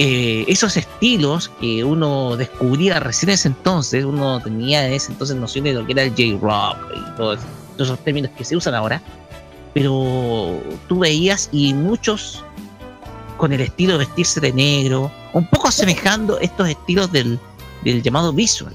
Eh, 0.00 0.44
esos 0.46 0.76
estilos 0.76 1.50
que 1.60 1.82
uno 1.82 2.36
descubría 2.36 3.00
recién 3.00 3.30
en 3.30 3.34
ese 3.34 3.48
entonces, 3.48 4.04
uno 4.04 4.40
tenía 4.40 4.86
en 4.86 4.92
ese 4.92 5.10
entonces 5.10 5.34
nociones 5.34 5.74
de 5.74 5.80
lo 5.80 5.84
que 5.84 5.90
era 5.90 6.04
el 6.04 6.10
J-Rock 6.10 6.76
y 6.94 7.16
todos, 7.16 7.40
esos 7.76 7.98
términos 8.04 8.30
que 8.38 8.44
se 8.44 8.56
usan 8.56 8.76
ahora, 8.76 9.02
pero 9.74 10.62
tú 10.86 11.00
veías 11.00 11.48
y 11.50 11.74
muchos 11.74 12.44
con 13.38 13.52
el 13.52 13.60
estilo 13.60 13.94
de 13.94 13.98
vestirse 14.06 14.38
de 14.38 14.52
negro, 14.52 15.10
un 15.32 15.50
poco 15.50 15.66
asemejando 15.66 16.38
estos 16.38 16.68
estilos 16.68 17.10
del, 17.10 17.36
del 17.82 18.00
llamado 18.00 18.32
visual, 18.32 18.74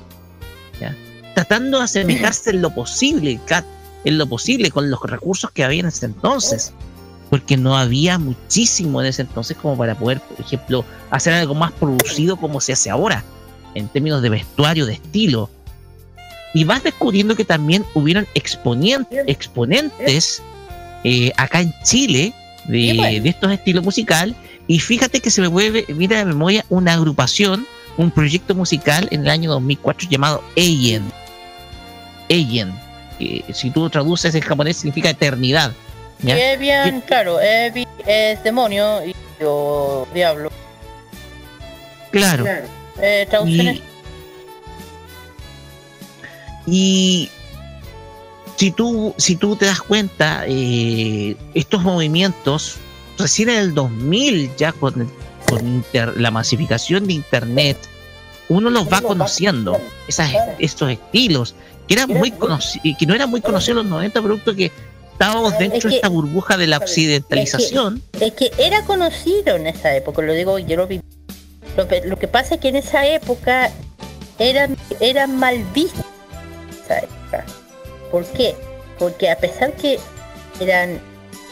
¿ya? 0.81 0.93
tratando 1.35 1.77
de 1.77 1.85
asemejarse 1.85 2.49
en 2.49 2.61
lo 2.61 2.75
posible, 2.75 3.39
Kat, 3.45 3.63
en 4.03 4.17
lo 4.17 4.27
posible 4.27 4.71
con 4.71 4.89
los 4.89 5.01
recursos 5.01 5.51
que 5.51 5.63
había 5.63 5.79
en 5.79 5.85
ese 5.85 6.05
entonces 6.05 6.73
porque 7.33 7.57
no 7.57 7.75
había 7.75 8.19
muchísimo 8.19 9.01
en 9.01 9.07
ese 9.07 9.23
entonces 9.23 9.57
como 9.57 9.75
para 9.75 9.95
poder, 9.95 10.19
por 10.19 10.39
ejemplo, 10.39 10.85
hacer 11.09 11.33
algo 11.33 11.55
más 11.55 11.71
producido 11.71 12.37
como 12.37 12.61
se 12.61 12.73
hace 12.73 12.91
ahora, 12.91 13.23
en 13.73 13.87
términos 13.87 14.21
de 14.21 14.29
vestuario, 14.29 14.85
de 14.85 14.93
estilo. 14.93 15.49
Y 16.53 16.63
vas 16.63 16.83
descubriendo 16.83 17.35
que 17.35 17.43
también 17.43 17.85
hubieron 17.95 18.27
exponien- 18.35 19.07
exponentes 19.25 20.43
eh, 21.03 21.31
acá 21.35 21.61
en 21.61 21.73
Chile 21.83 22.35
de, 22.65 23.19
de 23.19 23.29
estos 23.29 23.51
estilos 23.51 23.83
musical. 23.83 24.35
Y 24.67 24.77
fíjate 24.77 25.19
que 25.19 25.31
se 25.31 25.41
me 25.41 25.47
vuelve, 25.47 25.85
mira 25.87 26.19
de 26.19 26.25
memoria, 26.25 26.63
una 26.69 26.93
agrupación, 26.93 27.65
un 27.97 28.11
proyecto 28.11 28.53
musical 28.53 29.07
en 29.09 29.21
el 29.21 29.29
año 29.31 29.49
2004 29.49 30.07
llamado 30.07 30.43
Eien. 30.55 31.01
Eien, 32.29 32.71
que 33.17 33.43
si 33.53 33.71
tú 33.71 33.89
traduces 33.89 34.35
en 34.35 34.41
japonés 34.41 34.77
significa 34.77 35.09
eternidad. 35.09 35.73
¿Ya? 36.23 36.37
Y 36.37 36.41
es 36.41 36.59
bien, 36.59 37.01
claro, 37.01 37.39
Evi 37.39 37.85
es 38.05 38.43
demonio 38.43 39.05
y 39.05 39.15
yo 39.39 40.07
diablo. 40.13 40.49
Claro. 42.11 42.45
Eh, 43.01 43.25
traducciones. 43.29 43.81
Y, 46.65 46.71
y 47.25 47.29
si 48.57 48.71
tú, 48.71 49.13
si 49.17 49.35
tú 49.35 49.55
te 49.55 49.65
das 49.65 49.81
cuenta, 49.81 50.45
eh, 50.47 51.35
estos 51.53 51.81
movimientos, 51.83 52.75
recién 53.17 53.49
en 53.49 53.57
el 53.57 53.73
2000, 53.73 54.51
ya 54.57 54.71
con, 54.71 55.01
el- 55.01 55.07
con 55.49 55.65
inter- 55.67 56.19
la 56.19 56.31
masificación 56.31 57.07
de 57.07 57.13
Internet, 57.13 57.77
uno 58.49 58.69
los 58.69 58.91
va 58.91 59.01
conociendo, 59.01 59.79
esas, 60.07 60.31
estos 60.59 60.91
estilos, 60.91 61.55
que 61.87 61.95
eran 61.95 62.09
muy 62.09 62.31
conocidos, 62.31 62.97
que 62.97 63.05
no 63.05 63.13
eran 63.15 63.29
muy 63.29 63.41
conocidos 63.41 63.69
en 63.69 63.75
los 63.77 63.85
90, 63.87 64.21
producto 64.21 64.55
que 64.55 64.71
estábamos 65.13 65.57
dentro 65.57 65.79
que- 65.81 65.87
de 65.89 65.95
esta 65.95 66.09
burbuja 66.09 66.57
de 66.57 66.67
la 66.67 66.77
occidentalización. 66.77 68.01
Es 68.19 68.33
que 68.33 68.51
era 68.57 68.83
conocido 68.83 69.55
en 69.55 69.67
esa 69.67 69.95
época, 69.95 70.21
lo 70.21 70.33
digo, 70.33 70.59
yo 70.59 70.77
lo 70.77 70.87
vi. 70.87 71.01
Lo, 71.77 71.87
que- 71.87 72.01
lo 72.01 72.17
que 72.19 72.27
pasa 72.27 72.55
es 72.55 72.61
que 72.61 72.69
en 72.69 72.75
esa 72.75 73.05
época 73.07 73.71
era, 74.39 74.67
era 74.99 75.27
mal 75.27 75.63
visto. 75.73 76.03
esa 76.83 76.99
época. 76.99 77.45
¿Por 78.11 78.25
qué? 78.25 78.55
Porque 78.99 79.29
a 79.31 79.37
pesar 79.37 79.71
que 79.73 79.99
eran 80.59 80.99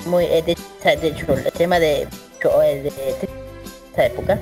muy... 0.05 0.25
eh, 0.25 0.43
de, 0.43 1.07
hecho, 1.07 1.33
el 1.33 1.51
tema 1.53 1.79
de, 1.79 2.07
de, 2.41 2.61
de 2.81 3.29
esa 3.93 4.05
época, 4.05 4.39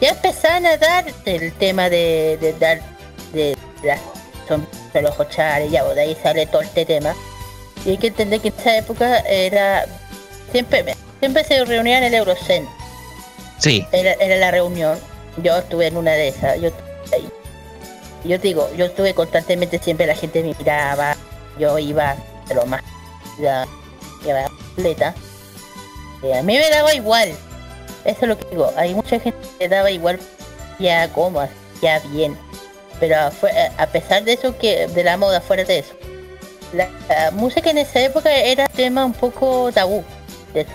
ya 0.00 0.10
empezaban 0.10 0.66
a 0.66 0.76
dar 0.76 1.06
el 1.26 1.52
tema 1.54 1.88
de, 1.90 2.38
de 2.40 2.52
dar 2.58 2.80
de 3.32 3.56
las 3.84 4.00
son 4.48 4.66
de 4.92 5.02
los 5.02 5.18
ochares, 5.18 5.70
ya, 5.70 5.84
de 5.84 6.00
ahí 6.00 6.16
sale 6.22 6.46
todo 6.46 6.62
este 6.62 6.84
tema. 6.84 7.14
Y 7.84 7.90
hay 7.90 7.98
que 7.98 8.08
entender 8.08 8.40
que 8.40 8.48
en 8.48 8.54
esa 8.58 8.76
época 8.76 9.20
era 9.20 9.86
siempre 10.50 10.96
siempre 11.20 11.44
se 11.44 11.64
reunían 11.64 12.02
en 12.02 12.14
el 12.14 12.14
Eurocentro. 12.14 12.72
Sí, 13.58 13.86
era, 13.92 14.12
era 14.14 14.36
la 14.36 14.50
reunión. 14.50 14.98
Yo 15.42 15.56
estuve 15.56 15.86
en 15.86 15.96
una 15.96 16.12
de 16.12 16.28
esas 16.28 16.60
yo 16.60 16.70
ahí. 17.12 17.28
yo 18.24 18.38
digo 18.38 18.68
yo 18.76 18.86
estuve 18.86 19.14
constantemente 19.14 19.78
siempre 19.78 20.06
la 20.06 20.14
gente 20.14 20.42
me 20.42 20.54
miraba 20.54 21.16
yo 21.58 21.78
iba 21.78 22.16
de 22.48 22.54
lo 22.54 22.66
más 22.66 22.82
ya 23.40 23.66
ya 24.24 24.46
completa 24.48 25.14
a 26.22 26.42
mí 26.42 26.58
me 26.58 26.70
daba 26.70 26.94
igual 26.94 27.30
eso 28.04 28.18
es 28.20 28.28
lo 28.28 28.38
que 28.38 28.44
digo 28.50 28.70
hay 28.76 28.94
mucha 28.94 29.18
gente 29.18 29.38
que 29.58 29.68
daba 29.68 29.90
igual 29.90 30.20
ya 30.78 31.08
como 31.12 31.48
ya 31.80 32.00
bien. 32.10 32.36
Pero 33.00 33.16
a 33.16 33.86
pesar 33.86 34.22
de 34.24 34.34
eso 34.34 34.56
que 34.56 34.86
de 34.86 35.04
la 35.04 35.16
moda 35.16 35.40
fuera 35.40 35.64
de 35.64 35.80
eso 35.80 35.94
la, 36.72 36.88
música 37.32 37.70
en 37.70 37.78
esa 37.78 38.00
época 38.00 38.32
era 38.34 38.66
tema 38.68 39.04
un 39.04 39.12
poco 39.12 39.70
tabú 39.72 40.02
de- 40.54 40.66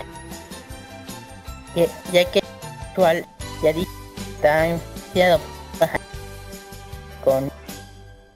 ya 2.12 2.24
que 2.30 2.42
actual 2.88 3.26
ya 3.62 3.70
está 4.34 4.68
influenciado 4.68 5.40
con 7.24 7.50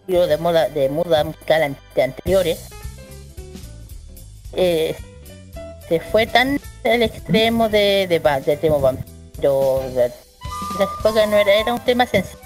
de 0.06 0.36
moda 0.38 0.68
de 0.68 0.88
moda 0.88 1.24
musical 1.24 1.76
de 1.94 2.02
anteriores 2.02 2.68
eh, 4.52 4.96
se 5.88 6.00
fue 6.00 6.26
tan 6.26 6.60
al 6.84 7.02
extremo 7.02 7.68
de 7.68 8.06
de, 8.08 8.18
va- 8.18 8.40
de 8.40 8.56
tema 8.56 8.76
vampiro 8.76 9.80
de, 9.94 10.10
época 11.00 11.26
no 11.26 11.36
era 11.36 11.54
era 11.54 11.72
un 11.72 11.80
tema 11.80 12.06
sencillo 12.06 12.38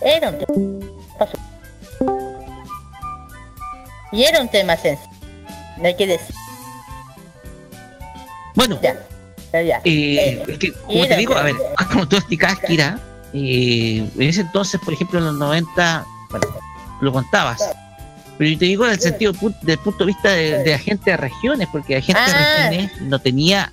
era 0.00 0.30
un 0.30 0.38
tema. 0.38 1.28
Y 4.12 4.24
era 4.24 4.40
un 4.40 4.48
tema 4.48 4.76
sencillo 4.76 5.10
no 5.78 5.86
hay 5.86 5.96
que 5.96 6.06
decir 6.06 6.34
bueno, 8.54 8.78
ya 8.82 8.94
ya. 9.52 9.76
Eh, 9.78 9.80
Eh, 9.84 10.44
es 10.48 10.58
que, 10.58 10.72
como 10.72 11.06
te 11.06 11.16
digo, 11.16 11.34
a 11.36 11.42
ver, 11.42 11.54
como 11.90 12.06
tú 12.08 12.16
explicabas, 12.16 12.58
Kira, 12.60 12.98
eh, 13.32 14.06
en 14.16 14.22
ese 14.22 14.42
entonces, 14.42 14.78
por 14.84 14.92
ejemplo, 14.92 15.18
en 15.20 15.24
los 15.26 15.34
90, 15.36 16.04
bueno, 16.30 16.46
lo 17.00 17.12
contabas. 17.12 17.62
Pero 18.36 18.50
yo 18.50 18.58
te 18.58 18.64
digo 18.66 18.84
en 18.84 18.92
el 18.92 19.00
sentido 19.00 19.32
pu- 19.32 19.58
del 19.62 19.78
punto 19.78 20.00
de 20.04 20.06
vista 20.06 20.30
de, 20.32 20.58
de 20.64 20.70
la 20.72 20.78
gente 20.78 21.10
de 21.12 21.16
regiones, 21.16 21.66
porque 21.72 21.94
la 21.94 22.00
gente 22.02 22.20
de 22.20 22.26
Ah. 22.36 22.68
regiones 22.68 23.00
no 23.00 23.18
tenía. 23.20 23.72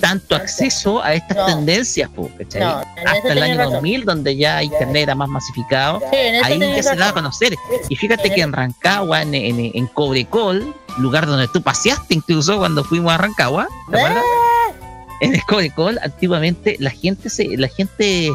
Tanto 0.00 0.36
acceso 0.36 1.02
a 1.02 1.14
estas 1.14 1.36
No. 1.36 1.46
tendencias, 1.46 2.08
po, 2.10 2.30
¿cachai? 2.38 2.60
No, 2.62 2.80
en 2.80 2.86
eso 3.06 3.16
Hasta 3.16 3.32
el 3.32 3.42
año 3.42 3.56
razón. 3.58 3.72
2000, 3.74 4.04
donde 4.04 4.36
ya 4.36 4.62
Internet 4.62 5.02
era 5.04 5.14
más 5.14 5.28
masificado, 5.28 6.00
Sí, 6.10 6.16
ahí 6.16 6.58
ya 6.58 6.82
se 6.82 6.96
daba 6.96 7.10
a 7.10 7.14
conocer. 7.14 7.54
Y 7.88 7.96
fíjate 7.96 8.30
que 8.32 8.40
en 8.42 8.52
Rancagua, 8.52 9.22
en, 9.22 9.34
en, 9.34 9.70
en 9.74 9.86
Cobrecol, 9.88 10.74
lugar 10.98 11.26
donde 11.26 11.48
tú 11.48 11.62
paseaste 11.62 12.14
incluso 12.14 12.58
cuando 12.58 12.84
fuimos 12.84 13.12
a 13.12 13.18
Rancagua, 13.18 13.68
¿te 13.90 13.96
acuerdas? 13.96 14.22
Ah, 14.24 14.72
en 15.20 15.34
el 15.34 15.42
Cobrecol 15.44 15.98
antiguamente 16.02 16.76
la 16.78 16.90
gente 16.90 17.28
se 17.28 17.44
la 17.56 17.66
gente 17.68 18.30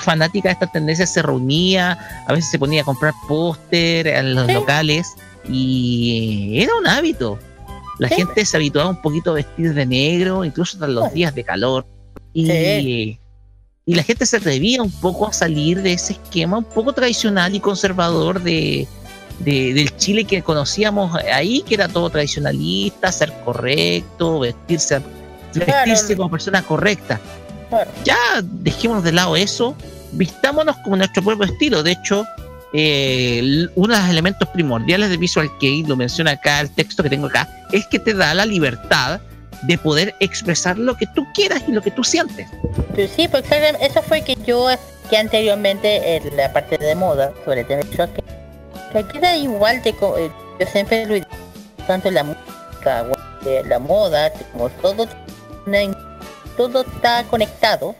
fanática 0.00 0.48
de 0.48 0.54
esta 0.54 0.66
tendencia 0.66 1.06
se 1.06 1.22
reunía, 1.22 2.24
a 2.26 2.32
veces 2.32 2.50
se 2.50 2.58
ponía 2.58 2.82
a 2.82 2.84
comprar 2.84 3.12
póster 3.28 4.08
en 4.08 4.34
los 4.34 4.46
Sí. 4.46 4.52
locales 4.52 5.14
y 5.48 6.60
era 6.60 6.74
un 6.74 6.86
hábito. 6.88 7.38
La 7.98 8.08
Sí. 8.08 8.16
gente 8.16 8.44
se 8.44 8.56
habituaba 8.56 8.90
un 8.90 9.00
poquito 9.00 9.30
a 9.30 9.34
vestir 9.34 9.72
de 9.74 9.86
negro, 9.86 10.44
incluso 10.44 10.76
tras 10.78 10.90
los 10.90 11.12
días 11.12 11.34
de 11.34 11.44
calor. 11.44 11.86
Y, 12.32 12.46
Sí. 12.46 13.18
y 13.86 13.94
la 13.94 14.02
gente 14.02 14.26
se 14.26 14.36
atrevía 14.36 14.82
un 14.82 14.90
poco 14.90 15.26
a 15.26 15.32
salir 15.32 15.80
de 15.82 15.94
ese 15.94 16.12
esquema 16.14 16.58
un 16.58 16.64
poco 16.64 16.92
tradicional 16.92 17.54
y 17.54 17.60
conservador 17.60 18.42
de, 18.42 18.86
de- 19.38 19.72
del 19.74 19.96
Chile 19.96 20.24
que 20.24 20.42
conocíamos 20.42 21.14
ahí, 21.32 21.62
que 21.62 21.74
era 21.74 21.88
todo 21.88 22.10
tradicionalista, 22.10 23.10
ser 23.12 23.32
correcto, 23.44 24.40
vestirse, 24.40 25.00
Claro. 25.52 25.72
vestirse 25.90 26.16
como 26.16 26.30
persona 26.30 26.62
correcta. 26.62 27.20
Claro. 27.70 27.90
Ya 28.04 28.16
dejémonos 28.42 29.02
de 29.04 29.12
lado 29.12 29.36
eso, 29.36 29.74
vistámonos 30.12 30.76
como 30.84 30.96
nuestro 30.96 31.22
propio 31.22 31.46
estilo. 31.46 31.82
De 31.82 31.92
hecho, 31.92 32.24
eh, 32.78 33.68
uno 33.74 33.94
de 33.94 34.00
los 34.02 34.10
elementos 34.10 34.46
primordiales 34.50 35.08
de 35.08 35.16
Visual 35.16 35.50
Kei, 35.58 35.82
lo 35.84 35.96
menciona 35.96 36.32
acá 36.32 36.60
el 36.60 36.70
texto 36.70 37.02
que 37.02 37.08
tengo 37.08 37.28
acá, 37.28 37.48
es 37.72 37.86
que 37.86 37.98
te 37.98 38.12
da 38.12 38.34
la 38.34 38.44
libertad 38.44 39.18
de 39.62 39.78
poder 39.78 40.14
expresar 40.20 40.76
lo 40.76 40.94
que 40.94 41.06
tú 41.14 41.26
quieras 41.32 41.62
y 41.66 41.72
lo 41.72 41.80
que 41.80 41.90
tú 41.90 42.04
sientes. 42.04 42.46
Sí, 43.16 43.28
pues 43.28 43.44
eso 43.80 44.02
fue 44.02 44.20
que 44.20 44.36
yo 44.46 44.68
que 45.08 45.16
anteriormente 45.16 46.16
en 46.16 46.36
la 46.36 46.52
parte 46.52 46.76
de 46.76 46.94
moda 46.94 47.32
sobre 47.46 47.62
el 47.62 47.66
tema 47.66 47.82
de 47.82 47.96
shock, 47.96 48.10
que 48.92 49.04
queda 49.06 49.34
igual 49.38 49.82
de 49.82 49.90
eh, 49.90 50.30
yo 50.60 50.66
siempre 50.66 51.06
lo 51.06 51.26
tanto 51.86 52.10
la 52.10 52.24
música, 52.24 53.06
eh, 53.46 53.62
la 53.64 53.78
moda, 53.78 54.30
como 54.52 54.68
todo 54.68 55.08
todo 56.58 56.82
está 56.82 57.24
conectado. 57.24 57.94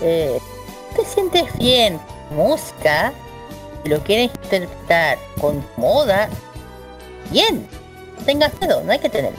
Te 0.00 1.04
sientes 1.06 1.46
bien, 1.56 1.98
música, 2.30 3.14
lo 3.84 3.98
quieres 4.02 4.30
interpretar 4.44 5.18
con 5.40 5.64
moda, 5.76 6.28
bien, 7.30 7.66
no 8.18 8.24
tengas 8.24 8.52
miedo, 8.60 8.82
no 8.84 8.92
hay 8.92 8.98
que 8.98 9.08
tener. 9.08 9.32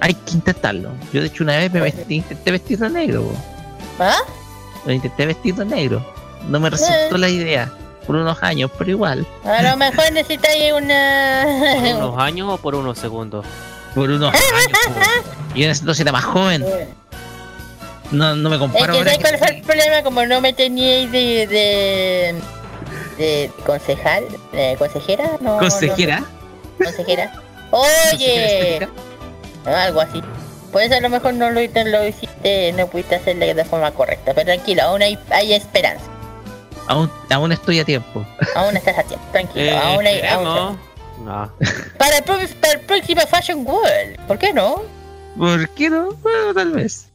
Hay 0.00 0.14
que 0.14 0.32
intentarlo. 0.34 0.90
Yo 1.12 1.20
de 1.22 1.28
hecho 1.28 1.42
una 1.44 1.56
vez 1.56 1.72
me 1.72 1.80
vestí, 1.80 2.16
intenté 2.16 2.50
vestir 2.50 2.78
de 2.78 2.90
negro. 2.90 3.32
¿Ah? 3.98 4.18
Lo 4.84 4.92
intenté 4.92 5.26
vestir 5.26 5.54
de 5.54 5.64
negro. 5.64 6.04
No 6.48 6.60
me 6.60 6.70
resultó 6.70 7.16
Eh. 7.16 7.18
la 7.18 7.28
idea 7.28 7.72
por 8.06 8.14
unos 8.16 8.40
años, 8.42 8.70
pero 8.78 8.90
igual. 8.90 9.26
A 9.44 9.62
lo 9.62 9.76
mejor 9.76 10.12
necesitáis 10.12 10.72
¿Por 10.72 10.82
una... 10.82 11.44
unos 11.96 12.18
años 12.18 12.48
o 12.52 12.56
por 12.58 12.74
unos 12.74 12.98
segundos? 12.98 13.44
Por 13.94 14.10
unos 14.10 14.32
años. 14.32 14.44
po. 14.84 15.00
Y 15.56 15.64
en 15.64 15.70
ese 15.70 15.80
entonces 15.80 16.02
era 16.02 16.12
más 16.12 16.24
joven. 16.24 16.64
No, 18.12 18.36
no 18.36 18.48
me 18.50 18.56
Es 18.56 18.60
comparo 18.60 18.92
que 18.92 18.98
ahora 18.98 19.10
¿sabes 19.14 19.16
que 19.16 19.22
cuál 19.22 19.38
fue 19.38 19.56
el 19.56 19.62
problema? 19.62 20.02
Como 20.04 20.24
no 20.26 20.40
me 20.40 20.52
teníais 20.52 21.10
de... 21.10 21.46
de... 21.48 22.34
de 23.18 23.50
concejal, 23.64 24.24
de 24.52 24.76
consejera, 24.78 25.30
no, 25.40 25.58
consejera. 25.58 26.20
no, 26.78 26.84
consejera. 26.84 27.32
Oye, 27.70 28.88
algo 29.64 30.00
así. 30.00 30.22
Pues 30.72 30.92
a 30.92 31.00
lo 31.00 31.08
mejor 31.08 31.34
no 31.34 31.50
lo, 31.50 31.60
lo 31.60 32.06
hiciste, 32.06 32.72
no 32.72 32.86
pudiste 32.86 33.14
hacerlo 33.16 33.46
de 33.46 33.64
forma 33.64 33.90
correcta, 33.92 34.32
pero 34.34 34.46
tranquilo, 34.46 34.82
aún 34.82 35.02
hay, 35.02 35.18
hay 35.30 35.54
esperanza. 35.54 36.04
Aún, 36.88 37.10
aún 37.30 37.52
estoy 37.52 37.80
a 37.80 37.84
tiempo. 37.84 38.24
Aún 38.54 38.76
estás 38.76 38.98
a 38.98 39.02
tiempo, 39.02 39.24
tranquilo, 39.32 39.66
Eh, 39.66 39.76
aún 39.76 40.06
hay... 40.06 40.20
aún. 40.22 40.78
No. 41.24 41.50
para, 41.98 42.18
el, 42.18 42.24
para 42.24 42.72
el 42.74 42.80
próximo 42.80 43.22
Fashion 43.22 43.66
World, 43.66 44.20
¿por 44.26 44.38
qué 44.38 44.52
no? 44.52 44.82
¿Por 45.38 45.68
qué 45.70 45.88
no? 45.88 46.12
Bueno, 46.22 46.54
tal 46.54 46.72
vez. 46.72 47.08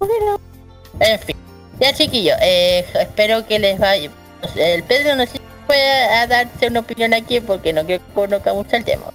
En 1.00 1.20
fin, 1.20 1.36
ya 1.80 1.94
chiquillos, 1.94 2.38
eh, 2.42 2.86
espero 3.00 3.46
que 3.48 3.60
les 3.60 3.80
vaya. 3.80 4.10
El 4.56 4.84
Pedro 4.84 5.16
no 5.16 5.26
sé 5.26 5.40
a 5.78 6.28
darse 6.28 6.68
una 6.68 6.82
opinión 6.82 7.14
aquí 7.14 7.40
porque 7.40 7.74
no 7.74 7.86
quiero 7.86 8.04
que 8.06 8.14
conozca 8.14 8.54
mucho 8.54 8.76
el 8.76 8.84
tema. 8.86 9.06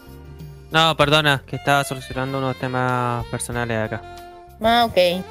No, 0.71 0.97
perdona, 0.97 1.43
que 1.47 1.57
estaba 1.57 1.85
solucionando 1.85 2.39
unos 2.39 2.59
temas 2.59 3.25
personales 3.27 3.79
acá. 3.79 4.03
Ah, 4.63 4.85
ok. 4.89 5.23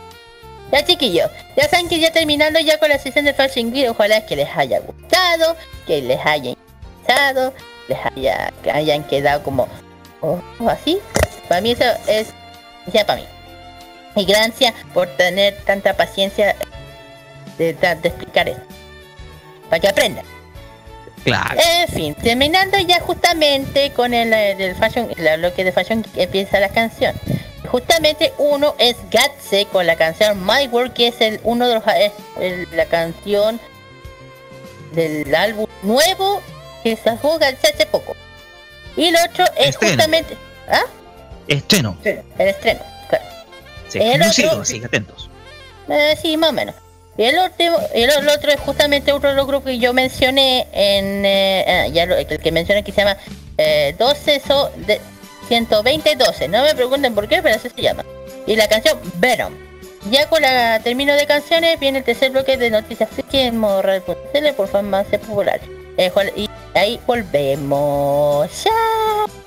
Ya 0.72 0.84
chiquillos, 0.84 1.30
ya 1.56 1.68
saben 1.70 1.88
que 1.88 2.00
ya 2.00 2.12
terminando 2.12 2.60
ya 2.60 2.80
con 2.80 2.90
la 2.90 2.98
sesión 2.98 3.26
de 3.26 3.34
Fashion 3.34 3.72
Week, 3.72 3.90
ojalá 3.90 4.26
que 4.26 4.36
les 4.36 4.50
haya 4.56 4.80
gustado, 4.80 5.56
que 5.86 6.02
les 6.02 6.20
haya 6.26 6.52
interesado, 6.52 7.54
les 7.88 7.98
haya, 8.04 8.52
que 8.64 8.72
hayan 8.72 9.04
quedado 9.04 9.44
como 9.44 9.68
oh, 10.22 10.40
así. 10.68 10.98
Para 11.48 11.62
mí 11.62 11.72
eso 11.72 11.84
es 12.08 12.34
ya 12.92 13.06
para 13.06 13.22
mí. 13.22 13.28
Y 14.16 14.26
gracias 14.26 14.74
por 14.94 15.08
tener 15.18 15.56
tanta 15.66 15.94
paciencia 15.94 16.56
de, 17.58 17.74
de- 17.74 17.96
de 17.96 18.08
explicar 18.10 18.50
esto. 18.50 18.64
Para 19.70 19.80
que 19.80 19.88
aprendan. 19.90 20.26
Claro. 21.26 21.60
En 21.60 21.88
fin, 21.90 22.16
terminando 22.16 22.78
ya 22.80 23.00
justamente 23.02 23.92
con 23.92 24.14
el, 24.14 24.32
eh, 24.32 24.56
del 24.56 24.76
fashion, 24.76 25.10
el 25.18 25.40
bloque 25.40 25.64
de 25.66 25.72
fashion 25.74 26.04
que 26.04 26.24
empieza 26.24 26.60
la 26.62 26.70
canción. 26.70 27.14
Justamente 27.68 28.32
uno 28.38 28.76
es 28.78 28.96
Gatse 29.12 29.66
con 29.72 29.86
la 29.88 29.96
canción 29.98 30.46
My 30.46 30.68
World, 30.68 30.94
que 30.94 31.08
es 31.08 31.20
el 31.20 31.40
uno 31.44 31.68
de 31.68 31.74
los 31.76 31.84
es 31.88 32.12
el- 32.40 32.68
la 32.72 32.86
canción 32.86 33.60
del 34.94 35.34
álbum 35.36 35.66
nuevo 35.82 36.42
que 36.84 36.96
sacó 36.96 37.38
Gatse 37.40 37.68
hace 37.74 37.86
poco. 37.88 38.16
Y 38.96 39.06
el 39.08 39.16
otro 39.16 39.44
es 39.58 39.70
Estreno. 39.70 39.94
justamente 39.96 40.38
¿ah? 40.70 40.84
Estreno. 41.48 41.98
el 42.04 42.24
estreno. 42.48 42.80
claro. 43.10 43.26
Sí, 43.90 44.00
El 44.00 44.22
otro- 44.22 44.62
así 44.62 44.80
que 44.80 44.86
atentos. 44.86 45.30
Eh, 45.90 46.16
sí, 46.22 46.38
más 46.38 46.52
o 46.52 46.54
menos. 46.54 46.76
Y 47.18 47.24
el 47.24 47.36
y 47.58 47.64
el, 47.64 48.10
el 48.12 48.30
otro 48.30 48.52
es 48.52 48.60
justamente 48.60 49.12
otro 49.14 49.30
de 49.30 49.36
los 49.36 49.48
grupos 49.48 49.72
que 49.72 49.80
yo 49.80 49.94
mencioné 49.94 50.68
en... 50.74 51.26
eh, 51.26 51.66
ah, 51.86 51.88
ya 51.88 52.06
lo- 52.06 52.16
el 52.18 52.28
que 52.28 52.52
mencioné 52.52 52.84
que 52.84 52.92
se 52.92 53.02
llama 53.02 53.18
eh, 53.58 53.96
12 53.98 54.42
so, 54.46 54.70
de 54.76 55.00
120 55.48 56.16
12. 56.16 56.48
No 56.50 56.64
me 56.64 56.76
pregunten 56.76 57.16
por 57.16 57.28
qué, 57.28 57.42
pero 57.42 57.56
así 57.56 57.70
se 57.70 57.82
llama. 57.82 58.04
Y 58.46 58.56
la 58.56 58.68
canción 58.68 59.00
Venom. 59.16 59.54
Ya 60.12 60.28
con 60.30 60.42
la 60.42 60.80
término 60.84 61.14
de 61.16 61.26
canciones 61.26 61.80
viene 61.80 62.00
el 62.00 62.04
tercer 62.04 62.32
bloque 62.32 62.58
de 62.58 62.70
noticias 62.70 63.10
friki 63.10 63.40
en 63.40 63.58
modo 63.58 63.82
por 64.56 64.68
fan 64.68 64.90
más 64.90 65.08
popular. 65.08 65.60
Eh, 65.98 66.12
y 66.36 66.50
ahí 66.76 67.00
volvemos. 67.08 68.48
¡Chao! 68.64 69.45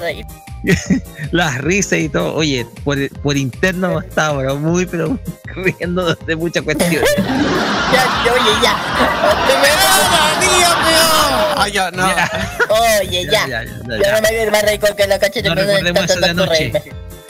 De 0.00 0.02
reír. 0.02 0.26
las 1.30 1.58
risas 1.58 1.98
y 2.00 2.08
todo. 2.08 2.34
Oye, 2.34 2.66
por, 2.84 2.96
por 3.20 3.36
interno 3.36 4.00
estaba 4.00 4.38
pero 4.38 4.56
muy, 4.56 4.86
pero 4.86 5.18
riendo 5.54 6.14
de 6.14 6.36
muchas 6.36 6.62
cuestiones. 6.62 7.02
Ya, 7.90 8.04
ya, 8.26 8.32
oye, 8.34 8.50
ya. 8.62 8.76
Ay, 11.56 11.72
ya, 11.72 11.90
no. 11.90 12.06
Ya, 12.06 12.30
Oye, 13.00 13.24
ya. 13.24 13.46
ya, 13.46 13.46
ya, 13.46 13.64
ya, 13.64 13.96
Yo 13.96 14.12
no 14.12 14.20
me 14.20 14.36
voy 14.44 14.50
más 14.50 14.62
rico 14.70 14.86
que 14.96 15.06
la 15.06 15.18
cacheta. 15.18 15.48
No 15.48 15.54
me 15.54 15.62
recordemos 15.64 16.06
tanto, 16.06 16.12
eso 16.12 16.20
de 16.20 16.26
tanto 16.26 16.42
anoche. 16.44 16.58
reírme. 16.58 16.82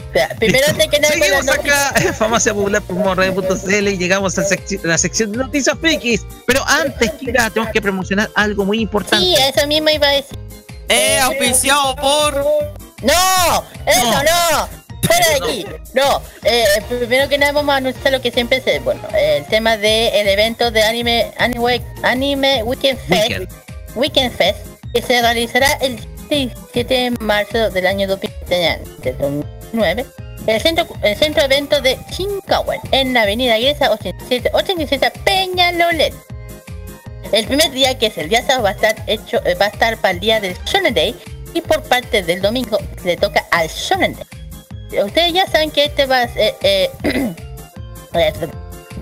Espera, 0.09 0.29
Primero, 0.39 0.67
antes 0.69 0.89
que 0.89 0.99
nada, 1.01 1.15
Seguimos 1.15 1.45
noticias. 1.45 1.91
acá 1.91 2.03
en 2.03 2.15
Farmacia 2.15 2.55
Popular 2.55 2.83
por 2.83 2.97
morradio.cl 2.97 3.89
y 3.89 3.99
llegamos 3.99 4.39
a 4.39 4.43
secci- 4.43 4.81
la 4.83 4.97
sección 4.99 5.33
de 5.33 5.39
noticias 5.39 5.77
frikis. 5.81 6.27
Pero 6.47 6.65
antes, 6.67 7.11
Kira, 7.13 7.51
tenemos 7.51 7.73
que 7.73 7.81
promocionar 7.83 8.31
algo 8.35 8.65
muy 8.65 8.81
importante. 8.81 9.25
Sí, 9.25 9.35
eso 9.37 9.67
mismo 9.67 9.91
iba 9.91 10.07
a 10.09 10.13
decir. 10.13 10.37
Eh, 10.89 11.19
auspiciado 11.21 11.95
por. 11.97 12.43
¡No! 13.03 13.65
¡Eso 13.87 14.05
No. 14.05 14.23
no! 14.23 14.69
¡Fuera 15.03 15.29
de 15.29 15.37
aquí! 15.43 15.67
No, 15.95 16.21
eh, 16.45 16.65
primero 16.89 17.29
que 17.29 17.39
nada 17.39 17.53
vamos 17.53 17.73
a 17.73 17.79
anunciar 17.79 18.13
lo 18.13 18.21
que 18.21 18.31
siempre 18.31 18.61
se... 18.61 18.79
Bueno, 18.81 19.01
el 19.17 19.45
tema 19.47 19.77
del 19.77 20.29
evento 20.29 20.71
de 20.71 20.83
anime, 20.83 21.33
anime, 21.39 21.83
anime 22.03 22.63
Weekend 22.63 22.99
Fest, 23.01 23.31
Weekend. 23.31 23.49
Weekend 23.95 24.37
Fest, 24.37 24.59
que 24.93 25.03
se 25.03 25.21
realizará 25.21 25.73
el 25.81 25.99
17 26.29 26.95
de 26.95 27.11
marzo 27.21 27.71
del 27.71 27.87
año 27.87 28.07
2009. 28.07 30.05
El 30.47 30.61
centro, 30.61 30.87
el 31.03 31.17
centro 31.17 31.43
evento 31.45 31.81
de 31.81 31.99
Shinkawa 32.11 32.77
en 32.91 33.13
la 33.13 33.23
avenida 33.23 33.59
Gresa 33.59 33.91
87, 33.91 34.51
87 34.53 35.13
Peñalolén. 35.25 36.15
El 37.33 37.47
primer 37.47 37.71
día, 37.73 37.99
que 37.99 38.07
es 38.07 38.17
el 38.17 38.29
día 38.31 38.41
sábado, 38.43 38.63
va 38.63 38.71
a 38.71 38.73
estar 38.73 38.97
hecho, 39.07 39.43
eh, 39.45 39.55
va 39.55 39.67
a 39.67 39.69
estar 39.69 39.99
para 39.99 40.13
el 40.13 40.21
día 40.21 40.41
del 40.41 40.57
Shonen 40.65 40.95
Day 40.95 41.15
y 41.55 41.61
por 41.61 41.83
parte 41.83 42.23
del 42.23 42.41
domingo 42.43 42.79
le 43.05 43.17
toca 43.17 43.45
al 43.51 43.69
Shonen. 43.69 44.17
Ustedes 45.05 45.33
ya 45.35 45.47
saben 45.47 45.71
que 45.71 45.85
este 45.85 46.07
va 46.07 46.23
a 46.23 46.29
ser, 46.29 46.55
eh, 46.63 46.91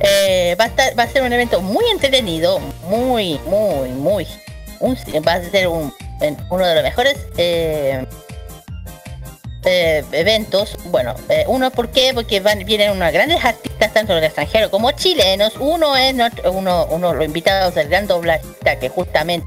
eh, 0.01 0.57
va 0.59 0.65
a 0.65 0.67
estar, 0.69 0.99
va 0.99 1.05
a 1.05 1.09
ser 1.09 1.23
un 1.23 1.33
evento 1.33 1.61
muy 1.61 1.85
entretenido, 1.91 2.59
muy, 2.89 3.39
muy, 3.47 3.91
muy, 3.91 4.27
un- 4.81 4.97
va 5.27 5.35
a 5.35 5.43
ser 5.43 5.69
uno 5.69 5.93
de 6.67 6.75
los 6.75 6.83
mejores 6.83 7.17
eh, 7.37 8.05
eh, 9.65 10.05
eventos. 10.13 10.77
Bueno, 10.87 11.15
eh, 11.29 11.45
uno, 11.49 11.71
¿por 11.71 11.91
qué? 11.91 12.13
Porque 12.15 12.41
van, 12.41 12.65
vienen 12.65 12.91
unos 12.93 13.13
grandes 13.13 13.45
artistas, 13.45 13.93
tanto 13.93 14.15
del 14.15 14.25
extranjero 14.25 14.71
como 14.71 14.91
chilenos. 14.93 15.55
Uno 15.59 15.97
es 15.97 16.15
nuestro- 16.15 16.53
uno, 16.53 16.87
uno 16.91 17.15
los 17.15 17.25
invitados 17.25 17.75
del 17.75 17.89
gran 17.89 18.07
doblajista, 18.07 18.79
que 18.79 18.89
justamente 18.89 19.47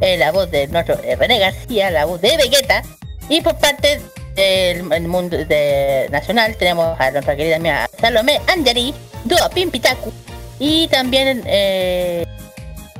es 0.00 0.18
la 0.18 0.32
voz 0.32 0.50
de 0.50 0.66
nuestro 0.68 0.98
eh, 1.02 1.16
René 1.16 1.38
García, 1.38 1.90
la 1.90 2.04
voz 2.04 2.20
de 2.20 2.36
Vegeta. 2.36 2.82
Y 3.28 3.40
por 3.40 3.56
parte 3.58 4.00
del 4.34 4.92
el 4.92 5.08
mundo 5.08 5.36
de 5.36 6.08
nacional 6.10 6.56
tenemos 6.56 6.98
a 7.00 7.10
nuestra 7.10 7.36
querida 7.36 7.56
amiga 7.56 7.88
Salomé 8.00 8.40
Angeli, 8.46 8.94
Dua 9.24 9.50
Pimpitaku 9.50 10.12
y 10.58 10.88
también 10.88 11.42
eh, 11.46 12.24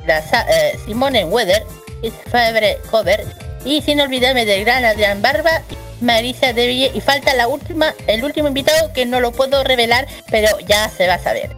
la 0.05 0.19
eh, 0.19 0.77
Simone 0.85 1.25
Weather, 1.25 1.63
es 2.03 2.13
Fabre 2.29 2.77
Cover 2.91 3.25
y 3.65 3.81
sin 3.81 3.99
olvidarme 4.01 4.45
del 4.45 4.65
gran 4.65 4.85
Adrián 4.85 5.21
Barba 5.21 5.61
Marisa 6.01 6.53
de 6.53 6.67
Ville 6.67 6.91
y 6.93 7.01
falta 7.01 7.33
la 7.33 7.47
última, 7.47 7.93
el 8.07 8.23
último 8.23 8.47
invitado 8.47 8.93
que 8.93 9.05
no 9.05 9.19
lo 9.19 9.31
puedo 9.31 9.63
revelar, 9.63 10.07
pero 10.29 10.47
ya 10.67 10.89
se 10.89 11.07
va 11.07 11.15
a 11.15 11.19
saber. 11.19 11.55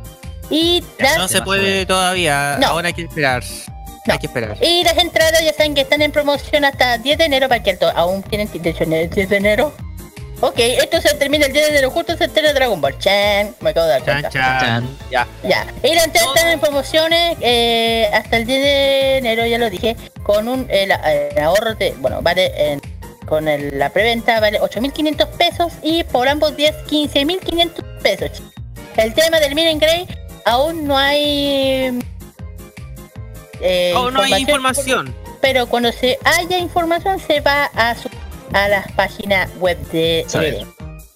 Y 0.50 0.84
No 1.18 1.28
se 1.28 1.42
puede 1.42 1.86
todavía. 1.86 2.58
No. 2.60 2.68
Ahora 2.68 2.88
hay 2.88 2.94
que 2.94 3.04
esperar. 3.04 3.44
No. 4.06 4.14
Hay 4.14 4.20
que 4.20 4.28
esperar. 4.28 4.58
Y 4.62 4.84
las 4.84 4.98
entradas 4.98 5.44
ya 5.44 5.54
saben 5.54 5.76
que 5.76 5.82
están 5.82 6.02
en 6.02 6.12
promoción 6.12 6.66
hasta 6.66 6.98
10 6.98 7.18
de 7.20 7.26
enero 7.26 7.48
para 7.48 7.62
que 7.62 7.78
aún 7.96 8.24
tienen 8.24 8.50
de 8.52 8.70
hecho 8.70 8.84
en 8.84 8.94
el 8.94 9.10
10 9.10 9.30
de 9.30 9.38
enero. 9.38 9.74
Ok, 10.44 10.56
esto 10.58 11.00
se 11.00 11.14
termina 11.14 11.46
el 11.46 11.54
10 11.54 11.66
de 11.66 11.72
enero, 11.72 11.92
justo 11.92 12.18
se 12.18 12.26
estrena 12.26 12.52
Dragon 12.52 12.82
Ball. 12.82 12.98
Chan, 12.98 13.56
me 13.60 13.70
acabo 13.70 13.86
de 13.86 13.92
dar 13.92 14.04
Chan, 14.04 14.22
cuenta. 14.22 14.30
chan. 14.32 14.60
Chan. 14.60 14.98
Ya. 15.12 15.28
Ya, 15.44 15.68
y 15.84 15.94
las 15.94 16.06
entradas 16.06 16.30
están 16.36 16.52
en 16.52 16.60
promociones 16.60 17.38
eh, 17.42 18.10
hasta 18.12 18.38
el 18.38 18.48
10 18.48 18.60
de 18.64 19.18
enero, 19.18 19.46
ya 19.46 19.60
lo 19.60 19.70
dije, 19.70 19.96
con 20.24 20.48
un 20.48 20.66
el, 20.72 20.92
el 20.92 21.38
ahorro 21.40 21.76
de, 21.76 21.94
bueno, 22.00 22.24
vale, 22.24 22.52
en- 22.74 22.82
con 23.28 23.48
el- 23.48 23.78
la 23.78 23.90
preventa 23.92 24.40
vale 24.40 24.60
8.500 24.60 25.28
pesos 25.28 25.74
y 25.84 26.04
por 26.06 26.28
ambos 26.28 26.58
días 26.58 26.74
15.500 26.90 27.84
pesos. 28.02 28.32
chicos. 28.34 28.52
El 28.98 29.14
tema 29.14 29.40
del 29.40 29.54
Miren 29.54 29.78
Grey 29.78 30.08
aún 30.46 30.88
no 30.88 30.98
hay... 30.98 32.00
eh, 33.62 33.94
Oh, 33.96 34.12
no 34.12 34.22
hay 34.22 34.42
información. 34.42 35.14
pero 35.42 35.68
cuando 35.68 35.92
se 35.92 36.18
haya 36.24 36.58
información 36.58 37.20
se 37.20 37.42
va 37.42 37.66
a 37.76 37.96
su 37.96 38.10
a 38.54 38.68
las 38.68 38.92
páginas 38.94 39.50
web 39.60 39.78
de 39.92 40.26
Saber. 40.28 40.66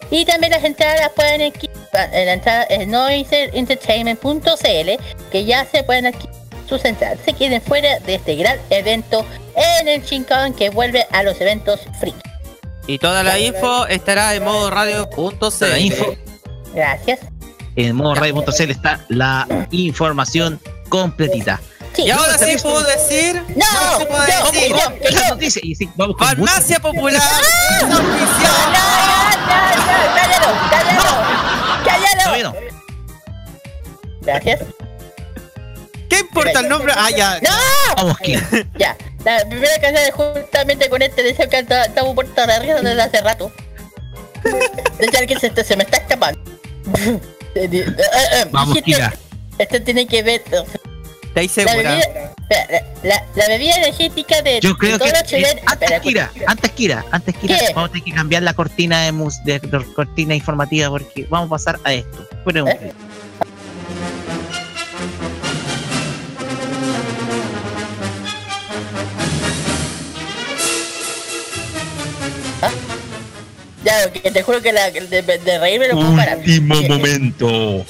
Y 0.10 0.24
también 0.26 0.52
las 0.54 0.64
entradas 0.64 1.12
pueden 1.16 1.42
adquirir 1.42 1.76
en 2.14 2.26
la 2.26 2.34
entrada 2.34 2.64
es 2.64 2.88
noiseentertainment.cl 2.88 4.90
que 5.32 5.46
ya 5.46 5.66
se 5.66 5.84
pueden 5.84 6.08
adquirir 6.08 6.36
sus 6.68 6.84
entradas. 6.86 7.20
Se 7.26 7.34
queden 7.34 7.62
fuera 7.62 8.00
de 8.00 8.16
este 8.16 8.36
gran 8.36 8.58
evento 8.70 9.26
en 9.56 9.88
el 9.88 10.04
Shinkan 10.04 10.54
que 10.54 10.70
vuelve 10.70 11.06
a 11.12 11.24
los 11.24 11.40
eventos 11.42 11.80
free. 12.00 12.14
Y 12.88 13.00
toda 13.00 13.24
la 13.24 13.40
info 13.40 13.88
estará 13.88 14.36
en 14.36 14.44
modo 14.44 14.70
radio.cl. 14.70 15.78
Info. 15.80 16.16
Gracias. 16.74 17.20
En 17.76 17.96
modo 17.96 18.16
radio.cl 18.16 18.72
está 18.72 19.04
la 19.10 19.48
información 19.72 20.60
completita. 20.90 21.60
Sí. 21.96 22.04
Y 22.04 22.12
ahora 22.12 22.38
sí 22.38 22.58
puedo 22.62 22.84
decir. 22.84 23.42
No, 23.56 24.08
puedo 24.08 24.20
no, 25.30 25.36
decir. 25.38 25.64
y 25.66 25.76
sí, 25.76 25.90
vamos 25.96 26.18
con 26.18 26.28
Farmacia 26.28 26.80
Popular 26.80 27.22
No, 27.82 27.88
no, 27.88 28.00
no, 28.00 28.10
no, 28.10 28.14
cállalo, 30.16 30.50
cállalo, 31.86 32.24
cállalo. 32.24 32.56
Gracias. 34.22 34.60
¿Qué 36.10 36.20
importa 36.20 36.60
el 36.60 36.70
nombre? 36.70 36.94
Ah, 36.96 37.10
ya. 37.16 37.40
¡No! 37.42 37.96
Vamos, 37.96 38.18
Kira. 38.20 38.48
Ya, 38.78 38.98
la 39.24 39.46
primera 39.48 39.80
canción 39.80 40.04
es 40.06 40.14
justamente 40.14 40.90
con 40.90 41.02
este 41.02 41.24
deseo 41.24 41.50
que 41.50 41.60
estamos 41.60 42.16
de 42.16 42.48
la 42.48 42.60
risa 42.60 42.76
desde 42.82 43.02
hace 43.02 43.22
rato. 43.22 43.52
De 44.44 45.06
hecho, 45.08 45.18
alguien 45.18 45.40
se, 45.40 45.48
está- 45.48 45.64
se 45.64 45.76
me 45.76 45.84
está 45.84 45.98
escapando. 45.98 46.40
Eh, 47.58 47.70
eh, 47.72 47.86
eh, 48.34 48.46
Vamos, 48.52 48.78
Kira. 48.82 49.14
Esto 49.58 49.82
tiene 49.82 50.06
que 50.06 50.22
ver. 50.24 50.44
¿Estáis 51.36 51.58
La 51.68 51.76
la, 51.76 52.84
la- 53.04 53.24
la 53.36 53.48
bebida 53.50 53.76
energética 53.76 54.42
de, 54.42 54.62
Yo 54.62 54.70
de 54.70 54.76
creo 54.78 54.98
que 55.00 55.10
antes 55.10 55.24
Kira, 56.02 56.32
antes 56.46 56.72
Kira, 56.72 57.06
antes 57.12 57.36
Kira, 57.36 57.58
¿Qué? 57.60 57.74
vamos 57.74 57.90
a 57.90 57.92
tener 57.92 58.06
que 58.06 58.14
cambiar 58.14 58.44
la 58.44 58.54
cortina 58.54 59.02
de, 59.04 59.12
mus, 59.12 59.44
de, 59.44 59.60
de 59.60 59.86
cortina 59.94 60.34
informativa 60.34 60.90
porque 60.90 61.26
vamos 61.30 61.48
a 61.48 61.50
pasar 61.50 61.80
a 61.84 61.92
esto. 61.94 62.26
Bueno, 62.46 62.68
¿Eh? 62.70 62.94
Ya, 73.84 74.12
que 74.12 74.32
te 74.32 74.42
juro 74.42 74.62
que 74.62 74.74
la, 74.74 74.90
de, 74.90 75.22
de 75.22 75.60
reírme 75.60 75.88
no 75.90 75.96
puedo 75.96 76.16
parar. 76.16 76.38
último 76.40 76.82
momento. 76.84 77.86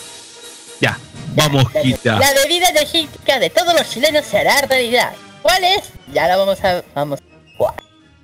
Ya, 0.81 0.97
vamos, 1.36 1.66
Kira. 1.82 2.18
La 2.20 2.34
bebida 2.34 2.70
energética 2.70 3.40
de 3.40 3.49
todos 3.49 3.74
los 3.74 3.90
chilenos 3.90 4.26
se 4.26 4.38
hará 4.40 4.62
realidad. 4.62 5.14
¿Cuál 5.41 5.64
es? 5.64 5.82
Ya 6.14 6.28
la 6.28 6.38
vamos 6.38 6.64
a... 6.64 6.84
Vamos. 6.94 7.20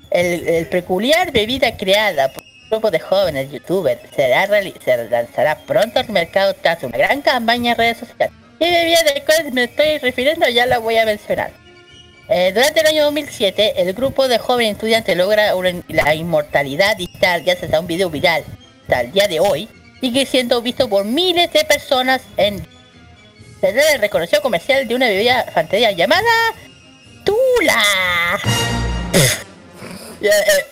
El, 0.10 0.46
el 0.48 0.68
peculiar 0.68 1.32
bebida 1.32 1.78
creada 1.78 2.28
por 2.34 2.44
un 2.44 2.70
grupo 2.70 2.92
de 2.92 3.00
jóvenes 3.00 3.50
youtubers 3.52 4.02
será 4.14 4.46
se 4.84 5.10
lanzará 5.10 5.58
pronto 5.60 6.00
al 6.00 6.10
mercado 6.10 6.54
tras 6.54 6.84
una 6.84 6.98
gran 6.98 7.22
campaña 7.22 7.72
en 7.72 7.78
redes 7.78 7.98
sociales. 8.00 8.34
¿Qué 8.60 8.70
bebida 8.70 9.04
de 9.04 9.24
cuál 9.26 9.54
me 9.54 9.64
estoy 9.64 9.98
refiriendo? 10.00 10.48
Ya 10.50 10.66
la 10.66 10.80
voy 10.80 10.98
a 10.98 11.06
mencionar. 11.06 11.52
Eh, 12.28 12.52
durante 12.54 12.82
el 12.82 12.88
año 12.88 13.06
2007, 13.06 13.82
el 13.82 13.94
grupo 13.94 14.28
de 14.28 14.38
jóvenes 14.38 14.74
estudiantes 14.74 15.16
logra 15.18 15.56
una- 15.56 15.82
la 15.88 16.14
inmortalidad 16.14 16.98
digital 16.98 17.44
gracias 17.44 17.74
a 17.74 17.80
un 17.80 17.88
video 17.88 18.10
viral. 18.10 18.44
Hasta 18.84 19.02
el 19.02 19.12
día 19.14 19.28
de 19.28 19.40
hoy, 19.40 19.70
sigue 20.02 20.26
siendo 20.26 20.62
visto 20.62 20.90
por 20.90 21.06
miles 21.06 21.52
de 21.54 21.64
personas 21.64 22.22
en 22.38 22.66
debe 23.68 23.94
el 23.94 24.02
reconocido 24.02 24.42
comercial 24.42 24.88
de 24.88 24.96
una 24.96 25.08
bebida 25.08 25.46
fantasía 25.54 25.92
llamada 25.92 26.30
Tula. 27.24 27.84
Eh, 30.24 30.30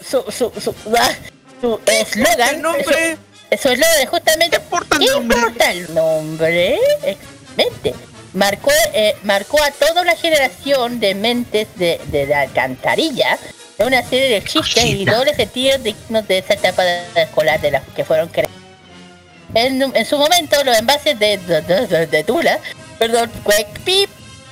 su 0.08 0.22
su 0.32 0.52
su 0.62 0.76
su 1.60 1.80
eslogan 1.88 2.56
El 2.56 2.62
nombre. 2.62 2.84
su- 2.84 3.18
eslogan 3.50 4.02
es 4.04 4.08
justamente 4.10 4.58
¿Qué 4.58 4.64
importa 4.64 4.96
el 5.00 5.06
nombre? 5.08 5.38
importa 5.40 5.72
el 5.72 5.94
nombre? 5.96 6.80
Exactamente. 7.04 7.96
Marcó, 8.36 8.72
eh, 8.94 9.16
marcó 9.24 9.60
a 9.64 9.72
toda 9.72 10.04
una 10.04 10.16
generación 10.16 11.00
de 11.00 11.16
mentes 11.16 11.68
de, 11.78 12.00
de 12.12 12.28
la 12.28 12.42
alcantarilla 12.42 13.40
de 13.80 13.86
una 13.86 14.04
serie 14.04 14.30
de 14.30 14.44
chistes 14.44 14.86
y 14.86 15.04
dobles 15.04 15.36
sentidos 15.36 15.82
dignos 15.82 16.28
de 16.28 16.38
esa 16.38 16.54
etapa 16.54 16.84
de- 16.84 17.24
escolar 17.24 17.60
de 17.60 17.72
las 17.72 17.84
que 17.96 18.06
fueron 18.06 18.28
creados. 18.30 18.52
En, 19.54 20.06
su 20.06 20.18
momento, 20.18 20.64
los 20.64 20.78
envases 20.78 21.18
de, 21.18 21.38
de, 21.38 22.24
Tula, 22.24 22.60
perdón, 23.00 23.32
Quack 23.44 23.80
Pip, 23.80 24.10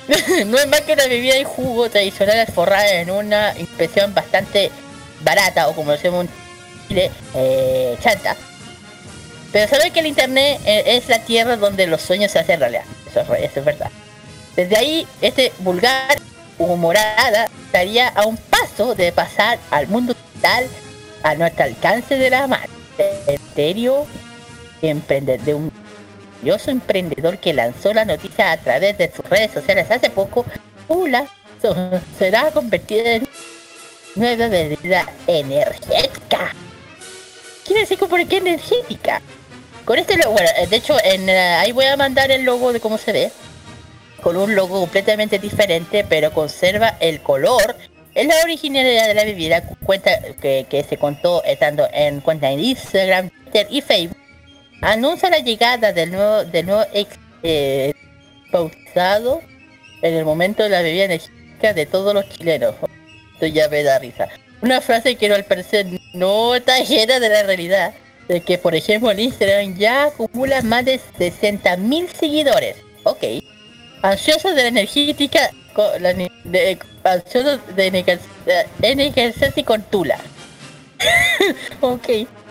no 0.46 0.58
es 0.58 0.66
más 0.66 0.80
que 0.80 0.94
una 0.94 1.06
bebida 1.06 1.38
y 1.38 1.44
jugo 1.44 1.88
tradicional 1.88 2.46
forrada 2.52 2.88
en 2.94 3.10
una 3.10 3.56
impresión 3.58 4.12
bastante 4.14 4.70
barata, 5.20 5.68
o 5.68 5.74
como 5.74 5.92
decimos 5.92 6.26
en 6.88 7.10
eh, 7.34 7.96
chanta. 8.00 8.36
Pero 9.52 9.68
saben 9.68 9.92
que 9.92 10.00
el 10.00 10.06
internet 10.06 10.60
eh, 10.64 10.82
es 10.86 11.08
la 11.08 11.20
tierra 11.20 11.56
donde 11.56 11.86
los 11.86 12.02
sueños 12.02 12.32
se 12.32 12.40
hacen 12.40 12.60
realidad. 12.60 12.84
Eso 13.08 13.34
es, 13.34 13.64
verdad. 13.64 13.90
Desde 14.56 14.76
ahí, 14.76 15.06
este 15.22 15.52
vulgar 15.60 16.18
humorada 16.58 17.48
estaría 17.66 18.08
a 18.08 18.26
un 18.26 18.36
paso 18.36 18.94
de 18.94 19.12
pasar 19.12 19.58
al 19.70 19.86
mundo 19.86 20.14
digital 20.14 20.66
a 21.22 21.34
nuestro 21.34 21.64
alcance 21.64 22.16
de 22.16 22.30
la 22.30 22.46
mano. 22.46 22.72
De 24.80 25.54
un 25.54 25.72
curioso 26.40 26.70
emprendedor 26.70 27.38
que 27.38 27.52
lanzó 27.52 27.92
la 27.92 28.04
noticia 28.04 28.52
a 28.52 28.56
través 28.58 28.96
de 28.98 29.10
sus 29.10 29.24
redes 29.28 29.50
sociales 29.52 29.90
hace 29.90 30.10
poco, 30.10 30.44
Ula 30.88 31.26
so- 31.60 31.74
será 32.18 32.50
convertida 32.52 33.14
en 33.14 33.28
nueva 34.14 34.48
bebida 34.48 35.06
energética. 35.26 36.54
Quiere 37.64 37.82
decir 37.82 37.98
por 37.98 38.26
qué 38.26 38.38
energética. 38.38 39.20
Con 39.84 39.98
este 39.98 40.16
logo, 40.16 40.32
bueno, 40.32 40.48
eh, 40.58 40.66
de 40.66 40.76
hecho, 40.76 40.96
en, 41.02 41.28
eh, 41.28 41.38
ahí 41.38 41.72
voy 41.72 41.86
a 41.86 41.96
mandar 41.96 42.30
el 42.30 42.44
logo 42.44 42.72
de 42.72 42.80
cómo 42.80 42.98
se 42.98 43.12
ve. 43.12 43.30
Con 44.22 44.36
un 44.36 44.54
logo 44.54 44.80
completamente 44.80 45.38
diferente, 45.38 46.04
pero 46.08 46.32
conserva 46.32 46.96
el 47.00 47.20
color. 47.22 47.76
Es 48.14 48.26
la 48.26 48.34
originalidad 48.42 49.06
de 49.06 49.14
la 49.14 49.24
bebida 49.24 49.62
cuenta 49.84 50.10
que, 50.40 50.66
que 50.68 50.82
se 50.82 50.96
contó 50.96 51.42
estando 51.44 51.86
en 51.92 52.20
cuenta 52.20 52.50
en 52.50 52.60
Instagram, 52.60 53.30
Twitter 53.44 53.66
y 53.70 53.80
Facebook. 53.80 54.16
Anuncia 54.80 55.28
la 55.30 55.38
llegada 55.38 55.92
del 55.92 56.12
nuevo, 56.12 56.44
del 56.44 56.66
nuevo 56.66 56.84
ex 56.92 57.10
eh, 57.42 57.92
pausado 58.52 59.42
en 60.02 60.14
el 60.14 60.24
momento 60.24 60.62
de 60.62 60.68
la 60.68 60.82
bebida 60.82 61.04
energética 61.04 61.72
de 61.74 61.86
todos 61.86 62.14
los 62.14 62.28
chilenos. 62.28 62.74
Esto 63.34 63.46
ya 63.46 63.68
me 63.68 63.82
da 63.82 63.98
risa. 63.98 64.28
Una 64.62 64.80
frase 64.80 65.16
que 65.16 65.32
al 65.32 65.44
parecer 65.44 65.86
no 66.14 66.54
está 66.54 66.78
llena 66.80 67.18
de 67.20 67.28
la 67.28 67.42
realidad. 67.44 67.94
De 68.28 68.40
que, 68.42 68.58
por 68.58 68.74
ejemplo, 68.74 69.10
en 69.10 69.20
Instagram 69.20 69.76
ya 69.78 70.04
acumula 70.04 70.60
más 70.62 70.84
de 70.84 71.00
60.000 71.18 72.08
seguidores. 72.12 72.76
Ok. 73.04 73.24
Ansioso 74.02 74.50
de 74.54 74.62
la 74.62 74.68
energética. 74.68 75.50
la 76.00 76.12
de- 76.12 76.30
de 76.44 77.86
enegal- 77.86 78.20
de 78.78 78.88
energética 78.90 79.64
con 79.64 79.82
Tula. 79.82 80.18
ok. 81.80 82.08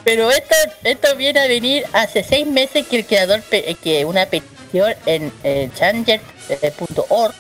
Pero 0.08 0.32
esto, 0.32 0.56
esto 0.86 1.18
viene 1.18 1.42
a 1.42 1.48
venir 1.48 1.84
hace 1.92 2.24
seis 2.24 2.48
meses 2.48 2.88
que 2.88 3.00
el 3.00 3.06
creador, 3.06 3.44
eh, 3.52 3.76
que 3.76 4.06
una 4.06 4.26
petición 4.26 4.94
en 5.06 5.34
eh, 5.44 5.70
changer.org, 5.76 7.36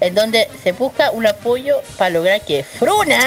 en 0.00 0.14
donde 0.14 0.48
se 0.62 0.72
busca 0.72 1.10
un 1.10 1.26
apoyo 1.26 1.82
para 1.98 2.08
lograr 2.08 2.40
que 2.40 2.64
Fruna 2.64 3.22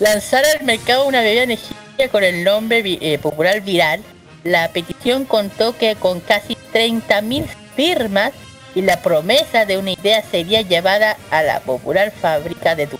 lanzara 0.00 0.48
al 0.58 0.64
mercado 0.64 1.04
una 1.04 1.20
bebida 1.20 1.42
energética 1.42 2.08
con 2.10 2.24
el 2.24 2.44
nombre 2.44 2.82
eh, 2.82 3.18
popular 3.18 3.60
viral. 3.60 4.02
La 4.42 4.68
petición 4.68 5.26
contó 5.26 5.76
que 5.76 5.96
con 5.96 6.20
casi 6.20 6.56
30.000 6.72 7.44
firmas 7.76 8.32
y 8.74 8.80
la 8.80 9.02
promesa 9.02 9.66
de 9.66 9.76
una 9.76 9.90
idea 9.90 10.22
sería 10.22 10.62
llevada 10.62 11.18
a 11.30 11.42
la 11.42 11.60
popular 11.60 12.10
fábrica 12.10 12.74
de 12.74 12.86
tu... 12.86 12.98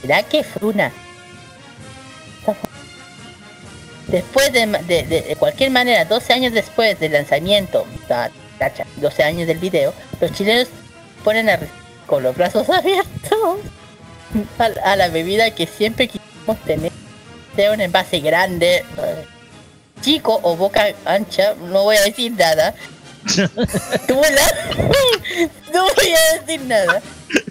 ¿Será 0.00 0.22
que 0.22 0.42
Fruna 0.42 0.90
Después 4.08 4.52
de, 4.52 4.66
ma- 4.66 4.78
de- 4.78 5.02
de- 5.04 5.22
de 5.22 5.36
cualquier 5.36 5.70
manera, 5.70 6.04
12 6.04 6.32
años 6.32 6.52
después 6.52 6.98
del 7.00 7.12
lanzamiento, 7.12 7.86
ta- 8.06 8.30
tacha, 8.58 8.84
12 8.96 9.22
años 9.22 9.46
del 9.46 9.58
video, 9.58 9.94
los 10.20 10.32
chilenos 10.32 10.68
ponen 11.22 11.48
a 11.50 11.58
con 12.06 12.22
los 12.22 12.36
brazos 12.36 12.68
abiertos 12.70 13.58
a, 14.58 14.64
a 14.92 14.96
la 14.96 15.08
bebida 15.08 15.50
que 15.52 15.66
siempre 15.66 16.08
quisimos 16.08 16.60
tener, 16.64 16.92
sea 17.56 17.72
un 17.72 17.80
envase 17.80 18.20
grande, 18.20 18.76
eh, 18.76 19.24
chico 20.02 20.38
o 20.42 20.54
boca 20.56 20.86
ancha, 21.06 21.54
no 21.58 21.84
voy 21.84 21.96
a 21.96 22.02
decir 22.02 22.32
nada. 22.32 22.74
No 25.72 25.84
voy 25.96 26.10
a 26.12 26.40
decir 26.40 26.60
nada. 26.66 27.02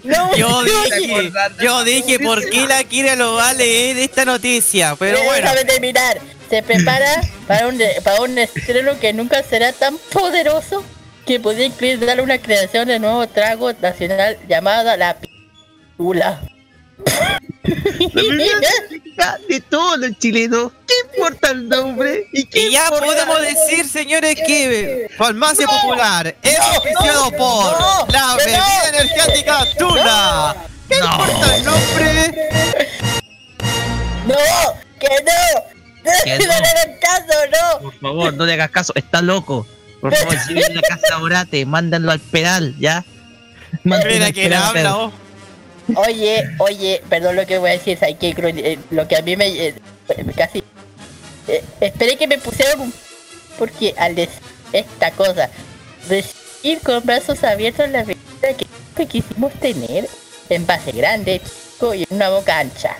No 0.02 0.28
voy 0.28 0.38
Yo 0.38 0.58
a 0.60 0.64
dije, 0.64 1.32
yo 1.60 1.84
dije, 1.84 2.18
¿por 2.20 2.48
qué 2.48 2.66
la 2.66 2.82
Kira 2.84 3.16
lo 3.16 3.34
va 3.34 3.50
a 3.50 3.52
leer 3.54 3.98
esta 3.98 4.24
noticia? 4.24 4.96
Pero 4.98 5.22
bueno, 5.24 5.42
Déjame 5.50 5.64
terminar. 5.64 6.18
Se 6.50 6.62
prepara 6.62 7.20
para 7.46 7.68
un, 7.68 7.80
para 8.02 8.20
un 8.22 8.38
estreno 8.38 8.98
que 8.98 9.12
nunca 9.12 9.42
será 9.42 9.72
tan 9.72 9.96
poderoso 10.12 10.84
que 11.26 11.40
podría 11.40 11.66
incluir 11.66 12.04
dar 12.04 12.20
una 12.20 12.38
creación 12.38 12.86
de 12.88 12.98
nuevo 12.98 13.26
trago 13.26 13.72
nacional 13.74 14.38
llamada 14.48 14.96
la 14.96 15.16
Tula. 15.96 16.40
de 19.48 19.60
todos 19.70 19.98
los 19.98 20.18
chilenos. 20.18 20.72
¿Qué 20.86 20.94
importa 21.16 21.50
el 21.50 21.68
nombre? 21.68 22.26
¿Y 22.32 22.44
qué 22.46 22.68
y 22.68 22.72
ya 22.72 22.88
podemos 22.90 23.40
decir, 23.40 23.88
señores, 23.88 24.36
que 24.46 25.08
Farmacia 25.16 25.66
Popular 25.66 26.34
es 26.42 26.58
No, 26.58 26.64
auspiciado 26.64 27.30
no, 27.30 27.36
por 27.36 27.80
no, 27.80 28.06
la 28.10 28.20
no, 28.20 28.36
bebida 28.36 28.88
energética 28.88 29.66
Tuna. 29.78 30.56
¿Qué 30.88 30.98
No. 31.00 31.06
importa 31.06 31.56
el 31.56 31.64
nombre? 31.64 32.34
¡No! 34.26 34.34
¡Que 34.98 35.08
no! 35.24 35.73
¡No 36.26 36.36
le 36.36 36.52
hagan 36.52 36.98
caso, 37.00 37.32
no! 37.50 37.80
Por 37.82 37.94
favor, 37.98 38.34
no 38.34 38.46
le 38.46 38.52
hagas 38.52 38.70
caso, 38.70 38.92
está 38.94 39.22
loco. 39.22 39.66
Por 40.00 40.14
favor, 40.14 40.36
si 40.46 40.52
viene 40.52 40.74
a 40.74 40.74
la 40.74 40.82
casa 40.82 41.18
Orate, 41.18 41.64
mándanlo 41.64 42.12
al 42.12 42.20
pedal, 42.20 42.76
¿ya? 42.78 43.04
Mira 43.84 44.68
habla, 44.68 44.98
oh. 44.98 45.12
Oye, 45.96 46.44
oye, 46.58 47.02
perdón 47.08 47.36
lo 47.36 47.46
que 47.46 47.58
voy 47.58 47.70
a 47.70 47.72
decir, 47.74 47.98
hay 48.02 48.14
que 48.14 48.30
eh, 48.30 48.78
lo 48.90 49.06
que 49.06 49.16
a 49.16 49.22
mí 49.22 49.36
me 49.36 49.48
eh, 49.48 49.74
casi 50.34 50.62
eh, 51.48 51.62
esperé 51.80 52.16
que 52.16 52.26
me 52.26 52.38
pusieran 52.38 52.80
un 52.80 52.92
porque 53.58 53.94
al 53.98 54.14
decir 54.14 54.40
esta 54.72 55.10
cosa, 55.10 55.50
recibir 56.08 56.80
con 56.80 57.04
brazos 57.04 57.44
abiertos 57.44 57.88
la 57.90 58.02
bebida 58.02 58.54
que 58.96 59.06
quisimos 59.06 59.52
tener, 59.54 60.08
en 60.48 60.66
base 60.66 60.92
grande, 60.92 61.40
chico 61.40 61.94
y 61.94 62.02
en 62.02 62.08
una 62.10 62.30
boca 62.30 62.58
ancha. 62.58 62.96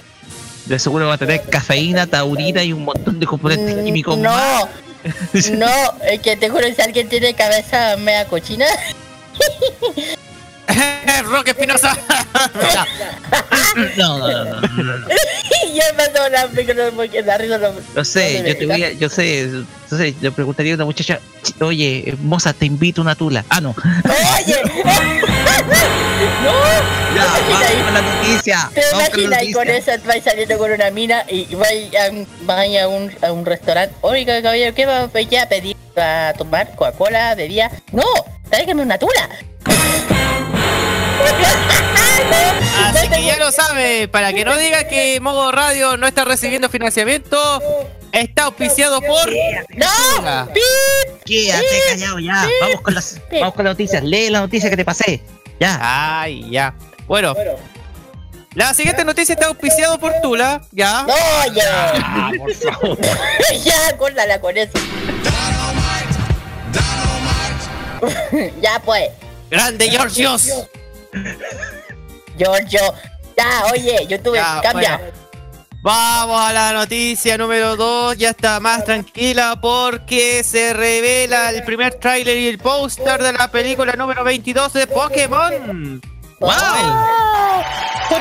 De 0.66 0.78
seguro 0.78 1.06
va 1.08 1.14
a 1.14 1.18
tener 1.18 1.42
cafeína, 1.42 2.06
taurina 2.06 2.62
y 2.62 2.72
un 2.72 2.84
montón 2.84 3.20
de 3.20 3.26
componentes 3.26 3.76
Mm, 3.76 3.84
químicos 3.84 4.16
no, 4.18 4.30
más. 4.30 4.64
no, 5.52 5.68
es 6.10 6.20
que 6.20 6.36
te 6.36 6.48
juro 6.48 6.62
que 6.66 6.74
si 6.74 6.80
alguien 6.82 7.08
tiene 7.08 7.34
cabeza 7.34 7.96
mea 7.98 8.24
cochina, 8.26 8.64
Roque 11.24 11.50
Espinosa. 11.52 11.96
No, 13.96 14.18
no, 14.18 14.44
no, 14.44 14.44
no, 14.60 14.82
no. 14.98 15.08
ya 15.74 15.84
me 15.92 16.08
pasó 16.08 16.28
la, 16.28 16.46
porque 16.94 17.22
la 17.22 17.38
risa 17.38 17.58
no- 17.94 18.04
sé, 18.04 18.40
no 18.42 18.48
yo 18.48 18.56
te 18.58 18.66
voy 18.66 18.84
a, 18.84 18.92
yo 18.92 19.08
sé, 19.08 19.50
yo 19.90 19.96
sé, 19.96 20.14
le 20.20 20.30
preguntaría 20.32 20.72
a 20.72 20.76
una 20.76 20.84
muchacha, 20.84 21.20
"Ch- 21.42 21.62
oye, 21.64 22.14
moza, 22.22 22.52
te 22.52 22.66
invito 22.66 23.00
a 23.00 23.04
una 23.04 23.14
tula. 23.14 23.44
Ah, 23.48 23.60
no. 23.60 23.74
Oye, 23.74 24.56
no, 26.44 26.52
Ya, 27.14 27.22
¿Te 27.22 27.40
vamos 27.40 27.50
imaginas? 27.50 27.84
con 27.84 27.94
la 27.94 28.02
noticia. 28.02 28.70
¿Te 28.74 28.82
imaginas 28.92 29.42
y 29.42 29.52
con 29.52 29.68
eso 29.70 29.92
vais 30.04 30.24
saliendo 30.24 30.58
con 30.58 30.72
una 30.72 30.90
mina 30.90 31.24
y 31.28 31.54
vais 31.54 31.94
a, 31.96 32.10
vais 32.42 32.80
a 32.80 32.88
un, 32.88 33.12
a 33.22 33.32
un 33.32 33.46
restaurante? 33.46 33.94
Oiga, 34.02 34.42
caballero, 34.42 34.74
¿qué 34.74 34.86
va 34.86 35.02
a 35.02 35.08
pedir? 35.08 35.38
a 35.38 35.48
pedir 35.48 35.76
a 35.96 36.32
tomar? 36.36 36.74
¿Coca-Cola? 36.74 37.34
¿Bebida? 37.34 37.70
¡No! 37.92 38.04
¡Tráigame 38.50 38.82
una 38.82 38.98
tula! 38.98 39.28
Así 42.84 43.08
que 43.08 43.24
ya 43.24 43.36
lo 43.38 43.50
sabe, 43.52 44.08
para 44.08 44.32
que 44.32 44.44
no 44.44 44.56
diga 44.56 44.84
que 44.84 45.18
Modo 45.20 45.52
Radio 45.52 45.96
no 45.96 46.06
está 46.06 46.24
recibiendo 46.24 46.68
financiamiento, 46.68 47.38
está 48.12 48.44
auspiciado 48.44 49.00
por... 49.00 49.30
¡No! 49.70 50.46
¡Pip! 50.52 51.22
Quédate 51.24 51.64
callado 51.90 52.18
ya. 52.18 52.46
Vamos 52.60 52.80
con 52.82 52.94
las, 52.94 53.20
vamos 53.32 53.54
con 53.54 53.64
las 53.64 53.72
noticias. 53.72 54.02
Lee 54.02 54.30
la 54.30 54.40
noticia 54.40 54.68
que 54.70 54.76
te 54.76 54.84
pasé. 54.84 55.22
Ya. 55.60 55.78
Ay, 56.22 56.48
ya. 56.50 56.74
Bueno, 57.06 57.34
la 58.54 58.72
siguiente 58.74 59.04
noticia 59.04 59.34
está 59.34 59.46
auspiciado 59.46 59.98
por 59.98 60.12
Tula, 60.22 60.60
ya. 60.72 61.02
¡No, 61.02 61.52
ya! 61.52 61.92
Ah, 61.96 62.30
por 62.36 62.54
favor. 62.54 62.98
ya, 63.64 63.96
córtala 63.96 64.40
con 64.40 64.56
eso. 64.56 64.72
ya 68.60 68.80
pues, 68.84 69.10
Grande 69.50 69.90
Georgios. 69.90 70.48
Giorgio. 72.36 72.94
Ya, 73.36 73.64
oye, 73.72 74.06
YouTube, 74.08 74.36
Ya, 74.36 74.60
cambia. 74.62 74.96
bueno. 74.98 75.23
Vamos 75.84 76.40
a 76.40 76.50
la 76.50 76.72
noticia 76.72 77.36
número 77.36 77.76
2, 77.76 78.16
ya 78.16 78.30
está 78.30 78.58
más 78.58 78.86
tranquila 78.86 79.60
porque 79.60 80.42
se 80.42 80.72
revela 80.72 81.50
el 81.50 81.62
primer 81.62 81.96
tráiler 81.96 82.38
y 82.38 82.48
el 82.48 82.56
póster 82.56 83.22
de 83.22 83.34
la 83.34 83.50
película 83.50 83.92
número 83.92 84.24
22 84.24 84.72
de 84.72 84.86
Pokémon. 84.86 86.00
¡Wow! 86.40 86.50
¡Oh! 86.50 87.62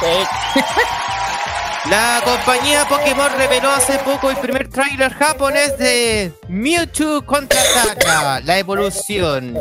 Sí. 0.00 0.60
La 1.88 2.20
compañía 2.22 2.86
Pokémon 2.86 3.30
reveló 3.38 3.70
hace 3.70 3.98
poco 4.00 4.30
el 4.30 4.36
primer 4.36 4.68
tráiler 4.68 5.10
japonés 5.14 5.78
de 5.78 6.34
Mewtwo 6.48 7.24
contraataca, 7.24 8.40
la 8.40 8.58
evolución. 8.58 9.58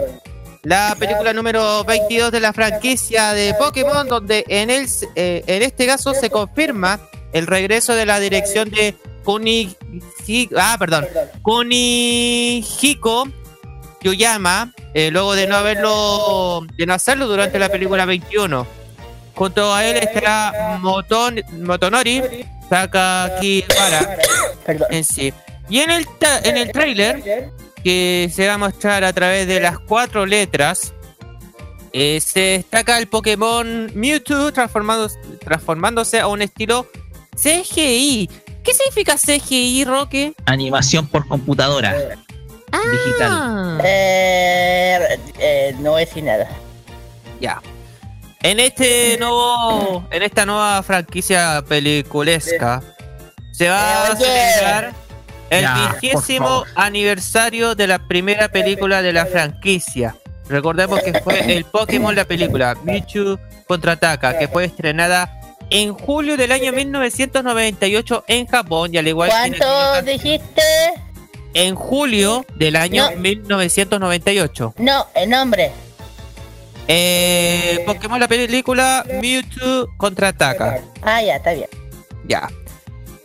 La 0.64 0.96
película 1.00 1.34
número 1.34 1.84
22 1.84 2.32
de 2.32 2.40
la 2.40 2.54
franquicia 2.54 3.34
de 3.34 3.54
Pokémon, 3.54 4.08
donde 4.08 4.46
en, 4.48 4.70
el, 4.70 4.88
eh, 5.16 5.44
en 5.48 5.62
este 5.64 5.86
caso 5.86 6.14
se 6.14 6.30
confirma 6.30 7.00
el 7.34 7.48
regreso 7.48 7.94
de 7.94 8.06
la 8.06 8.20
dirección 8.20 8.70
de 8.70 8.96
Kunihiko, 9.24 10.56
ah, 10.58 10.76
perdón, 10.80 11.06
Kunihiko 11.42 13.28
Yoyama, 14.02 14.74
eh, 14.94 15.12
luego 15.12 15.36
de 15.36 15.48
no 15.48 15.56
haberlo, 15.56 16.66
de 16.78 16.86
no 16.86 16.94
hacerlo 16.94 17.28
durante 17.28 17.60
la 17.60 17.70
película 17.70 18.06
21. 18.06 18.66
Junto 19.36 19.74
a 19.74 19.86
él 19.86 19.98
estará 19.98 20.80
Moton, 20.82 21.42
Motonori 21.62 22.24
Takakibara 22.70 24.18
Perdón. 24.66 24.88
en 24.90 25.04
sí. 25.04 25.34
Y 25.70 25.80
en 25.80 25.92
el, 25.92 26.08
en 26.44 26.58
el 26.58 26.72
trailer, 26.72 27.52
que 27.84 28.30
se 28.34 28.48
va 28.48 28.56
a 28.56 28.58
mostrar 28.58 29.04
a 29.04 29.14
través 29.14 29.48
de 29.48 29.60
las 29.60 29.80
cuatro 29.80 30.26
letras, 30.26 30.94
eh, 31.94 32.20
se 32.22 32.40
destaca 32.40 32.98
el 32.99 33.08
Pokémon 33.08 33.91
Mewtwo 33.95 34.52
transformado- 34.52 35.10
transformándose 35.44 36.20
a 36.20 36.28
un 36.28 36.41
estilo 36.41 36.88
CGI. 37.36 38.30
¿Qué 38.64 38.74
significa 38.74 39.16
CGI, 39.18 39.86
Roque? 39.86 40.34
Animación 40.45 41.08
por 41.08 41.28
computadora. 41.28 41.95
Digital. 41.95 43.30
Ah, 43.32 43.78
Eh, 43.84 45.20
eh, 45.40 45.76
no 45.80 45.95
a 45.95 45.99
decir 45.99 46.24
nada. 46.24 46.48
ya. 47.40 47.62
En 48.44 48.60
este 48.60 49.18
nuevo, 49.20 50.06
en 50.12 50.22
esta 50.22 50.45
nueva 50.45 50.84
franquicia 50.84 51.64
peliculesca, 51.68 52.84
se 53.52 53.68
va 53.70 53.80
Eh, 53.80 54.12
a 54.12 54.16
celebrar 54.16 54.94
el 55.49 55.65
vigésimo 56.02 56.65
aniversario 56.76 57.76
de 57.76 57.88
la 57.88 57.99
primera 57.99 58.49
película 58.49 59.02
de 59.02 59.14
la 59.14 59.26
franquicia. 59.26 60.15
Recordemos 60.49 61.02
que 61.02 61.14
fue 61.19 61.56
el 61.56 61.65
Pokémon 61.65 62.15
la 62.15 62.26
película 62.26 62.76
Mewtwo 62.84 63.40
contraataca, 63.68 64.38
que 64.38 64.48
fue 64.48 64.65
estrenada 64.65 65.34
en 65.69 65.94
julio 65.94 66.38
del 66.38 66.52
año 66.53 66.72
1998 66.72 68.24
en 68.28 68.48
Japón 68.48 68.94
y 68.94 68.98
al 68.98 69.07
igual 69.07 69.30
que 69.30 69.36
en 69.36 69.53
el 69.53 69.60
¿Cuánto 69.60 70.02
dijiste? 70.03 70.61
en 71.53 71.76
julio 71.76 72.45
del 72.56 72.76
año 72.78 73.10
No. 73.11 73.18
1998. 73.18 74.74
No, 74.78 75.07
el 75.15 75.30
nombre. 75.30 75.72
Eh, 76.88 77.84
Pokémon 77.86 78.19
la 78.19 78.28
película 78.30 79.03
Mewtwo 79.22 79.90
contraataca. 79.98 80.80
Ah, 81.02 81.22
ya, 81.22 81.36
está 81.36 81.52
bien. 81.53 81.68
Ya. 82.28 82.49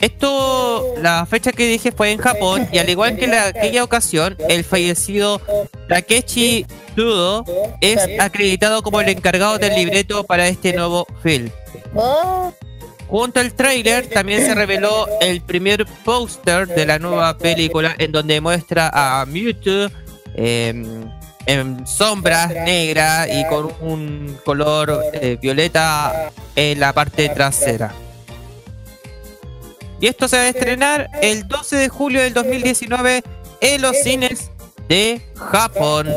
Esto, 0.02 0.94
la 1.00 1.24
fecha 1.26 1.52
que 1.52 1.64
dije 1.66 1.92
fue 1.92 2.10
en 2.10 2.18
Japón 2.18 2.68
y 2.72 2.78
al 2.78 2.90
igual 2.90 3.16
que 3.16 3.24
en 3.26 3.30
la- 3.30 3.46
aquella 3.46 3.84
ocasión, 3.84 4.36
el 4.48 4.64
fallecido 4.64 5.40
Takeshi 5.88 6.66
Tudo 6.96 7.44
es 7.80 7.98
acreditado 8.20 8.82
como 8.82 9.00
el 9.00 9.08
encargado 9.08 9.58
del 9.58 9.74
libreto 9.76 10.24
para 10.24 10.48
este 10.48 10.72
nuevo 10.72 11.06
film. 11.22 11.50
Junto 13.08 13.40
al 13.40 13.52
tráiler 13.54 14.08
también 14.08 14.44
se 14.44 14.54
reveló 14.54 15.06
el 15.20 15.40
primer 15.42 15.86
póster 16.04 16.66
de 16.66 16.84
la 16.84 16.98
nueva 16.98 17.38
película 17.38 17.94
en 17.96 18.10
donde 18.10 18.40
muestra 18.40 18.90
a 18.92 19.24
Mewtwo 19.26 19.88
em, 20.34 20.84
en 21.46 21.86
sombras 21.86 22.50
negras 22.50 23.28
y 23.32 23.46
con 23.48 23.70
un 23.82 24.36
color 24.44 25.00
eh, 25.12 25.38
violeta 25.40 26.30
en 26.56 26.80
la 26.80 26.92
parte 26.92 27.28
trasera. 27.28 27.92
Y 30.02 30.08
esto 30.08 30.26
se 30.26 30.36
va 30.36 30.42
a 30.42 30.48
estrenar 30.48 31.08
el 31.22 31.46
12 31.46 31.76
de 31.76 31.88
julio 31.88 32.20
del 32.20 32.34
2019 32.34 33.22
en 33.60 33.82
los 33.82 33.96
cines 33.98 34.50
de 34.88 35.22
Japón. 35.36 36.08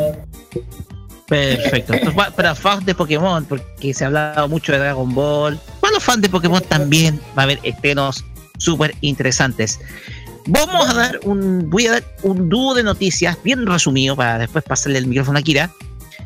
Perfecto. 1.28 1.94
Para 2.36 2.56
fans 2.56 2.84
de 2.84 2.96
Pokémon, 2.96 3.46
porque 3.46 3.94
se 3.94 4.04
ha 4.04 4.08
hablado 4.08 4.50
mucho 4.50 4.72
de 4.72 4.80
Dragon 4.80 5.14
Ball. 5.14 5.60
Para 5.82 5.94
los 5.94 6.04
fans 6.04 6.24
de 6.24 6.30
Pokémon 6.30 6.64
también 6.64 7.22
va 7.38 7.44
a 7.44 7.46
haber 7.46 7.60
estrenos 7.62 8.26
súper 8.58 8.96
interesantes. 9.02 9.80
Vamos 10.48 10.90
a 10.90 10.94
dar 10.96 11.20
un, 11.24 11.70
voy 11.70 11.86
a 11.86 11.92
dar 11.92 12.04
un 12.24 12.50
dúo 12.50 12.74
de 12.74 12.82
noticias 12.82 13.38
bien 13.44 13.68
resumido 13.68 14.16
para 14.16 14.40
después 14.40 14.64
pasarle 14.64 14.98
el 14.98 15.06
micrófono 15.06 15.38
a 15.38 15.44
Kira. 15.44 15.70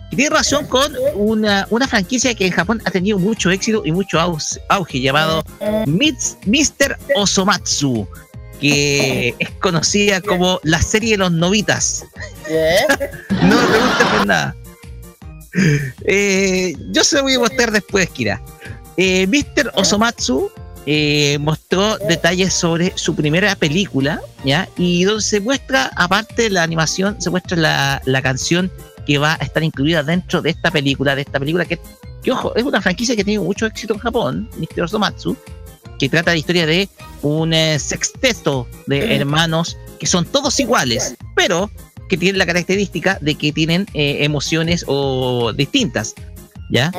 Tiene 0.09 0.29
relación 0.29 0.65
con 0.65 0.91
una, 1.15 1.67
una 1.69 1.87
franquicia 1.87 2.33
que 2.33 2.47
en 2.47 2.51
Japón 2.51 2.81
ha 2.85 2.91
tenido 2.91 3.19
mucho 3.19 3.51
éxito 3.51 3.83
y 3.85 3.91
mucho 3.91 4.19
auge, 4.19 4.99
llamado 4.99 5.43
Mr. 5.85 6.97
Osomatsu, 7.15 8.07
que 8.59 9.35
es 9.39 9.49
conocida 9.61 10.21
como 10.21 10.59
la 10.63 10.81
serie 10.81 11.11
de 11.11 11.17
los 11.17 11.31
novitas. 11.31 12.05
No 13.41 13.55
me 13.55 13.67
preguntes 13.67 14.07
por 14.07 14.27
nada. 14.27 14.55
Eh, 16.05 16.75
yo 16.91 17.03
se 17.03 17.15
lo 17.17 17.23
voy 17.23 17.35
a 17.35 17.39
mostrar 17.39 17.71
después, 17.71 18.09
Kira. 18.09 18.41
Eh, 18.97 19.27
Mr. 19.27 19.71
Osomatsu 19.75 20.51
eh, 20.85 21.37
mostró 21.39 21.97
detalles 21.99 22.53
sobre 22.53 22.91
su 22.95 23.15
primera 23.15 23.55
película, 23.55 24.21
¿ya? 24.43 24.67
Y 24.77 25.03
donde 25.03 25.23
se 25.23 25.39
muestra, 25.39 25.91
aparte 25.95 26.43
de 26.43 26.49
la 26.49 26.63
animación, 26.63 27.21
se 27.21 27.29
muestra 27.29 27.57
la, 27.57 28.01
la 28.05 28.21
canción 28.21 28.71
que 29.09 29.17
va 29.17 29.33
a 29.33 29.43
estar 29.43 29.63
incluida 29.63 30.03
dentro 30.03 30.39
de 30.39 30.51
esta 30.51 30.69
película, 30.69 31.15
de 31.15 31.21
esta 31.23 31.39
película 31.39 31.65
que, 31.65 31.79
que, 32.21 32.31
ojo, 32.31 32.55
es 32.55 32.61
una 32.63 32.79
franquicia 32.79 33.15
que 33.15 33.23
tiene 33.23 33.43
mucho 33.43 33.65
éxito 33.65 33.95
en 33.95 33.99
Japón, 33.99 34.47
Mr. 34.59 34.83
Osomatsu, 34.83 35.35
que 35.97 36.07
trata 36.09 36.29
la 36.29 36.37
historia 36.37 36.67
de 36.67 36.87
un 37.23 37.51
eh, 37.51 37.79
sexteto 37.79 38.67
de 38.85 39.15
hermanos 39.15 39.77
que 39.99 40.05
son 40.05 40.25
todos 40.25 40.59
iguales, 40.59 41.15
pero 41.35 41.71
que 42.07 42.17
tienen 42.17 42.37
la 42.37 42.45
característica 42.45 43.17
de 43.19 43.33
que 43.33 43.51
tienen 43.51 43.87
eh, 43.95 44.17
emociones 44.21 44.85
o 44.87 45.53
distintas, 45.53 46.13
¿ya? 46.69 46.91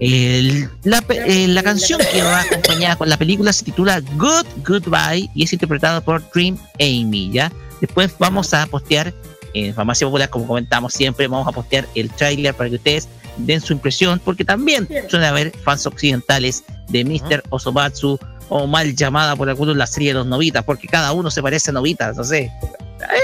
El- 0.00 0.68
la, 0.82 1.02
eh, 1.08 1.48
la 1.48 1.62
canción 1.62 1.98
que 2.12 2.20
va 2.22 2.42
acompañada 2.42 2.96
con 2.96 3.08
la 3.08 3.16
película 3.16 3.54
se 3.54 3.64
titula 3.64 4.00
Good 4.00 4.46
Goodbye 4.66 5.30
y 5.34 5.44
es 5.44 5.52
interpretada 5.54 6.02
por 6.02 6.22
Dream 6.34 6.58
Amy, 6.78 7.30
¿ya? 7.32 7.50
Después 7.80 8.12
vamos 8.18 8.52
a 8.52 8.66
postear 8.66 9.14
en 9.54 9.74
Farmacia 9.74 10.06
Popular, 10.06 10.28
como 10.28 10.46
comentamos 10.46 10.92
siempre, 10.92 11.26
vamos 11.28 11.48
a 11.48 11.52
postear 11.52 11.86
el 11.94 12.10
tráiler 12.10 12.54
para 12.54 12.68
que 12.70 12.76
ustedes 12.76 13.08
den 13.36 13.60
su 13.60 13.72
impresión, 13.72 14.20
porque 14.24 14.44
también 14.44 14.88
suele 15.08 15.26
haber 15.26 15.50
fans 15.64 15.86
occidentales 15.86 16.62
de 16.88 17.04
Mr. 17.04 17.42
Osomatsu 17.50 18.18
o 18.48 18.66
mal 18.66 18.94
llamada 18.94 19.34
por 19.36 19.48
algunos 19.48 19.76
la 19.76 19.86
serie 19.86 20.10
de 20.10 20.14
los 20.14 20.26
novitas, 20.26 20.62
porque 20.64 20.86
cada 20.86 21.12
uno 21.12 21.30
se 21.30 21.42
parece 21.42 21.70
a 21.70 21.72
novitas, 21.72 22.16
no 22.16 22.24
sé. 22.24 22.52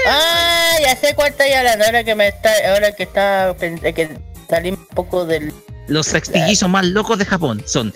Ah, 0.07 0.73
ya 0.81 0.95
sé 0.95 1.13
cuál 1.15 1.29
está 1.29 1.43
hablando. 1.57 1.85
Ahora 1.85 2.03
que 2.03 2.15
me 2.15 2.27
está, 2.27 2.51
ahora 2.73 2.91
que 2.93 3.03
está, 3.03 3.55
que 3.57 4.17
salí 4.49 4.69
un 4.71 4.85
poco 4.87 5.25
del. 5.25 5.53
Los 5.87 6.07
sextillizos 6.07 6.69
más 6.69 6.85
locos 6.85 7.17
de 7.17 7.25
Japón 7.25 7.63
son. 7.65 7.93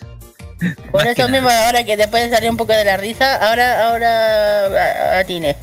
Por 0.91 1.06
eso 1.06 1.28
mismo, 1.28 1.49
ahora 1.49 1.84
que 1.84 1.98
después 1.98 2.24
de 2.24 2.36
salir 2.36 2.49
un 2.49 2.57
poco 2.57 2.74
de 2.74 2.86
la 2.86 2.98
risa, 2.98 3.36
ahora, 3.36 3.90
ahora 3.90 4.66
a- 5.16 5.20
atine. 5.20 5.56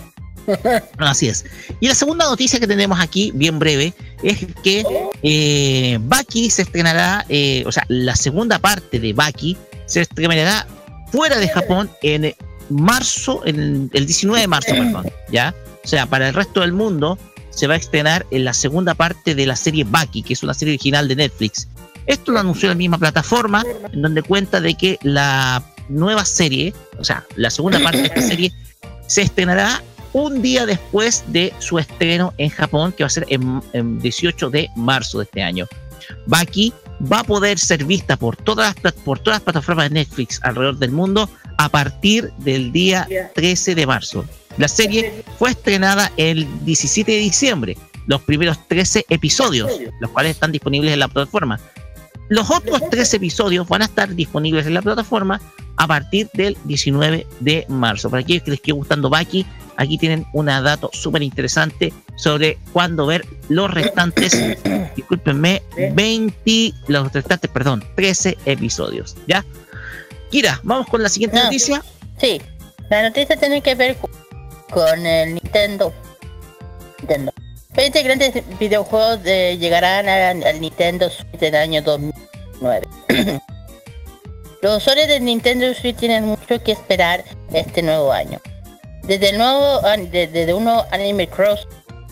Así 0.99 1.29
es. 1.29 1.45
Y 1.81 1.89
la 1.89 1.95
segunda 1.95 2.27
noticia 2.27 2.61
que 2.61 2.67
tenemos 2.67 3.01
aquí, 3.01 3.33
bien 3.35 3.59
breve, 3.59 3.95
es 4.23 4.47
que 4.63 4.85
eh, 5.23 5.99
Baki 6.01 6.51
se 6.51 6.63
estrenará, 6.63 7.25
eh, 7.29 7.65
o 7.67 7.73
sea, 7.73 7.85
la 7.89 8.17
segunda 8.17 8.59
parte 8.59 8.99
de 8.99 9.13
Baki 9.13 9.57
se 9.87 10.03
estrenará 10.03 10.67
fuera 11.11 11.39
de 11.39 11.49
Japón 11.49 11.91
en 12.03 12.35
marzo, 12.71 13.43
en 13.45 13.91
el 13.93 14.07
19 14.07 14.41
de 14.41 14.49
marzo, 14.49 14.71
perdón, 14.71 15.11
¿ya? 15.31 15.55
O 15.85 15.89
sea, 15.89 16.07
para 16.07 16.29
el 16.29 16.35
resto 16.35 16.61
del 16.61 16.73
mundo 16.73 17.19
se 17.51 17.67
va 17.67 17.75
a 17.75 17.77
estrenar 17.77 18.27
en 18.31 18.45
la 18.45 18.55
segunda 18.55 18.95
parte 18.95 19.35
de 19.35 19.47
la 19.47 19.57
serie 19.57 19.85
Baki, 19.85 20.23
que 20.23 20.33
es 20.33 20.43
una 20.43 20.55
serie 20.55 20.73
original 20.75 21.09
de 21.09 21.17
Netflix. 21.17 21.69
Esto 22.07 22.33
lo 22.33 22.41
anunció 22.41 22.69
la 22.69 22.75
misma 22.75 22.99
plataforma, 22.99 23.63
en 23.93 24.03
donde 24.03 24.23
cuenta 24.23 24.61
de 24.61 24.75
que 24.75 24.99
la 25.03 25.63
nueva 25.89 26.25
serie, 26.25 26.75
o 26.99 27.05
sea, 27.05 27.27
la 27.37 27.51
segunda 27.51 27.79
parte 27.81 27.99
de 27.99 28.07
esta 28.07 28.23
serie, 28.23 28.53
se 29.07 29.23
estrenará 29.23 29.83
un 30.13 30.43
día 30.43 30.67
después 30.67 31.25
de 31.29 31.53
su 31.59 31.79
estreno 31.79 32.35
en 32.39 32.51
Japón, 32.51 32.93
que 32.93 33.05
va 33.05 33.07
a 33.07 33.11
ser 33.11 33.27
en, 33.29 33.63
en 33.73 34.01
18 34.01 34.51
de 34.51 34.69
marzo 34.77 35.19
de 35.19 35.25
este 35.25 35.43
año. 35.43 35.67
Baki 36.27 36.73
va 37.11 37.21
a 37.21 37.25
poder 37.25 37.59
ser 37.59 37.85
vista 37.85 38.17
por 38.17 38.37
todas, 38.37 38.75
las, 38.83 38.93
por 38.93 39.19
todas 39.19 39.37
las 39.37 39.45
plataformas 39.45 39.89
de 39.89 39.95
Netflix 39.95 40.41
alrededor 40.43 40.79
del 40.79 40.93
mundo 40.93 41.29
a 41.59 41.69
partir 41.69 42.33
del 42.39 42.73
día 42.73 43.07
13 43.35 43.75
de 43.75 43.87
marzo. 43.87 44.25
La 44.59 44.69
serie 44.69 45.25
fue 45.39 45.51
estrenada 45.51 46.13
el 46.17 46.47
17 46.65 47.11
de 47.11 47.19
diciembre, 47.19 47.79
los 48.07 48.21
primeros 48.23 48.69
13 48.69 49.07
episodios, 49.09 49.71
los 50.01 50.11
cuales 50.11 50.33
están 50.33 50.53
disponibles 50.53 50.93
en 50.93 51.01
la 51.01 51.09
plataforma. 51.09 51.59
Los 52.29 52.51
otros 52.51 52.89
13 52.91 53.17
episodios 53.17 53.69
van 53.69 53.83
a 53.83 53.87
estar 53.87 54.15
disponibles 54.15 54.67
en 54.67 54.75
la 54.75 54.83
plataforma 54.83 55.41
a 55.77 55.87
partir 55.87 56.31
del 56.35 56.57
19 56.65 57.27
de 57.41 57.67
marzo. 57.69 58.11
Para 58.11 58.23
aquellos 58.23 58.43
que 58.43 58.51
les 58.53 58.61
esté 58.61 58.73
gustando 58.73 59.11
Baki, 59.11 59.47
aquí 59.77 59.99
tienen 59.99 60.27
un 60.33 60.47
dato 60.47 60.91
súper 60.93 61.23
interesante 61.23 61.93
sobre 62.17 62.59
cuándo 62.73 63.07
ver 63.07 63.25
los 63.49 63.71
restantes, 63.71 64.37
discúlpenme, 64.97 65.63
20, 65.93 66.73
los 66.89 67.13
restantes, 67.13 67.51
perdón, 67.51 67.85
13 67.97 68.37
episodios. 68.47 69.17
¿Ya? 69.27 69.45
Kira, 70.31 70.61
vamos 70.63 70.87
con 70.89 71.03
la 71.03 71.09
siguiente 71.09 71.37
No. 71.37 71.45
noticia. 71.45 71.83
Sí, 72.19 72.41
la 72.91 73.03
noticia 73.03 73.37
tiene 73.37 73.61
que 73.63 73.75
ver 73.75 73.97
con 74.71 75.07
el 75.07 75.35
Nintendo. 75.35 75.93
Nintendo. 76.99 77.33
20 77.75 78.03
grandes 78.03 78.59
videojuegos 78.59 79.23
de- 79.23 79.57
llegarán 79.59 80.09
a- 80.09 80.31
al 80.49 80.61
Nintendo 80.61 81.09
Switch 81.11 81.43
en 81.43 81.55
el 81.55 81.61
año 81.61 81.83
2009. 81.83 82.87
Los 84.63 84.77
usuarios 84.79 85.09
de 85.09 85.19
Nintendo 85.21 85.73
Switch 85.75 85.97
tienen 85.97 86.25
mucho 86.27 86.63
que 86.63 86.73
esperar 86.73 87.25
este 87.53 87.83
nuevo 87.83 88.13
año. 88.13 88.41
Desde 89.05 89.31
el 89.31 89.39
nuevo 89.39 89.81
desde 90.11 90.55
uno 90.55 90.85
Anime 90.91 91.29
Cross 91.29 91.67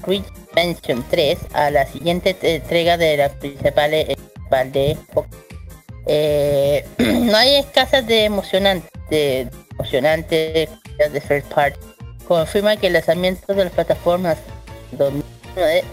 Switch 0.05 0.25
Mention 0.55 1.05
3 1.11 1.39
a 1.53 1.71
la 1.71 1.87
siguiente 1.87 2.35
te- 2.35 2.57
entrega 2.57 2.97
de 2.97 3.17
la 3.17 3.29
principal 3.29 3.95
eh, 3.95 4.17
principal 4.17 4.73
de. 4.73 4.97
Eh, 6.07 6.85
no 6.99 7.37
hay 7.37 7.57
escasas 7.57 8.07
de 8.07 8.25
emocionante 8.25 8.89
de 9.11 9.49
emocionante 9.73 10.69
de 10.99 11.21
third 11.21 11.45
party. 11.45 11.79
Confirma 12.27 12.77
que 12.77 12.89
el 12.89 12.93
lanzamiento 12.95 13.55
de 13.55 13.65
las 13.65 13.73
plataformas 13.73 14.39
2009 14.93 15.85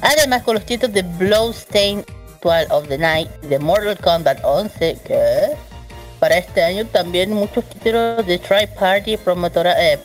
Además 0.00 0.42
con 0.42 0.54
los 0.54 0.66
títulos 0.66 0.94
de 0.94 1.02
Bloodstain 1.02 2.04
Ritual 2.34 2.66
of 2.70 2.88
the 2.88 2.98
Night, 2.98 3.30
de 3.42 3.58
Mortal 3.58 3.96
Kombat 3.98 4.40
11, 4.42 4.98
que 5.04 5.50
para 6.22 6.38
este 6.38 6.62
año 6.62 6.86
también 6.86 7.32
muchos 7.32 7.64
títulos 7.64 8.24
de 8.24 8.38
Tri 8.38 8.68
Party 8.78 9.16
promotora, 9.16 9.74
eh, 9.92 9.98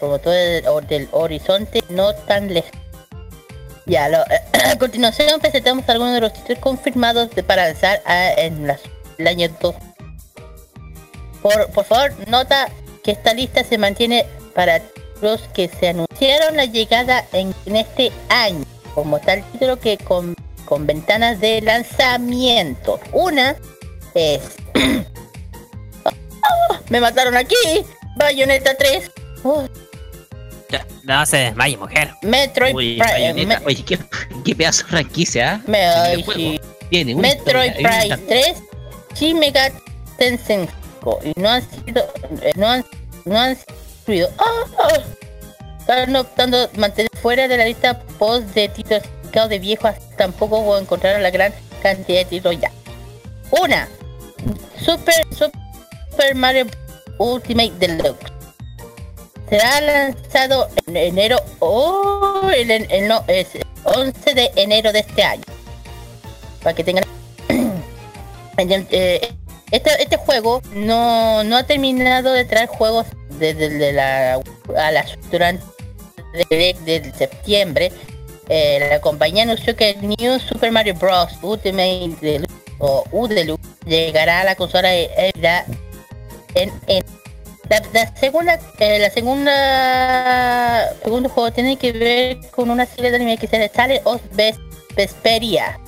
del, 0.89 1.07
horizonte 1.11 1.83
no 1.89 2.11
tan 2.15 2.51
lejos. 2.51 2.71
Ya, 3.85 4.09
lo- 4.09 4.23
a 4.71 4.75
continuación 4.79 5.39
presentamos 5.39 5.87
algunos 5.87 6.15
de 6.15 6.21
los 6.21 6.33
títulos 6.33 6.57
confirmados 6.57 7.29
de, 7.35 7.43
para 7.43 7.67
lanzar 7.67 8.01
a- 8.03 8.31
en 8.33 8.65
las- 8.65 8.81
el 9.19 9.27
año 9.27 9.47
2. 9.61 9.75
Por, 11.43 11.69
por 11.69 11.85
favor, 11.85 12.11
nota 12.27 12.67
que 13.03 13.11
esta 13.11 13.35
lista 13.35 13.63
se 13.63 13.77
mantiene 13.77 14.25
para 14.55 14.81
los 15.21 15.41
que 15.53 15.67
se 15.67 15.89
anunciaron 15.89 16.57
la 16.57 16.65
llegada 16.65 17.25
en, 17.31 17.53
en 17.67 17.75
este 17.75 18.11
año, 18.29 18.65
como 18.95 19.19
tal 19.19 19.43
título 19.51 19.79
que 19.79 19.99
con, 19.99 20.33
con 20.65 20.87
ventanas 20.87 21.39
de 21.39 21.61
lanzamiento. 21.61 22.99
Una 23.11 23.55
es... 24.15 24.41
¡Ah! 26.71 26.79
Me 26.89 26.99
mataron 27.01 27.35
aquí. 27.35 27.55
Bayonetta 28.15 28.75
3. 28.75 29.11
Oh, 29.43 29.67
Ya, 30.69 30.85
No 31.03 31.25
se 31.25 31.37
desmaye, 31.37 31.77
mujer. 31.77 32.11
Metroid 32.23 32.75
Uy, 32.75 32.99
Prime. 32.99 33.57
Oye, 33.65 33.83
qué, 33.85 33.99
qué 34.43 34.55
pedazo 34.55 34.83
de 34.83 34.89
franquicia, 34.89 35.53
¿ah? 35.53 35.61
me- 35.67 35.85
ay, 35.85 36.25
sí. 36.35 36.59
Tiene 36.89 37.15
una 37.15 37.27
Metroid 37.29 37.73
Prime 37.73 38.05
una- 38.07 38.17
3, 38.17 38.57
Shin 39.15 39.39
Megami 39.39 39.75
Tensei 40.17 40.67
5 40.99 41.19
y 41.23 41.39
no 41.39 41.49
han 41.49 41.61
sido 41.69 42.03
eh, 42.41 42.51
no 42.55 42.67
han 42.67 42.85
no 43.25 43.37
han 43.39 43.57
sido 44.05 44.29
¡Ah! 44.39 44.63
¡Ah! 44.79 44.99
están 45.79 46.15
optando 46.15 46.69
mantener 46.77 47.09
fuera 47.21 47.47
de 47.47 47.57
la 47.57 47.65
lista 47.65 47.99
post 48.19 48.45
de 48.55 48.67
títulos 48.69 49.03
de 49.49 49.59
viejos 49.59 49.91
tampoco 50.17 50.77
encontraron 50.77 51.21
la 51.23 51.29
gran 51.29 51.53
cantidad 51.83 52.19
de 52.19 52.25
títulos 52.25 52.59
ya 52.59 52.71
una 53.51 53.87
Super 54.83 55.15
Super 55.31 55.51
Mario 56.35 56.67
Ultimate 57.17 57.73
Deluxe. 57.79 58.31
Será 59.49 59.79
lanzado 59.81 60.67
en 60.85 60.97
enero 60.97 61.37
oh, 61.59 62.49
el, 62.53 62.69
el- 62.69 63.07
no, 63.07 63.23
es 63.27 63.47
11 63.83 64.33
de 64.33 64.51
enero 64.55 64.91
de 64.91 64.99
este 64.99 65.23
año. 65.23 65.43
Para 66.61 66.75
que 66.75 66.83
tengan 66.83 67.03
Eh, 68.59 69.35
este, 69.69 70.01
este 70.01 70.17
juego 70.17 70.63
no, 70.73 71.43
no 71.43 71.57
ha 71.57 71.63
terminado 71.63 72.31
de 72.31 72.43
traer 72.43 72.67
juegos 72.67 73.05
desde 73.37 73.69
de 73.69 73.93
la 73.93 74.41
a 74.75 74.91
la 74.91 75.05
durante 75.31 75.63
de, 76.49 77.13
septiembre. 77.15 77.91
Eh, 78.49 78.87
la 78.89 78.99
compañía 78.99 79.43
anunció 79.43 79.75
que 79.75 79.91
el 79.91 80.07
New 80.07 80.39
Super 80.39 80.71
Mario 80.71 80.95
Bros. 80.95 81.33
Ultimate 81.43 82.15
Deluxe 82.19 82.53
o 82.79 83.03
U 83.11 83.27
Deluxe 83.27 83.67
llegará 83.85 84.41
a 84.41 84.43
la 84.43 84.55
consola 84.55 84.89
de 84.89 85.33
en, 86.63 87.03
la, 87.93 88.15
segunda 88.15 88.59
eh, 88.79 88.99
la 88.99 89.09
segunda 89.09 90.93
segundo 91.03 91.29
juego 91.29 91.51
tiene 91.51 91.77
que 91.77 91.91
ver 91.91 92.37
con 92.51 92.69
una 92.69 92.85
serie 92.85 93.11
de 93.11 93.17
anime 93.17 93.37
que 93.37 93.47
se 93.47 93.69
sale 93.69 94.01
of 94.05 94.21
Ves- 94.33 94.59
Vesperia 94.95 95.79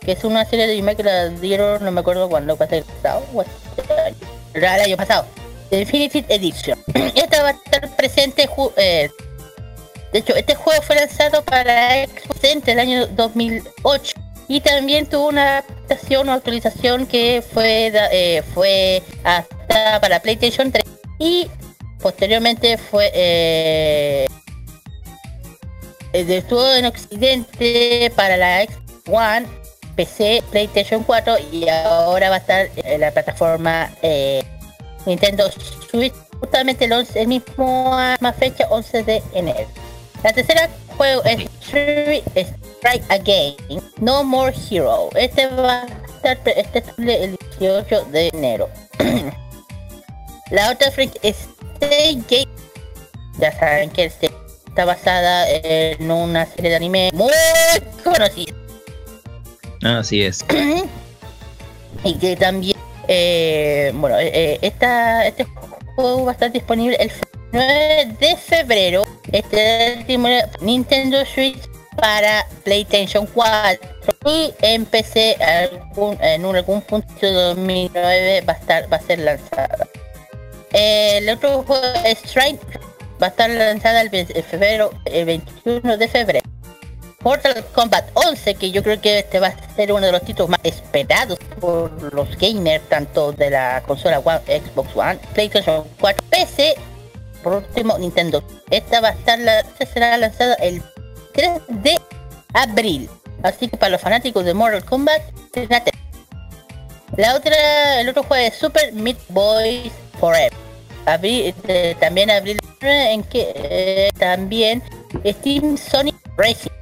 que 0.00 0.12
es 0.12 0.22
una 0.22 0.44
serie 0.44 0.66
de 0.68 0.74
anime 0.74 0.94
que 0.94 1.02
la 1.02 1.28
dieron, 1.28 1.84
no 1.84 1.90
me 1.90 2.00
acuerdo 2.00 2.28
cuándo, 2.28 2.56
fue 2.56 2.68
el 2.70 2.84
pasado, 2.84 3.24
el 4.54 4.64
año 4.64 4.96
pasado, 4.96 5.26
Definitive 5.68 6.24
Edition. 6.32 6.78
Esta 6.94 7.42
va 7.42 7.48
a 7.48 7.50
estar 7.50 7.96
presente, 7.96 8.48
eh, 8.76 9.10
de 10.12 10.18
hecho, 10.20 10.36
este 10.36 10.54
juego 10.54 10.80
fue 10.82 10.94
lanzado 10.94 11.42
para 11.42 12.06
Xbox 12.06 12.44
en 12.44 12.62
el 12.66 12.78
año 12.78 13.06
2008 13.08 14.25
y 14.48 14.60
también 14.60 15.06
tuvo 15.06 15.28
una 15.28 15.58
adaptación 15.58 16.28
o 16.28 16.32
actualización 16.32 17.06
que 17.06 17.42
fue 17.52 17.92
eh, 18.12 18.42
fue 18.54 19.02
hasta 19.24 20.00
para 20.00 20.20
PlayStation 20.20 20.70
3 20.70 20.84
y 21.18 21.48
posteriormente 22.00 22.78
fue 22.78 23.10
eh, 23.14 24.26
eh, 26.12 26.26
estuvo 26.28 26.66
en 26.74 26.86
Occidente 26.86 28.12
para 28.14 28.36
la 28.36 28.64
Xbox 28.64 28.86
One, 29.08 29.46
PC, 29.96 30.42
PlayStation 30.50 31.02
4 31.04 31.36
y 31.52 31.68
ahora 31.68 32.30
va 32.30 32.36
a 32.36 32.38
estar 32.38 32.68
en 32.76 33.00
la 33.00 33.10
plataforma 33.10 33.90
eh, 34.02 34.42
Nintendo 35.04 35.50
Switch 35.90 36.14
justamente 36.40 36.86
el, 36.86 36.92
11, 36.92 37.20
el 37.20 37.28
mismo 37.28 37.96
misma 37.96 38.32
fecha 38.32 38.66
11 38.70 39.02
de 39.02 39.22
enero. 39.34 39.68
La 40.22 40.32
tercera 40.32 40.68
juego 40.96 41.22
es 41.24 41.38
Stri- 41.60 42.22
Strike 42.34 43.04
Again, 43.10 43.56
No 44.00 44.24
More 44.24 44.54
Hero. 44.70 45.10
Este 45.14 45.46
va 45.48 45.82
a 45.82 45.86
estar 46.16 46.38
este 46.56 46.78
es 46.78 46.84
el 46.98 47.38
18 47.58 48.04
de 48.06 48.28
enero. 48.28 48.68
La 50.50 50.70
otra 50.70 50.90
franquicia 50.90 51.30
es 51.30 51.48
Stay 51.74 52.16
Gate. 52.28 52.48
Ya 53.38 53.52
saben 53.58 53.90
que 53.90 54.04
este 54.04 54.30
está 54.66 54.84
basada 54.84 55.46
en 55.50 56.10
una 56.10 56.46
serie 56.46 56.70
de 56.70 56.76
anime 56.76 57.10
muy 57.12 57.32
conocida. 58.02 58.54
Así 59.82 60.22
es. 60.22 60.44
y 62.04 62.14
que 62.14 62.36
también 62.36 62.76
eh, 63.08 63.92
bueno 63.94 64.18
eh, 64.18 64.58
esta, 64.62 65.26
este 65.26 65.46
juego 65.94 66.24
va 66.24 66.32
a 66.32 66.34
estar 66.34 66.52
disponible 66.52 66.96
el 67.00 67.10
9 67.56 68.16
de 68.20 68.36
febrero 68.36 69.02
este 69.32 69.94
último 69.98 70.28
Nintendo 70.60 71.24
Switch 71.24 71.58
para 71.96 72.46
PlayStation 72.64 73.26
4 73.26 73.80
y 74.26 74.52
en 74.60 74.84
PC 74.84 75.36
algún- 75.42 76.18
en 76.22 76.44
algún 76.44 76.82
punto 76.82 77.14
de 77.22 77.32
2009 77.32 78.42
va 78.46 78.52
a 78.52 78.56
estar 78.56 78.92
va 78.92 78.98
a 78.98 79.00
ser 79.00 79.20
lanzada. 79.20 79.88
El 80.74 81.30
otro 81.30 81.62
juego 81.62 81.82
Strike 82.04 82.60
va 83.22 83.28
a 83.28 83.30
estar 83.30 83.48
lanzada 83.48 84.02
el, 84.02 84.10
ve- 84.10 84.26
el 84.34 84.42
febrero 84.44 84.90
el 85.06 85.24
21 85.24 85.96
de 85.96 86.08
febrero. 86.08 86.44
Mortal 87.20 87.64
Kombat 87.74 88.10
11, 88.12 88.54
que 88.56 88.70
yo 88.70 88.82
creo 88.82 89.00
que 89.00 89.20
este 89.20 89.40
va 89.40 89.46
a 89.48 89.74
ser 89.74 89.90
uno 89.92 90.04
de 90.04 90.12
los 90.12 90.20
títulos 90.22 90.50
más 90.50 90.60
esperados 90.62 91.38
por 91.58 91.90
los 92.12 92.36
gamers, 92.36 92.86
tanto 92.90 93.32
de 93.32 93.48
la 93.48 93.82
consola 93.86 94.20
Xbox 94.20 94.94
One, 94.94 95.18
PlayStation 95.32 95.84
4, 95.98 96.22
PC, 96.30 96.76
por 97.46 97.62
último 97.62 97.96
Nintendo. 97.96 98.42
Esta 98.70 99.00
va 99.00 99.10
a 99.10 99.12
estar 99.12 99.38
la, 99.38 99.64
será 99.94 100.16
lanzada 100.16 100.54
el 100.54 100.82
3 101.32 101.60
de 101.68 101.96
abril. 102.54 103.08
Así 103.44 103.68
que 103.68 103.76
para 103.76 103.90
los 103.90 104.00
fanáticos 104.00 104.44
de 104.44 104.52
Mortal 104.52 104.84
Kombat, 104.84 105.22
fíjate. 105.52 105.92
La 107.16 107.36
otra, 107.36 108.00
el 108.00 108.08
otro 108.08 108.24
juego 108.24 108.48
es 108.48 108.54
Super 108.54 108.92
Meat 108.92 109.18
Boys 109.28 109.92
Forever. 110.18 110.52
Eh, 111.22 111.94
también 112.00 112.32
abril 112.32 112.58
en 112.80 113.22
que 113.22 113.52
eh, 113.54 114.10
también 114.18 114.82
Steam 115.24 115.78
Sonic 115.78 116.16
Racing 116.36 116.72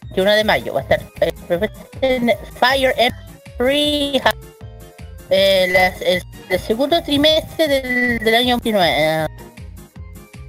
21 0.00 0.32
de 0.32 0.44
mayo 0.44 0.74
va 0.74 0.80
a 0.80 0.82
estar 0.82 1.00
eh, 1.20 2.36
Fire 2.58 2.92
Emblem 2.96 4.20
eh, 5.30 5.92
el, 6.48 6.58
segundo 6.58 7.00
trimestre 7.04 7.68
del, 7.68 8.18
del 8.18 8.34
año 8.34 8.56
29 8.56 8.88
eh, 8.88 9.26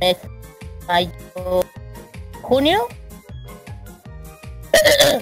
mes- 0.02 0.18
mayo 0.88 1.12
junio. 2.42 2.88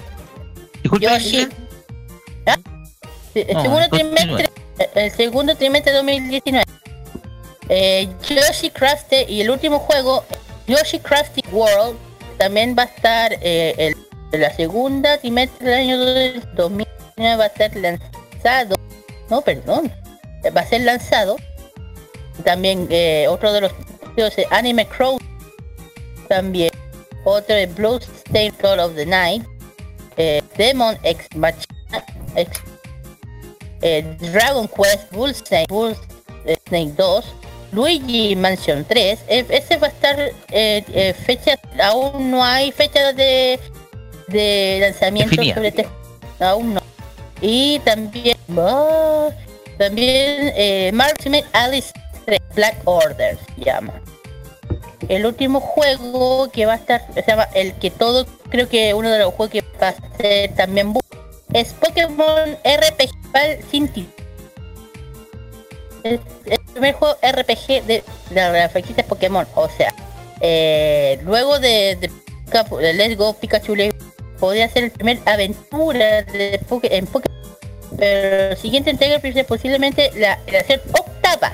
Disculpe, 0.82 1.08
¿Ah? 2.46 2.58
Sí, 3.34 3.46
el 3.48 3.54
No, 3.54 3.62
segundo 3.62 3.90
trimestre 3.90 4.50
el 4.96 5.12
segundo 5.12 5.56
trimestre 5.56 5.92
de 5.92 5.98
2019 5.98 6.66
eh, 7.68 8.08
Yoshi 8.28 8.72
y 9.28 9.42
el 9.42 9.50
último 9.50 9.80
juego 9.80 10.24
Yoshi 10.68 11.00
Crafted 11.00 11.44
World 11.52 11.98
también 12.38 12.76
va 12.78 12.84
a 12.84 12.86
estar 12.86 13.34
eh, 13.42 13.76
el, 14.32 14.40
la 14.40 14.54
segunda 14.56 15.18
trimestre 15.18 15.70
del 15.70 15.80
año 15.80 16.00
del 16.06 16.56
2019 16.56 17.36
va 17.36 17.46
a 17.46 17.50
ser 17.50 17.76
lanzado 17.76 18.76
no 19.30 19.42
perdón 19.42 19.92
va 20.56 20.62
a 20.62 20.66
ser 20.66 20.82
lanzado 20.82 21.36
también 22.44 22.88
eh, 22.90 23.28
otro 23.30 23.52
de 23.52 23.62
los 23.62 23.74
Anime 24.52 24.86
Crow 24.88 25.20
también. 26.28 26.72
Otro 27.26 27.56
es 27.56 27.74
Bloodstained 27.76 28.56
Call 28.58 28.80
of 28.80 28.96
the 28.96 29.06
Night, 29.06 29.46
eh, 30.18 30.42
Demon 30.58 30.98
X 31.04 31.28
Machina, 31.36 32.06
eh, 33.82 34.04
Dragon 34.20 34.68
Quest 34.68 35.12
Bull 35.12 35.34
Snake 35.34 35.68
2, 35.70 37.34
Luigi 37.72 38.36
Mansion 38.36 38.84
3, 38.84 39.20
eh, 39.28 39.46
ese 39.50 39.78
va 39.78 39.88
a 39.88 39.90
estar 39.90 40.32
eh, 40.50 41.14
fecha, 41.26 41.58
aún 41.82 42.32
no 42.32 42.44
hay 42.44 42.72
fecha 42.72 43.14
de, 43.14 43.60
de 44.28 44.80
lanzamiento 44.82 45.36
sobre 45.36 45.68
este, 45.70 45.88
aún 46.40 46.74
no. 46.74 46.82
Y 47.42 47.80
también, 47.80 48.38
ah, 48.58 49.30
también 49.78 50.96
Marksman 50.96 51.44
Alice 51.54 51.94
3, 52.30 52.40
Black 52.56 52.76
Order 52.86 53.38
se 53.38 53.64
llama. 53.64 53.94
El 55.08 55.26
último 55.26 55.60
juego 55.60 56.50
que 56.52 56.66
va 56.68 56.74
a 56.74 56.76
estar, 56.76 57.02
se 57.14 57.24
llama 57.26 57.48
el 57.56 57.74
que 57.76 57.90
todo, 57.90 58.28
creo 58.50 58.70
que 58.70 58.94
uno 58.94 59.10
de 59.10 59.20
los 59.20 59.34
juegos 59.34 59.52
que 59.52 59.64
va 59.82 59.90
a 59.90 60.18
ser 60.18 60.54
también 60.54 60.94
es 61.54 61.74
Pokémon 61.74 62.58
RPG 62.64 63.70
sin 63.72 63.88
título. 63.88 64.28
Es 66.04 66.20
el 66.46 66.60
primer 66.74 66.94
juego 66.94 67.18
RPG 67.24 67.86
de, 67.86 68.04
de 68.30 68.52
la 68.52 68.70
franquicia 68.70 69.04
Pokémon, 69.06 69.48
o 69.56 69.68
sea, 69.70 69.94
eh, 70.40 71.20
luego 71.24 71.60
de, 71.60 71.98
de, 72.00 72.12
de 72.78 72.94
Let's 72.94 73.18
Go 73.18 73.34
Pikachu 73.34 73.76
podría 74.40 74.70
ser 74.70 74.86
el 74.86 74.92
primer 74.92 75.20
aventura 75.26 76.22
de 76.22 76.62
en 76.84 77.08
Pokémon, 77.08 77.40
pero 77.98 78.50
la 78.52 78.56
siguiente 78.56 78.92
entrega 78.92 79.20
posiblemente 79.46 80.12
la, 80.16 80.40
la 80.50 80.64
ser 80.64 80.82
octava, 80.94 81.54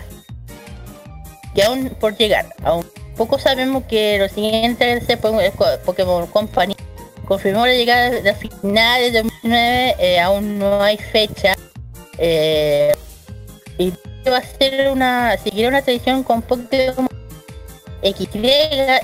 que 1.55 1.63
aún 1.63 1.89
por 1.99 2.15
llegar, 2.17 2.53
aún 2.63 2.85
poco 3.15 3.39
sabemos 3.39 3.83
que 3.85 4.19
los 4.19 4.31
siguientes 4.31 5.05
Pokémon 5.17 5.41
Pokémon 5.85 6.27
Company 6.27 6.75
confirmó 7.25 7.65
la 7.65 7.73
llegada 7.73 8.11
de 8.11 8.21
las 8.21 8.37
finales 8.37 9.13
de 9.13 9.23
2009, 9.23 9.95
eh, 9.99 10.19
aún 10.19 10.59
no 10.59 10.81
hay 10.81 10.97
fecha. 10.97 11.55
eh, 12.17 12.93
y 13.77 13.91
va 14.29 14.37
a 14.37 14.43
ser 14.43 14.89
una, 14.91 15.37
seguirá 15.37 15.69
una 15.69 15.81
tradición 15.81 16.23
con 16.23 16.41
Pokémon 16.41 17.07
XY 18.01 18.51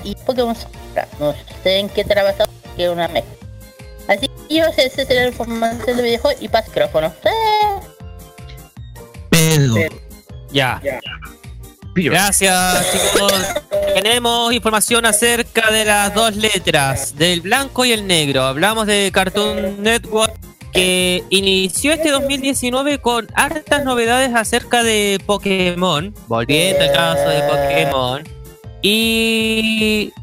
y 0.03 0.15
Pokémon 0.25 0.55
Sombra. 0.55 1.07
No 1.19 1.33
sé 1.63 1.79
en 1.79 1.89
qué 1.89 2.03
trabajo 2.03 2.43
que 2.75 2.89
una 2.89 3.07
mezcla. 3.07 3.35
Así 4.07 4.27
que 4.27 4.55
yo 4.55 4.71
sé, 4.73 4.85
esa 4.85 5.05
será 5.05 5.21
la 5.21 5.27
información 5.27 5.97
de 5.97 6.03
videojuegos 6.03 6.41
y 6.41 6.47
paz 6.47 6.67
micrófono. 6.67 7.13
Eh, 7.23 7.79
Pedro. 9.29 9.75
Ya. 10.51 10.81
Gracias, 11.95 12.87
chicos. 12.91 13.33
Tenemos 13.95 14.53
información 14.53 15.05
acerca 15.05 15.69
de 15.71 15.85
las 15.85 16.13
dos 16.13 16.35
letras, 16.35 17.15
del 17.17 17.41
blanco 17.41 17.83
y 17.85 17.91
el 17.91 18.07
negro. 18.07 18.43
Hablamos 18.43 18.87
de 18.87 19.11
Cartoon 19.13 19.81
Network 19.83 20.33
que 20.71 21.23
inició 21.29 21.91
este 21.91 22.11
2019 22.11 22.99
con 22.99 23.27
hartas 23.33 23.83
novedades 23.83 24.33
acerca 24.33 24.83
de 24.83 25.19
Pokémon, 25.25 26.13
volviendo 26.27 26.83
al 26.83 26.91
caso 26.93 27.29
de 27.29 27.41
Pokémon, 27.41 28.23
y 28.81 30.13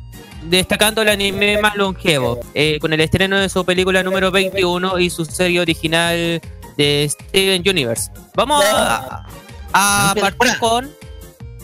destacando 0.45 1.03
el 1.03 1.09
anime 1.09 1.61
más 1.61 1.77
longevo, 1.77 2.41
eh, 2.55 2.79
con 2.81 2.93
el 2.93 3.01
estreno 3.01 3.39
de 3.39 3.49
su 3.49 3.65
película 3.65 4.03
número 4.03 4.31
21 4.31 4.99
y 4.99 5.11
su 5.11 5.25
serie 5.25 5.61
original 5.61 6.41
de 6.77 7.11
Steven 7.11 7.63
Universe. 7.69 8.11
Vamos 8.35 8.65
a, 8.65 9.27
partir 9.73 10.59
con 10.59 10.98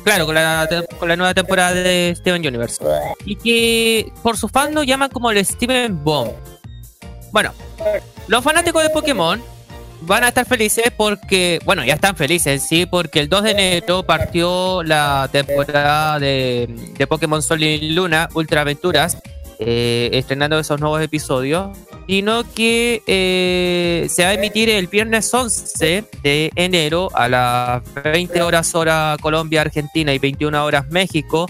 Claro, 0.05 0.27
con 0.27 0.35
la, 0.35 0.69
con 0.99 1.09
la 1.09 1.17
nueva 1.17 1.33
temporada 1.33 1.73
de 1.73 2.15
Steven 2.17 2.47
Universe. 2.47 2.85
Y 3.25 3.37
que 3.37 4.13
por 4.23 4.37
su 4.37 4.49
fan 4.49 4.75
lo 4.75 4.83
llaman 4.83 5.09
como 5.09 5.31
el 5.31 5.45
Steven 5.45 6.05
Bomb. 6.05 6.31
Bueno, 7.33 7.53
los 8.29 8.45
fanáticos 8.45 8.83
de 8.83 8.91
Pokémon 8.91 9.43
van 10.03 10.25
a 10.25 10.29
estar 10.29 10.47
felices 10.47 10.93
porque, 10.97 11.59
bueno, 11.65 11.85
ya 11.85 11.95
están 11.95 12.17
felices 12.17 12.63
sí, 12.69 12.87
porque 12.87 13.21
el 13.21 13.29
2 13.29 13.43
de 13.43 13.51
enero 13.51 14.03
partió 14.03 14.83
la 14.83 15.29
temporada 15.33 16.19
de, 16.19 16.69
de 16.97 17.07
Pokémon 17.07 17.43
Sol 17.43 17.63
y 17.63 17.93
Luna 17.93 18.29
Ultra 18.35 18.61
Aventuras, 18.61 19.19
eh, 19.59 20.11
estrenando 20.13 20.59
esos 20.59 20.81
nuevos 20.81 21.01
episodios, 21.01 21.77
sino 22.07 22.45
que 22.55 23.03
eh, 23.07 24.07
se 24.09 24.25
va 24.25 24.31
a 24.31 24.35
emitir 24.35 24.69
el 24.71 24.87
viernes 24.87 25.33
11 25.33 26.05
de 26.23 26.51
enero 26.55 27.09
a 27.15 27.29
las 27.29 27.83
20 28.03 28.43
horas 28.43 28.75
hora 28.75 29.17
Colombia, 29.21 29.63
Argentina 29.63 30.13
y 30.13 30.19
21 30.19 30.65
horas 30.65 30.87
México, 30.91 31.49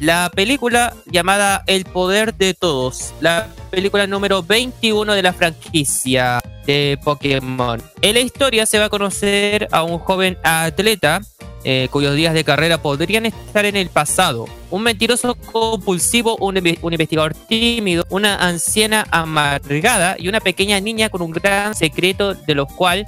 la 0.00 0.30
película 0.34 0.94
llamada 1.06 1.62
El 1.66 1.84
Poder 1.84 2.34
de 2.34 2.54
Todos, 2.54 3.14
la 3.20 3.48
película 3.70 4.06
número 4.06 4.42
21 4.42 5.12
de 5.12 5.22
la 5.22 5.32
franquicia 5.32 6.40
de 6.66 6.98
Pokémon. 7.02 7.80
En 8.00 8.14
la 8.14 8.20
historia 8.20 8.66
se 8.66 8.78
va 8.78 8.86
a 8.86 8.88
conocer 8.88 9.68
a 9.70 9.82
un 9.82 9.98
joven 9.98 10.36
atleta 10.42 11.20
eh, 11.64 11.88
cuyos 11.90 12.14
días 12.14 12.34
de 12.34 12.44
carrera 12.44 12.78
podrían 12.80 13.26
estar 13.26 13.64
en 13.64 13.76
el 13.76 13.88
pasado, 13.88 14.46
un 14.70 14.82
mentiroso 14.82 15.34
compulsivo, 15.34 16.36
un, 16.36 16.56
inve- 16.56 16.78
un 16.82 16.92
investigador 16.92 17.34
tímido, 17.34 18.04
una 18.10 18.36
anciana 18.36 19.06
amargada 19.10 20.16
y 20.18 20.28
una 20.28 20.40
pequeña 20.40 20.78
niña 20.80 21.08
con 21.08 21.22
un 21.22 21.32
gran 21.32 21.74
secreto 21.74 22.34
de 22.34 22.54
los 22.54 22.70
cual 22.72 23.06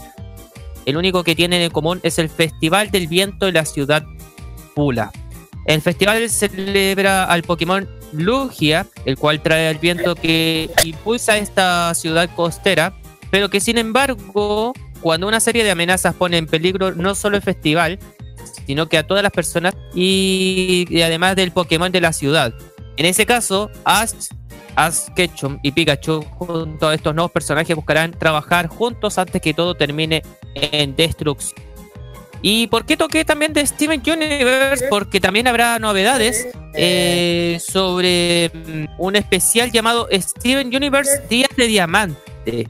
el 0.86 0.96
único 0.96 1.22
que 1.22 1.34
tienen 1.34 1.62
en 1.62 1.70
común 1.70 2.00
es 2.02 2.18
el 2.18 2.28
Festival 2.28 2.90
del 2.90 3.08
Viento 3.08 3.46
de 3.46 3.52
la 3.52 3.64
ciudad 3.64 4.04
Pula. 4.74 5.10
El 5.66 5.82
festival 5.82 6.30
celebra 6.30 7.24
al 7.24 7.42
Pokémon 7.42 7.88
Lugia, 8.12 8.86
el 9.04 9.18
cual 9.18 9.42
trae 9.42 9.68
el 9.68 9.78
viento 9.78 10.14
que 10.14 10.70
impulsa 10.84 11.38
esta 11.38 11.92
ciudad 11.94 12.30
costera, 12.36 12.94
pero 13.32 13.50
que 13.50 13.58
sin 13.58 13.76
embargo, 13.76 14.72
cuando 15.00 15.26
una 15.26 15.40
serie 15.40 15.64
de 15.64 15.72
amenazas 15.72 16.14
pone 16.14 16.38
en 16.38 16.46
peligro 16.46 16.94
no 16.94 17.16
solo 17.16 17.36
el 17.36 17.42
festival, 17.42 17.98
sino 18.66 18.88
que 18.88 18.98
a 18.98 19.06
todas 19.06 19.22
las 19.22 19.32
personas 19.32 19.74
y, 19.94 21.00
además 21.00 21.36
del 21.36 21.52
Pokémon 21.52 21.90
de 21.90 22.00
la 22.00 22.12
ciudad. 22.12 22.52
En 22.96 23.06
ese 23.06 23.26
caso, 23.26 23.70
Ash, 23.84 24.12
Ash 24.74 25.08
Ketchum 25.14 25.58
y 25.62 25.72
Pikachu, 25.72 26.22
junto 26.22 26.88
a 26.88 26.94
estos 26.94 27.14
nuevos 27.14 27.30
personajes, 27.30 27.76
buscarán 27.76 28.12
trabajar 28.12 28.68
juntos 28.68 29.18
antes 29.18 29.40
que 29.40 29.54
todo 29.54 29.74
termine 29.74 30.22
en 30.54 30.96
destrucción. 30.96 31.66
¿Y 32.42 32.66
por 32.68 32.84
qué 32.84 32.96
toqué 32.96 33.24
también 33.24 33.52
de 33.52 33.66
Steven 33.66 34.02
Universe? 34.06 34.86
Porque 34.88 35.20
también 35.20 35.48
habrá 35.48 35.78
novedades 35.78 36.46
eh, 36.74 37.58
sobre 37.66 38.50
mm, 38.54 38.84
un 38.98 39.16
especial 39.16 39.72
llamado 39.72 40.06
Steven 40.12 40.68
Universe 40.68 41.22
Días 41.28 41.50
de 41.56 41.66
Diamante. 41.66 42.68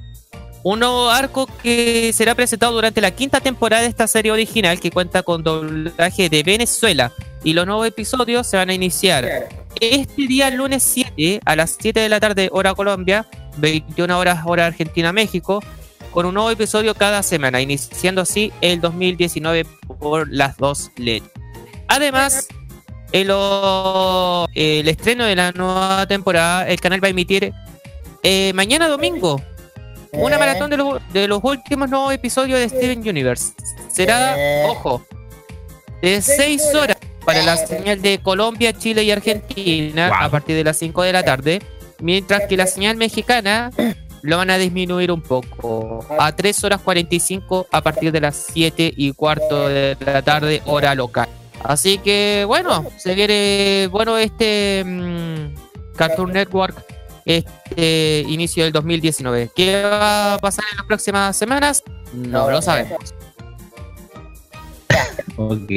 Un 0.68 0.80
nuevo 0.80 1.10
arco 1.10 1.46
que 1.62 2.12
será 2.12 2.34
presentado 2.34 2.72
durante 2.72 3.00
la 3.00 3.12
quinta 3.12 3.38
temporada 3.38 3.82
de 3.82 3.88
esta 3.88 4.08
serie 4.08 4.32
original 4.32 4.80
que 4.80 4.90
cuenta 4.90 5.22
con 5.22 5.44
doblaje 5.44 6.28
de 6.28 6.42
Venezuela. 6.42 7.12
Y 7.44 7.52
los 7.52 7.66
nuevos 7.66 7.86
episodios 7.86 8.48
se 8.48 8.56
van 8.56 8.70
a 8.70 8.74
iniciar 8.74 9.48
este 9.80 10.26
día, 10.26 10.50
lunes 10.50 10.82
7, 10.82 11.40
a 11.44 11.54
las 11.54 11.76
7 11.78 12.00
de 12.00 12.08
la 12.08 12.18
tarde, 12.18 12.48
hora 12.50 12.74
Colombia, 12.74 13.28
21 13.58 14.18
horas, 14.18 14.40
hora 14.44 14.66
Argentina, 14.66 15.12
México, 15.12 15.62
con 16.10 16.26
un 16.26 16.34
nuevo 16.34 16.50
episodio 16.50 16.96
cada 16.96 17.22
semana, 17.22 17.60
iniciando 17.60 18.22
así 18.22 18.52
el 18.60 18.80
2019 18.80 19.66
por 20.00 20.28
las 20.32 20.56
dos 20.56 20.90
letras. 20.96 21.30
Además, 21.86 22.48
el, 23.12 23.28
o- 23.30 24.48
el 24.52 24.88
estreno 24.88 25.26
de 25.26 25.36
la 25.36 25.52
nueva 25.52 26.06
temporada, 26.08 26.66
el 26.66 26.80
canal 26.80 27.00
va 27.04 27.06
a 27.06 27.10
emitir 27.12 27.52
eh, 28.24 28.50
mañana 28.52 28.88
domingo 28.88 29.40
una 30.12 30.38
maratón 30.38 30.70
de, 30.70 30.76
los- 30.76 31.00
de 31.12 31.28
los 31.28 31.40
últimos 31.42 31.88
nuevos 31.90 32.12
episodios 32.12 32.58
de 32.60 32.68
Steven 32.68 33.00
Universe. 33.08 33.52
Será, 33.90 34.34
Eh. 34.38 34.64
ojo, 34.68 35.04
de 36.02 36.20
6 36.22 36.62
horas. 36.74 36.96
para 37.24 37.42
la 37.42 37.56
señal 37.56 38.00
de 38.02 38.18
Colombia, 38.22 38.72
Chile 38.72 39.02
y 39.02 39.10
Argentina 39.10 40.08
Wow. 40.10 40.16
a 40.26 40.28
partir 40.30 40.54
de 40.54 40.62
las 40.62 40.76
5 40.76 41.02
de 41.02 41.12
la 41.12 41.24
tarde, 41.24 41.60
mientras 41.98 42.42
que 42.48 42.56
la 42.56 42.68
señal 42.68 42.96
mexicana 42.96 43.72
lo 44.22 44.36
van 44.36 44.48
a 44.50 44.58
disminuir 44.58 45.10
un 45.10 45.20
poco 45.22 46.06
a 46.20 46.36
3 46.36 46.62
horas 46.62 46.80
45 46.82 47.66
a 47.72 47.80
partir 47.82 48.12
de 48.12 48.20
las 48.20 48.36
7 48.52 48.92
y 48.96 49.10
cuarto 49.12 49.66
de 49.68 49.96
la 50.06 50.22
tarde 50.22 50.62
hora 50.66 50.94
local. 50.94 51.28
Así 51.64 51.98
que 51.98 52.44
bueno, 52.46 52.84
se 52.96 53.16
viene 53.16 53.88
bueno 53.90 54.18
este 54.18 54.84
mm, 54.86 55.96
Cartoon 55.96 56.32
Network 56.32 56.76
este 57.26 58.24
inicio 58.28 58.64
del 58.64 58.72
2019. 58.72 59.50
¿Qué 59.54 59.82
va 59.82 60.34
a 60.34 60.38
pasar 60.38 60.64
en 60.70 60.78
las 60.78 60.86
próximas 60.86 61.36
semanas? 61.36 61.82
No 62.14 62.50
lo 62.50 62.62
sabemos. 62.62 63.14
Ok. 65.36 65.70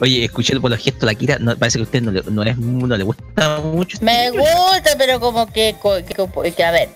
Oye, 0.00 0.24
escuché 0.24 0.58
por 0.58 0.70
los 0.70 0.80
gestos 0.80 1.00
de 1.00 1.06
la 1.06 1.14
Kira, 1.14 1.38
no, 1.38 1.56
parece 1.56 1.78
que 1.78 1.82
a 1.82 1.84
usted 1.84 2.02
no 2.02 2.10
le, 2.10 2.22
no 2.22 2.42
es, 2.42 2.56
no 2.58 2.96
le 2.96 3.04
gusta 3.04 3.60
mucho. 3.60 3.98
Me 4.00 4.30
gusta, 4.30 4.96
pero 4.98 5.20
como 5.20 5.46
que, 5.46 5.76
que, 5.76 6.64
a 6.64 6.70
ver. 6.70 6.88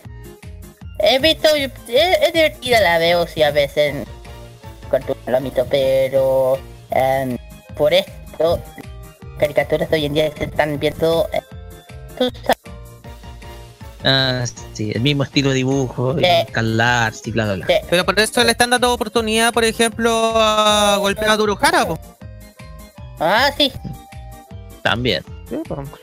He 1.01 1.19
visto, 1.21 1.49
es, 1.55 1.71
es 1.89 2.33
divertida 2.33 2.81
la 2.81 2.99
veo 2.99 3.27
si 3.27 3.43
a 3.43 3.53
veces 3.53 3.95
en 3.95 4.05
Cartoon 4.91 5.17
lo 5.27 5.37
admito, 5.37 5.67
pero 5.71 6.59
em, 6.91 7.39
por 7.77 7.93
esto 7.95 8.61
caricaturas 9.39 9.89
de 9.91 9.97
hoy 9.97 10.07
en 10.07 10.15
día 10.15 10.33
se 10.37 10.45
están 10.45 10.81
viendo 10.81 11.29
eh, 11.33 11.41
tú 12.19 12.31
sabes, 12.43 12.58
Ah, 14.05 14.45
sí, 14.75 14.93
el 14.95 15.01
mismo 15.01 15.25
estilo 15.25 15.49
de 15.51 15.57
dibujo, 15.57 16.17
Sí. 16.19 16.25
escalar, 16.25 17.13
sí, 17.15 17.31
bla, 17.33 17.45
bla, 17.47 17.55
bla. 17.57 17.67
Sí. 17.67 17.75
Pero 17.91 18.05
por 18.05 18.19
eso 18.21 18.45
le 18.45 18.53
están 18.53 18.71
dando 18.71 18.93
oportunidad, 18.93 19.53
por 19.53 19.65
ejemplo, 19.65 20.33
a 20.37 20.97
golpear 20.99 21.31
a 21.31 21.37
Durujara, 21.37 21.87
po. 21.87 21.99
Ah, 23.19 23.51
sí. 23.57 23.73
También. 24.83 25.25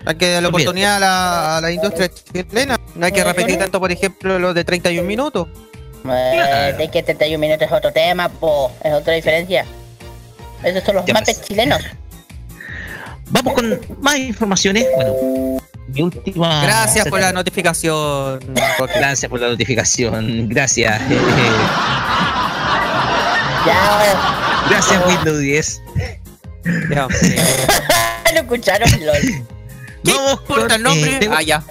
Hay 0.06 0.16
que 0.16 0.26
darle 0.32 0.42
la 0.42 0.48
oportunidad 0.50 0.96
a 0.98 1.00
la, 1.00 1.58
a 1.58 1.62
la 1.62 1.72
industria 1.72 2.10
chilena. 2.10 2.78
No 2.96 3.06
hay 3.06 3.12
que 3.12 3.24
repetir 3.24 3.58
tanto, 3.58 3.80
por 3.80 3.92
ejemplo, 3.92 4.40
los 4.40 4.54
de 4.56 4.64
31 4.64 5.08
minutos. 5.08 5.48
Eh, 6.08 6.76
de 6.78 6.88
que 6.90 7.02
31 7.04 7.40
minutos 7.40 7.66
es 7.68 7.72
otro 7.72 7.92
tema, 7.94 8.28
po. 8.30 8.72
Es 8.84 8.94
otra 8.94 9.14
diferencia. 9.14 9.66
Esos 10.64 10.84
son 10.84 10.96
los 10.96 11.08
mapes 11.14 11.42
chilenos. 11.44 11.82
Vamos 13.30 13.54
con 13.54 13.80
más 14.02 14.18
informaciones. 14.18 14.86
Bueno, 14.96 15.55
mi 15.96 16.02
última. 16.04 16.64
Gracias 16.64 17.08
por 17.08 17.20
la 17.20 17.32
notificación. 17.32 18.40
Gracias 18.96 19.30
por 19.30 19.40
la 19.40 19.48
notificación. 19.50 20.48
Gracias. 20.50 21.02
Ya, 23.66 24.66
Gracias, 24.70 25.02
Windows 25.08 25.40
10. 25.40 25.82
Ya, 26.92 27.08
sí. 27.20 27.36
lo 28.34 28.40
escucharon, 28.42 28.90
lol. 29.06 29.16
¿Qué 30.04 30.12
Vamos 30.14 30.40
importa 30.42 30.76
el 30.76 30.84
nombre? 30.84 31.16
eh, 31.16 31.20
tengo- 31.20 31.36
ah, 31.36 31.42
ya. 31.42 31.64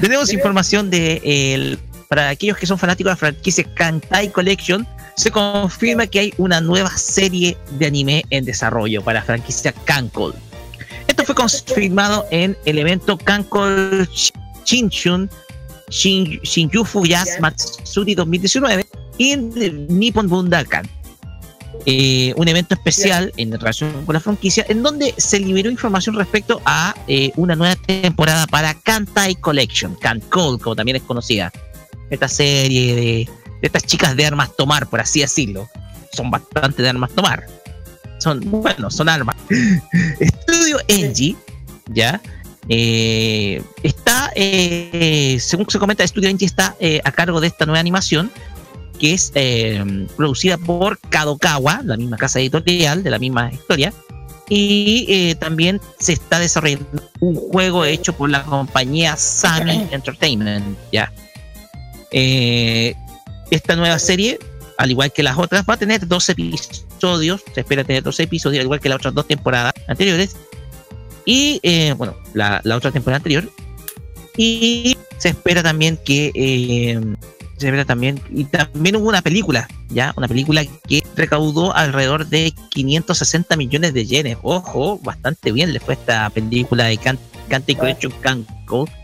Tenemos 0.00 0.30
información 0.32 0.90
de 0.90 1.22
el, 1.24 1.78
para 2.08 2.28
aquellos 2.28 2.58
que 2.58 2.66
son 2.66 2.78
fanáticos 2.78 3.08
de 3.10 3.12
la 3.12 3.16
franquicia 3.16 3.64
Kantai 3.74 4.28
Collection. 4.30 4.86
Se 5.16 5.30
confirma 5.30 6.06
que 6.06 6.18
hay 6.18 6.34
una 6.36 6.60
nueva 6.60 6.90
serie 6.96 7.56
de 7.70 7.86
anime 7.86 8.24
en 8.30 8.44
desarrollo 8.44 9.02
para 9.02 9.20
la 9.20 9.24
franquicia 9.24 9.72
Kankol. 9.86 10.34
Esto 11.22 11.34
fue 11.34 11.44
confirmado 11.44 12.26
en 12.32 12.58
el 12.64 12.78
evento 12.80 13.16
Kankol 13.16 14.08
Shinchun 14.64 15.30
Shin, 15.88 16.40
Shinjufu 16.42 17.06
Yas 17.06 17.38
Matsuri 17.38 18.16
2019 18.16 18.84
en 19.20 19.86
Nippon 19.86 20.28
Bundakan. 20.28 20.84
Eh, 21.86 22.34
un 22.36 22.48
evento 22.48 22.74
especial 22.74 23.32
en 23.36 23.52
relación 23.52 24.04
con 24.04 24.14
la 24.14 24.18
franquicia 24.18 24.66
en 24.68 24.82
donde 24.82 25.14
se 25.16 25.38
liberó 25.38 25.70
información 25.70 26.16
respecto 26.16 26.60
a 26.64 26.92
eh, 27.06 27.30
una 27.36 27.54
nueva 27.54 27.76
temporada 27.76 28.48
para 28.48 28.74
Kantai 28.74 29.36
Collection, 29.36 29.94
Kankol, 29.94 30.60
como 30.60 30.74
también 30.74 30.96
es 30.96 31.02
conocida. 31.02 31.52
Esta 32.10 32.26
serie 32.26 32.96
de, 32.96 33.02
de 33.02 33.28
estas 33.62 33.84
chicas 33.84 34.16
de 34.16 34.26
armas 34.26 34.56
tomar, 34.56 34.88
por 34.88 35.00
así 35.00 35.20
decirlo. 35.20 35.68
Son 36.12 36.32
bastante 36.32 36.82
de 36.82 36.88
armas 36.88 37.12
tomar. 37.12 37.46
Son, 38.22 38.40
bueno, 38.48 38.88
son 38.88 39.08
armas. 39.08 39.34
Estudio 40.20 40.78
Engie, 40.86 41.34
¿ya? 41.92 42.20
Eh, 42.68 43.60
está, 43.82 44.30
eh, 44.36 45.38
según 45.40 45.68
se 45.68 45.80
comenta, 45.80 46.04
Estudio 46.04 46.28
Engie 46.28 46.46
está 46.46 46.76
eh, 46.78 47.00
a 47.02 47.10
cargo 47.10 47.40
de 47.40 47.48
esta 47.48 47.66
nueva 47.66 47.80
animación 47.80 48.30
que 49.00 49.14
es 49.14 49.32
producida 50.16 50.56
por 50.56 51.00
Kadokawa, 51.00 51.80
la 51.82 51.96
misma 51.96 52.16
casa 52.16 52.38
editorial 52.38 53.02
de 53.02 53.10
la 53.10 53.18
misma 53.18 53.52
historia. 53.52 53.92
Y 54.48 55.34
también 55.36 55.80
se 55.98 56.12
está 56.12 56.38
desarrollando 56.38 57.02
un 57.18 57.34
juego 57.34 57.84
hecho 57.84 58.12
por 58.12 58.30
la 58.30 58.44
compañía 58.44 59.16
Sami 59.16 59.88
Entertainment. 59.90 60.78
Ya. 60.92 61.12
Esta 62.12 63.74
nueva 63.74 63.98
serie, 63.98 64.38
al 64.82 64.90
igual 64.90 65.12
que 65.12 65.22
las 65.22 65.38
otras, 65.38 65.64
va 65.68 65.74
a 65.74 65.76
tener 65.76 66.08
12 66.08 66.32
episodios. 66.32 67.44
Se 67.54 67.60
espera 67.60 67.84
tener 67.84 68.02
12 68.02 68.24
episodios, 68.24 68.60
al 68.60 68.64
igual 68.64 68.80
que 68.80 68.88
las 68.88 68.96
otras 68.96 69.14
dos 69.14 69.28
temporadas 69.28 69.72
anteriores. 69.86 70.34
Y 71.24 71.60
eh, 71.62 71.94
bueno, 71.96 72.16
la, 72.34 72.60
otra 72.74 72.90
temporada 72.90 73.18
anterior. 73.18 73.48
Y 74.36 74.96
se 75.18 75.28
espera 75.28 75.62
también 75.62 76.00
que 76.04 76.32
eh, 76.34 77.00
se 77.58 77.68
espera 77.68 77.84
también 77.84 78.20
y 78.32 78.42
también 78.44 78.96
hubo 78.96 79.08
una 79.08 79.22
película 79.22 79.68
ya 79.88 80.12
una 80.16 80.26
película 80.26 80.64
que 80.88 81.04
recaudó 81.14 81.76
alrededor 81.76 82.26
de 82.26 82.52
560 82.70 83.56
millones 83.56 83.94
de 83.94 84.04
yenes 84.04 84.38
ojo 84.42 84.98
bastante 84.98 85.52
bien 85.52 85.72
le 85.72 85.78
fue 85.78 85.94
esta 85.94 86.28
película 86.30 86.84
de 86.84 86.96
Can 86.96 87.18
Kantai 87.48 87.76
Collection 87.76 88.12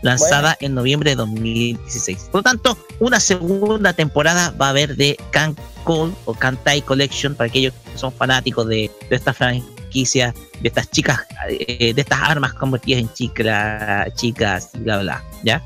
Lanzada 0.01 0.57
en 0.59 0.75
noviembre 0.75 1.11
de 1.11 1.15
2016 1.17 2.29
por 2.31 2.39
lo 2.39 2.43
tanto 2.43 2.77
una 2.99 3.19
segunda 3.19 3.93
temporada 3.93 4.53
va 4.59 4.67
a 4.67 4.69
haber 4.69 4.95
de 4.95 5.17
Kanko 5.31 6.11
o 6.25 6.33
Kantai 6.33 6.81
Collection 6.81 7.35
para 7.35 7.49
aquellos 7.49 7.73
que 7.91 7.97
son 7.97 8.11
fanáticos 8.11 8.67
de, 8.67 8.91
de 9.09 9.15
esta 9.15 9.33
franquicia 9.33 10.33
de 10.61 10.67
estas 10.67 10.89
chicas 10.91 11.19
eh, 11.49 11.93
de 11.93 12.01
estas 12.01 12.19
armas 12.21 12.53
convertidas 12.53 13.01
en 13.01 13.13
chicas 13.13 14.13
chicas 14.15 14.71
bla 14.73 14.99
bla 14.99 15.23
ya 15.43 15.63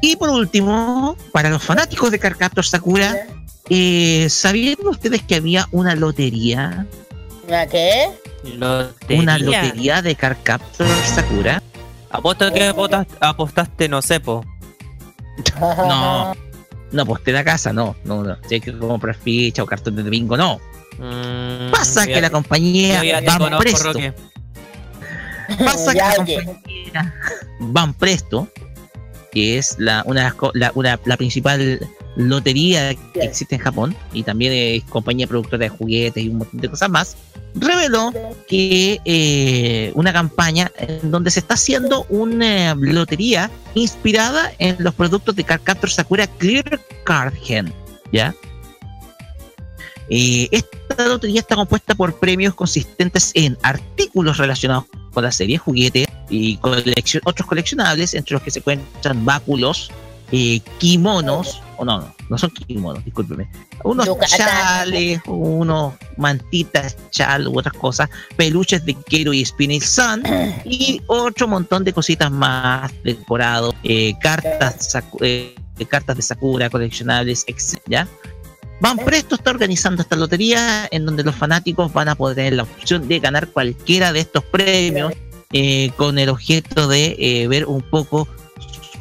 y 0.00 0.16
por 0.16 0.30
último, 0.30 1.16
para 1.32 1.50
los 1.50 1.62
fanáticos 1.62 2.10
de 2.10 2.18
Cardcaptor 2.18 2.64
Sakura, 2.64 3.26
eh, 3.68 4.28
¿sabían 4.30 4.76
ustedes 4.84 5.22
que 5.22 5.34
había 5.34 5.66
una 5.72 5.94
lotería? 5.96 6.86
¿Una 7.46 7.66
qué? 7.66 8.08
Lotería. 8.44 9.22
Una 9.22 9.38
lotería 9.38 10.02
de 10.02 10.14
Cardcaptor 10.14 10.86
Sakura. 11.04 11.62
Apuesto 12.10 12.52
que 12.52 12.68
apostaste, 12.68 13.14
apostaste, 13.20 13.88
no 13.88 14.02
sé, 14.02 14.20
po. 14.20 14.44
No, 15.60 16.34
no 16.92 17.02
aposté 17.02 17.32
la 17.32 17.44
casa, 17.44 17.72
no, 17.72 17.94
no, 18.04 18.22
no. 18.22 18.36
Si 18.48 18.54
hay 18.56 18.60
que 18.60 18.76
comprar 18.76 19.14
ficha 19.14 19.62
o 19.62 19.66
cartón 19.66 19.96
de 19.96 20.02
bingo, 20.04 20.36
no. 20.36 20.58
Mm, 20.98 21.70
Pasa 21.70 22.06
que 22.06 22.20
la 22.20 22.30
compañía 22.30 23.00
Presto, 23.58 23.92
Roque. 23.92 24.12
pasa 25.64 25.92
que 25.92 25.98
Ya, 25.98 26.08
la 26.08 26.16
compañía 26.16 27.14
Van 27.60 27.94
Presto, 27.94 28.48
que 29.30 29.58
es 29.58 29.76
la, 29.78 30.02
una, 30.06 30.20
de 30.20 30.24
las 30.26 30.34
co- 30.34 30.50
la, 30.54 30.72
una- 30.74 30.98
la 31.04 31.16
principal 31.16 31.78
lotería 32.16 32.94
que 33.14 33.20
existe 33.20 33.54
en 33.54 33.60
Japón 33.60 33.94
y 34.12 34.24
también 34.24 34.52
es 34.52 34.82
compañía 34.90 35.26
productora 35.28 35.58
de 35.58 35.68
juguetes 35.68 36.24
y 36.24 36.28
un 36.30 36.38
montón 36.38 36.60
de 36.60 36.68
cosas 36.68 36.88
más, 36.90 37.16
reveló 37.60 38.12
que 38.48 39.00
eh, 39.04 39.92
una 39.94 40.12
campaña 40.12 40.70
en 40.76 41.10
donde 41.10 41.30
se 41.30 41.40
está 41.40 41.54
haciendo 41.54 42.06
una 42.08 42.74
lotería 42.74 43.50
inspirada 43.74 44.52
en 44.58 44.76
los 44.78 44.94
productos 44.94 45.36
de 45.36 45.44
Cardcaptor 45.44 45.90
Sakura 45.90 46.26
Clear 46.26 46.80
Card 47.04 47.34
Gen, 47.34 47.72
¿ya? 48.12 48.34
Eh, 50.10 50.48
esta 50.50 51.06
lotería 51.06 51.40
está 51.40 51.54
compuesta 51.54 51.94
por 51.94 52.18
premios 52.18 52.54
consistentes 52.54 53.30
en 53.34 53.58
artículos 53.62 54.38
relacionados 54.38 54.84
con 55.12 55.22
la 55.22 55.32
serie, 55.32 55.58
juguetes 55.58 56.06
y 56.30 56.58
otros 56.62 57.46
coleccionables, 57.46 58.14
entre 58.14 58.34
los 58.34 58.42
que 58.42 58.50
se 58.50 58.60
encuentran 58.60 59.24
báculos, 59.24 59.90
eh, 60.32 60.60
kimonos, 60.78 61.62
o 61.76 61.84
no, 61.84 62.00
no, 62.00 62.14
no 62.28 62.38
son 62.38 62.50
kimonos, 62.50 63.04
discúlpeme, 63.04 63.48
unos 63.84 64.06
Yucatán. 64.06 64.38
chales, 64.38 65.20
unos 65.26 65.94
mantitas, 66.16 66.96
chal 67.10 67.48
u 67.48 67.58
otras 67.58 67.74
cosas, 67.74 68.10
peluches 68.36 68.84
de 68.84 68.94
Kero 68.94 69.32
y 69.32 69.44
Spinel 69.44 69.82
Sun 69.82 70.22
y 70.64 71.00
otro 71.06 71.48
montón 71.48 71.84
de 71.84 71.92
cositas 71.92 72.30
más 72.30 72.92
decorados, 73.02 73.74
eh, 73.84 74.14
cartas, 74.20 74.96
eh, 75.20 75.54
cartas 75.88 76.16
de 76.16 76.22
Sakura, 76.22 76.68
coleccionables, 76.70 77.44
etc. 77.46 78.06
Van 78.80 78.96
Presto 78.96 79.34
está 79.34 79.50
organizando 79.50 80.02
esta 80.02 80.14
lotería 80.14 80.86
en 80.90 81.04
donde 81.04 81.24
los 81.24 81.34
fanáticos 81.34 81.92
van 81.92 82.08
a 82.08 82.14
poder 82.14 82.36
tener 82.36 82.52
la 82.54 82.62
opción 82.62 83.08
de 83.08 83.18
ganar 83.18 83.48
cualquiera 83.48 84.12
de 84.12 84.20
estos 84.20 84.44
premios 84.44 85.12
eh, 85.52 85.90
con 85.96 86.18
el 86.18 86.28
objeto 86.28 86.86
de 86.86 87.16
eh, 87.18 87.48
ver 87.48 87.64
un 87.66 87.80
poco 87.80 88.28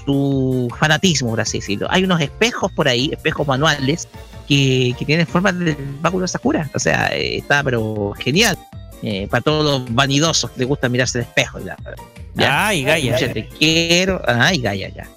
su 0.07 0.73
fanatismo, 0.79 1.31
por 1.31 1.41
así 1.41 1.59
decirlo. 1.59 1.87
Hay 1.91 2.05
unos 2.05 2.21
espejos 2.21 2.71
por 2.71 2.87
ahí, 2.87 3.09
espejos 3.11 3.45
manuales, 3.45 4.07
que, 4.47 4.95
que 4.97 5.05
tienen 5.05 5.27
forma 5.27 5.51
de 5.51 5.77
báculo 6.01 6.25
Sakura. 6.27 6.69
O 6.73 6.79
sea, 6.79 7.09
eh, 7.09 7.37
está 7.37 7.61
pero 7.63 8.13
genial. 8.17 8.57
Eh, 9.03 9.27
para 9.29 9.41
todos 9.41 9.63
los 9.63 9.93
vanidosos 9.93 10.49
que 10.51 10.61
les 10.61 10.67
gusta 10.67 10.89
mirarse 10.89 11.19
el 11.19 11.25
espejo. 11.25 11.59
Ya, 11.59 11.77
Ya, 12.35 12.73
y 12.73 12.83
Gaia. 12.83 13.19
Yo 13.19 13.31
te 13.33 13.47
quiero. 13.47 14.21
Ay, 14.25 14.59
Gaia, 14.59 14.89
ya. 14.89 15.07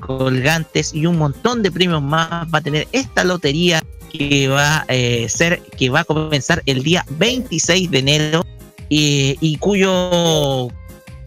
Colgantes 0.00 0.94
y 0.94 1.06
un 1.06 1.18
montón 1.18 1.62
de 1.62 1.72
premios 1.72 2.02
más 2.02 2.46
va 2.54 2.58
a 2.58 2.62
tener 2.62 2.86
esta 2.92 3.24
lotería 3.24 3.82
que 4.12 4.48
va 4.48 4.86
a 4.88 5.28
ser, 5.28 5.60
que 5.76 5.90
va 5.90 6.00
a 6.00 6.04
comenzar 6.04 6.62
el 6.66 6.82
día 6.82 7.04
26 7.18 7.90
de 7.90 7.98
enero 7.98 8.46
eh, 8.90 9.36
y 9.40 9.56
cuyo, 9.56 10.68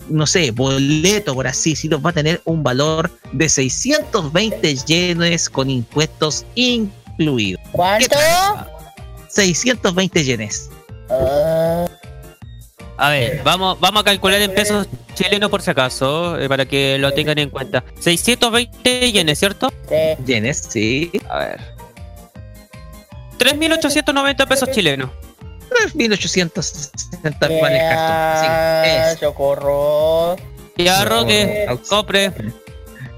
no 0.10 0.28
sé, 0.28 0.52
boleto, 0.52 1.34
por 1.34 1.48
así 1.48 1.72
decirlo, 1.72 2.02
va 2.02 2.10
a 2.10 2.14
tener 2.14 2.42
un 2.46 2.64
valor 2.64 3.12
de 3.32 3.48
620 3.50 4.76
yenes 4.86 5.50
con 5.50 5.70
impuestos 5.70 6.46
incluidos. 6.56 7.62
¿Cuánto? 7.72 8.18
620 9.30 10.24
yenes. 10.24 10.70
Ah, 11.10 11.86
A 12.98 13.10
ver, 13.10 13.42
vamos, 13.44 13.80
vamos 13.80 14.02
a 14.02 14.04
calcular 14.04 14.42
en 14.42 14.54
pesos 14.54 14.88
chilenos 15.16 15.50
por 15.50 15.62
si 15.62 15.70
acaso, 15.72 16.38
eh, 16.40 16.50
para 16.50 16.66
que 16.66 16.98
lo 16.98 17.12
tengan 17.14 17.38
en 17.40 17.50
cuenta. 17.50 17.84
620 18.00 19.12
yenes, 19.12 19.40
¿cierto? 19.40 19.72
sí. 19.88 20.24
Yenes, 20.26 20.58
sí. 20.70 21.12
A 21.30 21.40
ver. 21.40 21.60
3.890 23.38 24.48
pesos 24.48 24.70
chilenos. 24.72 25.10
1860 25.94 27.38
vale 27.48 27.76
el 27.76 27.90
cartón. 27.90 28.44
Ya, 28.46 28.84
Sí, 28.84 29.14
es. 29.14 29.20
socorro. 29.20 30.36
Ya, 30.78 31.06
Roque, 31.06 31.66
no. 31.68 31.82
compre. 31.84 32.32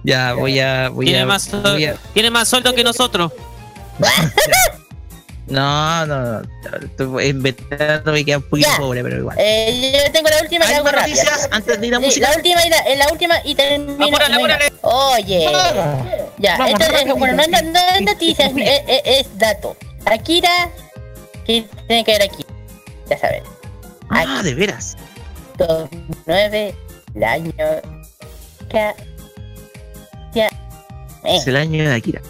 Ya, 0.04 0.34
voy 0.34 0.60
a. 0.60 0.90
Voy 0.90 1.06
Tiene 1.06 1.22
a, 1.22 1.26
más, 1.26 1.50
voy 1.52 1.86
a- 1.86 1.96
tiene 2.14 2.32
más 2.32 2.48
sueldo 2.48 2.74
que 2.74 2.84
nosotros. 2.84 3.32
No, 5.48 6.06
no, 6.06 6.42
no. 6.42 6.48
Estoy 6.82 7.26
inventando 7.28 8.14
me 8.14 8.24
queda 8.24 8.38
un 8.38 8.44
poquito 8.44 8.70
pobre, 8.78 9.04
pero 9.04 9.18
igual. 9.18 9.36
Eh, 9.38 9.92
yo 10.06 10.12
tengo 10.14 10.30
la 10.30 10.42
última 10.42 10.66
que 10.66 10.72
¿Hay 10.72 10.76
hago 10.76 10.86
más 10.86 10.94
rápida. 10.94 11.16
noticias 11.24 11.50
antes 11.52 11.82
de 11.82 11.88
ir 11.88 11.96
a 11.96 11.98
Sí, 12.00 12.06
música? 12.06 12.30
la 12.30 12.36
última 12.38 12.66
y 12.66 12.70
la, 12.70 12.78
eh, 12.80 12.96
la 12.96 13.08
última 13.12 13.36
y 13.44 13.56
termino. 13.56 14.06
Apúrale, 14.06 14.36
apúrale. 14.36 14.74
Oye. 14.82 15.52
Ya, 16.38 16.58
Vamos, 16.58 16.80
esto 16.80 16.96
es, 16.96 17.14
bueno, 17.16 17.34
no, 17.36 17.44
es- 17.58 17.64
no 17.66 17.80
es 17.96 18.02
noticias, 18.02 18.52
es, 18.56 18.82
es- 18.88 19.02
es 19.04 19.38
dato. 19.38 19.76
Akira, 20.06 20.70
¿qué 21.45 21.66
tiene 21.88 22.03
que 22.03 22.11
ver 22.14 22.24
aquí? 22.24 22.45
Ya 23.10 23.18
sabes. 23.18 23.44
Ah, 24.10 24.42
de 24.44 24.53
veras. 24.56 24.98
2009, 25.58 26.76
el 27.16 27.24
año. 27.24 27.53
Ya. 28.74 28.95
Ya. 30.34 30.48
Eh. 31.24 31.38
Es 31.38 31.48
el 31.48 31.56
año 31.56 31.84
de 31.84 31.95
Akira. 31.95 32.22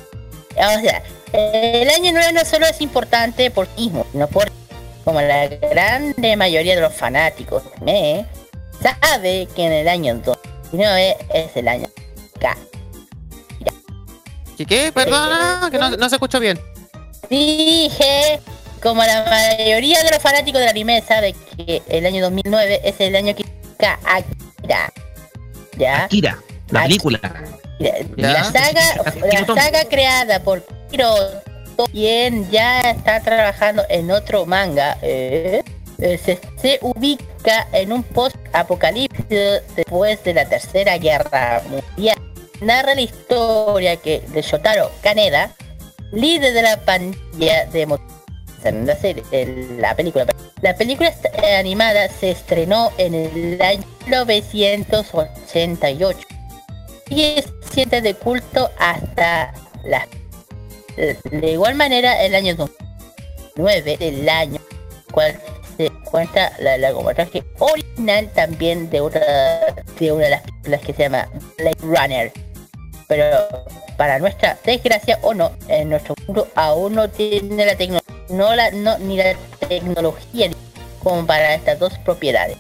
O 0.56 0.80
sea, 0.82 1.02
el 1.34 1.90
año 1.90 2.12
nuevo 2.12 2.32
no 2.34 2.46
solo 2.46 2.66
es 2.68 2.82
importante 2.82 3.52
por 3.52 3.68
sí 3.68 3.84
mismo, 3.84 4.06
sino 4.12 4.28
por 4.28 4.52
como 5.04 5.22
la 5.22 5.48
grande 5.48 6.36
mayoría 6.36 6.76
de 6.76 6.82
los 6.82 6.94
fanáticos 6.94 7.64
¿eh? 7.88 8.24
sabe 8.82 9.48
que 9.56 9.66
en 9.66 9.72
el 9.72 9.88
año 9.88 10.16
2009 10.24 11.18
es 11.34 11.56
el 11.56 11.68
año 11.68 11.88
K. 12.40 12.58
¿Qué, 14.58 14.66
qué? 14.66 14.92
Perdona, 14.92 15.70
que 15.72 15.78
no, 15.80 15.90
no 15.92 16.10
se 16.10 16.16
escuchó 16.16 16.40
bien. 16.40 16.60
Dije, 17.30 18.40
como 18.82 19.04
la 19.04 19.24
mayoría 19.26 20.02
de 20.04 20.10
los 20.12 20.20
fanáticos 20.20 20.60
del 20.60 20.70
anime 20.70 21.02
sabe 21.08 21.34
que 21.58 21.82
el 21.88 22.06
año 22.06 22.22
2009 22.24 22.82
es 22.84 22.96
el 23.00 23.16
año 23.16 23.36
que 23.36 23.46
Akira. 24.06 24.92
¿Ya? 25.78 26.04
Akira, 26.06 26.38
la 26.70 26.82
Ak- 26.82 26.84
película. 26.88 27.20
La, 28.16 28.44
saga, 28.44 28.82
la 29.34 29.46
saga 29.56 29.86
creada 29.90 30.40
por 30.44 30.64
Hiroto, 30.92 31.86
quien 31.92 32.50
ya 32.52 32.92
está 32.92 33.20
trabajando 33.22 33.84
en 33.90 34.12
otro 34.12 34.46
manga, 34.46 34.98
eh, 35.02 35.64
eh, 35.98 36.20
se, 36.24 36.40
se 36.62 36.78
ubica 36.82 37.68
en 37.74 37.92
un 37.92 38.04
post-apocalipsis 38.04 39.62
después 39.76 40.24
de 40.24 40.34
la 40.36 40.46
Tercera 40.48 40.98
Guerra 40.98 41.62
Mundial. 41.70 42.18
Narra 42.62 42.94
la 42.94 43.02
historia 43.02 43.96
que 43.98 44.22
de 44.28 44.42
Shotaro 44.44 44.92
Kaneda, 45.02 45.52
líder 46.12 46.54
de 46.54 46.62
la 46.62 46.78
pandilla 46.82 47.66
de 47.66 47.88
mo- 47.88 48.00
la 48.64 48.96
serie, 48.96 49.24
la 49.78 49.96
película. 49.96 50.26
La 50.62 50.76
película 50.76 51.14
eh, 51.44 51.56
animada 51.56 52.08
se 52.10 52.32
estrenó 52.32 52.92
en 52.98 53.14
el 53.16 53.62
año 53.62 53.84
1988 54.06 56.20
y 57.10 57.24
es 57.24 57.52
siente 57.72 58.02
de 58.02 58.14
culto 58.14 58.70
hasta 58.78 59.54
la 59.84 60.08
de 60.96 61.52
igual 61.52 61.76
manera 61.76 62.24
el 62.24 62.36
año 62.36 62.56
2009 62.56 63.98
el 64.00 64.30
año 64.30 64.62
cual 65.12 65.38
se 65.78 65.90
cuenta 66.10 66.54
la 66.60 66.78
largometraje 66.78 67.44
original 67.60 68.30
también 68.34 68.90
de 68.90 69.02
una 69.02 69.20
de 70.00 70.12
una 70.12 70.24
de 70.26 70.30
las 70.30 70.42
películas 70.42 70.82
que 70.82 70.94
se 70.94 71.04
llama 71.04 71.30
Blade 71.58 71.78
Runner 71.82 72.32
pero 73.08 73.26
para 73.98 74.20
nuestra 74.20 74.58
desgracia 74.66 75.20
o 75.22 75.34
no 75.34 75.52
en 75.68 75.90
nuestro 75.90 76.16
mundo 76.28 76.48
aún 76.56 76.96
no 76.96 77.10
tiene 77.10 77.66
la 77.66 77.76
tecnología 77.76 78.21
no 78.32 78.56
la 78.56 78.72
no 78.72 78.98
ni 79.00 79.18
la 79.18 79.36
tecnología 79.68 80.50
como 81.04 81.26
para 81.26 81.56
estas 81.56 81.80
dos 81.80 81.98
propiedades. 82.00 82.58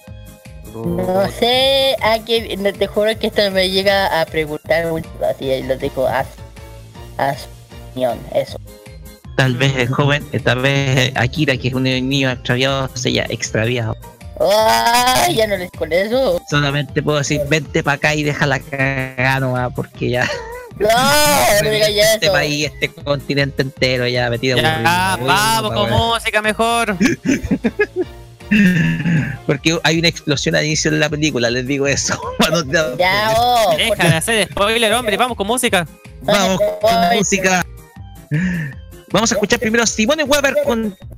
No 0.73 1.29
sé 1.31 1.95
a 2.01 2.19
qué 2.19 2.57
te 2.77 2.87
juro 2.87 3.17
que 3.19 3.27
esto 3.27 3.51
me 3.51 3.69
llega 3.69 4.21
a 4.21 4.25
preguntar 4.25 4.87
mucho 4.87 5.09
así 5.29 5.61
lo 5.63 5.75
dejo 5.77 6.07
a, 6.07 6.25
a 7.17 7.35
su 7.35 7.47
opinión 7.89 8.17
eso. 8.33 8.57
Tal 9.35 9.55
vez 9.55 9.75
el 9.75 9.87
joven, 9.87 10.25
eh, 10.31 10.39
tal 10.39 10.59
vez 10.59 11.11
Akira, 11.15 11.57
que 11.57 11.69
es 11.69 11.73
un 11.73 11.83
niño 11.83 12.29
extraviado, 12.31 12.89
se 12.95 13.09
haya 13.09 13.25
extraviado. 13.29 13.95
Ay, 14.49 15.35
ya 15.35 15.47
no 15.47 15.57
les 15.57 15.69
con 15.71 15.91
eso 15.93 16.41
Solamente 16.49 17.03
puedo 17.03 17.19
decir, 17.19 17.41
vente 17.47 17.83
para 17.83 17.95
acá 17.95 18.15
y 18.15 18.23
déjala 18.23 18.59
cagada 18.59 19.39
nomás, 19.39 19.71
porque 19.75 20.09
ya 20.09 20.27
no 20.79 20.87
no 21.63 21.63
me 21.63 21.69
digas 21.75 21.93
ya 21.93 22.13
este 22.13 22.25
eso 22.25 22.33
país, 22.33 22.71
este 22.73 22.89
continente 22.89 23.61
entero 23.61 24.07
ya 24.07 24.29
metido 24.29 24.57
Ya, 24.57 25.13
aburrido, 25.13 25.27
vamos 25.27 25.73
con 25.73 25.89
música 25.89 26.41
mejor. 26.41 26.97
Porque 29.45 29.79
hay 29.83 29.97
una 29.97 30.09
explosión 30.09 30.55
al 30.55 30.65
inicio 30.65 30.91
de 30.91 30.97
la 30.97 31.09
película, 31.09 31.49
les 31.49 31.65
digo 31.65 31.87
eso. 31.87 32.19
Ya 32.97 33.33
oh 33.37 33.73
Deja 33.77 34.09
de 34.09 34.15
hacer 34.15 34.47
spoiler, 34.49 34.93
hombre. 34.93 35.15
Vamos 35.15 35.37
con 35.37 35.47
música. 35.47 35.87
Vamos 36.21 36.59
con 36.81 37.17
música. 37.17 37.65
Vamos 39.11 39.31
a 39.31 39.35
escuchar 39.35 39.59
primero 39.59 39.85
Simone 39.85 40.23
Weber 40.23 40.55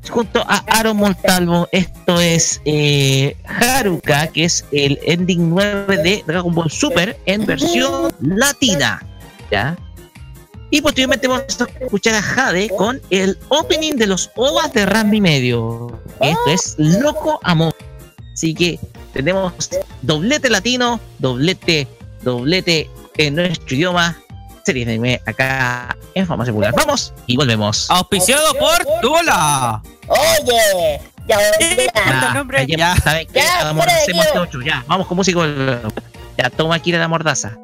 junto 0.09 0.41
a 0.47 0.63
Aaron 0.67 0.97
Montalvo. 0.97 1.67
Esto 1.71 2.19
es 2.19 2.59
eh, 2.65 3.37
Haruka, 3.45 4.27
que 4.27 4.45
es 4.45 4.65
el 4.71 4.99
ending 5.03 5.49
9 5.49 5.97
de 5.97 6.23
Dragon 6.25 6.53
Ball 6.55 6.71
Super 6.71 7.19
en 7.27 7.45
versión 7.45 8.11
latina. 8.19 9.05
¿Ya? 9.51 9.77
Y 10.71 10.81
posteriormente 10.81 11.27
vamos 11.27 11.61
a 11.61 11.67
escuchar 11.83 12.15
a 12.15 12.21
Jade 12.23 12.69
con 12.69 12.99
el 13.11 13.37
opening 13.49 13.93
de 13.93 14.07
los 14.07 14.31
OVAs 14.35 14.73
de 14.73 14.87
Randy 14.87 15.21
Medio. 15.21 16.01
Esto 16.19 16.49
es 16.49 16.75
Loco 16.79 17.39
Amor. 17.43 17.75
Así 18.33 18.55
que 18.55 18.79
tenemos 19.13 19.53
doblete 20.01 20.49
latino, 20.49 20.99
doblete, 21.19 21.87
doblete 22.23 22.89
en 23.17 23.35
nuestro 23.35 23.75
idioma. 23.75 24.17
Series 24.63 24.85
de 24.85 24.93
anime 24.93 25.21
acá 25.25 25.95
en 26.13 26.25
Farmacia 26.25 26.53
Popular. 26.53 26.73
Vamos 26.75 27.13
y 27.27 27.35
volvemos. 27.35 27.89
Auspiciado 27.89 28.53
por 28.55 28.85
Tula. 29.01 29.81
oye 30.07 31.01
ya 31.27 31.37
ya. 31.37 31.91
Ah, 31.95 32.45
ya, 32.67 32.75
Ya. 32.75 32.95
Ya, 33.05 33.21
ya, 34.65 34.83
vamos 34.87 35.07
con 35.07 35.17
música. 35.17 35.39
Ya, 36.37 36.49
toma 36.49 36.75
aquí 36.75 36.91
la 36.91 37.07
mordaza. 37.07 37.57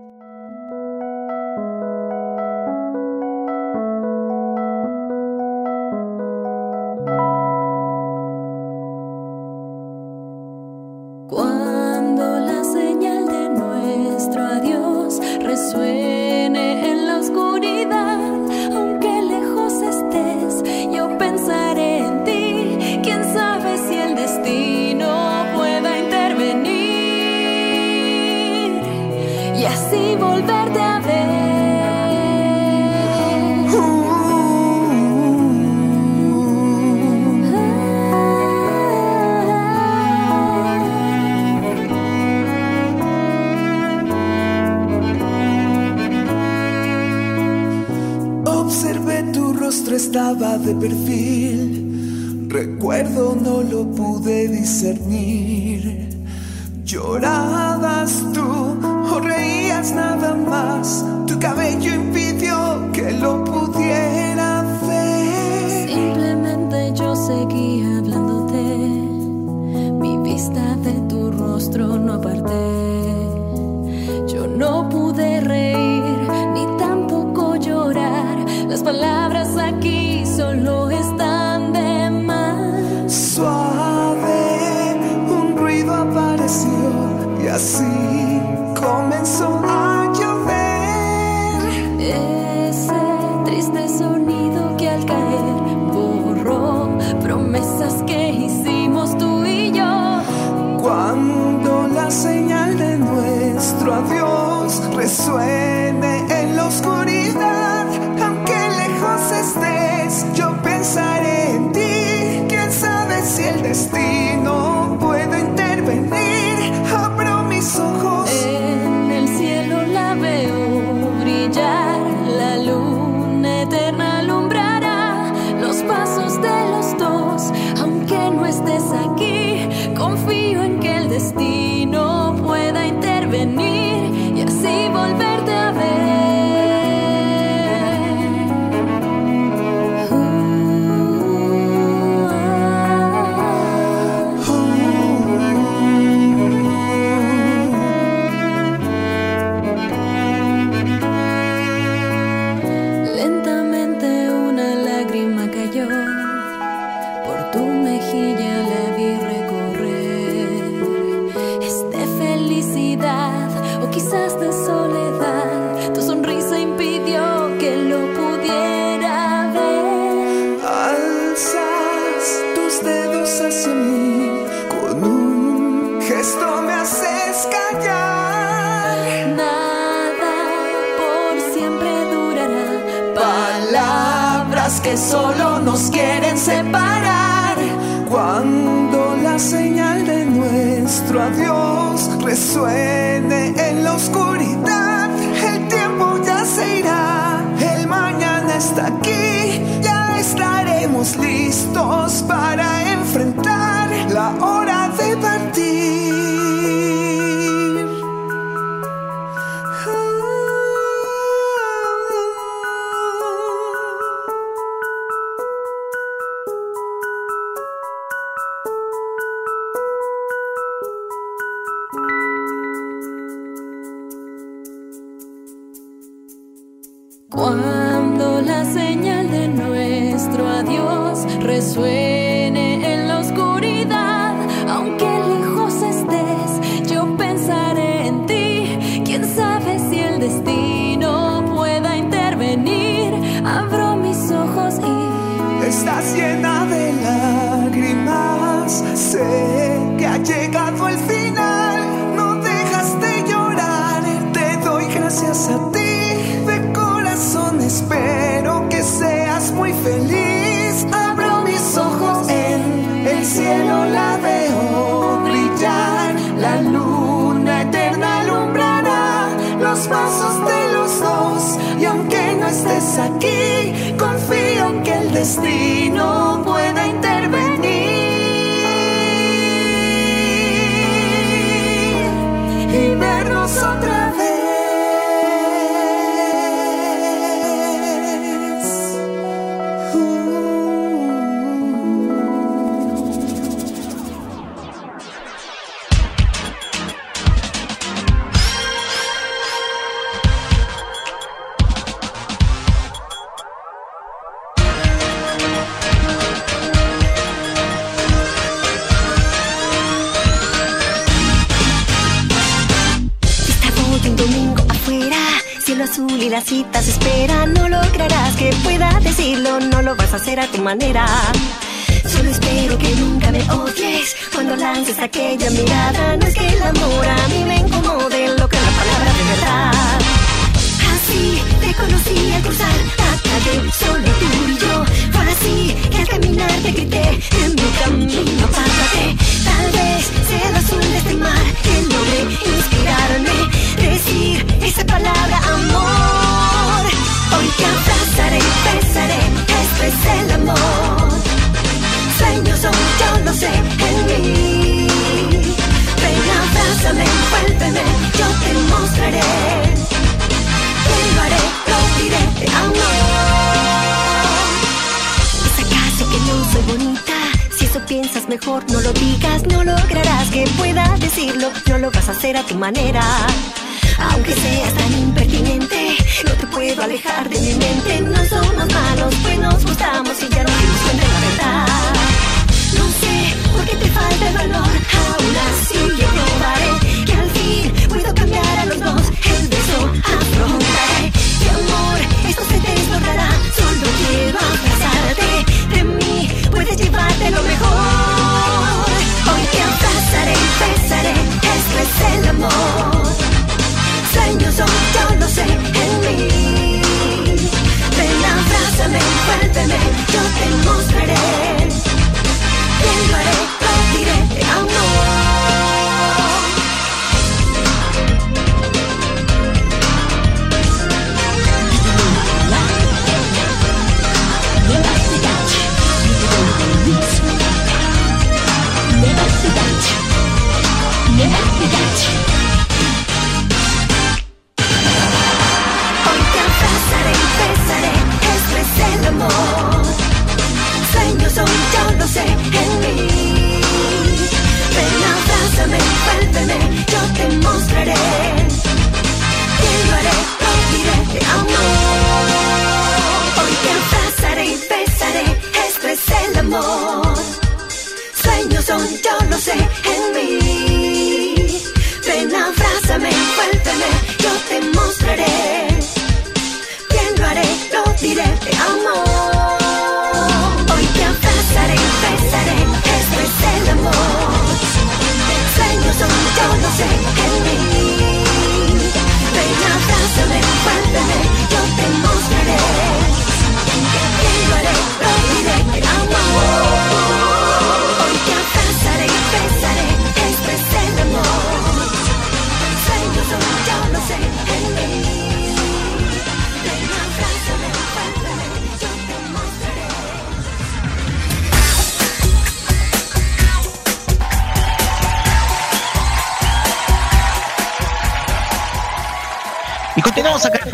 aquí 198.99 199.61
ya 199.81 200.19
estaremos 200.19 201.15
listos 201.17 202.23
para 202.27 202.91
enfrentar 202.93 203.89
la 204.09 204.29
hora 204.41 204.89
de 204.97 205.17
partir. 205.17 206.08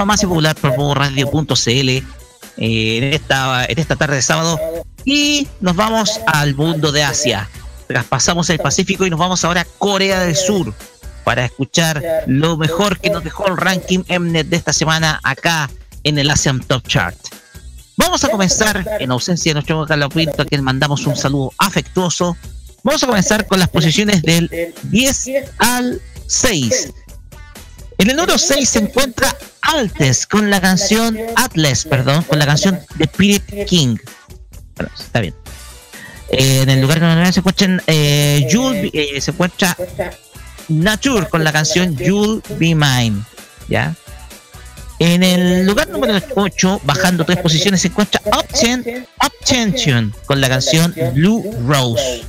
Farmacia 0.06 0.28
Popular 0.28 0.56
por 0.56 1.00
Radio.cl 1.00 1.90
eh, 1.90 2.04
en, 2.58 3.04
esta, 3.06 3.66
en 3.66 3.80
esta 3.80 3.96
tarde 3.96 4.18
de 4.18 4.22
sábado 4.22 4.60
y 5.04 5.48
nos 5.62 5.76
vamos 5.76 6.20
al 6.28 6.54
mundo 6.54 6.92
de 6.92 7.02
Asia. 7.02 7.50
Traspasamos 7.88 8.48
el 8.52 8.60
Pacífico 8.60 9.08
y 9.08 9.10
nos 9.10 9.18
vamos 9.18 9.44
ahora 9.44 9.62
a 9.62 9.66
Corea 9.80 10.20
del 10.20 10.36
Sur 10.36 10.76
para 11.24 11.44
escuchar 11.44 12.04
lo 12.28 12.56
mejor 12.56 13.00
que 13.00 13.10
nos 13.10 13.24
dejó 13.24 13.48
el 13.48 13.58
ranking 13.58 14.04
Mnet 14.08 14.46
de 14.46 14.58
esta 14.58 14.74
semana 14.74 15.20
acá 15.24 15.72
en 16.04 16.20
el 16.20 16.30
Asian 16.30 16.60
Top 16.60 16.88
Chart. 16.88 17.18
Vamos 17.98 18.24
a 18.24 18.30
comenzar, 18.30 18.86
en 19.00 19.10
ausencia 19.10 19.50
de 19.50 19.54
nuestro 19.56 19.88
Carlos 19.88 20.14
Pinto, 20.14 20.44
a 20.44 20.46
quien 20.46 20.64
mandamos 20.64 21.08
un 21.08 21.16
saludo 21.16 21.52
afectuoso. 21.58 22.38
Vamos 22.84 23.02
a 23.02 23.08
comenzar 23.08 23.48
con 23.48 23.58
las 23.58 23.70
posiciones 23.70 24.22
del 24.22 24.72
10 24.84 25.30
al 25.58 26.00
6. 26.28 26.94
En 27.98 28.10
el 28.10 28.16
número 28.16 28.38
6 28.38 28.70
se 28.70 28.80
encuentra 28.80 29.36
Altes 29.62 30.28
con 30.28 30.50
la 30.50 30.60
canción 30.60 31.18
Atlas, 31.36 31.86
perdón, 31.86 32.24
con 32.24 32.40
la 32.40 32.46
canción 32.46 32.80
The 32.98 33.06
Spirit 33.06 33.66
King. 33.68 33.98
Bueno, 34.76 34.92
está 34.98 35.22
bien. 35.22 35.34
Eh, 36.30 36.62
en 36.64 36.70
el 36.70 36.82
lugar 36.82 37.00
número 37.02 37.32
se 37.32 37.42
eh, 37.88 38.48
eh, 38.94 39.22
se 39.22 39.32
encuentra 39.32 39.78
Nature 40.68 41.28
con 41.30 41.44
la 41.44 41.54
canción 41.54 41.96
You'll 41.96 42.42
Be 42.58 42.76
Mine. 42.76 43.24
¿Ya? 43.70 43.96
En 45.00 45.24
el 45.24 45.66
lugar 45.66 45.90
número 45.90 46.18
8, 46.36 46.82
bajando 46.84 47.26
tres 47.26 47.40
posiciones, 47.40 47.82
se 47.82 47.90
encuentra 47.90 48.22
Obtention 48.32 50.14
con 50.26 50.40
la 50.40 50.48
canción 50.48 50.94
Blue 51.14 51.44
Rose. 51.68 52.24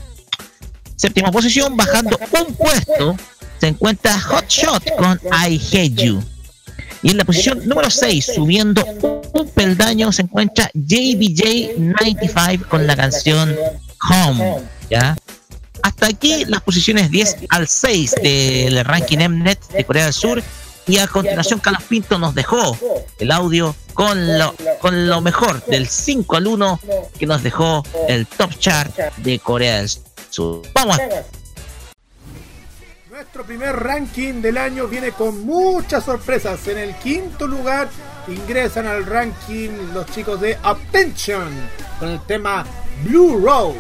Séptima 0.96 1.30
posición, 1.30 1.76
bajando 1.76 2.18
un 2.32 2.54
puesto, 2.54 3.16
se 3.60 3.68
encuentra 3.68 4.18
Hot 4.20 4.48
Shot 4.48 4.96
con 4.96 5.20
I 5.48 5.60
Hate 5.72 5.94
You. 5.94 6.22
Y 7.02 7.10
en 7.10 7.18
la 7.18 7.24
posición 7.24 7.66
número 7.66 7.90
6, 7.90 8.32
subiendo 8.34 8.84
un 9.32 9.48
peldaño, 9.50 10.10
se 10.12 10.22
encuentra 10.22 10.70
JBJ95 10.74 12.66
con 12.66 12.86
la 12.86 12.96
canción 12.96 13.54
Home. 14.10 14.56
¿ya? 14.90 15.16
Hasta 15.82 16.06
aquí 16.06 16.44
las 16.46 16.62
posiciones 16.62 17.10
10 17.10 17.36
al 17.50 17.68
6 17.68 18.14
del 18.22 18.84
ranking 18.84 19.18
Mnet 19.18 19.68
de 19.68 19.84
Corea 19.84 20.04
del 20.04 20.14
Sur. 20.14 20.42
Y 20.88 20.98
a 20.98 21.06
continuación, 21.08 21.58
Carlos 21.58 21.82
Pinto 21.88 22.18
nos 22.18 22.34
dejó 22.34 22.78
el 23.18 23.32
audio 23.32 23.74
con 23.92 24.38
lo, 24.38 24.54
con 24.80 25.08
lo 25.08 25.20
mejor 25.20 25.64
del 25.66 25.88
5 25.88 26.36
al 26.36 26.46
1 26.46 26.80
que 27.18 27.26
nos 27.26 27.42
dejó 27.42 27.82
el 28.08 28.26
top 28.26 28.56
chart 28.58 28.96
de 29.18 29.38
Corea 29.38 29.78
del 29.78 29.90
Sur. 30.30 30.62
Vamos. 30.74 30.96
Nuestro 33.16 33.44
primer 33.44 33.74
ranking 33.74 34.42
del 34.42 34.58
año 34.58 34.88
viene 34.88 35.12
con 35.12 35.46
muchas 35.46 36.04
sorpresas. 36.04 36.68
En 36.68 36.76
el 36.76 36.94
quinto 36.96 37.46
lugar 37.46 37.88
ingresan 38.28 38.86
al 38.86 39.06
ranking 39.06 39.70
los 39.94 40.04
chicos 40.10 40.38
de 40.38 40.58
Attention 40.62 41.48
con 41.98 42.10
el 42.10 42.20
tema 42.26 42.66
Blue 43.04 43.40
Rose. 43.42 43.78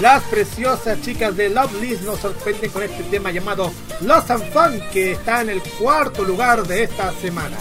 Las 0.00 0.22
preciosas 0.24 0.98
chicas 1.02 1.36
de 1.36 1.50
Love 1.50 1.78
List 1.82 2.02
nos 2.04 2.20
sorprenden 2.20 2.70
con 2.70 2.82
este 2.82 3.02
tema 3.04 3.30
llamado 3.30 3.70
Lost 4.00 4.30
and 4.30 4.50
Fun 4.50 4.80
que 4.90 5.12
está 5.12 5.42
en 5.42 5.50
el 5.50 5.62
cuarto 5.78 6.24
lugar 6.24 6.66
de 6.66 6.84
esta 6.84 7.12
semana. 7.12 7.56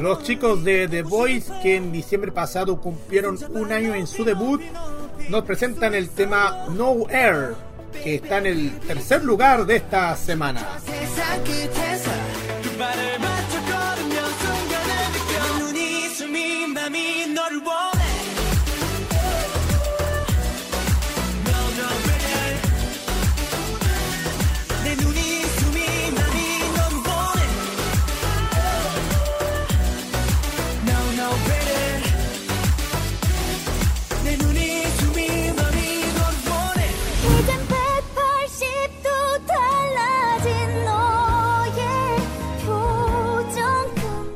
Los 0.00 0.22
chicos 0.22 0.64
de 0.64 0.88
The 0.88 1.02
Voice 1.02 1.52
que 1.62 1.76
en 1.76 1.92
diciembre 1.92 2.32
pasado 2.32 2.80
cumplieron 2.80 3.38
un 3.50 3.70
año 3.70 3.94
en 3.94 4.06
su 4.06 4.24
debut 4.24 4.62
nos 5.28 5.44
presentan 5.44 5.94
el 5.94 6.08
tema 6.08 6.66
No 6.70 7.06
Air 7.10 7.54
que 8.02 8.16
está 8.16 8.38
en 8.38 8.46
el 8.46 8.78
tercer 8.80 9.22
lugar 9.24 9.66
de 9.66 9.76
esta 9.76 10.16
semana. 10.16 10.78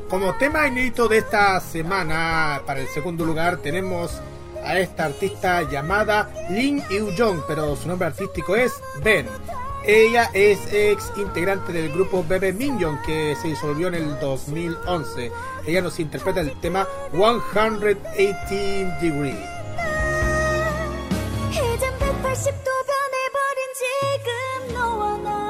Como 0.08 0.34
tema 0.34 0.66
inédito 0.66 1.08
de 1.08 1.18
esta 1.18 1.60
semana, 1.60 2.62
para 2.66 2.80
el 2.80 2.88
segundo 2.88 3.24
lugar 3.24 3.58
tenemos 3.58 4.20
a 4.64 4.78
esta 4.78 5.06
artista 5.06 5.62
llamada 5.70 6.30
Lin 6.50 6.82
Yu-jong, 6.88 7.42
pero 7.46 7.76
su 7.76 7.88
nombre 7.88 8.08
artístico 8.08 8.56
es 8.56 8.72
Ben. 9.02 9.26
Ella 9.86 10.30
es 10.32 10.58
ex 10.72 11.12
integrante 11.16 11.72
del 11.72 11.92
grupo 11.92 12.24
Bebe 12.26 12.52
Minion 12.52 12.98
que 13.04 13.36
se 13.36 13.48
disolvió 13.48 13.88
en 13.88 13.94
el 13.94 14.18
2011. 14.18 15.30
Ella 15.66 15.82
nos 15.82 16.00
interpreta 16.00 16.40
el 16.40 16.58
tema 16.60 16.86
118 17.12 18.04
Degree. 19.02 19.54
이젠 21.54 21.90
180도 21.98 22.68
변해버린 22.86 23.58
지금 23.74 24.74
너와 24.74 25.18
나 25.18 25.47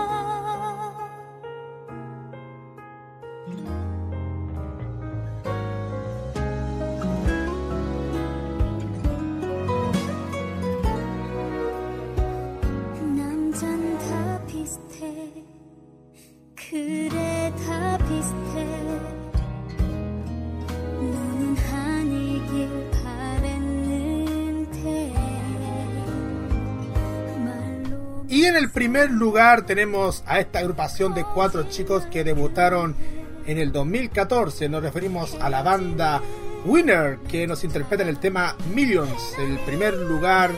el 28.59 28.69
primer 28.69 29.09
lugar 29.09 29.61
tenemos 29.65 30.21
a 30.27 30.41
esta 30.41 30.59
agrupación 30.59 31.13
de 31.13 31.23
cuatro 31.23 31.63
chicos 31.69 32.05
que 32.11 32.25
debutaron 32.25 32.93
en 33.47 33.57
el 33.57 33.71
2014. 33.71 34.67
Nos 34.67 34.83
referimos 34.83 35.37
a 35.39 35.49
la 35.49 35.63
banda 35.63 36.21
Winner 36.65 37.19
que 37.29 37.47
nos 37.47 37.63
interpreta 37.63 38.03
el 38.03 38.19
tema 38.19 38.57
Millions, 38.73 39.33
el 39.39 39.59
primer 39.59 39.93
lugar 39.93 40.51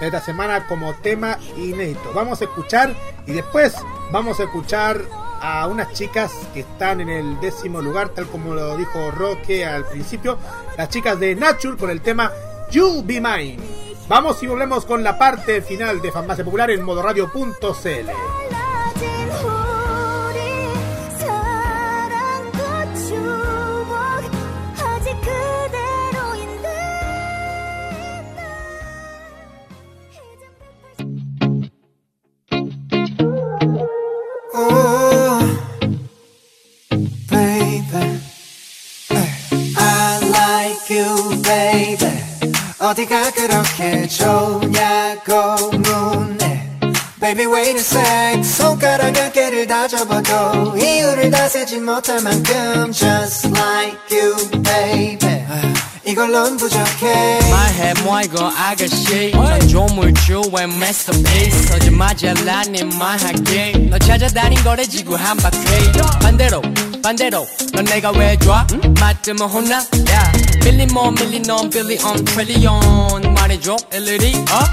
de 0.00 0.06
esta 0.06 0.20
semana 0.20 0.66
como 0.66 0.92
tema 0.94 1.38
inédito. 1.56 2.12
Vamos 2.12 2.40
a 2.40 2.46
escuchar 2.46 2.92
y 3.28 3.32
después 3.32 3.76
vamos 4.10 4.40
a 4.40 4.42
escuchar 4.42 5.00
a 5.40 5.68
unas 5.68 5.92
chicas 5.92 6.32
que 6.52 6.60
están 6.60 7.00
en 7.00 7.08
el 7.08 7.38
décimo 7.38 7.80
lugar, 7.80 8.08
tal 8.08 8.26
como 8.26 8.56
lo 8.56 8.76
dijo 8.76 9.12
Roque 9.12 9.64
al 9.64 9.84
principio, 9.84 10.36
las 10.76 10.88
chicas 10.88 11.20
de 11.20 11.36
Nature 11.36 11.76
con 11.76 11.90
el 11.90 12.00
tema 12.00 12.32
You'll 12.72 13.04
Be 13.04 13.20
Mine. 13.20 13.85
Vamos 14.08 14.42
y 14.42 14.46
volvemos 14.46 14.84
con 14.84 15.02
la 15.02 15.18
parte 15.18 15.62
final 15.62 16.00
de 16.00 16.12
Fanbase 16.12 16.44
Popular 16.44 16.70
en 16.70 16.82
modoradio.cl. 16.82 18.10
baby. 41.46 42.25
어디가 42.78 43.30
그렇게 43.32 44.06
좋냐고 44.06 45.70
묻네. 45.78 46.78
Baby, 47.18 47.46
wait 47.46 47.70
a 47.70 47.80
sec. 47.80 48.44
손가락 48.44 49.12
몇 49.12 49.32
개를 49.32 49.66
다 49.66 49.88
접어도 49.88 50.76
이유를 50.76 51.30
다 51.30 51.48
세지 51.48 51.78
못할 51.80 52.20
만큼 52.20 52.92
just 52.92 53.48
like 53.48 53.98
you, 54.10 54.36
baby. 54.62 55.44
이걸론 56.04 56.56
부족해. 56.58 57.40
말해 57.50 57.94
뭐 58.04 58.20
이거 58.20 58.46
아가씨? 58.54 59.32
넌 59.32 59.66
조물주의 59.66 60.64
masterpiece. 60.64 61.66
서지마자 61.68 62.34
난네 62.34 62.84
말할게. 62.84 63.72
너 63.90 63.98
찾아다닌 63.98 64.62
거래 64.62 64.84
지구 64.84 65.16
한 65.16 65.36
바퀴. 65.38 65.58
반대로 66.20 66.60
반대로. 67.02 67.46
넌 67.72 67.84
내가 67.86 68.10
왜 68.10 68.36
좋아? 68.38 68.66
맞으면 69.00 69.48
혼나? 69.48 69.78
야 69.78 70.32
밀린 70.66 70.88
뭐 70.92 71.12
밀린 71.12 71.42
넌 71.42 71.70
빌리언 71.70 72.24
트릴리언 72.24 73.34
말해줘 73.34 73.76
일일이 73.94 74.34
어? 74.50 74.64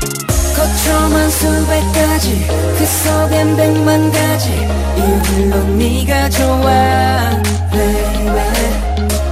거쳐만 0.56 1.30
수백 1.30 1.82
가지 1.94 2.48
그 2.78 2.86
속엔 2.86 3.56
백만 3.56 4.12
가지. 4.12 4.50
이유들로 4.98 5.64
네가 5.78 6.30
좋아 6.30 7.30
baby. 7.72 8.42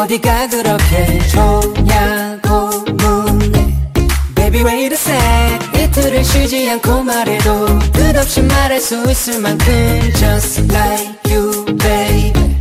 어디가 0.05 0.47
그렇게 0.49 1.19
좋냐고 1.29 2.69
묻네 2.93 3.91
Baby 4.35 4.61
wait 4.63 4.93
a 4.93 4.93
sec 4.93 5.83
이틀을 5.83 6.23
쉬지 6.23 6.69
않고 6.69 7.01
말해도 7.01 7.79
끝없이 7.91 8.41
말할 8.41 8.79
수 8.79 9.03
있을 9.09 9.39
만큼 9.39 10.13
Just 10.15 10.61
like 10.71 11.33
you 11.33 11.65
baby 11.77 12.55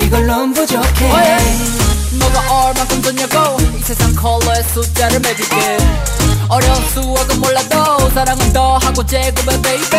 이걸론 0.00 0.54
부족해 0.54 1.87
너가 2.32 2.66
얼마큼 2.66 3.02
줬냐고. 3.02 3.56
이 3.76 3.82
세상 3.82 4.14
컬러의 4.14 4.62
숫자를 4.64 5.20
매줄게. 5.20 5.78
어려운 6.48 6.74
수학은 6.88 7.40
몰라도 7.40 8.08
사랑은 8.10 8.52
더 8.54 8.78
하고 8.78 9.04
제곱해 9.04 9.60
베이비 9.60 9.96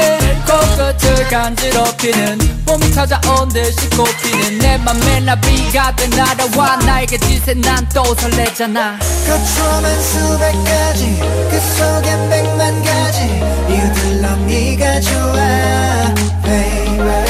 코끝을 0.48 1.28
간지럽히는 1.30 2.64
봄이 2.66 2.92
찾아온 2.92 3.48
듯이 3.50 3.88
꽃피는 3.92 4.58
내 4.58 4.78
맘에 4.78 5.20
나비가 5.20 5.96
돼 5.96 6.08
날아와 6.08 6.78
나에게 6.78 7.20
지새 7.20 7.54
난또 7.54 8.16
설레잖아. 8.16 8.98
거쳐만 9.28 10.02
수백 10.02 10.54
가지 10.64 11.20
그 11.52 11.60
속엔 11.78 12.30
백만 12.30 12.84
가지 12.84 13.20
이유들로 13.70 14.36
네가 14.48 15.00
좋아 15.02 16.14
baby. 16.44 17.26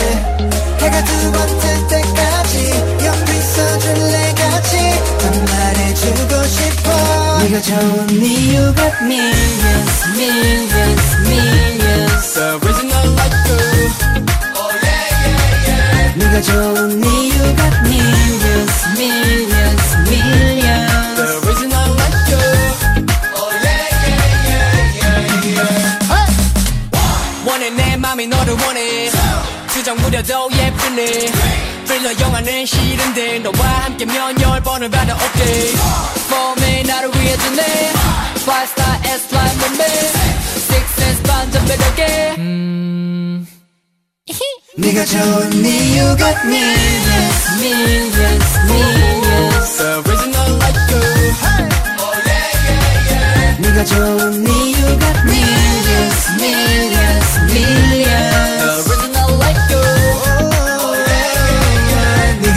해가 0.79 1.03
두 1.03 1.31
번 1.33 1.59
뜰 1.59 1.87
때까지 1.89 2.71
옆에 4.58 4.58
있어줄래 4.58 4.58
같이 4.58 4.76
난 5.18 5.44
말해주고 5.44 6.44
싶어 6.44 7.38
네가 7.38 7.60
좋은 7.62 8.10
이유가 8.10 8.90
Millions 9.02 10.04
millions 10.16 11.16
millions 11.22 12.34
The 12.34 12.56
reason 12.56 12.92
I 12.92 13.06
like 13.08 13.36
you 13.48 13.58
네가 16.16 16.40
좋은 16.42 17.04
이유가 17.04 17.62
millions 17.84 18.74
millions 18.96 19.96
millions 20.08 21.14
The 21.16 21.26
reason 21.44 21.72
I 21.72 21.76
like 21.90 22.18
you 22.30 22.42
원해 27.46 27.70
내 27.70 27.96
맘이 27.96 28.26
너를 28.26 28.54
원해 28.66 29.10
수정 29.68 29.96
무려도 29.96 30.50
예쁘네 30.52 31.32
필러 31.98 32.18
영화는 32.20 32.66
싫은데 32.66 33.38
너와 33.40 33.66
함께면 33.84 34.40
열 34.40 34.62
번을 34.62 34.90
받아 34.90 35.14
오케이 35.14 35.72
몸에 36.30 36.82
나를 36.82 37.10
위해 37.14 37.36
주네 37.36 37.62
Five 38.42 38.70
star 38.72 39.00
S 39.04 39.34
line 39.34 39.58
몸매 39.58 39.84
Six 39.84 41.00
sense 41.00 41.22
반전 41.22 41.64
매력에 41.66 42.34
네가 44.76 45.04
좋은 45.04 45.52
이유가 45.64 46.28
millions 46.44 47.48
millions 47.60 48.58
millions 48.66 49.76
The 49.76 50.02
reason 50.04 50.34
I 50.34 50.50
like 50.56 50.80
you 50.90 51.04
네가 53.60 53.84
좋은 53.84 54.46
이유가 54.48 55.06
millions 55.24 56.30
millions 56.40 57.38
millions 57.52 58.97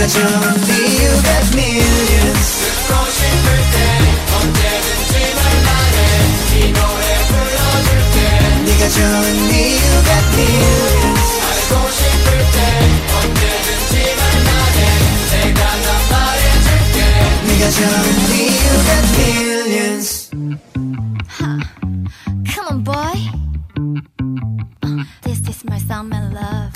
가져온뒤 0.03 0.67
You 0.99 1.15
got 1.23 1.47
millions 1.55 2.49
싶을 3.07 3.47
때 3.71 3.77
언제든지 4.35 5.13
말해 5.39 5.99
이 6.59 6.73
노래 6.75 7.07
불러줄게 7.31 8.17
네가 8.67 8.83
좋은 8.89 9.15
You 9.47 9.95
got 10.03 10.27
millions. 10.35 11.31
알고 11.47 11.71
싶을 11.99 12.27
때 12.51 12.59
언제든지 13.15 13.95
말해 14.19 14.79
내가 15.31 15.61
말해줄게 16.11 16.99
네가 17.47 17.63
좋은 17.71 17.95
millions. 19.23 20.09
Huh. 21.39 21.63
Come 22.53 22.67
on 22.73 22.79
boy. 22.83 23.17
Uh, 24.83 25.05
this 25.23 25.41
is 25.49 25.65
my 25.65 25.79
song 25.79 26.13
and 26.13 26.35
love. 26.35 26.72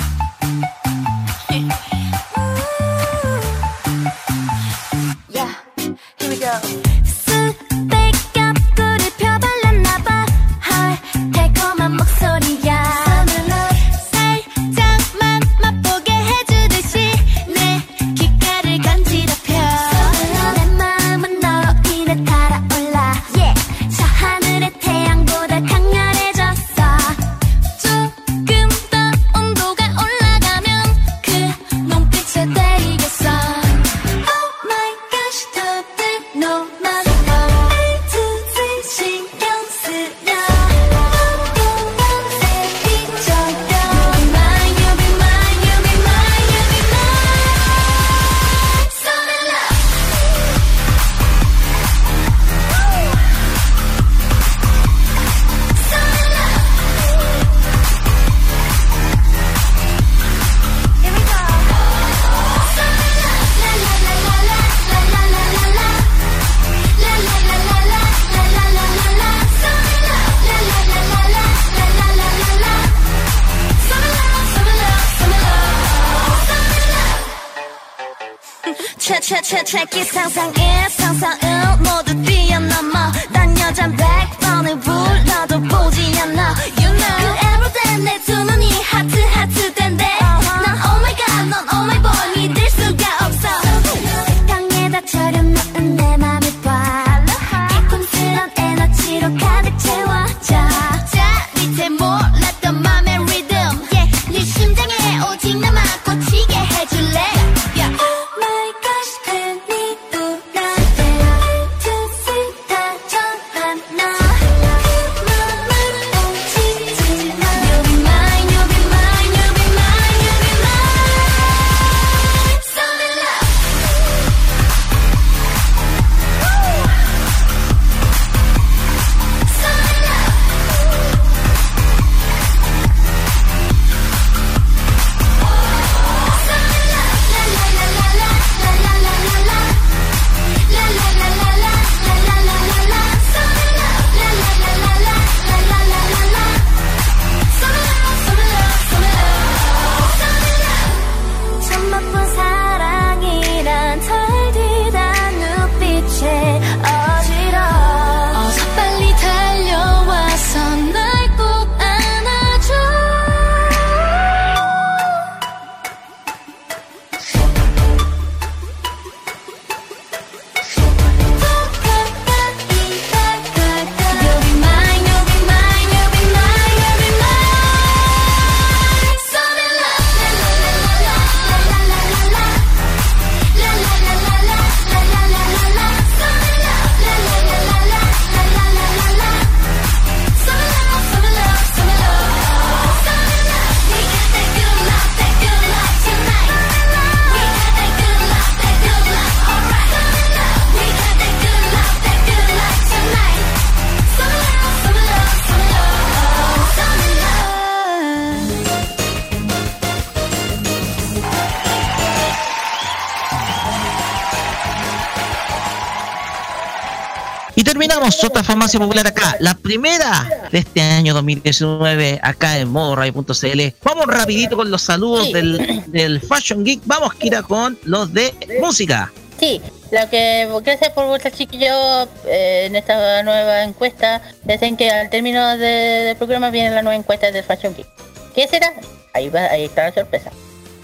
Y 217.59 217.65
terminamos 217.65 218.23
otra 218.23 218.45
farmacia 218.45 218.79
popular 218.79 219.07
acá, 219.07 219.35
la 219.41 219.55
primera 219.55 220.29
de 220.53 220.59
este 220.59 220.83
año 220.83 221.15
2019 221.15 222.21
acá 222.23 222.59
en 222.59 222.69
modoradio.cl. 222.69 223.61
Vamos 223.83 224.07
rapidito 224.07 224.57
con 224.57 224.71
los 224.71 224.83
saludos 224.83 225.25
Sí. 225.27 225.33
del, 225.33 225.83
del 225.87 226.21
Fashion 226.21 226.63
Geek. 226.65 226.83
Vamos, 226.85 227.15
Kira, 227.15 227.43
con 227.43 227.79
los 227.85 228.13
de 228.13 228.35
música. 228.61 229.11
Sí, 229.41 229.61
lo 229.91 230.09
que 230.11 230.49
gracias 230.63 230.91
por 230.93 231.07
vuestro 231.07 231.31
chiquillo 231.31 232.03
eh, 232.27 232.65
en 232.67 232.77
esta 232.77 233.23
nueva 233.23 233.63
encuesta. 233.63 234.21
Dicen 234.45 234.77
que 234.77 234.91
al 234.91 235.09
término 235.09 235.57
de- 235.57 235.67
del 235.67 236.17
programa 236.17 236.51
viene 236.51 236.71
la 236.75 236.83
nueva 236.83 236.97
encuesta 236.97 237.31
del 237.31 237.43
Fashion 237.43 237.75
Geek. 237.75 237.87
¿Qué 238.35 238.47
será? 238.49 238.73
Ahí 239.15 239.31
va, 239.31 239.47
ahí 239.47 239.65
está 239.65 239.85
la 239.85 239.95
sorpresa. 239.95 240.31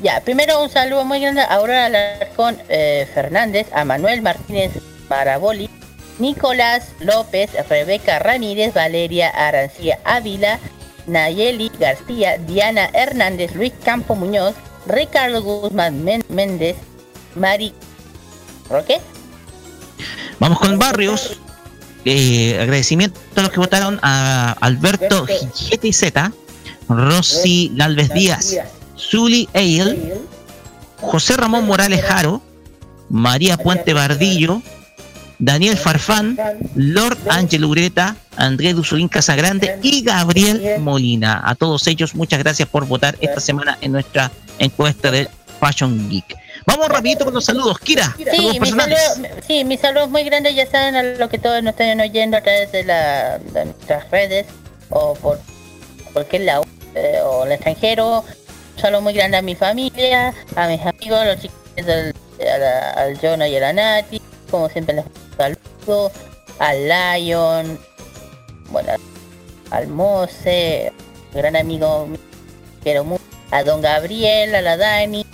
Ya, 0.02 0.20
primero 0.20 0.62
un 0.62 0.70
saludo 0.70 1.04
muy 1.04 1.20
grande 1.20 1.42
a 1.42 1.54
Aurora 1.54 1.84
Alarcón 1.86 2.56
eh, 2.70 3.06
Fernández, 3.12 3.66
a 3.74 3.84
Manuel 3.84 4.22
Martínez 4.22 4.72
Maraboli, 5.10 5.68
Nicolás 6.18 6.88
López, 7.00 7.50
Rebeca 7.68 8.18
Ramírez, 8.18 8.74
Valeria 8.74 9.28
Arancía 9.30 9.98
Ávila, 10.04 10.58
Nayeli 11.06 11.70
García, 11.80 12.38
Diana 12.38 12.88
Hernández, 12.92 13.54
Luis 13.54 13.72
Campo 13.84 14.14
Muñoz, 14.14 14.54
Ricardo 14.86 15.42
Guzmán 15.42 16.04
Men- 16.04 16.24
Méndez, 16.28 16.76
Mari 17.34 17.72
Roque, 18.68 19.00
Vamos 20.38 20.58
con 20.58 20.78
Barrios. 20.78 21.38
Eh, 22.04 22.58
agradecimiento 22.60 23.20
a 23.36 23.42
los 23.42 23.50
que 23.52 23.60
votaron 23.60 24.00
a 24.02 24.56
Alberto 24.60 25.24
GTZ, 25.24 26.32
Rosy 26.88 27.70
Galvez 27.76 28.12
Díaz, 28.12 28.56
Zuli 28.98 29.48
Eil, 29.52 30.14
José 31.00 31.36
Ramón 31.36 31.64
Morales 31.64 32.02
Jaro, 32.02 32.42
María 33.08 33.56
Puente 33.56 33.94
Bardillo, 33.94 34.62
Daniel 35.44 35.76
Farfán, 35.76 36.38
Lord 36.76 37.18
Ángel 37.28 37.64
Ureta, 37.64 38.14
Andrés 38.36 38.76
Duzulín 38.76 39.08
Casagrande 39.08 39.76
y 39.82 40.02
Gabriel 40.04 40.78
Molina. 40.78 41.42
A 41.44 41.56
todos 41.56 41.84
ellos, 41.88 42.14
muchas 42.14 42.38
gracias 42.38 42.68
por 42.68 42.86
votar 42.86 43.16
esta 43.20 43.40
semana 43.40 43.76
en 43.80 43.90
nuestra 43.90 44.30
encuesta 44.60 45.10
de 45.10 45.28
Fashion 45.58 46.08
Geek. 46.08 46.36
Vamos 46.64 46.88
rapidito 46.88 47.24
con 47.24 47.34
los 47.34 47.44
saludos. 47.44 47.76
Kira, 47.80 48.14
Sí, 48.30 48.60
mi 48.60 48.68
saludo, 48.68 48.96
sí, 49.44 49.64
mis 49.64 49.80
saludos 49.80 50.10
muy 50.10 50.22
grandes 50.22 50.54
ya 50.54 50.64
saben 50.70 50.94
a 50.94 51.02
lo 51.02 51.28
que 51.28 51.38
todos 51.38 51.60
nos 51.60 51.72
están 51.72 52.00
oyendo 52.00 52.36
a 52.36 52.40
través 52.40 52.70
de, 52.70 52.84
la, 52.84 53.38
de 53.38 53.64
nuestras 53.64 54.08
redes 54.12 54.46
o 54.90 55.14
por 55.14 55.40
cualquier 56.12 56.42
lado 56.42 56.64
eh, 56.94 57.18
o 57.24 57.44
el 57.46 57.50
extranjero. 57.52 58.20
Un 58.76 58.80
saludo 58.80 59.00
muy 59.00 59.12
grande 59.12 59.38
a 59.38 59.42
mi 59.42 59.56
familia, 59.56 60.32
a 60.54 60.68
mis 60.68 60.80
amigos, 60.82 61.18
a 61.18 61.24
los 61.24 61.40
chicos 61.40 61.56
del, 61.74 62.14
a 62.40 62.58
la- 62.58 62.90
al 62.92 63.18
Jonah 63.20 63.48
y 63.48 63.56
a 63.56 63.60
la 63.60 63.72
Nati, 63.72 64.20
como 64.48 64.68
siempre 64.68 64.94
les 64.94 65.04
saludo, 65.36 66.10
al 66.58 66.88
Lion, 66.88 67.78
bueno, 68.70 68.92
al 69.70 69.88
Mose, 69.88 70.92
gran 71.32 71.56
amigo 71.56 72.08
quiero 72.82 73.04
mucho, 73.04 73.22
a 73.50 73.62
Don 73.62 73.80
Gabriel, 73.80 74.54
a 74.54 74.62
la 74.62 74.76
Dani, 74.76 75.26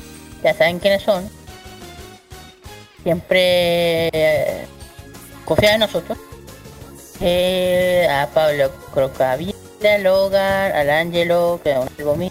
ya 0.42 0.54
saben 0.54 0.78
quiénes 0.78 1.02
son 1.02 1.38
siempre 3.08 4.08
eh, 4.12 4.66
en 5.62 5.80
nosotros. 5.80 6.18
Eh, 7.20 8.06
a 8.08 8.28
Pablo 8.28 8.70
Crocavilla, 8.92 9.98
Logan, 10.00 10.72
al 10.72 10.90
Ángelo, 10.90 11.58
que 11.62 11.72
es 11.72 11.78
un 11.78 11.88
amigo 11.88 12.16
mío. 12.16 12.30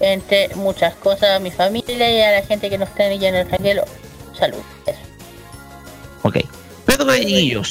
Entre 0.00 0.54
muchas 0.54 0.94
cosas, 0.94 1.30
a 1.30 1.38
mi 1.38 1.50
familia 1.50 2.10
y 2.10 2.20
a 2.20 2.32
la 2.32 2.42
gente 2.42 2.70
que 2.70 2.78
nos 2.78 2.88
está 2.90 3.06
en 3.06 3.22
el 3.22 3.36
extranjero. 3.36 3.84
Salud. 4.38 4.60
Eso. 4.86 5.00
Ok. 6.22 6.36
Pedro. 6.96 7.62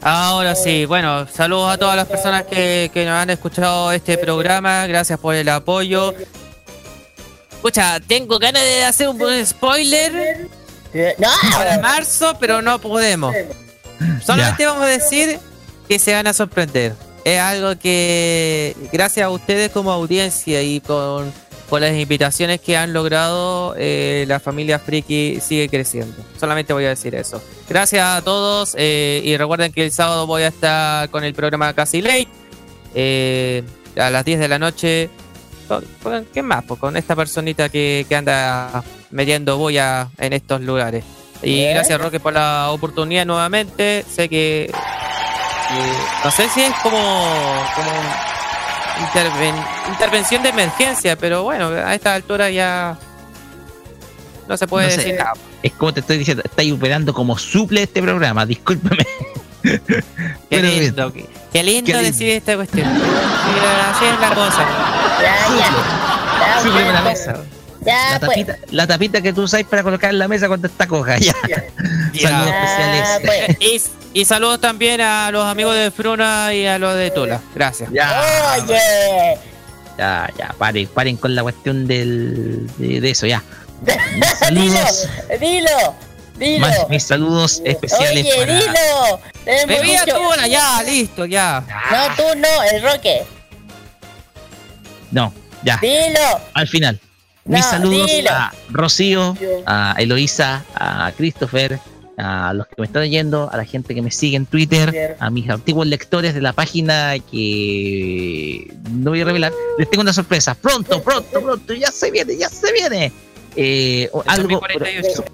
Ahora 0.00 0.54
sí, 0.54 0.84
bueno, 0.84 1.26
saludos 1.26 1.72
a 1.72 1.78
todas 1.78 1.96
las 1.96 2.06
personas 2.06 2.44
que, 2.44 2.88
que 2.94 3.04
nos 3.04 3.14
han 3.14 3.30
escuchado 3.30 3.90
este 3.90 4.16
programa, 4.16 4.86
gracias 4.86 5.18
por 5.18 5.34
el 5.34 5.48
apoyo. 5.48 6.14
Escucha, 7.50 7.98
tengo 7.98 8.38
ganas 8.38 8.62
de 8.62 8.84
hacer 8.84 9.08
un 9.08 9.18
buen 9.18 9.44
spoiler 9.44 10.48
para 11.50 11.80
marzo, 11.80 12.36
pero 12.38 12.62
no 12.62 12.78
podemos. 12.78 13.34
Solamente 14.24 14.66
vamos 14.66 14.84
a 14.84 14.86
decir 14.86 15.40
que 15.88 15.98
se 15.98 16.14
van 16.14 16.28
a 16.28 16.32
sorprender. 16.32 16.94
Es 17.24 17.40
algo 17.40 17.76
que, 17.76 18.76
gracias 18.92 19.26
a 19.26 19.30
ustedes 19.30 19.72
como 19.72 19.90
audiencia 19.90 20.62
y 20.62 20.80
con, 20.80 21.32
con 21.68 21.80
las 21.82 21.94
invitaciones 21.94 22.60
que 22.60 22.76
han 22.76 22.92
logrado, 22.92 23.74
eh, 23.76 24.24
la 24.26 24.40
familia 24.40 24.78
Friki 24.78 25.38
sigue 25.40 25.68
creciendo. 25.68 26.16
Solamente 26.38 26.72
voy 26.72 26.84
a 26.84 26.90
decir 26.90 27.14
eso. 27.14 27.42
Gracias 27.68 28.06
a 28.06 28.22
todos 28.22 28.74
eh, 28.78 29.20
y 29.24 29.36
recuerden 29.36 29.72
que 29.72 29.84
el 29.84 29.92
sábado 29.92 30.26
voy 30.26 30.42
a 30.42 30.48
estar 30.48 31.10
con 31.10 31.24
el 31.24 31.34
programa 31.34 31.72
Casi 31.74 32.00
Late 32.00 32.28
eh, 32.94 33.62
a 33.96 34.10
las 34.10 34.24
10 34.24 34.40
de 34.40 34.48
la 34.48 34.58
noche. 34.58 35.10
¿Qué 36.32 36.42
más? 36.42 36.64
Pues 36.64 36.80
con 36.80 36.96
esta 36.96 37.14
personita 37.14 37.68
que, 37.68 38.06
que 38.08 38.16
anda 38.16 38.82
metiendo 39.10 39.58
boya 39.58 40.08
en 40.18 40.32
estos 40.32 40.62
lugares. 40.62 41.04
Y 41.42 41.54
Bien. 41.54 41.74
gracias 41.74 42.00
Roque 42.00 42.18
por 42.18 42.32
la 42.32 42.70
oportunidad 42.70 43.26
nuevamente. 43.26 44.04
Sé 44.10 44.28
que 44.28 44.70
eh, 45.70 45.92
no 46.24 46.30
sé 46.30 46.48
si 46.48 46.62
es 46.62 46.72
como, 46.82 46.98
como 47.76 47.90
interven- 48.98 49.64
intervención 49.90 50.42
de 50.42 50.48
emergencia, 50.50 51.16
pero 51.16 51.42
bueno, 51.44 51.68
a 51.68 51.94
esta 51.94 52.14
altura 52.14 52.50
ya 52.50 52.98
no 54.48 54.56
se 54.56 54.66
puede 54.66 54.86
No 54.86 54.90
sé. 54.92 54.96
decir 54.98 55.14
nada. 55.18 55.32
Es 55.62 55.72
como 55.72 55.92
te 55.92 56.00
estoy 56.00 56.18
diciendo, 56.18 56.42
estáis 56.44 56.72
operando 56.72 57.12
como 57.12 57.36
suple 57.38 57.82
este 57.82 58.00
programa, 58.02 58.46
discúlpame. 58.46 59.06
Qué 59.62 59.80
Pero 60.48 60.68
lindo, 60.68 61.12
qué, 61.12 61.26
qué 61.52 61.62
lindo 61.62 61.86
Qué 61.86 61.92
lindo. 61.94 61.98
decir 62.02 62.28
esta 62.30 62.54
cuestión. 62.56 62.86
Sí, 62.88 63.02
así 63.92 64.04
es 64.04 64.20
la 64.20 64.28
cosa. 64.34 64.66
Ya, 65.20 65.36
ya. 65.58 65.70
Ya, 66.40 66.56
Suple 66.62 66.72
bueno, 66.84 66.92
la 66.92 67.00
mesa. 67.02 67.34
ya, 67.84 68.10
La 68.12 68.20
pues. 68.20 68.30
tapita, 68.30 68.56
la 68.70 68.86
tapita 68.86 69.20
que 69.20 69.32
tú 69.32 69.42
usas 69.42 69.64
para 69.64 69.82
colocar 69.82 70.10
en 70.10 70.18
la 70.18 70.28
mesa 70.28 70.46
cuando 70.48 70.68
está 70.68 70.86
coja. 70.86 71.18
Ya. 71.18 71.32
Saludos 71.42 72.12
Ya, 72.12 73.16
especiales. 73.16 73.56
pues. 73.58 73.90
Y, 74.14 74.24
saludos 74.24 74.60
también 74.60 75.00
a 75.00 75.30
los 75.30 75.44
amigos 75.44 75.74
de 75.76 75.90
Fruna 75.90 76.52
y 76.54 76.66
a 76.66 76.78
los 76.78 76.96
de 76.96 77.10
Tula. 77.10 77.40
Gracias. 77.54 77.90
Ya, 77.92 78.56
Oye. 78.64 79.38
ya, 79.98 80.30
ya, 80.38 80.54
paren, 80.58 80.86
paren 80.88 81.16
con 81.16 81.34
la 81.34 81.42
cuestión 81.42 81.86
del, 81.86 82.66
de, 82.78 83.00
de 83.00 83.10
eso, 83.10 83.26
ya. 83.26 83.42
Dilo, 83.82 84.26
Saludos, 84.38 85.08
dilo, 85.40 85.94
dilo. 86.36 86.66
más 86.66 86.88
mis 86.88 87.04
saludos 87.04 87.62
especiales 87.64 88.26
Oye, 88.26 88.36
para. 88.44 88.54
dilo. 88.58 89.20
Bebía 89.68 90.04
mucho- 90.04 90.16
Tula, 90.18 90.46
ya, 90.48 90.82
listo, 90.82 91.24
ya. 91.26 91.64
No, 91.90 92.14
tú 92.16 92.38
no, 92.38 92.62
el 92.64 92.82
Roque. 92.82 93.22
No, 95.10 95.32
ya, 95.62 95.78
Dilo. 95.80 96.40
al 96.54 96.66
final. 96.68 97.00
Mis 97.44 97.64
No, 97.64 97.70
saludos 97.70 98.10
dilo. 98.10 98.30
a 98.30 98.52
Rocío, 98.70 99.36
a 99.64 99.94
Eloísa, 99.96 100.64
a 100.74 101.12
Christopher, 101.16 101.78
a 102.18 102.52
los 102.52 102.66
que 102.66 102.74
me 102.78 102.86
están 102.86 103.02
oyendo, 103.02 103.48
a 103.52 103.56
la 103.56 103.64
gente 103.64 103.94
que 103.94 104.02
me 104.02 104.10
sigue 104.10 104.36
en 104.36 104.46
Twitter, 104.46 105.16
a 105.20 105.30
mis 105.30 105.48
antiguos 105.48 105.86
lectores 105.86 106.34
de 106.34 106.40
la 106.40 106.52
página 106.52 107.14
que 107.30 108.74
no 108.90 109.10
voy 109.10 109.20
a 109.20 109.24
revelar. 109.24 109.52
Les 109.78 109.88
tengo 109.88 110.02
una 110.02 110.12
sorpresa. 110.12 110.54
Pronto, 110.54 111.00
pronto, 111.02 111.40
pronto. 111.40 111.74
Ya 111.74 111.90
se 111.92 112.10
viene, 112.10 112.36
ya 112.36 112.48
se 112.48 112.72
viene. 112.72 113.12
Eh, 113.56 114.08
o 114.12 114.22
algo. 114.26 114.60
2048. 114.60 115.24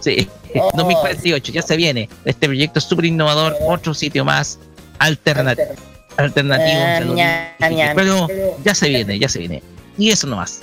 Sí, 0.00 0.28
Oh. 0.56 0.72
2048, 0.74 1.52
ya 1.52 1.62
se 1.62 1.76
viene. 1.76 2.08
Este 2.24 2.48
proyecto 2.48 2.80
es 2.80 2.84
súper 2.84 3.04
innovador, 3.04 3.54
otro 3.68 3.94
sitio 3.94 4.24
más 4.24 4.58
alternativo. 4.98 5.68
Alternativo, 6.16 7.14
dije, 7.14 7.70
ña. 7.70 7.92
pero 7.94 8.26
ya 8.64 8.74
se 8.74 8.88
viene, 8.88 9.16
ya 9.18 9.28
se 9.28 9.38
viene. 9.38 9.62
Y 9.96 10.10
eso 10.10 10.26
nomás. 10.26 10.60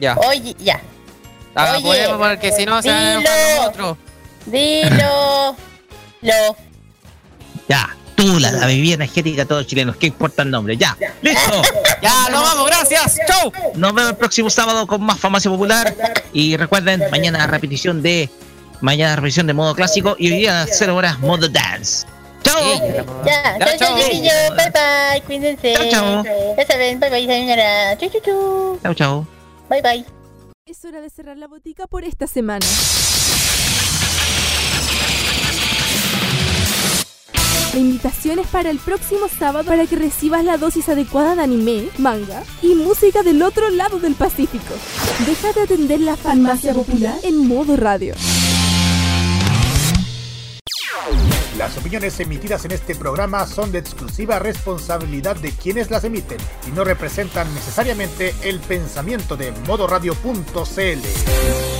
Ya. 0.00 0.16
Oye, 0.16 0.56
ya. 0.58 0.80
Ah, 1.54 1.74
Oye, 1.76 1.82
podemos, 1.82 2.28
porque 2.28 2.52
si 2.52 2.64
no 2.64 2.80
se 2.80 2.88
van 2.88 3.04
a 3.04 3.12
enojar 3.12 3.96
dilo. 4.46 5.56
Lo. 6.22 6.56
Ya, 7.68 7.96
tú, 8.16 8.38
la, 8.38 8.50
la 8.52 8.66
bebida 8.66 8.94
energética 8.94 9.42
de 9.42 9.46
todos 9.46 9.62
los 9.62 9.66
chilenos, 9.68 9.96
¿qué 9.96 10.08
importa 10.08 10.42
el 10.42 10.50
nombre? 10.50 10.76
Ya, 10.76 10.96
listo. 11.22 11.62
Ya, 12.02 12.28
nos 12.30 12.42
vamos, 12.42 12.66
gracias. 12.66 13.16
Chau. 13.26 13.52
Nos 13.74 13.94
vemos 13.94 14.10
el 14.10 14.16
próximo 14.16 14.50
sábado 14.50 14.86
con 14.86 15.02
más 15.02 15.18
Farmacia 15.18 15.50
Popular. 15.50 15.94
Y 16.32 16.56
recuerden, 16.56 17.02
mañana 17.10 17.46
repetición 17.46 18.02
de. 18.02 18.28
Mañana 18.80 19.14
repetición 19.16 19.46
de 19.46 19.52
modo 19.52 19.74
clásico 19.74 20.16
y 20.18 20.32
hoy 20.32 20.38
día 20.38 20.66
0 20.66 20.96
horas 20.96 21.18
modo 21.18 21.48
dance. 21.48 22.06
¡Chao! 22.42 22.58
Ya, 23.26 23.58
Ya, 23.58 23.58
chao, 23.58 23.68
chao, 23.78 23.88
chao. 23.88 23.98
chiquillos. 23.98 24.32
Bye, 24.56 24.70
bye. 24.72 25.22
Cuídense. 25.26 25.74
Chao, 25.74 25.84
chao. 25.90 26.24
Ya 26.56 26.66
saben, 26.66 26.98
bye, 26.98 27.10
bye, 27.10 27.26
señora. 27.26 27.98
Chu, 27.98 28.08
chu, 28.08 28.18
chu. 28.24 28.78
Chao, 28.82 28.94
chao. 28.94 29.26
Bye, 29.68 29.82
bye. 29.82 30.04
Es 30.64 30.82
hora 30.86 31.02
de 31.02 31.10
cerrar 31.10 31.36
la 31.36 31.46
botica 31.46 31.86
por 31.86 32.04
esta 32.04 32.26
semana. 32.26 32.64
La 37.72 37.78
invitación 37.78 38.40
es 38.40 38.48
para 38.48 38.70
el 38.70 38.78
próximo 38.78 39.28
sábado 39.28 39.64
para 39.64 39.86
que 39.86 39.94
recibas 39.94 40.44
la 40.44 40.56
dosis 40.56 40.88
adecuada 40.88 41.36
de 41.36 41.42
anime, 41.42 41.88
manga 41.98 42.42
y 42.62 42.74
música 42.74 43.22
del 43.22 43.42
otro 43.42 43.70
lado 43.70 44.00
del 44.00 44.16
Pacífico. 44.16 44.74
Deja 45.24 45.52
de 45.52 45.62
atender 45.62 46.00
la 46.00 46.16
farmacia 46.16 46.74
popular 46.74 47.14
en 47.22 47.46
modo 47.46 47.76
radio. 47.76 48.14
Las 51.56 51.76
opiniones 51.76 52.18
emitidas 52.18 52.64
en 52.64 52.72
este 52.72 52.96
programa 52.96 53.46
son 53.46 53.70
de 53.70 53.78
exclusiva 53.78 54.40
responsabilidad 54.40 55.36
de 55.36 55.52
quienes 55.52 55.90
las 55.90 56.02
emiten 56.02 56.38
y 56.66 56.72
no 56.72 56.82
representan 56.82 57.54
necesariamente 57.54 58.34
el 58.42 58.58
pensamiento 58.58 59.36
de 59.36 59.52
modoradio.cl. 59.68 61.79